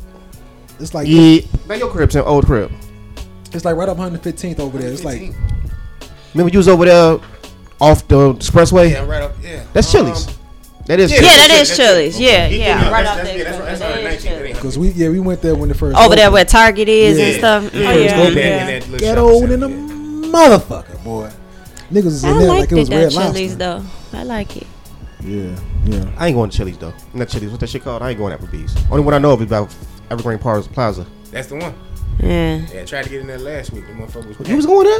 It's 0.79 0.93
like 0.95 1.07
Yeah, 1.07 1.41
man, 1.67 1.77
your 1.79 1.91
crib's 1.91 2.15
an 2.15 2.23
old 2.23 2.45
crib. 2.47 2.71
it's 3.53 3.63
like 3.65 3.75
right 3.75 3.87
up 3.87 3.97
115th 3.97 4.59
over 4.59 4.79
there. 4.79 4.91
It's 4.91 5.03
like 5.03 5.31
Remember 6.33 6.51
you 6.51 6.57
was 6.59 6.67
over 6.67 6.85
there 6.85 7.19
off 7.79 8.07
the 8.07 8.33
expressway? 8.33 8.91
Yeah, 8.91 9.05
right 9.05 9.21
up. 9.23 9.33
Yeah. 9.41 9.63
That's 9.73 9.93
Um, 9.93 10.05
Chili's. 10.05 10.27
That 10.85 10.99
is 10.99 11.11
Yeah, 11.11 11.17
Yeah, 11.17 11.21
Chili's. 11.21 11.37
that 11.39 11.47
that's 11.57 11.69
is 11.71 11.77
Chili's. 11.77 12.15
okay. 12.15 12.23
Yeah, 12.25 12.31
Yeah, 12.31 12.47
yeah, 12.47 12.57
yeah, 12.57 12.73
right 12.73 12.91
that's- 12.91 13.07
off 13.07 13.15
that's- 13.15 13.27
there. 13.27 13.37
yeah, 13.37 13.43
that's 13.43 13.57
right- 13.59 13.65
that's 13.67 13.79
That 13.79 13.89
right, 13.89 13.97
is 13.99 14.23
19, 14.25 14.31
Chili's. 14.39 14.55
because 14.57 14.77
we 14.77 14.87
yeah 14.89 15.09
we 15.09 15.19
went 15.19 15.41
there 15.41 15.55
when 15.55 15.69
the 15.69 15.75
first 15.75 15.97
Over 15.97 16.15
there 16.15 16.31
where 16.31 16.45
Target 16.45 16.89
is 16.89 17.17
Yeah. 17.17 17.25
and 17.25 17.35
stuff. 17.37 17.63
Yeah, 17.73 17.93
Mm. 17.93 18.05
yeah, 18.05 18.21
open 18.21 18.37
yeah. 18.37 18.43
in 18.61 18.67
that 18.67 18.83
little 18.89 18.99
ghetto 18.99 19.33
shopping 19.39 19.51
in 19.53 19.59
the 19.61 20.27
motherfucker 20.27 21.03
boy. 21.03 21.29
Niggas 21.91 22.03
was 22.05 22.23
in 22.23 22.29
I 22.31 22.39
there 22.39 22.47
like 22.49 22.59
liked 22.59 22.71
it 22.71 22.75
it 22.75 22.79
was 22.79 22.89
that 22.89 22.95
Red 22.95 23.11
Chili's 23.11 23.51
Lobster. 23.51 23.55
though. 24.11 24.17
I 24.19 24.23
like 24.23 24.57
it. 24.57 24.67
Yeah, 25.25 25.41
yeah. 25.85 26.05
I 26.17 26.27
ain't 26.27 26.35
going 26.35 26.49
to 26.49 26.57
Chili's 26.57 26.77
though. 26.77 26.93
Not 27.13 27.29
Chili's. 27.29 27.51
What 27.51 27.59
that 27.59 27.69
shit 27.69 27.83
called? 27.83 28.01
I 28.01 28.09
ain't 28.09 28.19
going 28.19 28.37
to 28.37 28.43
Applebee's. 28.43 28.75
Only 28.91 29.03
one 29.03 29.13
I 29.13 29.19
know 29.19 29.31
of 29.31 29.41
is 29.41 29.47
about 29.47 29.73
Evergreen 30.11 30.39
Plaza. 30.39 30.67
Plaza. 30.69 31.05
That's 31.31 31.47
the 31.47 31.55
one. 31.55 31.73
Yeah. 32.21 32.59
Yeah, 32.73 32.81
I 32.81 32.85
tried 32.85 33.03
to 33.03 33.09
get 33.09 33.21
in 33.21 33.27
there 33.27 33.39
last 33.39 33.71
week. 33.71 33.85
The 33.87 33.93
motherfucker 33.93 34.37
was. 34.37 34.47
You 34.49 34.55
was 34.57 34.65
going 34.65 34.85
there? 34.85 34.99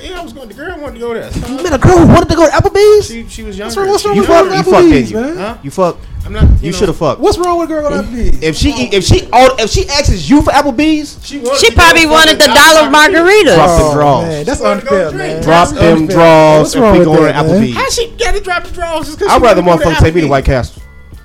Yeah, 0.00 0.20
I 0.20 0.22
was 0.22 0.32
going. 0.32 0.48
The 0.48 0.54
girl 0.54 0.78
wanted 0.80 0.94
to 0.94 1.00
go 1.00 1.14
there. 1.14 1.30
You 1.48 1.62
met 1.62 1.72
a 1.74 1.78
girl 1.78 1.98
who 1.98 2.06
wanted 2.06 2.28
to 2.28 2.34
go 2.36 2.46
to 2.46 2.52
Applebee's? 2.52 3.06
She, 3.08 3.26
she 3.28 3.42
was 3.42 3.58
What's 3.58 3.74
younger. 3.76 3.80
wrong, 3.82 3.90
what's 3.90 4.04
wrong 4.04 4.14
She 4.14 4.20
with 4.20 4.28
fucked- 4.28 4.48
going 4.48 4.58
you 4.58 4.64
to 4.64 4.70
Applebee's, 4.70 5.10
didn't 5.10 5.28
you? 5.28 5.34
man? 5.34 5.36
Huh? 5.36 5.58
You 5.62 5.70
fuck. 5.70 5.96
I'm 6.24 6.32
not. 6.32 6.62
You 6.62 6.70
know, 6.70 6.78
should 6.78 6.88
have 6.88 6.96
fucked. 6.96 7.20
What's 7.20 7.36
wrong 7.38 7.58
with 7.58 7.68
girl 7.68 7.86
on 7.86 7.92
Applebee's? 8.04 8.42
If 8.42 8.56
she 8.56 8.70
if 8.92 9.02
she 9.04 9.28
all 9.32 9.50
if 9.58 9.70
she 9.70 9.88
asks 9.88 10.28
you 10.30 10.40
for 10.42 10.50
Applebee's, 10.52 11.18
She, 11.26 11.38
wanted 11.40 11.58
She 11.60 11.70
probably 11.74 12.06
wanted 12.06 12.38
the 12.38 12.46
dollar 12.46 12.88
margaritas. 12.90 13.54
Drop 13.54 13.78
them 13.78 13.86
Oh, 13.90 13.94
draws. 13.94 14.24
man, 14.24 14.44
that's 14.44 14.58
She 14.60 14.64
wanted 14.64 14.80
to 14.82 14.86
go 14.86 15.06
unfair, 15.08 15.18
man. 15.18 15.42
drop 15.42 15.68
That's 15.68 15.72
them 15.80 15.98
unfair. 15.98 16.16
draws 16.16 16.58
What's 16.62 16.76
wrong 16.76 16.92
we 16.92 16.98
with 17.00 17.06
going 17.08 17.18
to 17.18 17.24
that. 17.24 17.44
Applebee's. 17.44 17.74
How 17.74 17.88
she 17.90 18.10
got 18.16 18.34
to 18.34 18.40
drop 18.40 18.64
the 18.64 18.70
drawers? 18.72 19.06
Just 19.06 19.18
'cause 19.18 19.28
I'd 19.28 19.36
she 19.38 19.42
rather 19.42 19.62
wanted 19.62 19.78
to 19.80 19.84
go 19.84 19.90
motherfucker 19.90 20.00
take 20.00 20.14
me 20.14 20.20
to 20.22 20.26
White 20.28 20.44
Castle. 20.44 20.82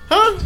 Huh? 0.10 0.40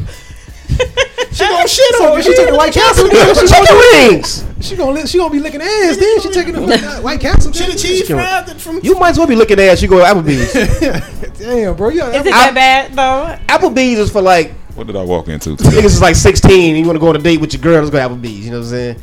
she 1.32 1.46
gonna 1.48 1.68
shit 1.68 2.02
on 2.02 2.20
if 2.20 2.26
you. 2.26 2.32
she 2.32 2.36
took 2.36 2.50
the 2.50 2.56
White 2.56 2.74
Castle, 2.74 3.08
then 3.08 3.36
she, 3.36 3.48
Chicken 3.48 3.78
wings. 4.12 4.44
She 4.62 4.76
gonna 4.76 4.92
li- 4.92 5.06
she 5.08 5.18
gonna 5.18 5.30
be 5.32 5.40
licking 5.40 5.62
ass. 5.62 5.98
Then 5.98 6.22
she 6.22 6.30
taking 6.32 6.54
the 6.54 7.00
White 7.04 7.20
Castle. 7.20 7.52
Chili 7.52 7.74
cheese 7.76 8.02
Chicken- 8.02 8.18
fries 8.18 8.64
from 8.64 8.80
You 8.84 8.96
might 9.00 9.10
as 9.12 9.18
well 9.18 9.28
be 9.28 9.36
looking 9.36 9.60
ass. 9.60 9.82
You 9.82 9.88
go 9.88 10.00
to 10.00 10.06
Applebee's. 10.06 11.38
Damn, 11.40 11.76
bro. 11.76 11.90
You 11.90 12.04
Is 12.06 12.26
it 12.26 12.32
that 12.32 12.54
bad 12.54 12.94
though? 12.94 13.38
Applebee's 13.48 14.00
is 14.00 14.12
for 14.12 14.22
like 14.22 14.54
What 14.76 14.88
did 14.88 14.96
I 14.96 15.04
walk 15.04 15.28
into? 15.28 15.52
niggas 15.56 15.86
is 15.86 16.02
like 16.02 16.16
16 16.16 16.76
and 16.76 16.80
you 16.80 16.86
want 16.86 16.96
to 16.96 17.00
go 17.00 17.10
on 17.10 17.16
a 17.16 17.20
date 17.20 17.40
with 17.42 17.54
your 17.54 17.62
girl. 17.62 17.80
Let's 17.84 17.90
go 17.90 17.98
to 18.08 18.14
Applebee's. 18.16 18.46
You 18.46 18.52
know 18.52 18.58
what 18.60 18.64
I'm 18.66 18.70
saying? 18.70 18.96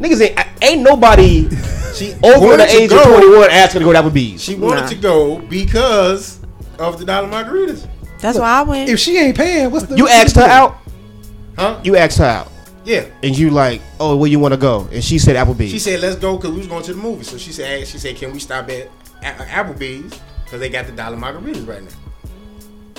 Niggas 0.00 0.20
ain't 0.20 0.48
ain't 0.62 0.82
nobody 0.82 1.48
she 1.94 2.12
over 2.24 2.46
wanted 2.46 2.60
the 2.60 2.66
to 2.66 2.72
age 2.78 2.92
of 2.92 3.04
go. 3.04 3.20
21 3.20 3.50
asking 3.50 3.78
to 3.80 3.84
go 3.84 3.92
to 3.92 4.02
Applebee's. 4.02 4.42
She 4.42 4.54
wanted 4.56 4.80
Nah. 4.82 4.86
to 4.88 4.94
go 4.96 5.38
because 5.38 6.40
of 6.78 6.98
the 6.98 7.04
dollar 7.04 7.28
margaritas. 7.28 7.88
That's 8.18 8.38
why 8.38 8.60
I 8.60 8.62
went. 8.62 8.88
if 8.90 8.98
she 8.98 9.16
ain't 9.18 9.36
paying, 9.36 9.70
what's 9.70 9.86
the 9.86 9.96
You 9.96 10.08
asked 10.08 10.34
her 10.36 10.42
out. 10.42 10.78
Huh? 11.58 11.78
You 11.84 11.94
asked 11.96 12.18
her 12.18 12.24
out, 12.24 12.50
Yeah. 12.84 13.06
and 13.22 13.36
you 13.36 13.50
like, 13.50 13.80
oh, 13.98 14.16
where 14.16 14.30
you 14.30 14.38
want 14.38 14.52
to 14.54 14.58
go? 14.60 14.88
And 14.92 15.02
she 15.02 15.18
said 15.18 15.36
Applebee's. 15.36 15.70
She 15.70 15.78
said, 15.78 16.00
"Let's 16.00 16.16
go," 16.16 16.36
because 16.36 16.50
we 16.50 16.58
was 16.58 16.66
going 16.66 16.82
to 16.84 16.92
the 16.94 17.00
movie. 17.00 17.24
So 17.24 17.38
she 17.38 17.50
said, 17.52 17.86
"She 17.88 17.98
said, 17.98 18.16
can 18.16 18.32
we 18.32 18.38
stop 18.38 18.68
at 18.70 18.88
Applebee's 19.22 20.20
because 20.44 20.60
they 20.60 20.68
got 20.68 20.86
the 20.86 20.92
dollar 20.92 21.16
margaritas 21.16 21.66
right 21.66 21.82
now?" 21.82 21.90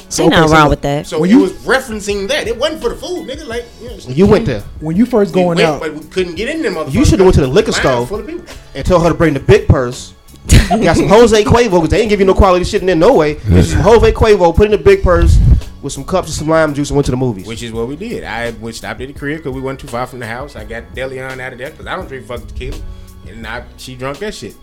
So, 0.09 0.25
okay, 0.25 0.35
nothing 0.35 0.49
so 0.49 0.55
wrong 0.55 0.69
with 0.69 0.81
that. 0.81 1.07
So 1.07 1.19
When 1.19 1.29
you- 1.29 1.39
was 1.39 1.51
referencing 1.65 2.27
that. 2.27 2.47
It 2.47 2.57
wasn't 2.57 2.81
for 2.81 2.89
the 2.89 2.95
food, 2.95 3.27
nigga. 3.27 3.47
Like 3.47 3.65
you, 3.81 3.89
know, 3.89 3.97
you 4.07 4.27
went 4.27 4.45
there 4.45 4.61
When 4.79 4.95
you 4.95 5.05
first 5.05 5.33
we 5.33 5.41
going 5.41 5.57
went, 5.57 5.61
out, 5.67 5.79
but 5.81 5.93
we 5.93 6.01
couldn't 6.05 6.35
get 6.35 6.47
in 6.47 6.61
there. 6.61 6.71
Motherfucker. 6.71 6.93
You 6.93 7.05
shoulda 7.05 7.23
went 7.23 7.35
to 7.35 7.41
the 7.41 7.47
liquor 7.47 7.71
store. 7.71 8.05
full 8.05 8.19
and 8.75 8.85
told 8.85 9.03
her 9.03 9.09
to 9.09 9.15
bring 9.15 9.33
the 9.33 9.39
big 9.39 9.67
purse. 9.67 10.13
Got 10.69 10.97
some 10.97 11.07
Jose 11.15 11.43
Cuervo 11.43 11.71
because 11.71 11.89
they 11.89 12.01
ain't 12.01 12.09
give 12.09 12.19
you 12.19 12.25
no 12.25 12.35
quality 12.35 12.65
shit 12.65 12.81
in 12.81 12.87
there 12.87 12.95
no 12.95 13.13
way. 13.15 13.35
Get 13.35 13.63
some 13.65 13.81
Jose 13.81 14.11
Cuervo, 14.13 14.55
put 14.55 14.65
in 14.65 14.71
the 14.71 14.77
big 14.77 15.01
purse 15.03 15.37
with 15.85 15.93
some 15.93 16.03
cups 16.03 16.27
and 16.27 16.35
some 16.35 16.47
lime 16.49 16.73
juice 16.73 16.89
and 16.89 16.95
went 16.97 17.05
to 17.05 17.11
the 17.11 17.17
movies. 17.17 17.45
Which 17.47 17.61
is 17.63 17.71
what 17.71 17.87
we 17.87 17.95
did. 17.95 18.23
I 18.25 18.49
went 18.51 18.75
stopped 18.75 18.99
at 18.99 19.07
the 19.07 19.13
crib 19.13 19.37
because 19.37 19.53
we 19.53 19.61
weren't 19.61 19.79
too 19.79 19.87
far 19.87 20.05
from 20.07 20.19
the 20.19 20.25
house. 20.27 20.55
I 20.55 20.65
got 20.65 20.83
DeLeón 20.95 21.39
out 21.39 21.53
of 21.53 21.59
there 21.59 21.69
because 21.69 21.85
I 21.85 21.95
don't 21.95 22.07
drink 22.07 22.25
fucking 22.25 22.47
tequila, 22.47 22.77
and 23.27 23.45
I, 23.47 23.63
she 23.77 23.95
drunk 23.95 24.17
that 24.19 24.33
shit. 24.33 24.55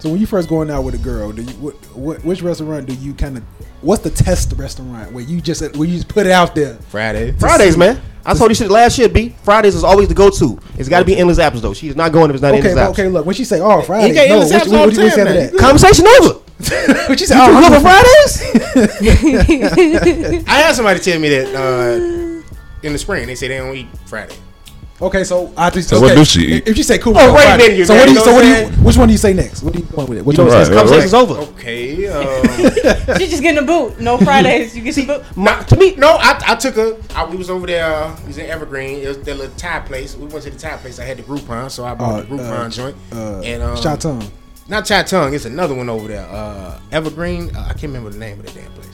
so 0.00 0.10
when 0.10 0.20
you 0.20 0.26
first 0.26 0.48
going 0.48 0.70
out 0.70 0.82
with 0.82 0.94
a 0.96 0.98
girl, 0.98 1.30
do 1.32 1.42
you 1.42 1.52
what, 1.52 1.74
what 1.96 2.24
which 2.24 2.42
restaurant 2.42 2.86
do 2.86 2.94
you 2.94 3.14
kind 3.14 3.38
of 3.38 3.44
what's 3.80 4.02
the 4.02 4.10
test 4.10 4.52
restaurant 4.54 5.12
where 5.12 5.22
you 5.24 5.40
just 5.40 5.62
where 5.76 5.88
you 5.88 5.94
just 5.94 6.08
put 6.08 6.26
it 6.26 6.32
out 6.32 6.54
there? 6.54 6.74
Friday. 6.88 7.32
Fridays, 7.38 7.76
man. 7.78 8.00
I 8.26 8.34
told 8.34 8.50
you 8.50 8.54
shit 8.54 8.70
last 8.70 8.98
year, 8.98 9.08
B. 9.08 9.36
Fridays 9.44 9.74
is 9.74 9.84
always 9.84 10.08
the 10.08 10.14
go-to. 10.14 10.58
It's 10.78 10.88
got 10.88 11.00
to 11.00 11.04
be 11.04 11.14
endless 11.14 11.38
apples 11.38 11.60
though. 11.62 11.74
She's 11.74 11.94
not 11.94 12.10
going 12.10 12.30
if 12.30 12.34
it's 12.36 12.42
not 12.42 12.48
Okay, 12.54 12.56
endless 12.58 12.74
but 12.74 12.80
apples. 12.80 12.94
okay, 12.98 13.02
okay, 13.02 13.10
look 13.12 13.26
when 13.26 13.34
she 13.36 13.44
say 13.44 13.60
oh 13.60 13.82
Friday, 13.82 14.14
got 14.14 14.26
no, 14.28 14.34
endless 14.34 14.50
what, 14.52 14.62
apps 14.62 14.66
what, 14.70 14.80
all 14.80 14.86
what, 14.86 14.94
the 14.94 15.00
what 15.00 15.04
you 15.04 15.10
time, 15.10 15.16
say 15.18 15.24
man. 15.24 15.50
to 15.50 15.56
that? 15.56 15.60
Conversation 15.60 16.06
over. 16.06 16.40
What 17.08 17.20
you 17.20 17.26
say? 17.26 17.34
You 17.36 17.42
Oh, 17.42 17.60
good 17.60 17.64
I'm 17.64 17.72
for 17.72 17.80
Fridays? 17.80 18.42
I 20.48 20.50
had 20.60 20.74
somebody 20.74 21.00
tell 21.00 21.18
me 21.18 21.28
that 21.30 21.54
uh, 21.54 21.94
in 22.86 22.92
the 22.92 22.98
spring 22.98 23.26
they 23.26 23.34
say 23.34 23.48
they 23.48 23.56
don't 23.58 23.74
eat 23.76 23.88
Friday. 24.06 24.36
Okay, 25.02 25.24
so 25.24 25.52
I 25.56 25.70
just 25.70 25.88
So 25.88 25.96
okay. 25.96 26.06
what 26.06 26.14
do 26.14 26.24
she 26.24 26.40
eat? 26.54 26.68
If 26.68 26.76
you 26.78 26.84
say 26.84 26.98
cool, 26.98 27.14
Oh, 27.18 27.28
on 27.28 27.34
wait 27.34 27.42
a 27.42 27.46
Friday, 27.48 27.68
minute, 27.72 27.86
So 27.88 27.94
what 27.96 28.04
do 28.04 28.10
you? 28.10 28.14
know 28.18 28.24
So 28.24 28.32
what 28.32 28.42
do 28.42 28.48
you? 28.48 28.66
Which 28.84 28.96
one 28.96 29.08
do 29.08 29.12
you 29.12 29.18
say 29.18 29.32
next? 29.34 29.62
What 29.64 29.72
do 29.74 29.80
you 29.80 29.84
going 29.86 30.06
with 30.08 30.18
it? 30.18 30.24
Which 30.24 30.38
one? 30.38 30.46
Right, 30.46 30.60
you 30.60 30.64
say? 30.66 30.70
right. 30.70 30.78
Conversation's 30.78 31.14
over. 31.14 31.34
Okay. 31.58 32.04
Um, 32.14 32.44
She 33.18 33.26
just 33.28 33.42
getting 33.42 33.58
a 33.62 33.66
boot. 33.66 33.98
No 34.00 34.16
Fridays. 34.18 34.74
You 34.76 34.82
get 34.82 34.94
the 34.94 35.04
boot. 35.06 35.22
my, 35.36 35.60
to 35.64 35.76
me, 35.76 35.96
no. 35.96 36.16
I, 36.20 36.40
I 36.46 36.54
took 36.54 36.76
her. 36.76 36.96
I, 37.14 37.24
we 37.26 37.36
was 37.36 37.50
over 37.50 37.66
there. 37.66 37.84
Uh, 37.92 38.14
we 38.22 38.28
was 38.28 38.38
in 38.38 38.46
Evergreen. 38.48 39.00
It 39.00 39.08
was 39.08 39.18
the 39.18 39.34
little 39.34 39.54
Thai 39.56 39.80
place. 39.80 40.14
We 40.16 40.26
went 40.26 40.44
to 40.44 40.50
the 40.50 40.58
Thai 40.58 40.76
place. 40.76 40.98
I 41.00 41.04
had 41.04 41.16
the 41.18 41.22
Groupon, 41.24 41.68
so 41.70 41.84
I 41.84 41.94
bought 41.96 42.14
Uh, 42.14 42.20
the 42.22 42.26
Groupon 42.28 42.66
uh, 42.66 42.68
joint. 42.70 42.96
Uh, 43.12 43.40
and 43.40 43.62
um, 43.64 43.76
Shot 43.76 44.00
tongue. 44.00 44.22
Not 44.68 44.84
Chai 44.86 45.02
Tongue. 45.02 45.34
It's 45.34 45.44
another 45.44 45.74
one 45.74 45.88
over 45.88 46.08
there. 46.08 46.26
Uh, 46.28 46.78
Evergreen. 46.92 47.54
Uh, 47.54 47.60
I 47.62 47.68
can't 47.72 47.84
remember 47.84 48.10
the 48.10 48.18
name 48.18 48.40
of 48.40 48.46
the 48.46 48.52
damn 48.60 48.70
place. 48.72 48.88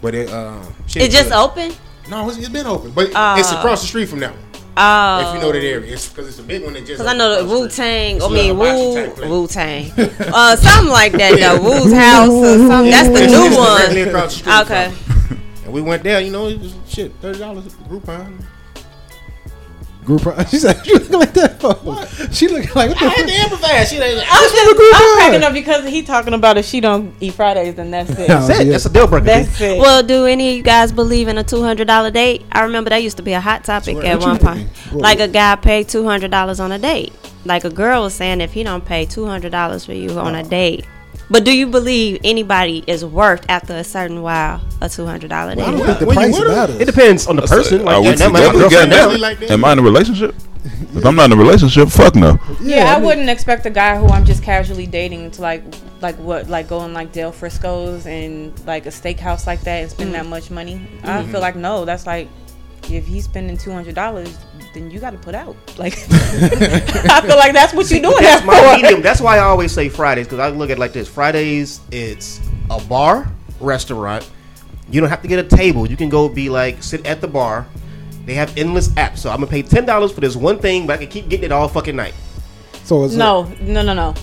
But 0.00 0.14
it. 0.14 0.30
Um, 0.32 0.72
shit 0.86 1.02
It 1.02 1.10
just 1.10 1.30
good. 1.30 1.36
open. 1.36 1.72
No, 2.10 2.28
it's, 2.28 2.38
it's 2.38 2.48
been 2.48 2.66
open, 2.66 2.90
but 2.90 3.14
Uh, 3.14 3.36
it's 3.38 3.52
across 3.52 3.80
the 3.82 3.86
street 3.88 4.06
from 4.08 4.20
that 4.20 4.32
one. 4.32 4.42
Oh, 4.76 5.28
If 5.28 5.34
you 5.34 5.40
know 5.42 5.52
that 5.52 5.58
area, 5.62 5.92
it's 5.92 6.08
because 6.08 6.26
it's 6.28 6.38
a 6.38 6.42
big 6.42 6.64
one 6.64 6.72
that 6.72 6.80
just. 6.80 6.92
Because 6.98 7.06
I 7.06 7.14
know 7.16 7.42
the 7.44 7.48
Wu 7.48 7.68
Tang. 7.68 8.22
I 8.22 8.28
mean 8.28 8.56
Wu 8.58 8.64
hibachi 8.64 8.94
type 9.06 9.16
place. 9.16 9.28
Wu 9.30 9.46
Tang, 9.46 9.92
uh, 10.34 10.56
something 10.56 10.90
like 10.92 11.12
that. 11.12 11.38
though. 11.38 11.62
Wu's 11.62 11.92
house 11.92 12.28
or 12.30 12.56
something. 12.68 12.90
That's 12.90 13.08
the 13.08 13.14
It's- 13.22 13.30
new 13.30 13.46
it's 13.46 13.56
one. 13.56 14.44
the 14.44 14.62
Okay. 14.62 14.90
from- 14.90 15.38
And 15.64 15.72
we 15.72 15.82
went 15.82 16.02
there, 16.02 16.20
you 16.20 16.32
know, 16.32 16.48
it 16.48 16.58
was 16.58 16.74
shit, 16.88 17.12
thirty 17.20 17.38
dollars 17.38 17.64
Groupon. 17.88 18.42
Group. 20.04 20.22
She 20.48 20.58
said 20.58 20.84
she 20.84 20.94
looking 20.94 21.18
like 21.18 21.32
that. 21.34 21.60
For? 21.60 21.74
She 22.32 22.48
looking 22.48 22.70
like 22.74 22.90
what 22.90 23.02
I 23.02 23.04
the 23.04 23.10
had 23.10 23.26
to 23.26 23.32
fuck? 23.32 23.52
improvise. 23.52 23.88
She 23.88 23.98
like, 24.00 24.14
I'm, 24.14 24.50
just, 24.50 24.56
I'm 24.56 25.16
cracking 25.16 25.42
up 25.44 25.52
because 25.52 25.88
he 25.88 26.02
talking 26.02 26.34
about 26.34 26.58
if 26.58 26.66
she 26.66 26.80
don't 26.80 27.14
eat 27.20 27.34
Fridays, 27.34 27.76
then 27.76 27.90
that's 27.92 28.10
it. 28.10 28.28
No. 28.28 28.46
That's 28.46 28.60
it. 28.60 28.66
Yeah. 28.66 28.72
That's 28.72 28.86
a 28.86 28.92
deal 28.92 29.06
breaker. 29.06 29.26
That's 29.26 29.60
it. 29.60 29.78
Well, 29.78 30.02
do 30.02 30.26
any 30.26 30.50
of 30.50 30.56
you 30.56 30.62
guys 30.62 30.90
believe 30.90 31.28
in 31.28 31.38
a 31.38 31.44
two 31.44 31.62
hundred 31.62 31.86
dollar 31.86 32.10
date? 32.10 32.44
I 32.50 32.62
remember 32.62 32.90
that 32.90 33.02
used 33.02 33.16
to 33.18 33.22
be 33.22 33.32
a 33.32 33.40
hot 33.40 33.64
topic 33.64 33.96
What- 33.96 34.04
at 34.04 34.20
one 34.20 34.38
point. 34.38 34.68
Like 34.92 35.20
a 35.20 35.28
guy 35.28 35.54
paid 35.56 35.88
two 35.88 36.04
hundred 36.04 36.30
dollars 36.30 36.58
on 36.58 36.72
a 36.72 36.78
date. 36.78 37.12
Like 37.44 37.64
a 37.64 37.70
girl 37.70 38.02
was 38.02 38.14
saying, 38.14 38.40
if 38.40 38.52
he 38.52 38.62
don't 38.62 38.84
pay 38.84 39.06
two 39.06 39.26
hundred 39.26 39.52
dollars 39.52 39.84
for 39.84 39.92
you 39.92 40.18
on 40.18 40.34
a 40.34 40.40
oh. 40.40 40.48
date, 40.48 40.86
But 41.32 41.44
do 41.44 41.56
you 41.56 41.66
believe 41.66 42.20
anybody 42.24 42.84
is 42.86 43.04
worth 43.04 43.44
after 43.48 43.74
a 43.74 43.82
certain 43.84 44.20
while 44.22 44.60
a 44.82 44.88
two 44.88 45.06
hundred 45.06 45.30
dollar 45.30 45.52
I 45.52 45.54
don't 45.54 45.78
date? 45.78 45.86
think 45.86 45.98
the 46.00 46.06
When 46.06 46.16
price 46.16 46.38
matters. 46.38 46.76
It 46.80 46.84
depends 46.84 47.26
on 47.26 47.36
the 47.36 47.42
person. 47.42 47.80
Are 47.80 47.84
Like, 47.84 48.00
we 48.02 48.08
yeah, 48.10 48.14
that 48.16 48.32
might 48.32 48.40
be 48.40 48.46
my 48.46 48.52
girlfriend 48.68 48.90
now. 48.90 49.16
Like 49.16 49.38
that? 49.40 49.50
Am 49.50 49.64
I 49.64 49.72
in 49.72 49.78
a 49.78 49.82
relationship? 49.82 50.34
If 50.94 51.04
I'm 51.06 51.16
not 51.16 51.32
in 51.32 51.32
a 51.32 51.40
relationship, 51.42 51.88
fuck 51.88 52.14
no. 52.14 52.38
Yeah, 52.60 52.84
I, 52.84 52.92
I 52.92 52.96
mean- 52.96 53.06
wouldn't 53.06 53.30
expect 53.30 53.64
a 53.66 53.70
guy 53.70 53.96
who 53.98 54.06
I'm 54.08 54.24
just 54.26 54.42
casually 54.42 54.86
dating 54.86 55.30
to 55.32 55.42
like, 55.42 55.64
like 56.02 56.16
what, 56.16 56.48
like 56.48 56.68
go 56.68 56.84
in 56.84 56.92
like 56.92 57.12
Del 57.12 57.32
Frisco's 57.32 58.06
and 58.06 58.52
like 58.66 58.84
a 58.86 58.90
steakhouse 58.90 59.46
like 59.46 59.62
that 59.62 59.80
and 59.82 59.90
spend 59.90 60.10
Mm. 60.10 60.12
that 60.18 60.26
much 60.26 60.50
money. 60.50 60.86
I 61.02 61.24
feel 61.24 61.40
like 61.40 61.56
no, 61.56 61.84
that's 61.86 62.06
like 62.06 62.28
if 62.90 63.06
he's 63.06 63.24
spending 63.24 63.56
two 63.56 63.72
hundred 63.72 63.94
dollars, 63.94 64.36
then 64.74 64.90
you 64.90 64.98
got 65.00 65.10
to 65.10 65.18
put 65.18 65.34
out. 65.34 65.56
Like, 65.78 65.94
I 66.10 67.20
feel 67.26 67.36
like 67.36 67.52
that's 67.52 67.72
what 67.74 67.90
you're 67.90 68.00
doing 68.02 68.14
That's 68.20 68.42
that 68.42 68.46
my 68.46 68.76
for. 68.76 68.76
medium. 68.82 69.00
That's 69.02 69.20
why 69.20 69.36
I 69.38 69.40
always 69.40 69.72
say 69.72 69.88
Fridays 69.88 70.26
because 70.26 70.38
I 70.38 70.48
look 70.50 70.70
at 70.70 70.76
it 70.76 70.80
like 70.80 70.92
this. 70.92 71.08
Fridays, 71.08 71.80
it's 71.90 72.40
a 72.70 72.80
bar, 72.84 73.26
restaurant. 73.60 74.28
You 74.90 75.00
don't 75.00 75.08
have 75.10 75.22
to 75.22 75.28
get 75.28 75.38
a 75.44 75.56
table. 75.56 75.88
You 75.88 75.96
can 75.96 76.08
go 76.10 76.28
be 76.28 76.48
like 76.50 76.82
sit 76.82 77.06
at 77.06 77.20
the 77.20 77.26
bar. 77.28 77.66
They 78.26 78.34
have 78.34 78.56
endless 78.56 78.88
apps, 78.90 79.18
so 79.18 79.30
I'm 79.30 79.36
gonna 79.38 79.46
pay 79.50 79.62
ten 79.62 79.84
dollars 79.86 80.12
for 80.12 80.20
this 80.20 80.36
one 80.36 80.58
thing, 80.58 80.86
but 80.86 80.94
I 80.94 80.96
can 80.98 81.08
keep 81.08 81.28
getting 81.28 81.46
it 81.46 81.52
all 81.52 81.66
fucking 81.68 81.96
night. 81.96 82.14
So 82.84 83.04
it's 83.04 83.14
No, 83.14 83.44
no, 83.60 83.82
no, 83.82 83.94
no. 83.94 84.14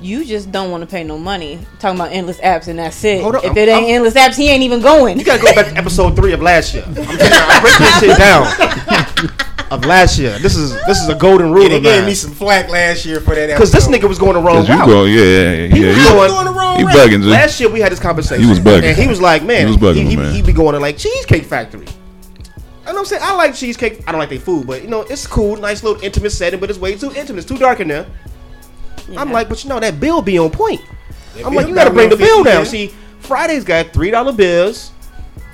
You 0.00 0.24
just 0.24 0.52
don't 0.52 0.70
want 0.70 0.82
to 0.82 0.86
pay 0.88 1.02
no 1.02 1.18
money. 1.18 1.58
Talking 1.80 1.98
about 1.98 2.12
endless 2.12 2.38
apps 2.38 2.68
and 2.68 2.78
that's 2.78 3.02
it. 3.04 3.20
Hold 3.20 3.36
on, 3.36 3.44
if 3.44 3.56
it 3.56 3.68
ain't 3.68 3.84
I'm- 3.84 3.94
endless 3.94 4.14
apps, 4.14 4.36
he 4.36 4.48
ain't 4.48 4.62
even 4.62 4.80
going. 4.80 5.18
You 5.18 5.24
gotta 5.24 5.42
go 5.42 5.52
back 5.54 5.66
to 5.72 5.76
episode 5.76 6.14
three 6.14 6.32
of 6.32 6.40
last 6.40 6.72
year. 6.74 6.84
I'm 6.86 6.94
telling 6.94 7.10
you, 7.10 7.18
I 7.20 7.60
break 7.60 7.78
this 7.78 7.98
shit 8.00 8.18
down. 8.18 9.34
of 9.70 9.84
last 9.84 10.18
year, 10.18 10.38
this 10.38 10.56
is 10.56 10.72
this 10.86 10.98
is 11.02 11.08
a 11.08 11.14
golden 11.14 11.52
rule 11.52 11.64
Yeah, 11.64 11.68
they 11.70 11.80
gave 11.80 12.04
me 12.06 12.14
some 12.14 12.30
flack 12.32 12.68
last 12.70 13.04
year 13.04 13.20
for 13.20 13.34
that. 13.34 13.48
Because 13.48 13.70
this 13.72 13.86
nigga 13.88 14.08
was 14.08 14.18
going 14.18 14.34
the 14.34 14.40
wrong 14.40 14.64
Cause 14.64 14.68
you 14.68 14.74
route. 14.76 14.86
go, 14.86 15.04
yeah, 15.04 15.22
yeah, 15.22 15.50
yeah. 15.66 15.74
He 15.74 15.80
yeah. 15.82 15.88
was 15.88 15.96
You, 15.98 16.04
going- 16.04 16.30
going 16.30 16.44
the 16.46 16.52
wrong 16.52 16.78
you 16.80 16.86
way. 16.86 16.92
bugging, 16.92 17.22
G. 17.22 17.28
Last 17.28 17.60
year 17.60 17.68
we 17.68 17.80
had 17.80 17.90
this 17.92 18.00
conversation. 18.00 18.44
He 18.44 18.48
was 18.48 18.60
bugging. 18.60 18.84
And 18.84 18.96
he 18.96 19.08
was 19.08 19.20
like, 19.20 19.42
man, 19.42 19.60
He 19.62 19.66
was 19.66 19.76
bugging, 19.76 20.08
he, 20.08 20.16
man. 20.16 20.32
he, 20.32 20.42
be 20.42 20.52
going 20.52 20.74
to 20.74 20.80
like 20.80 20.96
Cheesecake 20.96 21.44
Factory. 21.44 21.86
I 22.86 22.92
know 22.92 23.00
I'm 23.00 23.04
saying? 23.04 23.20
I 23.22 23.34
like 23.34 23.54
cheesecake. 23.54 24.02
I 24.08 24.12
don't 24.12 24.18
like 24.18 24.30
their 24.30 24.38
food, 24.40 24.66
but 24.66 24.80
you 24.82 24.88
know, 24.88 25.02
it's 25.02 25.26
cool, 25.26 25.56
nice 25.56 25.82
little 25.82 26.02
intimate 26.02 26.30
setting, 26.30 26.58
but 26.58 26.70
it's 26.70 26.78
way 26.78 26.96
too 26.96 27.12
intimate. 27.12 27.40
It's 27.40 27.46
too 27.46 27.58
dark 27.58 27.80
in 27.80 27.88
there. 27.88 28.06
I'm 29.16 29.32
like, 29.32 29.48
but 29.48 29.62
you 29.64 29.70
know, 29.70 29.80
that 29.80 30.00
bill 30.00 30.20
be 30.22 30.38
on 30.38 30.50
point. 30.50 30.80
I'm 31.44 31.54
like, 31.54 31.68
you 31.68 31.74
gotta 31.74 31.90
bring 31.92 32.10
the 32.10 32.16
bill 32.16 32.42
down. 32.44 32.64
yeah. 32.64 32.64
See, 32.64 32.94
Friday's 33.20 33.64
got 33.64 33.92
three 33.92 34.10
dollar 34.10 34.32
bills, 34.32 34.92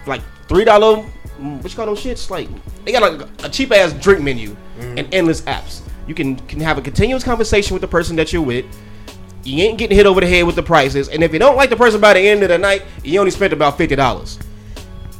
like 0.06 0.22
three 0.48 0.64
dollar. 0.64 1.04
Mm, 1.40 1.62
what 1.62 1.70
you 1.70 1.76
call 1.76 1.86
those 1.86 2.02
shits? 2.02 2.30
Like 2.30 2.48
they 2.84 2.92
got 2.92 3.02
like 3.18 3.28
a 3.44 3.48
cheap 3.48 3.72
ass 3.72 3.92
drink 3.92 4.22
menu 4.22 4.56
and 4.80 5.12
endless 5.12 5.42
apps. 5.42 5.80
You 6.06 6.14
can 6.14 6.36
can 6.46 6.60
have 6.60 6.78
a 6.78 6.82
continuous 6.82 7.22
conversation 7.24 7.74
with 7.74 7.80
the 7.80 7.88
person 7.88 8.16
that 8.16 8.32
you're 8.32 8.42
with. 8.42 8.64
You 9.42 9.62
ain't 9.64 9.76
getting 9.78 9.96
hit 9.96 10.06
over 10.06 10.20
the 10.20 10.26
head 10.26 10.44
with 10.44 10.54
the 10.56 10.62
prices, 10.62 11.08
and 11.10 11.22
if 11.22 11.32
you 11.32 11.38
don't 11.38 11.56
like 11.56 11.68
the 11.70 11.76
person 11.76 12.00
by 12.00 12.14
the 12.14 12.20
end 12.20 12.42
of 12.42 12.48
the 12.48 12.56
night, 12.58 12.82
you 13.02 13.18
only 13.18 13.30
spent 13.30 13.52
about 13.52 13.76
fifty 13.76 13.94
dollars. 13.96 14.38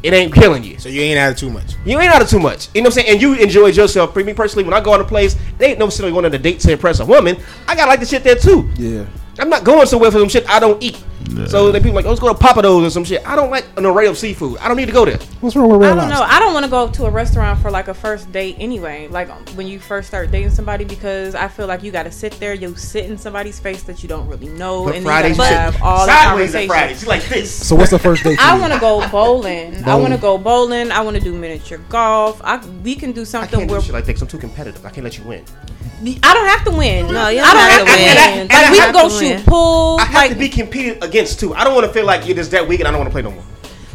It 0.04 0.12
ain't 0.12 0.34
killing 0.34 0.62
you. 0.62 0.78
So 0.78 0.90
you 0.90 1.00
ain't 1.00 1.18
out 1.18 1.32
of 1.32 1.38
too 1.38 1.48
much. 1.48 1.76
You 1.86 1.98
ain't 1.98 2.12
out 2.12 2.20
of 2.20 2.28
too 2.28 2.38
much. 2.38 2.68
You 2.74 2.82
know 2.82 2.88
what 2.88 2.98
I'm 2.98 3.02
saying? 3.02 3.12
And 3.14 3.22
you 3.22 3.34
enjoyed 3.36 3.74
yourself. 3.74 4.12
For 4.12 4.22
me 4.22 4.34
personally, 4.34 4.62
when 4.62 4.74
I 4.74 4.80
go 4.80 4.92
on 4.92 5.00
a 5.00 5.04
place, 5.04 5.34
they 5.56 5.70
ain't 5.70 5.78
no 5.78 5.86
necessarily 5.86 6.12
going 6.12 6.26
on 6.26 6.34
a 6.34 6.38
date 6.38 6.60
to 6.60 6.72
impress 6.72 7.00
a 7.00 7.06
woman. 7.06 7.38
I 7.66 7.74
gotta 7.74 7.88
like 7.88 8.00
the 8.00 8.06
shit 8.06 8.22
there 8.22 8.36
too. 8.36 8.70
yeah. 8.76 9.06
I'm 9.38 9.48
not 9.48 9.64
going 9.64 9.86
somewhere 9.86 10.12
for 10.12 10.18
some 10.18 10.28
shit 10.28 10.48
I 10.48 10.60
don't 10.60 10.80
eat. 10.82 11.02
So 11.48 11.72
they 11.72 11.80
people 11.80 11.94
like, 11.94 12.04
oh, 12.04 12.10
let's 12.10 12.20
go 12.20 12.32
to 12.32 12.38
Pappadeaux's 12.38 12.86
or 12.86 12.90
some 12.90 13.04
shit. 13.04 13.26
I 13.26 13.34
don't 13.36 13.50
like 13.50 13.64
an 13.76 13.86
array 13.86 14.06
of 14.06 14.16
seafood. 14.16 14.58
I 14.58 14.68
don't 14.68 14.76
need 14.76 14.86
to 14.86 14.92
go 14.92 15.04
there. 15.04 15.18
What's 15.40 15.56
wrong 15.56 15.68
with 15.68 15.82
I 15.88 15.94
don't 15.94 16.08
know. 16.08 16.22
I 16.22 16.38
don't 16.38 16.52
want 16.54 16.64
to 16.64 16.70
go 16.70 16.88
to 16.90 17.06
a 17.06 17.10
restaurant 17.10 17.60
for 17.60 17.70
like 17.70 17.88
a 17.88 17.94
first 17.94 18.30
date 18.32 18.56
anyway. 18.58 19.08
Like 19.08 19.28
when 19.50 19.66
you 19.66 19.78
first 19.80 20.08
start 20.08 20.30
dating 20.30 20.50
somebody, 20.50 20.84
because 20.84 21.34
I 21.34 21.48
feel 21.48 21.66
like 21.66 21.82
you 21.82 21.90
got 21.90 22.04
to 22.04 22.10
sit 22.12 22.32
there, 22.34 22.54
you 22.54 22.74
sit 22.76 23.06
in 23.06 23.18
somebody's 23.18 23.58
face 23.58 23.82
that 23.84 24.02
you 24.02 24.08
don't 24.08 24.26
really 24.28 24.48
know, 24.48 24.84
But 24.84 24.96
and 24.96 25.04
Fridays, 25.04 25.36
then 25.36 25.46
you 25.46 25.54
you 25.54 25.56
gotta 25.56 25.72
have 25.72 25.82
all 25.82 26.06
the 26.06 26.12
sideways 26.12 26.54
at 26.54 26.68
conversation. 26.68 26.68
Fridays. 26.68 27.02
You 27.02 27.08
like 27.08 27.24
this. 27.24 27.66
So 27.68 27.76
what's 27.76 27.90
the 27.90 27.98
first 27.98 28.22
date? 28.24 28.36
for 28.36 28.42
I 28.44 28.58
want 28.58 28.72
to 28.72 28.78
go 28.80 29.08
bowling. 29.10 29.84
I 29.84 29.94
want 29.96 30.12
to 30.14 30.20
go 30.20 30.38
bowling. 30.38 30.90
I 30.90 31.00
want 31.00 31.16
to 31.16 31.22
do 31.22 31.32
miniature 31.34 31.78
golf. 31.88 32.40
I 32.44 32.64
we 32.82 32.94
can 32.94 33.12
do 33.12 33.24
something 33.24 33.48
I 33.48 33.50
something 33.50 33.58
can't 33.60 33.68
do 33.68 33.72
where 33.74 33.82
shit 33.82 33.92
like 33.92 34.04
that 34.06 34.12
'cause 34.14 34.22
I'm 34.22 34.28
too 34.28 34.38
competitive. 34.38 34.84
I 34.84 34.90
can't 34.90 35.04
let 35.04 35.18
you 35.18 35.24
win. 35.24 35.44
I 36.22 36.34
don't 36.34 36.46
have 36.46 36.64
to 36.64 36.70
win. 36.70 37.06
No, 37.12 37.28
you 37.28 37.40
I 37.40 37.44
don't 37.44 37.54
don't 37.54 37.70
have 37.70 37.86
to 37.86 37.90
have 37.90 37.98
win. 37.98 38.16
Like 38.16 38.50
And 38.50 38.52
I 38.52 38.70
we 38.70 38.78
have 38.78 38.94
can 38.94 39.02
go 39.02 39.08
to 39.08 39.24
shoot 39.24 39.46
pool. 39.46 39.96
I 40.00 40.04
have 40.04 40.14
like 40.14 40.30
to 40.32 40.36
be 40.36 40.48
competed 40.48 41.02
against 41.02 41.40
too. 41.40 41.54
I 41.54 41.64
don't 41.64 41.74
want 41.74 41.86
to 41.86 41.92
feel 41.92 42.04
like 42.06 42.28
it 42.28 42.38
is 42.38 42.50
that 42.50 42.66
week 42.66 42.80
and 42.80 42.88
I 42.88 42.90
don't 42.90 43.00
want 43.00 43.10
to 43.10 43.12
play 43.12 43.22
no 43.22 43.30
more. 43.30 43.44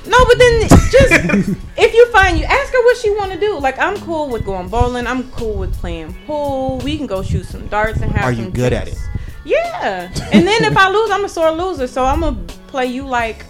No, 0.07 0.25
but 0.25 0.37
then 0.39 0.61
just 0.67 1.11
if 1.77 1.93
you 1.93 2.11
find 2.11 2.39
you 2.39 2.45
ask 2.45 2.73
her 2.73 2.83
what 2.83 2.97
she 2.97 3.11
want 3.11 3.31
to 3.31 3.39
do. 3.39 3.59
Like 3.59 3.77
I'm 3.77 3.97
cool 4.01 4.29
with 4.29 4.43
going 4.43 4.67
bowling. 4.67 5.05
I'm 5.05 5.29
cool 5.31 5.53
with 5.55 5.73
playing 5.77 6.15
pool. 6.25 6.79
We 6.79 6.97
can 6.97 7.05
go 7.05 7.21
shoot 7.21 7.45
some 7.45 7.67
darts 7.67 8.01
and 8.01 8.11
have. 8.11 8.23
Are 8.25 8.31
you 8.31 8.43
some 8.43 8.51
good 8.51 8.73
at 8.73 8.87
it? 8.87 8.97
Yeah. 9.45 10.11
And 10.31 10.47
then 10.47 10.63
if 10.63 10.75
I 10.75 10.89
lose, 10.89 11.11
I'm 11.11 11.25
a 11.25 11.29
sore 11.29 11.51
loser. 11.51 11.87
So 11.87 12.03
I'm 12.05 12.21
gonna 12.21 12.37
play 12.67 12.87
you 12.87 13.05
like 13.05 13.45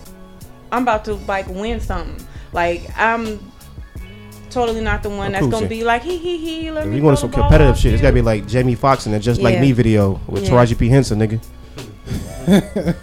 I'm 0.71 0.83
about 0.83 1.05
to 1.05 1.13
like 1.13 1.47
win 1.47 1.79
something. 1.79 2.25
Like 2.51 2.89
I'm 2.97 3.39
totally 4.49 4.81
not 4.81 5.03
the 5.03 5.09
one 5.09 5.31
that's 5.31 5.47
gonna 5.47 5.67
be 5.67 5.83
like 5.83 6.01
he 6.03 6.17
he 6.17 6.37
he. 6.37 6.71
Let 6.71 6.85
If 6.85 6.89
me 6.91 6.97
you 6.97 7.03
want 7.03 7.19
some 7.19 7.31
competitive 7.31 7.71
off 7.75 7.79
shit, 7.79 7.93
it's 7.93 8.01
you. 8.01 8.03
gotta 8.03 8.13
be 8.15 8.21
like 8.21 8.47
Jamie 8.47 8.75
Foxx 8.75 9.05
and 9.05 9.15
the 9.15 9.19
Just 9.19 9.41
Like 9.41 9.59
Me 9.59 9.71
video 9.71 10.19
with 10.27 10.43
Yeah. 10.43 10.49
Taraji 10.51 10.77
P 10.77 10.89
Henson, 10.89 11.19
nigga. 11.19 11.39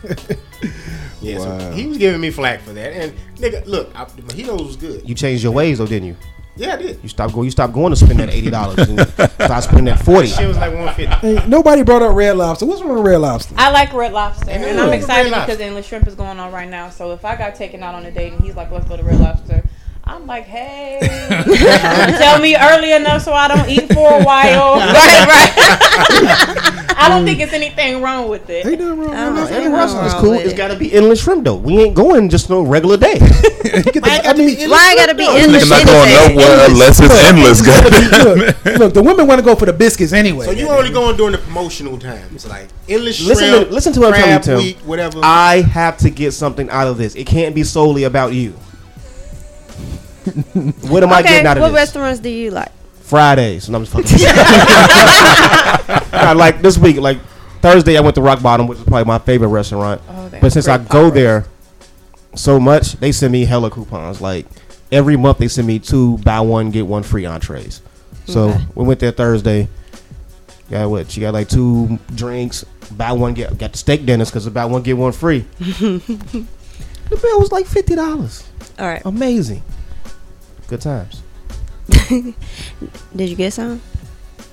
Yeah, 1.23 1.39
Wow. 1.39 1.59
so 1.59 1.71
he 1.73 1.87
was 1.87 1.99
giving 1.99 2.21
me 2.21 2.31
flack 2.31 2.61
for 2.61 2.73
that. 2.75 2.93
And 2.93 3.13
nigga, 3.37 3.67
look, 3.67 3.91
I, 3.97 4.05
the 4.05 4.23
mojitos 4.23 4.67
was 4.67 4.77
good. 4.77 5.09
You 5.09 5.15
changed 5.15 5.43
your 5.43 5.53
ways 5.53 5.79
though, 5.79 5.87
didn't 5.87 6.09
you? 6.09 6.17
Yeah, 6.57 6.75
I 6.75 6.77
did. 6.77 7.01
You 7.03 7.09
stopped 7.09 7.35
going. 7.35 7.47
You 7.47 7.51
stopped 7.51 7.73
going 7.75 7.91
to 7.91 7.97
spend 7.97 8.19
that 8.21 8.31
eighty 8.31 8.49
dollars 8.51 8.79
and 8.79 9.01
start 9.09 9.65
spending 9.65 9.87
that 9.87 10.03
forty. 10.05 10.29
Shit 10.29 10.47
was 10.47 10.57
like 10.57 10.73
one 10.73 10.95
fifty. 10.95 11.15
Hey, 11.37 11.47
nobody 11.49 11.83
brought 11.83 12.03
up 12.03 12.15
Red 12.15 12.37
Lobster. 12.37 12.65
What's 12.67 12.81
wrong 12.83 12.97
with 12.97 13.07
Red 13.07 13.17
Lobster? 13.21 13.55
I 13.59 13.71
like 13.71 13.93
Red 13.93 14.13
Lobster, 14.13 14.51
and 14.51 14.79
I'm 14.81 14.93
excited 14.93 15.33
Lobster. 15.33 15.47
because 15.53 15.61
endless 15.61 15.87
shrimp 15.87 16.07
is 16.07 16.15
going 16.15 16.39
on 16.39 16.53
right 16.53 16.69
now. 16.69 16.89
So 16.91 17.13
if 17.13 17.25
I 17.25 17.35
got 17.37 17.55
taken 17.57 17.83
out 17.83 17.95
on 17.95 18.07
a 18.07 18.11
date 18.11 18.33
and 18.33 18.43
he's 18.43 18.55
like, 18.57 18.71
"Let's 18.71 18.87
go 18.89 18.97
to 18.97 19.03
Red 19.03 19.21
Lobster," 19.21 19.65
I'm 20.09 20.25
like, 20.25 20.45
"Hey, 20.45 21.01
tell 22.19 22.41
me 22.41 22.55
early 22.57 22.93
enough 22.93 23.23
so 23.23 23.33
I 23.33 23.49
don't 23.49 23.69
eat 23.69 23.93
for 23.93 24.21
a 24.21 24.25
while." 24.25 24.75
right, 24.77 25.27
right. 25.27 26.83
I 26.99 27.09
don't 27.09 27.25
think 27.25 27.41
it's 27.41 27.53
anything 27.53 28.01
wrong 28.01 28.29
with 28.29 28.49
it. 28.49 28.65
Ain't 28.65 28.79
nothing 28.81 28.99
wrong 29.01 29.11
with 29.11 29.11
know. 29.11 29.47
that. 29.47 29.63
Ain't 29.63 29.73
Russell 29.73 29.97
nothing 30.03 30.07
is 30.07 30.13
wrong 30.15 30.23
cool. 30.23 30.31
with 30.33 30.41
It's 30.43 30.55
it. 30.55 30.57
got 30.57 30.69
to 30.69 30.77
be 30.77 30.93
endless 30.93 31.23
shrimp 31.23 31.45
though. 31.45 31.57
We 31.57 31.79
ain't 31.83 31.95
going 31.97 32.29
just 32.29 32.49
no 32.49 32.63
regular 32.63 32.97
day. 32.97 33.19
Get 33.19 33.95
the- 33.95 34.21
I 34.25 34.33
mean, 34.33 34.71
Why 34.71 34.93
I 34.93 34.95
gotta 34.97 35.15
be 35.15 35.25
Nigga 35.25 35.43
endless? 35.43 35.69
not 35.69 35.85
going 35.85 36.11
nowhere 36.37 36.67
unless 36.71 37.01
it's 37.01 37.15
endless, 37.25 37.61
goddamn. 37.67 38.39
look, 38.39 38.79
look, 38.79 38.95
the 38.95 39.03
women 39.03 39.27
want 39.27 39.41
to 39.41 39.45
go 39.45 39.55
for 39.57 39.67
the 39.67 39.73
biscuits 39.73 40.13
anyway. 40.13 40.47
So 40.47 40.53
you 40.53 40.69
only 40.69 40.91
going 40.93 41.17
during 41.17 41.33
the 41.33 41.39
promotional 41.39 41.99
times, 41.99 42.47
like 42.47 42.69
endless 42.89 43.21
Listen 43.21 43.49
shrimp, 43.51 43.69
to- 43.69 43.75
listen 43.75 43.93
to 43.95 44.01
what 44.01 44.15
I'm 44.15 44.21
telling 44.21 44.33
you, 44.35 44.41
Tim. 44.41 44.59
week, 44.59 44.79
whatever. 44.89 45.19
I 45.23 45.63
have 45.63 45.99
to 45.99 46.11
get 46.11 46.31
something 46.33 46.71
out 46.71 46.87
of 46.87 46.97
this. 46.97 47.15
It 47.17 47.27
can't 47.27 47.55
be 47.57 47.65
solely 47.65 48.05
about 48.05 48.33
you. 48.33 48.55
what 50.91 51.03
am 51.03 51.13
I 51.13 51.23
getting 51.23 51.47
out 51.47 51.57
of 51.57 51.63
this? 51.63 51.63
what 51.63 51.69
this? 51.69 51.75
restaurants 51.77 52.21
do 52.21 52.29
you 52.29 52.51
like? 52.51 52.73
Fridays. 53.03 53.69
No, 53.69 53.79
I'm 53.79 53.85
just 53.85 53.93
fucking. 53.95 54.27
I 56.13 56.33
like 56.37 56.61
this 56.63 56.77
week, 56.79 56.97
like 56.97 57.19
Thursday, 57.63 57.97
I 57.97 58.01
went 58.01 58.15
to 58.17 58.23
Rock 58.23 58.43
Bottom, 58.43 58.67
which 58.67 58.79
is 58.79 58.85
probably 58.85 59.05
my 59.05 59.19
favorite 59.19 59.49
restaurant. 59.49 60.03
Oh, 60.09 60.31
but 60.41 60.53
since 60.53 60.67
I 60.69 60.79
go 60.79 61.11
there 61.11 61.47
so 62.35 62.59
much, 62.59 62.95
they 62.95 63.13
send 63.13 63.33
me 63.33 63.45
hella 63.45 63.71
coupons. 63.71 64.21
Like 64.21 64.47
every 64.91 65.17
month, 65.17 65.39
they 65.39 65.49
send 65.49 65.67
me 65.69 65.79
two 65.79 66.19
buy 66.19 66.41
one 66.41 66.71
get 66.71 66.87
one 66.87 67.03
free 67.05 67.27
entrees. 67.27 67.81
So 68.27 68.49
Okay. 68.51 68.65
we 68.75 68.85
went 68.85 69.01
there 69.01 69.13
Thursday. 69.13 69.69
Got 70.71 70.91
what? 70.91 71.11
She 71.11 71.21
got 71.21 71.33
like 71.33 71.49
two 71.49 71.99
drinks. 72.15 72.65
Buy 72.91 73.13
one 73.13 73.35
get 73.35 73.57
got 73.57 73.73
the 73.73 73.79
steak 73.79 74.05
dinners 74.05 74.31
because 74.31 74.49
buy 74.49 74.65
one 74.65 74.83
get 74.83 74.97
one 74.97 75.13
free. 75.13 75.41
the 75.59 76.03
bill 77.09 77.39
was 77.41 77.53
like 77.53 77.67
fifty 77.67 77.95
dollars. 77.95 78.45
All 78.79 78.87
right. 78.87 79.03
Amazing. 79.05 79.63
Good 80.69 80.81
times. 80.81 81.23
Did 82.09 82.35
you 83.31 83.37
get 83.37 83.53
some? 83.53 83.81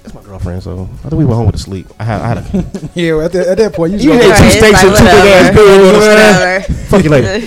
That's 0.03 0.13
my 0.15 0.21
girlfriend, 0.21 0.61
so 0.63 0.83
I 1.05 1.09
think 1.09 1.13
we 1.13 1.25
went 1.25 1.37
home 1.37 1.45
with 1.47 1.55
a 1.55 1.59
sleep. 1.59 1.87
I 1.99 2.03
had, 2.03 2.21
I 2.21 2.27
had 2.27 2.37
a 2.39 2.41
yeah, 2.93 3.23
at, 3.23 3.31
that- 3.31 3.47
at 3.47 3.57
that 3.57 3.73
point, 3.73 3.93
you, 3.93 3.99
You 3.99 4.11
had 4.19 4.21
two 4.37 4.43
Right, 4.43 4.51
steaks 4.51 4.83
like 4.83 4.85
and 4.85 4.97
two 4.97 5.03
big 5.05 5.13
ass 5.31 5.55
whatever. 5.55 6.59
bills. 6.67 6.89
Fuck 6.89 7.03
you 7.03 7.09
later. 7.09 7.39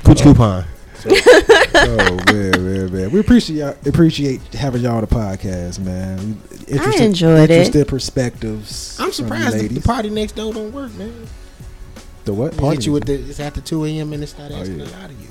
Cooch 0.04 0.22
coupon. 0.22 0.64
oh 1.06 2.18
man, 2.26 2.50
man, 2.64 2.92
man. 2.92 3.10
We 3.10 3.20
appreciate 3.20 3.56
y'all, 3.56 3.74
appreciate 3.86 4.42
having 4.52 4.82
y'all 4.82 4.96
on 4.96 5.00
the 5.00 5.06
podcast, 5.06 5.78
man. 5.78 6.18
We- 6.50 6.56
Interesting, 6.74 7.06
enjoyed 7.06 7.50
it. 7.50 7.50
interesting 7.50 7.84
perspectives. 7.86 9.00
I'm 9.00 9.10
surprised 9.12 9.58
the, 9.58 9.66
the 9.68 9.80
party 9.80 10.08
next 10.10 10.32
door 10.36 10.52
don't 10.52 10.72
work, 10.72 10.92
man. 10.94 11.26
The 12.24 12.32
what? 12.34 12.56
Party 12.56 12.76
hit 12.76 12.86
you 12.86 12.92
with 12.92 13.06
the 13.06 13.14
it's 13.14 13.40
after 13.40 13.60
two 13.60 13.84
a.m. 13.84 14.12
and 14.12 14.22
they 14.22 14.26
start 14.26 14.52
Oh, 14.52 14.56
asking 14.56 14.80
yeah. 14.80 14.84
a 14.86 15.00
lot 15.00 15.10
of 15.10 15.20
you. 15.20 15.28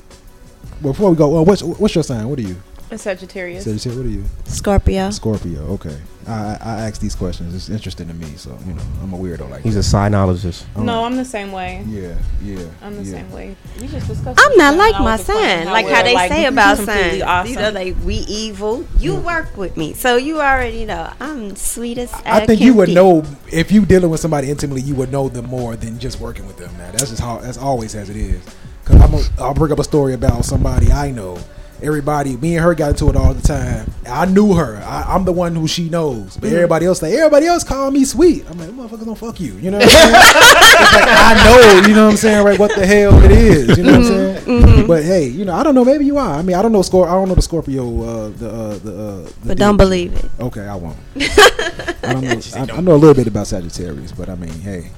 Before 0.82 1.10
we 1.10 1.16
go, 1.16 1.38
uh, 1.38 1.42
what's 1.42 1.62
what's 1.62 1.94
your 1.94 2.04
sign? 2.04 2.28
What 2.28 2.38
are 2.38 2.42
you? 2.42 2.56
A 2.92 2.98
Sagittarius. 2.98 3.64
Sagittarius, 3.64 3.96
what 3.96 4.06
are 4.06 4.08
you? 4.08 4.24
Scorpio. 4.44 5.10
Scorpio. 5.10 5.60
Okay. 5.74 5.96
I, 6.26 6.32
I 6.32 6.58
I 6.60 6.80
ask 6.88 7.00
these 7.00 7.14
questions. 7.14 7.54
It's 7.54 7.68
interesting 7.68 8.08
to 8.08 8.14
me. 8.14 8.34
So 8.36 8.56
you 8.66 8.74
know, 8.74 8.82
I'm 9.02 9.12
a 9.12 9.16
weirdo 9.16 9.48
like 9.48 9.62
He's 9.62 9.76
a 9.76 9.78
that. 9.78 10.12
sinologist. 10.12 10.64
Um, 10.76 10.86
no, 10.86 11.04
I'm 11.04 11.16
the 11.16 11.24
same 11.24 11.52
way. 11.52 11.84
Yeah, 11.86 12.16
yeah. 12.42 12.66
I'm 12.82 12.96
the 12.96 13.02
yeah. 13.02 13.12
same 13.12 13.30
way. 13.30 13.56
We 13.80 13.86
just 13.86 14.08
discussed. 14.08 14.40
I'm 14.42 14.56
not 14.58 14.76
like 14.76 14.98
my 15.00 15.16
son. 15.16 15.66
Like 15.66 15.86
how 15.86 16.02
they 16.02 16.14
like, 16.14 16.32
say 16.32 16.46
about 16.46 16.76
completely 16.76 17.20
sons. 17.20 17.22
Awesome. 17.22 17.52
You 17.52 17.58
know, 17.60 17.70
like 17.70 17.96
we 18.04 18.14
evil. 18.16 18.84
You 18.98 19.16
work 19.16 19.56
with 19.56 19.76
me, 19.76 19.94
so 19.94 20.16
you 20.16 20.40
already 20.40 20.84
know 20.84 21.12
I'm 21.20 21.54
sweetest. 21.56 22.14
I 22.26 22.42
uh, 22.42 22.46
think 22.46 22.60
you 22.60 22.74
would 22.74 22.86
be. 22.86 22.94
know 22.94 23.24
if 23.52 23.70
you 23.70 23.86
dealing 23.86 24.10
with 24.10 24.20
somebody 24.20 24.50
intimately. 24.50 24.82
You 24.82 24.94
would 24.96 25.12
know 25.12 25.28
them 25.28 25.46
more 25.46 25.76
than 25.76 25.98
just 25.98 26.20
working 26.20 26.46
with 26.46 26.56
them. 26.56 26.76
Man, 26.76 26.92
that's 26.92 27.10
just 27.10 27.22
how. 27.22 27.38
That's 27.38 27.58
always 27.58 27.94
as 27.94 28.10
it 28.10 28.16
is. 28.16 28.42
Cause 28.84 29.00
I'm. 29.00 29.14
A, 29.14 29.42
I'll 29.42 29.54
bring 29.54 29.72
up 29.72 29.78
a 29.78 29.84
story 29.84 30.14
about 30.14 30.44
somebody 30.44 30.90
I 30.90 31.12
know. 31.12 31.38
Everybody, 31.82 32.36
me 32.36 32.56
and 32.56 32.64
her 32.64 32.74
got 32.74 32.90
into 32.90 33.08
it 33.08 33.16
all 33.16 33.32
the 33.34 33.42
time. 33.46 33.90
I 34.06 34.26
knew 34.26 34.54
her. 34.54 34.76
I, 34.84 35.14
I'm 35.14 35.24
the 35.24 35.32
one 35.32 35.54
who 35.54 35.66
she 35.66 35.88
knows. 35.88 36.36
But 36.36 36.52
everybody 36.52 36.86
else, 36.86 37.00
like 37.02 37.12
everybody 37.14 37.46
else, 37.46 37.64
call 37.64 37.90
me 37.90 38.04
sweet. 38.04 38.44
I'm 38.50 38.58
like, 38.58 38.68
motherfuckers 38.70 39.04
don't 39.06 39.16
fuck 39.16 39.40
you. 39.40 39.54
You 39.54 39.70
know 39.70 39.78
what 39.78 39.84
I'm 39.84 39.90
saying? 39.90 40.14
Like, 40.80 41.04
I 41.08 41.44
know. 41.44 41.88
You 41.88 41.94
know 41.94 42.04
what 42.06 42.10
I'm 42.12 42.16
saying? 42.16 42.44
Right? 42.44 42.58
What 42.58 42.74
the 42.74 42.86
hell 42.86 43.22
it 43.22 43.30
is? 43.30 43.76
You 43.76 43.84
know 43.84 43.92
what 43.92 44.00
I'm 44.00 44.06
saying? 44.06 44.86
But 44.86 45.04
hey, 45.04 45.26
you 45.26 45.44
know, 45.44 45.54
I 45.54 45.62
don't 45.62 45.74
know. 45.74 45.84
Maybe 45.84 46.04
you 46.04 46.16
are. 46.18 46.34
I 46.34 46.42
mean, 46.42 46.56
I 46.56 46.62
don't 46.62 46.72
know. 46.72 46.80
Scor- 46.80 47.06
I 47.06 47.12
don't 47.12 47.28
know 47.28 47.34
the 47.34 47.42
Scorpio. 47.42 48.02
Uh, 48.02 48.28
the 48.30 48.50
uh, 48.50 48.78
the. 48.78 48.90
Uh, 48.92 49.22
the 49.22 49.32
But 49.46 49.58
don't 49.58 49.76
believe 49.76 50.14
it. 50.14 50.24
Okay, 50.40 50.62
I 50.66 50.74
won't. 50.74 50.96
I 51.16 52.12
don't 52.14 52.22
know. 52.22 52.40
I, 52.56 52.78
I 52.78 52.80
know 52.80 52.94
a 52.94 52.96
little 52.96 53.14
bit 53.14 53.26
about 53.26 53.46
Sagittarius, 53.46 54.10
but 54.12 54.28
I 54.28 54.34
mean, 54.34 54.50
hey, 54.60 54.90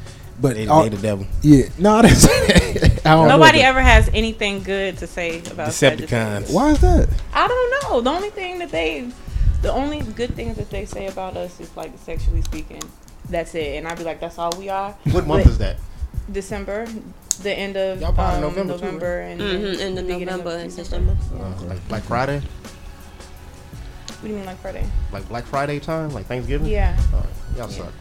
but 0.43 0.55
They, 0.57 0.67
all- 0.67 0.83
they 0.83 0.91
the 0.91 1.01
devil. 1.01 1.27
yeah, 1.41 1.67
no, 1.79 1.95
I 1.97 2.03
didn't 2.03 2.17
say 2.19 2.47
that. 2.47 3.01
I 3.07 3.15
don't 3.15 3.29
Nobody 3.29 3.59
that. 3.59 3.65
ever 3.67 3.81
has 3.81 4.11
anything 4.13 4.63
good 4.63 4.99
to 4.99 5.07
say 5.07 5.39
about 5.51 5.73
Sagittarius. 5.73 6.51
Decepticons. 6.51 6.55
Why 6.55 6.71
is 6.73 6.81
that? 6.81 7.09
I 7.33 7.49
don't 7.49 7.83
know. 7.91 8.01
The 8.03 8.11
only 8.11 8.31
thing 8.31 8.59
that 8.59 8.71
they, 8.71 9.11
the 9.63 9.73
only 9.73 10.01
good 10.01 10.35
things 10.35 10.57
that 10.57 10.69
they 10.71 10.85
say 10.85 11.07
about 11.07 11.37
us 11.37 11.59
is 11.61 11.75
like 11.77 11.97
sexually 11.99 12.43
speaking. 12.43 12.83
That's 13.31 13.55
it. 13.55 13.77
And 13.79 13.89
I'd 13.89 13.97
be 13.97 14.05
like, 14.05 14.21
that's 14.21 14.39
all 14.39 14.53
we 14.59 14.69
are. 14.69 14.93
What 15.13 15.27
month 15.27 15.45
But 15.45 15.51
is 15.53 15.59
that? 15.59 15.77
December, 16.31 16.87
the 17.43 17.53
end 17.53 17.77
of 17.77 18.01
Y'all 18.01 18.13
part 18.13 18.35
um, 18.37 18.41
November 18.43 18.73
November, 18.75 19.23
too, 19.25 19.31
and 19.31 19.41
Mm-hmm. 19.41 19.81
In 19.81 19.95
the 19.95 20.03
beginning 20.03 20.29
of 20.29 20.39
November 20.45 20.59
and 20.59 20.77
December. 20.77 21.15
December. 21.15 21.45
Uh, 21.45 21.63
like 21.65 21.89
Black 21.89 22.03
Friday? 22.05 22.41
What 22.41 24.23
do 24.23 24.29
you 24.29 24.35
mean, 24.37 24.45
like 24.47 24.59
Friday? 24.61 24.87
Like 25.13 25.29
Black 25.29 25.45
Friday 25.45 25.81
time? 25.81 26.11
Like 26.11 26.27
Thanksgiving? 26.27 26.69
Yeah. 26.69 26.97
Alright, 27.13 27.29
Y'all 27.57 27.69
suck. 27.69 27.93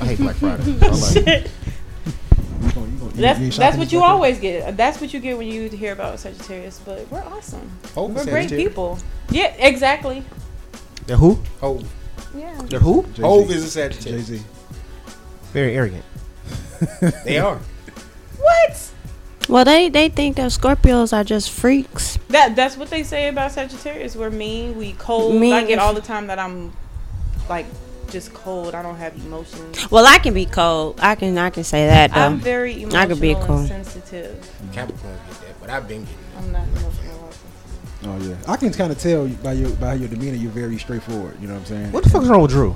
I 0.00 0.04
hate 0.06 0.18
Black 0.18 0.36
Friday. 0.36 0.62
I 0.82 0.88
like. 0.88 1.16
You 1.16 1.22
gonna- 1.22 2.86
you 2.90 2.98
gonna- 2.98 3.14
you- 3.14 3.22
That's 3.22 3.38
you 3.38 3.44
ain't 3.46 3.54
that's 3.54 3.56
shopping 3.56 3.78
what 3.78 3.84
this 3.86 3.92
you 3.92 3.98
weekend? 3.98 4.12
always 4.12 4.38
get. 4.40 4.76
That's 4.76 5.00
what 5.00 5.14
you 5.14 5.20
get 5.20 5.38
when 5.38 5.46
you 5.48 5.68
hear 5.70 5.92
about 5.92 6.18
Sagittarius. 6.20 6.80
But 6.84 7.10
we're 7.10 7.22
awesome. 7.24 7.70
Oh, 7.96 8.06
we're 8.06 8.24
great 8.24 8.44
Sagittarius. 8.50 8.68
people. 8.68 8.98
Yeah, 9.30 9.54
exactly. 9.58 10.22
They're 11.06 11.16
who? 11.16 11.38
Hov. 11.60 11.88
Yeah. 12.36 12.60
They're 12.66 12.80
who? 12.80 13.02
Jay-Z. 13.14 13.22
Hov 13.22 13.50
is 13.50 13.64
a 13.64 13.70
Sagittarius. 13.70 14.28
Jay 14.28 14.36
Z. 14.38 14.44
Very 15.52 15.74
arrogant. 15.76 16.04
They 17.24 17.38
are. 17.38 17.58
What? 18.38 18.90
Well, 19.48 19.64
they 19.64 19.88
they 19.88 20.08
think 20.10 20.36
that 20.36 20.50
Scorpios 20.50 21.12
are 21.16 21.24
just 21.24 21.50
freaks. 21.50 22.18
That 22.28 22.54
that's 22.56 22.76
what 22.76 22.90
they 22.90 23.02
say 23.02 23.28
about 23.28 23.52
Sagittarius. 23.52 24.14
We're 24.16 24.28
mean. 24.30 24.76
We 24.76 24.92
cold. 24.94 25.40
Mean 25.40 25.54
I 25.54 25.64
get 25.64 25.78
all 25.78 25.94
the 25.94 26.00
time 26.02 26.26
that 26.26 26.38
I'm 26.38 26.72
like 27.48 27.64
just 28.10 28.32
cold. 28.34 28.74
I 28.74 28.82
don't 28.82 28.96
have 28.96 29.14
emotions. 29.16 29.90
Well, 29.90 30.06
I 30.06 30.18
can 30.18 30.34
be 30.34 30.46
cold. 30.46 30.98
I 31.02 31.14
can 31.14 31.36
I 31.38 31.50
can 31.50 31.64
say 31.64 31.86
that 31.86 32.12
though. 32.14 32.20
I'm 32.20 32.38
very 32.38 32.82
emotional 32.82 32.96
I 32.96 33.06
could 33.06 33.20
be 33.20 33.34
cool. 33.34 33.58
and 33.58 33.68
sensitive. 33.68 34.50
Capricorn 34.72 35.18
get 35.28 35.40
that, 35.40 35.60
but 35.60 35.70
I've 35.70 35.88
been 35.88 36.04
getting 36.04 36.18
that. 36.34 36.42
I'm 36.42 36.52
not 36.52 36.68
emotional. 36.78 37.30
Oh 38.04 38.18
yeah, 38.18 38.36
I 38.52 38.56
can 38.56 38.72
kind 38.72 38.92
of 38.92 38.98
tell 38.98 39.26
by 39.28 39.52
your 39.54 39.70
by 39.76 39.94
your 39.94 40.08
demeanor. 40.08 40.36
You're 40.36 40.50
very 40.52 40.78
straightforward. 40.78 41.40
You 41.40 41.48
know 41.48 41.54
what 41.54 41.60
I'm 41.60 41.66
saying? 41.66 41.92
What 41.92 42.04
the 42.04 42.10
fuck 42.10 42.22
is 42.22 42.28
wrong 42.28 42.42
with 42.42 42.50
Drew? 42.50 42.74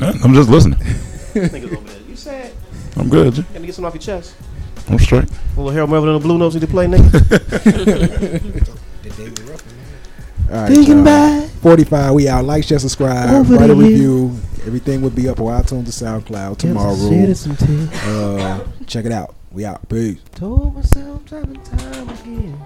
I'm 0.00 0.34
just 0.34 0.48
listening. 0.48 0.78
Niggas 1.34 1.76
over 1.76 1.88
there. 1.88 2.00
You 2.08 2.16
said 2.16 2.52
I'm 2.96 3.08
good. 3.08 3.34
G. 3.34 3.40
you 3.42 3.46
gotta 3.52 3.66
get 3.66 3.74
something 3.74 3.86
off 3.86 3.94
your 3.94 4.02
chest. 4.02 4.34
I'm 4.88 4.98
straight. 4.98 5.28
little 5.56 5.70
Harold 5.70 5.90
Melvin 5.90 6.10
and 6.10 6.20
the 6.20 6.26
Blue 6.26 6.38
Notes 6.38 6.54
need 6.54 6.62
to 6.62 6.66
play, 6.66 6.86
nigga. 6.86 8.70
The 9.02 9.08
David 9.10 9.38
Ruffin. 9.40 9.69
All 10.50 10.56
right, 10.56 10.72
y'all. 10.88 11.04
45. 11.62 12.14
We 12.14 12.28
out. 12.28 12.44
Like, 12.44 12.64
share, 12.64 12.78
subscribe, 12.78 13.46
write 13.50 13.70
a 13.70 13.74
review. 13.74 14.36
Everything 14.66 15.00
will 15.00 15.10
be 15.10 15.28
up 15.28 15.40
on 15.40 15.62
iTunes 15.62 15.70
and 16.02 16.24
SoundCloud 16.26 16.58
tomorrow. 16.58 16.94
Uh, 18.04 18.64
check 18.86 19.04
it 19.04 19.12
out. 19.12 19.34
We 19.52 19.64
out. 19.64 19.88
Peace. 19.88 20.18
Told 20.34 20.74
myself 20.74 21.24
time 21.26 21.44
and 21.44 21.64
time 21.64 22.08
again. 22.08 22.58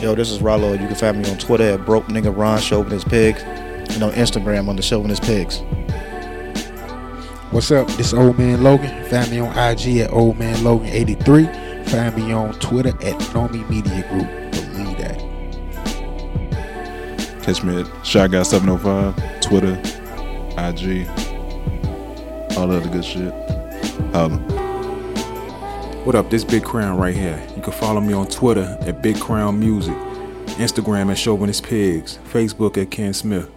Yo, 0.00 0.14
this 0.16 0.30
is 0.32 0.42
Rollo. 0.42 0.72
You 0.72 0.78
can 0.86 0.94
find 0.96 1.22
me 1.22 1.30
on 1.30 1.38
Twitter 1.38 1.70
at 1.74 1.86
broke 1.86 2.06
nigga 2.06 2.36
Ron 2.36 2.58
Chauvinist 2.60 3.08
Pigs 3.08 3.40
and 3.42 4.02
on 4.02 4.10
Instagram 4.12 4.68
under 4.68 4.82
Chauvinist 4.82 5.22
Pigs. 5.22 5.62
What's 7.52 7.70
up? 7.70 7.86
This 7.88 8.06
is 8.06 8.14
Old 8.14 8.38
Man 8.38 8.62
Logan. 8.62 9.04
Find 9.10 9.30
me 9.30 9.38
on 9.38 9.50
IG 9.50 9.98
at 9.98 10.10
Old 10.10 10.38
Man 10.38 10.64
Logan 10.64 10.86
83. 10.86 11.44
Find 11.84 12.16
me 12.16 12.32
on 12.32 12.54
Twitter 12.60 12.88
at 12.88 13.20
Nomi 13.34 13.68
Media 13.68 14.08
Group. 14.08 14.26
Believe 14.52 14.96
that. 14.96 15.18
Catch 17.42 17.62
me 17.62 17.82
at 17.82 18.06
Shy 18.06 18.26
Guy 18.26 18.42
705, 18.42 19.42
Twitter, 19.42 19.74
IG, 20.56 21.06
all 22.56 22.68
the 22.68 22.78
other 22.78 22.88
good 22.88 23.04
shit. 23.04 23.34
Holla. 24.14 24.38
What 26.04 26.14
up? 26.14 26.30
This 26.30 26.44
Big 26.44 26.64
Crown 26.64 26.96
right 26.96 27.14
here. 27.14 27.38
You 27.54 27.60
can 27.60 27.74
follow 27.74 28.00
me 28.00 28.14
on 28.14 28.28
Twitter 28.28 28.78
at 28.80 29.02
Big 29.02 29.20
Crown 29.20 29.60
Music, 29.60 29.94
Instagram 30.56 31.10
at 31.10 31.18
Chauvinist 31.18 31.64
Pigs, 31.64 32.18
Facebook 32.32 32.78
at 32.80 32.90
Ken 32.90 33.12
Smith. 33.12 33.50